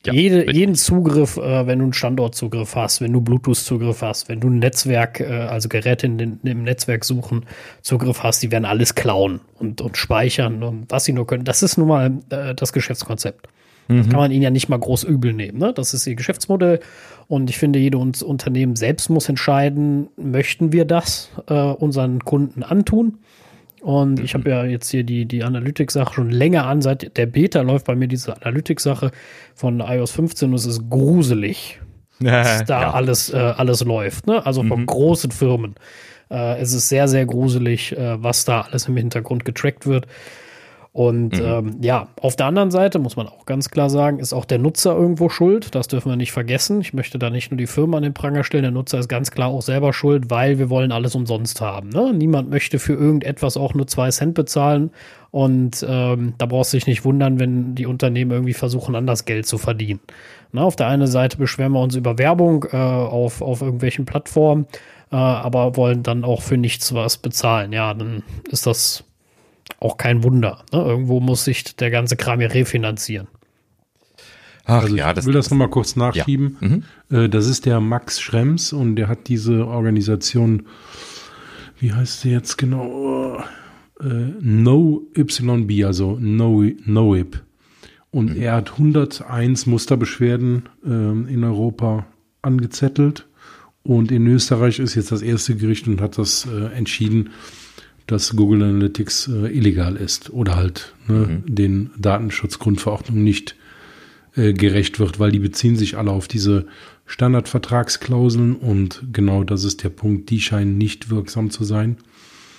[0.07, 4.41] Ja, Jede, jeden Zugriff, äh, wenn du einen Standortzugriff hast, wenn du Bluetooth-Zugriff hast, wenn
[4.41, 7.47] du ein Netzwerk, äh, also Geräte in den, im Netzwerk suchen,
[7.81, 11.45] Zugriff hast, die werden alles klauen und, und speichern und was sie nur können.
[11.45, 13.49] Das ist nun mal äh, das Geschäftskonzept.
[13.89, 13.97] Mhm.
[13.99, 15.59] Das kann man ihnen ja nicht mal groß übel nehmen.
[15.59, 15.73] Ne?
[15.73, 16.81] Das ist ihr Geschäftsmodell.
[17.27, 23.19] Und ich finde, jedes Unternehmen selbst muss entscheiden, möchten wir das äh, unseren Kunden antun?
[23.85, 26.81] Und ich habe ja jetzt hier die, die Analytics-Sache schon länger an.
[26.81, 29.11] Seit der Beta läuft bei mir diese Analytics-Sache
[29.55, 31.83] von iOS 15 und es ist gruselig,
[32.19, 32.91] dass da ja.
[32.93, 34.27] alles, äh, alles läuft.
[34.27, 34.45] Ne?
[34.47, 34.87] Also von mhm.
[34.87, 35.75] großen Firmen.
[36.31, 40.07] Äh, es ist sehr, sehr gruselig, äh, was da alles im Hintergrund getrackt wird.
[40.95, 41.45] Und mhm.
[41.45, 44.61] ähm, ja, auf der anderen Seite muss man auch ganz klar sagen, ist auch der
[44.61, 45.75] Nutzer irgendwo schuld.
[45.75, 46.81] Das dürfen wir nicht vergessen.
[46.81, 48.63] Ich möchte da nicht nur die Firma an den Pranger stellen.
[48.63, 51.89] Der Nutzer ist ganz klar auch selber schuld, weil wir wollen alles umsonst haben.
[51.89, 52.13] Ne?
[52.15, 54.93] Niemand möchte für irgendetwas auch nur zwei Cent bezahlen.
[55.33, 59.47] Und ähm, da brauchst du dich nicht wundern, wenn die Unternehmen irgendwie versuchen, anders Geld
[59.47, 59.99] zu verdienen.
[60.53, 64.69] Na, auf der einen Seite beschweren wir uns über Werbung äh, auf, auf irgendwelchen Plattformen,
[65.11, 67.73] äh, aber wollen dann auch für nichts was bezahlen.
[67.73, 69.03] Ja, dann ist das
[69.81, 70.65] auch kein Wunder.
[70.73, 70.79] Ne?
[70.79, 73.29] Irgendwo muss sich der ganze Kram ja refinanzieren.
[74.65, 76.57] Ach, also ja, ich will das nochmal kurz nachschieben.
[76.61, 76.69] Ja.
[76.69, 76.83] Mhm.
[77.11, 80.67] Äh, das ist der Max Schrems und der hat diese Organisation,
[81.79, 83.43] wie heißt sie jetzt genau?
[84.01, 87.43] Äh, no YB, also No, NoIP.
[88.11, 88.41] Und mhm.
[88.41, 92.07] er hat 101 Musterbeschwerden äh, in Europa
[92.43, 93.29] angezettelt.
[93.83, 97.31] Und in Österreich ist jetzt das erste Gericht und hat das äh, entschieden,
[98.07, 101.55] dass Google Analytics äh, illegal ist oder halt ne, mhm.
[101.55, 103.57] den Datenschutzgrundverordnungen nicht
[104.37, 106.67] äh, gerecht wird, weil die beziehen sich alle auf diese
[107.07, 111.97] Standardvertragsklauseln und genau das ist der Punkt, die scheinen nicht wirksam zu sein.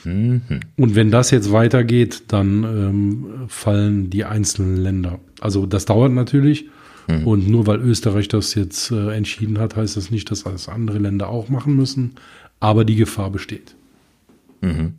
[0.03, 0.41] Mhm.
[0.77, 5.19] Und wenn das jetzt weitergeht, dann ähm, fallen die einzelnen Länder.
[5.41, 6.69] Also das dauert natürlich.
[7.07, 7.27] Mhm.
[7.27, 10.99] Und nur weil Österreich das jetzt äh, entschieden hat, heißt das nicht, dass das andere
[10.99, 12.13] Länder auch machen müssen.
[12.59, 13.75] Aber die Gefahr besteht.
[14.61, 14.93] Mhm.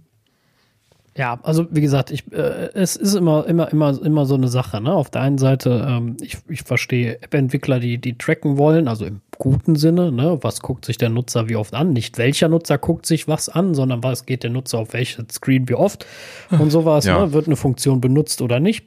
[1.17, 4.83] Ja, also wie gesagt, ich, äh, es ist immer, immer, immer, immer so eine Sache.
[4.83, 4.93] Ne?
[4.93, 9.23] Auf der einen Seite, ähm, ich, ich verstehe App-Entwickler, die, die tracken wollen, also im
[9.39, 10.13] guten Sinne.
[10.13, 10.39] Ne?
[10.43, 11.95] Was guckt sich der Nutzer wie oft an?
[11.95, 15.69] Nicht welcher Nutzer guckt sich was an, sondern was geht der Nutzer auf welches Screen
[15.71, 16.05] wie oft
[16.51, 17.07] und sowas.
[17.07, 17.25] Ja.
[17.25, 17.33] Ne?
[17.33, 18.87] Wird eine Funktion benutzt oder nicht?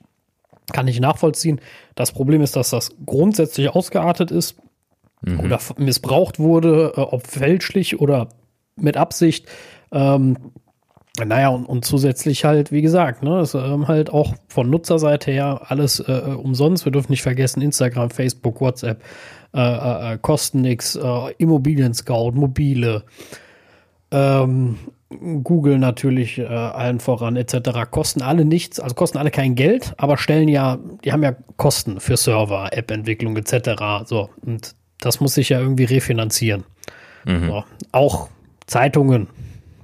[0.72, 1.60] Kann ich nachvollziehen.
[1.96, 4.56] Das Problem ist, dass das grundsätzlich ausgeartet ist
[5.22, 5.40] mhm.
[5.40, 8.30] oder missbraucht wurde, äh, ob fälschlich oder
[8.76, 9.48] mit Absicht.
[9.92, 10.38] Ähm,
[11.26, 15.62] naja, und, und zusätzlich halt, wie gesagt, ne, ist ähm, halt auch von Nutzerseite her
[15.68, 16.86] alles äh, äh, umsonst.
[16.86, 19.02] Wir dürfen nicht vergessen, Instagram, Facebook, WhatsApp,
[19.54, 23.04] äh, äh, äh kosten nichts, äh, Immobilien Scout, mobile,
[24.12, 24.78] ähm,
[25.44, 27.90] Google natürlich äh, allen voran etc.
[27.90, 32.00] kosten alle nichts, also kosten alle kein Geld, aber stellen ja, die haben ja Kosten
[32.00, 34.06] für Server, App-Entwicklung etc.
[34.06, 36.64] So und das muss sich ja irgendwie refinanzieren.
[37.26, 37.48] Mhm.
[37.48, 37.64] So.
[37.92, 38.30] Auch
[38.68, 39.28] Zeitungen.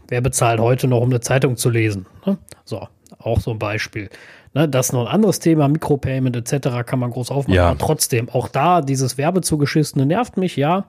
[0.08, 2.06] Wer bezahlt heute noch, um eine Zeitung zu lesen?
[2.26, 2.38] Ne?
[2.64, 2.88] So,
[3.20, 4.10] auch so ein Beispiel.
[4.54, 6.86] Ne, das ist noch ein anderes Thema, Micropayment etc.
[6.86, 7.54] kann man groß aufmachen.
[7.54, 7.70] Ja.
[7.70, 10.86] Aber trotzdem, auch da, dieses Werbezugeschissene nervt mich, ja.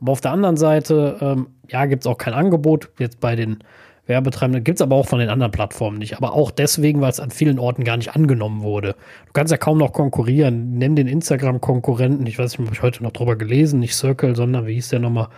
[0.00, 2.90] Aber auf der anderen Seite, ähm, ja, gibt es auch kein Angebot.
[2.98, 3.58] Jetzt bei den
[4.06, 6.16] Werbetreibenden gibt es aber auch von den anderen Plattformen nicht.
[6.16, 8.92] Aber auch deswegen, weil es an vielen Orten gar nicht angenommen wurde.
[9.26, 10.78] Du kannst ja kaum noch konkurrieren.
[10.78, 12.24] Nimm den Instagram-Konkurrenten.
[12.26, 13.80] Ich weiß nicht, habe ich heute noch drüber gelesen.
[13.80, 15.28] Nicht Circle, sondern wie hieß der nochmal?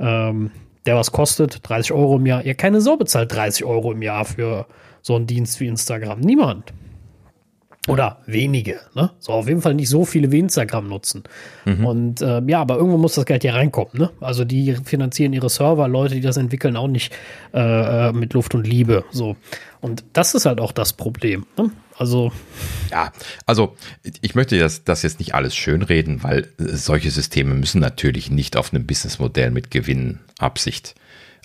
[0.00, 0.50] Ähm,
[0.88, 2.46] der was kostet, 30 Euro im Jahr.
[2.46, 4.64] Ja, keine Sau bezahlt 30 Euro im Jahr für
[5.02, 6.20] so einen Dienst wie Instagram.
[6.20, 6.72] Niemand.
[7.88, 8.80] Oder wenige.
[8.94, 9.10] Ne?
[9.18, 11.24] So auf jeden Fall nicht so viele wie Instagram nutzen.
[11.66, 11.84] Mhm.
[11.84, 13.92] Und äh, ja, aber irgendwo muss das Geld ja reinkommen.
[13.98, 14.10] Ne?
[14.22, 17.12] Also die finanzieren ihre Server, Leute, die das entwickeln, auch nicht
[17.52, 19.04] äh, äh, mit Luft und Liebe.
[19.10, 19.36] So.
[19.82, 21.44] Und das ist halt auch das Problem.
[21.58, 21.70] Ne?
[21.98, 22.32] Also.
[22.90, 23.12] Ja,
[23.44, 23.76] also
[24.22, 28.72] ich möchte das, das jetzt nicht alles schönreden, weil solche Systeme müssen natürlich nicht auf
[28.72, 30.94] einem Businessmodell mit Gewinnabsicht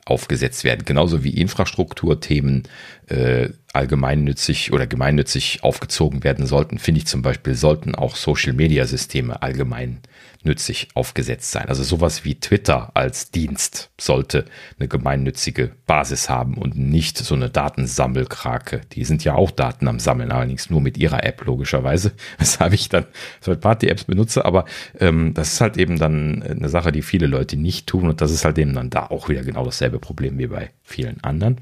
[0.06, 0.85] aufgesetzt werden.
[0.85, 2.64] Genauso wie Infrastrukturthemen
[3.07, 9.99] äh, allgemeinnützig oder gemeinnützig aufgezogen werden sollten, finde ich zum Beispiel, sollten auch Social-Media-Systeme allgemein
[10.43, 11.69] nützig aufgesetzt sein.
[11.69, 14.45] Also sowas wie Twitter als Dienst sollte
[14.77, 18.81] eine gemeinnützige Basis haben und nicht so eine Datensammelkrake.
[18.91, 22.89] Die sind ja auch Daten am Sammeln, allerdings nur mit ihrer App logischerweise, weshalb ich
[22.89, 23.05] dann
[23.41, 24.45] Third-Party-Apps benutze.
[24.45, 24.65] Aber
[24.99, 28.31] ähm, das ist halt eben dann eine Sache, die viele Leute nicht tun und das
[28.31, 31.59] ist halt eben dann da auch wieder genau dasselbe Problem wie bei vielen anderen.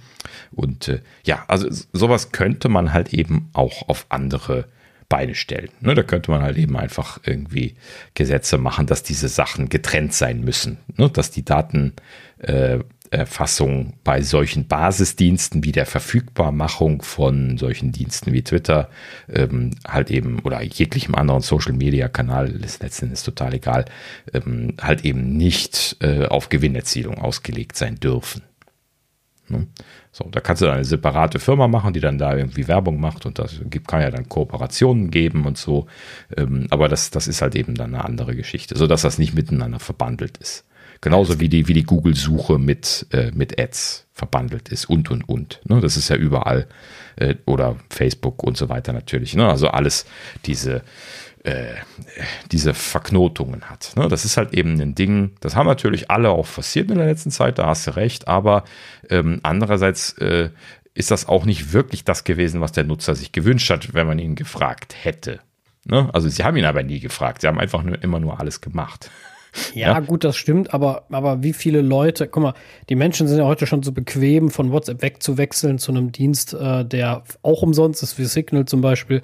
[0.51, 4.65] Und äh, ja, also sowas könnte man halt eben auch auf andere
[5.11, 5.69] Beine stellen.
[5.81, 7.75] Ne, da könnte man halt eben einfach irgendwie
[8.13, 10.77] Gesetze machen, dass diese Sachen getrennt sein müssen.
[10.95, 18.41] Ne, dass die Datenerfassung äh, bei solchen Basisdiensten wie der Verfügbarmachung von solchen Diensten wie
[18.41, 18.89] Twitter
[19.29, 23.83] ähm, halt eben oder jeglichem anderen Social Media Kanal ist letzten Endes total egal,
[24.33, 28.43] ähm, halt eben nicht äh, auf Gewinnerzielung ausgelegt sein dürfen.
[29.51, 29.67] Ne?
[30.11, 33.25] So, da kannst du dann eine separate Firma machen, die dann da irgendwie Werbung macht
[33.25, 35.87] und das gibt, kann ja dann Kooperationen geben und so.
[36.35, 39.79] Ähm, aber das, das ist halt eben dann eine andere Geschichte, sodass das nicht miteinander
[39.79, 40.65] verbandelt ist.
[41.01, 45.59] Genauso wie die, wie die Google-Suche mit, äh, mit Ads verbandelt ist und, und, und.
[45.67, 45.81] Ne?
[45.81, 46.67] Das ist ja überall
[47.15, 49.35] äh, oder Facebook und so weiter natürlich.
[49.35, 49.49] Ne?
[49.49, 50.05] Also alles
[50.45, 50.83] diese
[51.43, 51.75] äh,
[52.51, 53.93] diese Verknotungen hat.
[53.95, 54.07] Ne?
[54.07, 57.31] Das ist halt eben ein Ding, das haben natürlich alle auch forciert in der letzten
[57.31, 58.63] Zeit, da hast du recht, aber
[59.09, 60.49] ähm, andererseits äh,
[60.93, 64.19] ist das auch nicht wirklich das gewesen, was der Nutzer sich gewünscht hat, wenn man
[64.19, 65.39] ihn gefragt hätte.
[65.85, 66.09] Ne?
[66.13, 69.09] Also sie haben ihn aber nie gefragt, sie haben einfach nur, immer nur alles gemacht.
[69.73, 72.53] Ja, ja, gut, das stimmt, aber, aber wie viele Leute, guck mal,
[72.87, 76.85] die Menschen sind ja heute schon so bequem, von WhatsApp wegzuwechseln zu einem Dienst, äh,
[76.85, 79.21] der auch umsonst ist, wie Signal zum Beispiel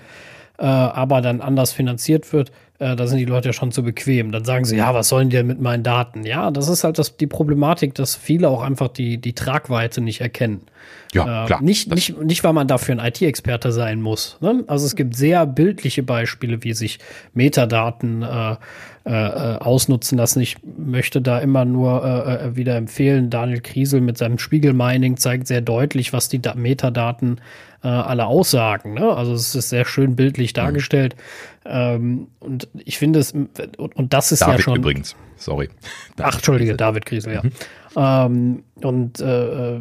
[0.57, 4.31] äh, aber dann anders finanziert wird, äh, da sind die Leute ja schon zu bequem.
[4.31, 6.23] Dann sagen sie, ja, was sollen die denn mit meinen Daten?
[6.23, 10.21] Ja, das ist halt das, die Problematik, dass viele auch einfach die, die Tragweite nicht
[10.21, 10.61] erkennen.
[11.13, 11.61] Ja, äh, klar.
[11.61, 14.37] Nicht, nicht, nicht, weil man dafür ein IT-Experte sein muss.
[14.41, 14.63] Ne?
[14.67, 16.99] Also es gibt sehr bildliche Beispiele, wie sich
[17.33, 18.55] Metadaten äh,
[19.07, 20.41] äh, äh ausnutzen lassen.
[20.41, 25.61] Ich möchte da immer nur äh, wieder empfehlen, Daniel Kriesel mit seinem Spiegel-Mining zeigt sehr
[25.61, 27.39] deutlich, was die da Metadaten
[27.83, 28.93] äh, alle aussagen.
[28.93, 29.15] Ne?
[29.15, 30.55] Also es ist sehr schön bildlich mhm.
[30.55, 31.15] dargestellt.
[31.15, 31.71] Mhm.
[31.71, 34.75] Ähm, und ich finde es, und, und das ist David ja schon.
[34.77, 35.69] übrigens, sorry.
[36.21, 37.43] Ach, Entschuldige, David Griesel, ja.
[37.43, 37.51] Mhm.
[37.95, 39.79] Ähm, und äh,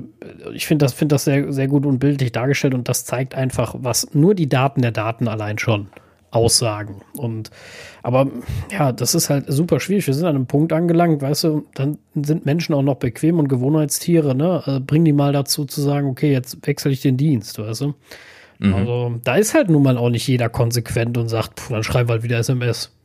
[0.53, 3.75] ich finde das, find das sehr, sehr gut und bildlich dargestellt und das zeigt einfach,
[3.79, 5.89] was nur die Daten der Daten allein schon
[6.31, 7.03] aussagen.
[7.15, 7.51] Und
[8.03, 8.29] aber
[8.71, 10.07] ja, das ist halt super schwierig.
[10.07, 13.49] Wir sind an einem Punkt angelangt, weißt du, dann sind Menschen auch noch bequem und
[13.49, 14.63] Gewohnheitstiere, ne?
[14.65, 17.95] Also bring die mal dazu zu sagen, okay, jetzt wechsle ich den Dienst, weißt du?
[18.59, 18.75] Mhm.
[18.75, 22.09] Also da ist halt nun mal auch nicht jeder konsequent und sagt, pff, dann schreib
[22.09, 22.96] halt wieder SMS.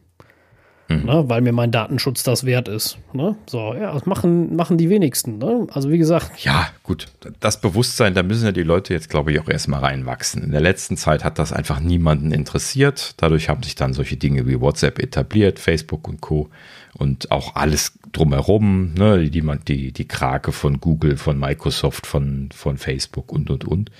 [0.92, 1.06] Mhm.
[1.06, 2.98] Ne, weil mir mein Datenschutz das wert ist.
[3.14, 3.36] Ne?
[3.46, 5.38] So, ja, das machen, machen die wenigsten.
[5.38, 5.68] Ne?
[5.72, 6.44] Also wie gesagt.
[6.44, 7.08] Ja, gut.
[7.40, 10.44] Das Bewusstsein, da müssen ja die Leute jetzt, glaube ich, auch erstmal reinwachsen.
[10.44, 13.14] In der letzten Zeit hat das einfach niemanden interessiert.
[13.18, 16.50] Dadurch haben sich dann solche Dinge wie WhatsApp etabliert, Facebook und Co.
[16.98, 19.30] Und auch alles drumherum, ne?
[19.30, 23.92] die, die, die Krake von Google, von Microsoft, von, von Facebook und, und, und.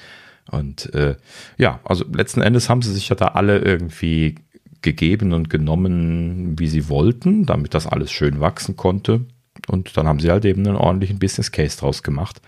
[0.50, 1.16] Und äh,
[1.58, 4.36] ja, also letzten Endes haben sie sich ja da alle irgendwie
[4.82, 9.26] gegeben und genommen, wie sie wollten, damit das alles schön wachsen konnte.
[9.68, 12.42] Und dann haben sie halt eben einen ordentlichen Business Case draus gemacht.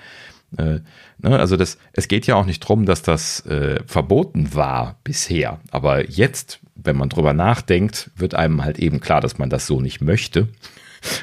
[0.57, 0.79] Äh,
[1.19, 5.59] ne, also das, es geht ja auch nicht darum, dass das äh, verboten war bisher.
[5.71, 9.81] Aber jetzt, wenn man drüber nachdenkt, wird einem halt eben klar, dass man das so
[9.81, 10.47] nicht möchte.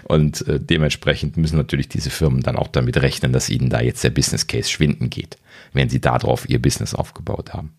[0.05, 4.05] Und äh, dementsprechend müssen natürlich diese Firmen dann auch damit rechnen, dass ihnen da jetzt
[4.05, 5.39] der Business Case schwinden geht,
[5.72, 7.72] wenn sie darauf ihr Business aufgebaut haben.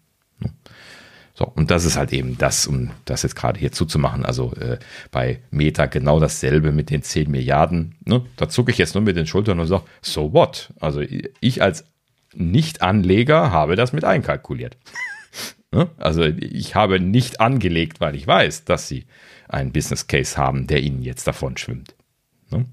[1.33, 4.25] So, und das ist halt eben das, um das jetzt gerade hier zuzumachen.
[4.25, 4.77] Also äh,
[5.11, 7.95] bei Meta genau dasselbe mit den 10 Milliarden.
[8.05, 8.25] Ne?
[8.35, 10.73] Da zucke ich jetzt nur mit den Schultern und sage, so what?
[10.79, 11.85] Also ich als
[12.33, 14.77] Nicht-Anleger habe das mit einkalkuliert.
[15.71, 15.89] ne?
[15.97, 19.05] Also ich habe nicht angelegt, weil ich weiß, dass sie
[19.47, 21.95] einen Business Case haben, der ihnen jetzt davon schwimmt.
[22.49, 22.65] Ne?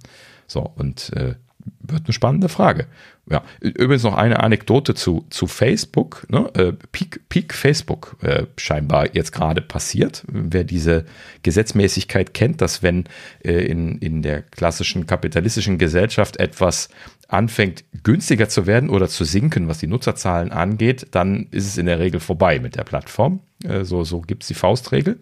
[0.46, 1.34] So, und äh,
[1.80, 2.86] wird eine spannende Frage.
[3.30, 6.26] Ja, übrigens noch eine Anekdote zu, zu Facebook.
[6.30, 6.50] Ne?
[6.54, 10.24] Äh, Peak, Peak Facebook äh, scheinbar jetzt gerade passiert.
[10.28, 11.04] Wer diese
[11.42, 13.04] Gesetzmäßigkeit kennt, dass wenn
[13.44, 16.88] äh, in, in der klassischen kapitalistischen Gesellschaft etwas
[17.28, 21.86] anfängt günstiger zu werden oder zu sinken, was die Nutzerzahlen angeht, dann ist es in
[21.86, 23.40] der Regel vorbei mit der Plattform.
[23.62, 25.18] Äh, so so gibt es die Faustregel.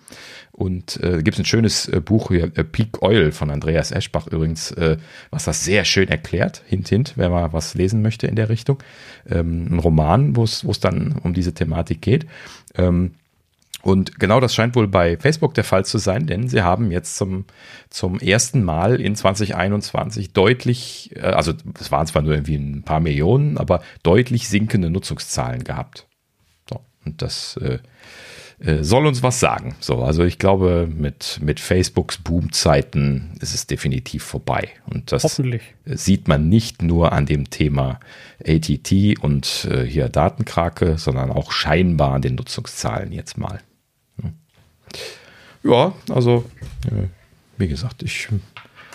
[0.52, 4.28] Und äh, gibt es ein schönes äh, Buch hier, äh, Peak Oil von Andreas Eschbach
[4.28, 4.96] übrigens, äh,
[5.30, 8.82] was das sehr schön erklärt, hint, hint, wer mal was lesen möchte in der Richtung.
[9.28, 12.26] Ähm, ein Roman, wo es dann um diese Thematik geht.
[12.76, 13.12] Ähm,
[13.86, 17.14] und genau das scheint wohl bei Facebook der Fall zu sein, denn sie haben jetzt
[17.14, 17.44] zum,
[17.88, 22.98] zum ersten Mal in 2021 deutlich, äh, also es waren zwar nur irgendwie ein paar
[22.98, 26.08] Millionen, aber deutlich sinkende Nutzungszahlen gehabt.
[26.68, 27.78] So, und das äh,
[28.58, 29.76] äh, soll uns was sagen.
[29.78, 34.68] So, also ich glaube, mit, mit Facebooks Boomzeiten ist es definitiv vorbei.
[34.90, 35.62] Und das Hoffentlich.
[35.84, 38.00] sieht man nicht nur an dem Thema
[38.44, 43.60] ATT und äh, hier Datenkrake, sondern auch scheinbar an den Nutzungszahlen jetzt mal.
[45.62, 46.44] Ja, also,
[47.58, 48.28] wie gesagt, ich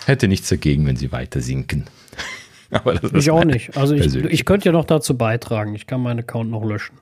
[0.06, 1.84] hätte nichts dagegen, wenn sie weiter sinken.
[2.70, 3.76] Aber das ich auch nicht.
[3.76, 5.74] Also ich, ich könnte ja noch dazu beitragen.
[5.74, 6.96] Ich kann meinen Account noch löschen.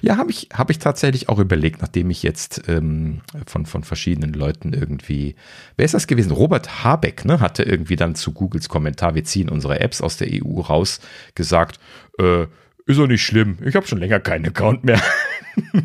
[0.00, 4.32] Ja, habe ich, hab ich tatsächlich auch überlegt, nachdem ich jetzt ähm, von, von verschiedenen
[4.32, 5.36] Leuten irgendwie,
[5.76, 6.32] wer ist das gewesen?
[6.32, 10.28] Robert Habeck, ne, hatte irgendwie dann zu Googles Kommentar, wir ziehen unsere Apps aus der
[10.32, 11.00] EU raus,
[11.34, 11.78] gesagt,
[12.18, 12.46] äh,
[12.86, 15.00] ist doch nicht schlimm, ich habe schon länger keinen Account mehr.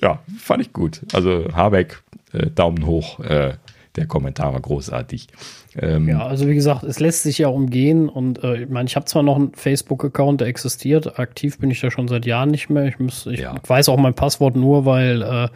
[0.00, 1.02] ja, fand ich gut.
[1.12, 2.02] Also Habeck,
[2.32, 3.20] äh, Daumen hoch.
[3.20, 3.54] Äh,
[3.96, 5.28] der Kommentar war großartig.
[5.74, 8.96] Ähm, ja, also wie gesagt, es lässt sich ja umgehen und äh, ich meine, ich
[8.96, 12.68] habe zwar noch einen Facebook-Account, der existiert, aktiv bin ich da schon seit Jahren nicht
[12.68, 12.84] mehr.
[12.84, 13.54] Ich, muss, ich ja.
[13.66, 15.48] weiß auch mein Passwort nur, weil äh,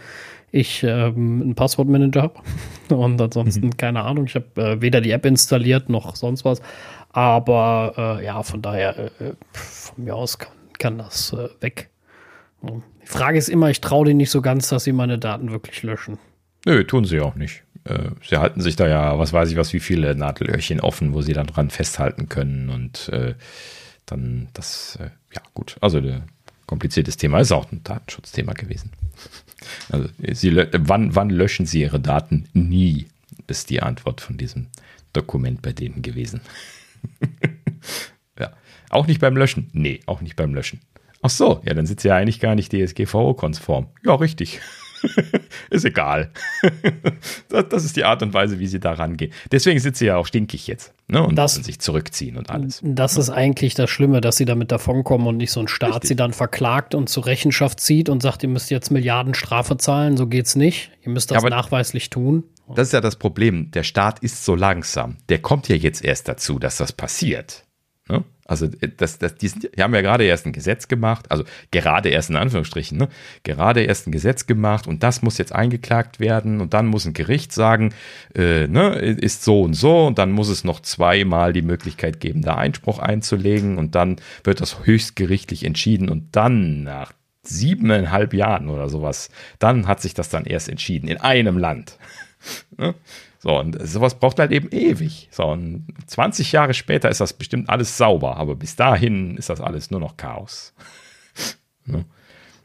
[0.53, 2.41] ich ähm, einen Passwortmanager habe
[2.95, 3.77] und ansonsten mhm.
[3.77, 4.27] keine Ahnung.
[4.27, 6.61] Ich habe äh, weder die App installiert noch sonst was.
[7.13, 11.91] Aber äh, ja, von daher, äh, von mir aus kann, kann das äh, weg.
[13.11, 16.19] Frage ist immer, ich traue denen nicht so ganz, dass sie meine Daten wirklich löschen.
[16.65, 17.65] Nö, tun sie auch nicht.
[17.85, 21.23] Äh, sie halten sich da ja, was weiß ich was, wie viele Nadelöhrchen offen, wo
[21.23, 23.35] sie dann dran festhalten können und äh,
[24.07, 26.23] dann das, äh, ja gut, also ein
[26.67, 28.93] kompliziertes Thema ist auch ein Datenschutzthema gewesen.
[29.91, 32.49] Also sie, wann, wann löschen sie ihre Daten?
[32.55, 33.09] Nie,
[33.47, 34.69] ist die Antwort von diesem
[35.13, 36.41] Dokument bei denen gewesen.
[38.39, 38.53] ja.
[38.89, 39.69] Auch nicht beim Löschen?
[39.75, 40.81] Nee, auch nicht beim Löschen.
[41.23, 43.89] Ach so, ja, dann sind sie ja eigentlich gar nicht DSGVO-konform.
[44.05, 44.61] Ja, richtig.
[45.71, 46.31] ist egal.
[47.49, 49.33] das, das, ist die Art und Weise, wie sie da rangehen.
[49.51, 51.23] Deswegen sind sie ja auch stinkig jetzt ne?
[51.23, 52.81] und das, sich zurückziehen und alles.
[52.83, 56.09] Das ist eigentlich das Schlimme, dass sie damit davonkommen und nicht so ein Staat Richtig.
[56.09, 60.17] sie dann verklagt und zur Rechenschaft zieht und sagt, ihr müsst jetzt Milliarden Strafe zahlen.
[60.17, 60.91] So geht's nicht.
[61.03, 62.45] Ihr müsst das ja, nachweislich tun.
[62.75, 63.71] Das ist ja das Problem.
[63.73, 65.17] Der Staat ist so langsam.
[65.29, 67.65] Der kommt ja jetzt erst dazu, dass das passiert.
[68.09, 68.25] Ne?
[68.51, 71.45] Also äh, das, das, die, sind, die haben ja gerade erst ein Gesetz gemacht, also
[71.71, 73.09] gerade erst in Anführungsstrichen, ne?
[73.45, 77.13] gerade erst ein Gesetz gemacht und das muss jetzt eingeklagt werden und dann muss ein
[77.15, 77.95] Gericht sagen,
[78.35, 82.43] äh, ne, ist so und so und dann muss es noch zweimal die Möglichkeit geben,
[82.43, 87.13] da Einspruch einzulegen und dann wird das höchstgerichtlich entschieden und dann nach
[87.45, 89.31] siebeneinhalb Jahren oder sowas,
[89.61, 91.99] dann hat sich das dann erst entschieden in einem Land.
[92.77, 92.95] ne?
[93.43, 95.29] So, und sowas braucht halt eben ewig.
[95.31, 99.63] So, und 20 Jahre später ist das bestimmt alles sauber, aber bis dahin ist das
[99.63, 100.75] alles nur noch Chaos.
[101.87, 102.05] ne?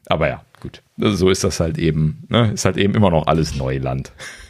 [0.07, 0.83] Aber ja, gut.
[0.97, 2.25] So ist das halt eben.
[2.27, 2.51] Ne?
[2.51, 4.11] Ist halt eben immer noch alles Neuland.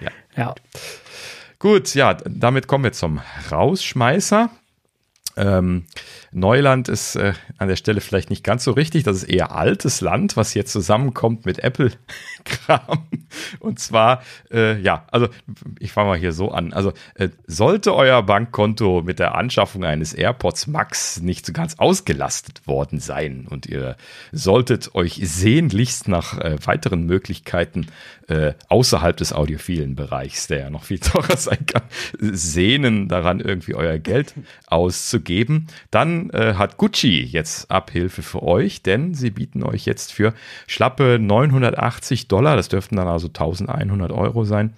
[0.00, 0.10] ja.
[0.36, 0.54] ja.
[1.60, 3.20] Gut, ja, damit kommen wir zum
[3.50, 4.50] Rausschmeißer.
[5.36, 5.86] Ähm,
[6.32, 9.02] Neuland ist äh, an der Stelle vielleicht nicht ganz so richtig.
[9.02, 13.06] Das ist eher altes Land, was jetzt zusammenkommt mit Apple-Kram.
[13.58, 15.28] Und zwar, äh, ja, also
[15.78, 16.72] ich fange mal hier so an.
[16.72, 22.66] Also äh, sollte euer Bankkonto mit der Anschaffung eines AirPods Max nicht so ganz ausgelastet
[22.66, 23.96] worden sein und ihr
[24.32, 27.86] solltet euch sehnlichst nach äh, weiteren Möglichkeiten
[28.28, 31.82] äh, außerhalb des audiophilen Bereichs, der ja noch viel teurer sein kann,
[32.20, 34.34] sehnen daran, irgendwie euer Geld
[34.66, 40.34] auszugeben, dann äh, hat Gucci jetzt Abhilfe für euch, denn sie bieten euch jetzt für
[40.66, 44.74] schlappe 980 Dollar, das dürften dann also 1100 Euro sein,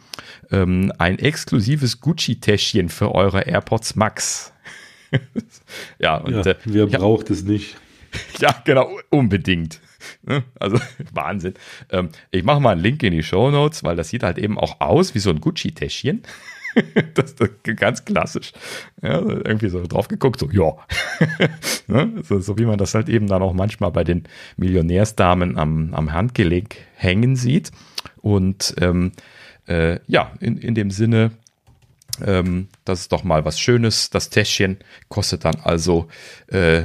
[0.53, 4.53] ähm, ein exklusives Gucci-Täschchen für eure AirPods Max.
[5.99, 7.77] ja, und ja, äh, wer braucht es nicht?
[8.41, 9.81] Ja, genau, unbedingt.
[10.23, 10.45] Ne?
[10.59, 10.79] Also
[11.13, 11.55] Wahnsinn.
[11.91, 14.59] Ähm, ich mache mal einen Link in die Show Notes, weil das sieht halt eben
[14.59, 16.23] auch aus wie so ein Gucci-Täschchen.
[17.15, 18.53] das, ist ganz klassisch.
[19.03, 20.75] Ja, irgendwie so drauf geguckt, so, ja.
[21.87, 22.23] ne?
[22.23, 24.25] so, so, wie man das halt eben dann auch manchmal bei den
[24.57, 27.71] Millionärsdamen am, am Handgelenk hängen sieht.
[28.21, 29.13] Und ähm,
[29.67, 31.33] äh, ja, in, in dem Sinne,
[32.25, 34.11] ähm, das ist doch mal was Schönes.
[34.11, 34.79] Das Täschchen
[35.09, 36.09] kostet dann also
[36.49, 36.83] äh,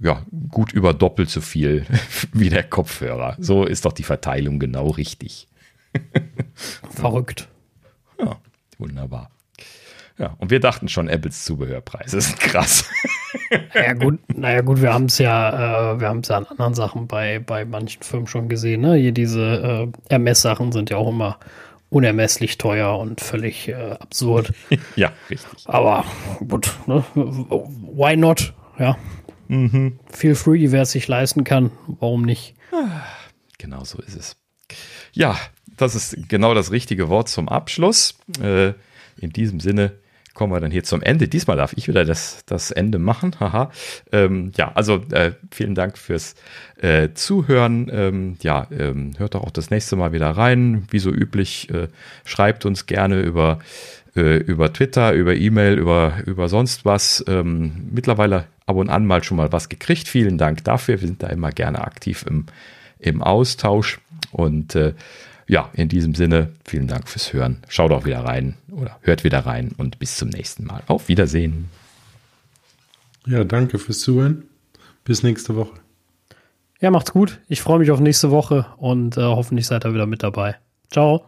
[0.00, 1.86] ja, gut über doppelt so viel
[2.32, 3.36] wie der Kopfhörer.
[3.38, 5.48] So ist doch die Verteilung genau richtig.
[6.94, 7.48] Verrückt.
[8.18, 8.38] Ja,
[8.80, 9.30] wunderbar.
[10.18, 12.84] Ja, und wir dachten schon, Apples Zubehörpreise sind krass.
[13.74, 16.74] ja gut, naja gut, wir haben es ja, äh, wir haben es ja an anderen
[16.74, 18.82] Sachen bei, bei manchen Firmen schon gesehen.
[18.82, 18.96] Ne?
[18.96, 21.38] Hier diese äh, MS-Sachen sind ja auch immer
[21.88, 24.52] unermesslich teuer und völlig äh, absurd.
[24.96, 25.66] ja, richtig.
[25.66, 26.04] Aber
[26.46, 27.02] gut, ne?
[27.14, 28.52] why not?
[28.78, 28.98] Ja.
[29.48, 29.98] Mhm.
[30.10, 32.54] Feel free, wer es sich leisten kann, warum nicht?
[33.58, 34.36] Genau so ist es.
[35.12, 35.36] Ja,
[35.80, 38.18] das ist genau das richtige Wort zum Abschluss.
[38.42, 38.72] Äh,
[39.18, 39.92] in diesem Sinne
[40.34, 41.28] kommen wir dann hier zum Ende.
[41.28, 43.36] Diesmal darf ich wieder das, das Ende machen.
[43.40, 43.70] Haha.
[44.12, 46.34] Ähm, ja, also äh, vielen Dank fürs
[46.80, 47.90] äh, Zuhören.
[47.92, 50.86] Ähm, ja, ähm, hört doch auch das nächste Mal wieder rein.
[50.90, 51.88] Wie so üblich, äh,
[52.24, 53.58] schreibt uns gerne über,
[54.16, 57.24] äh, über Twitter, über E-Mail, über, über sonst was.
[57.28, 60.08] Ähm, mittlerweile ab und an mal schon mal was gekriegt.
[60.08, 61.00] Vielen Dank dafür.
[61.00, 62.46] Wir sind da immer gerne aktiv im,
[62.98, 64.00] im Austausch.
[64.30, 64.94] Und äh,
[65.50, 67.58] ja, in diesem Sinne, vielen Dank fürs Hören.
[67.68, 70.82] Schaut auch wieder rein oder hört wieder rein und bis zum nächsten Mal.
[70.86, 71.68] Auf Wiedersehen.
[73.26, 74.44] Ja, danke fürs Zuhören.
[75.04, 75.74] Bis nächste Woche.
[76.80, 77.40] Ja, macht's gut.
[77.48, 80.54] Ich freue mich auf nächste Woche und äh, hoffentlich seid ihr wieder mit dabei.
[80.88, 81.24] Ciao.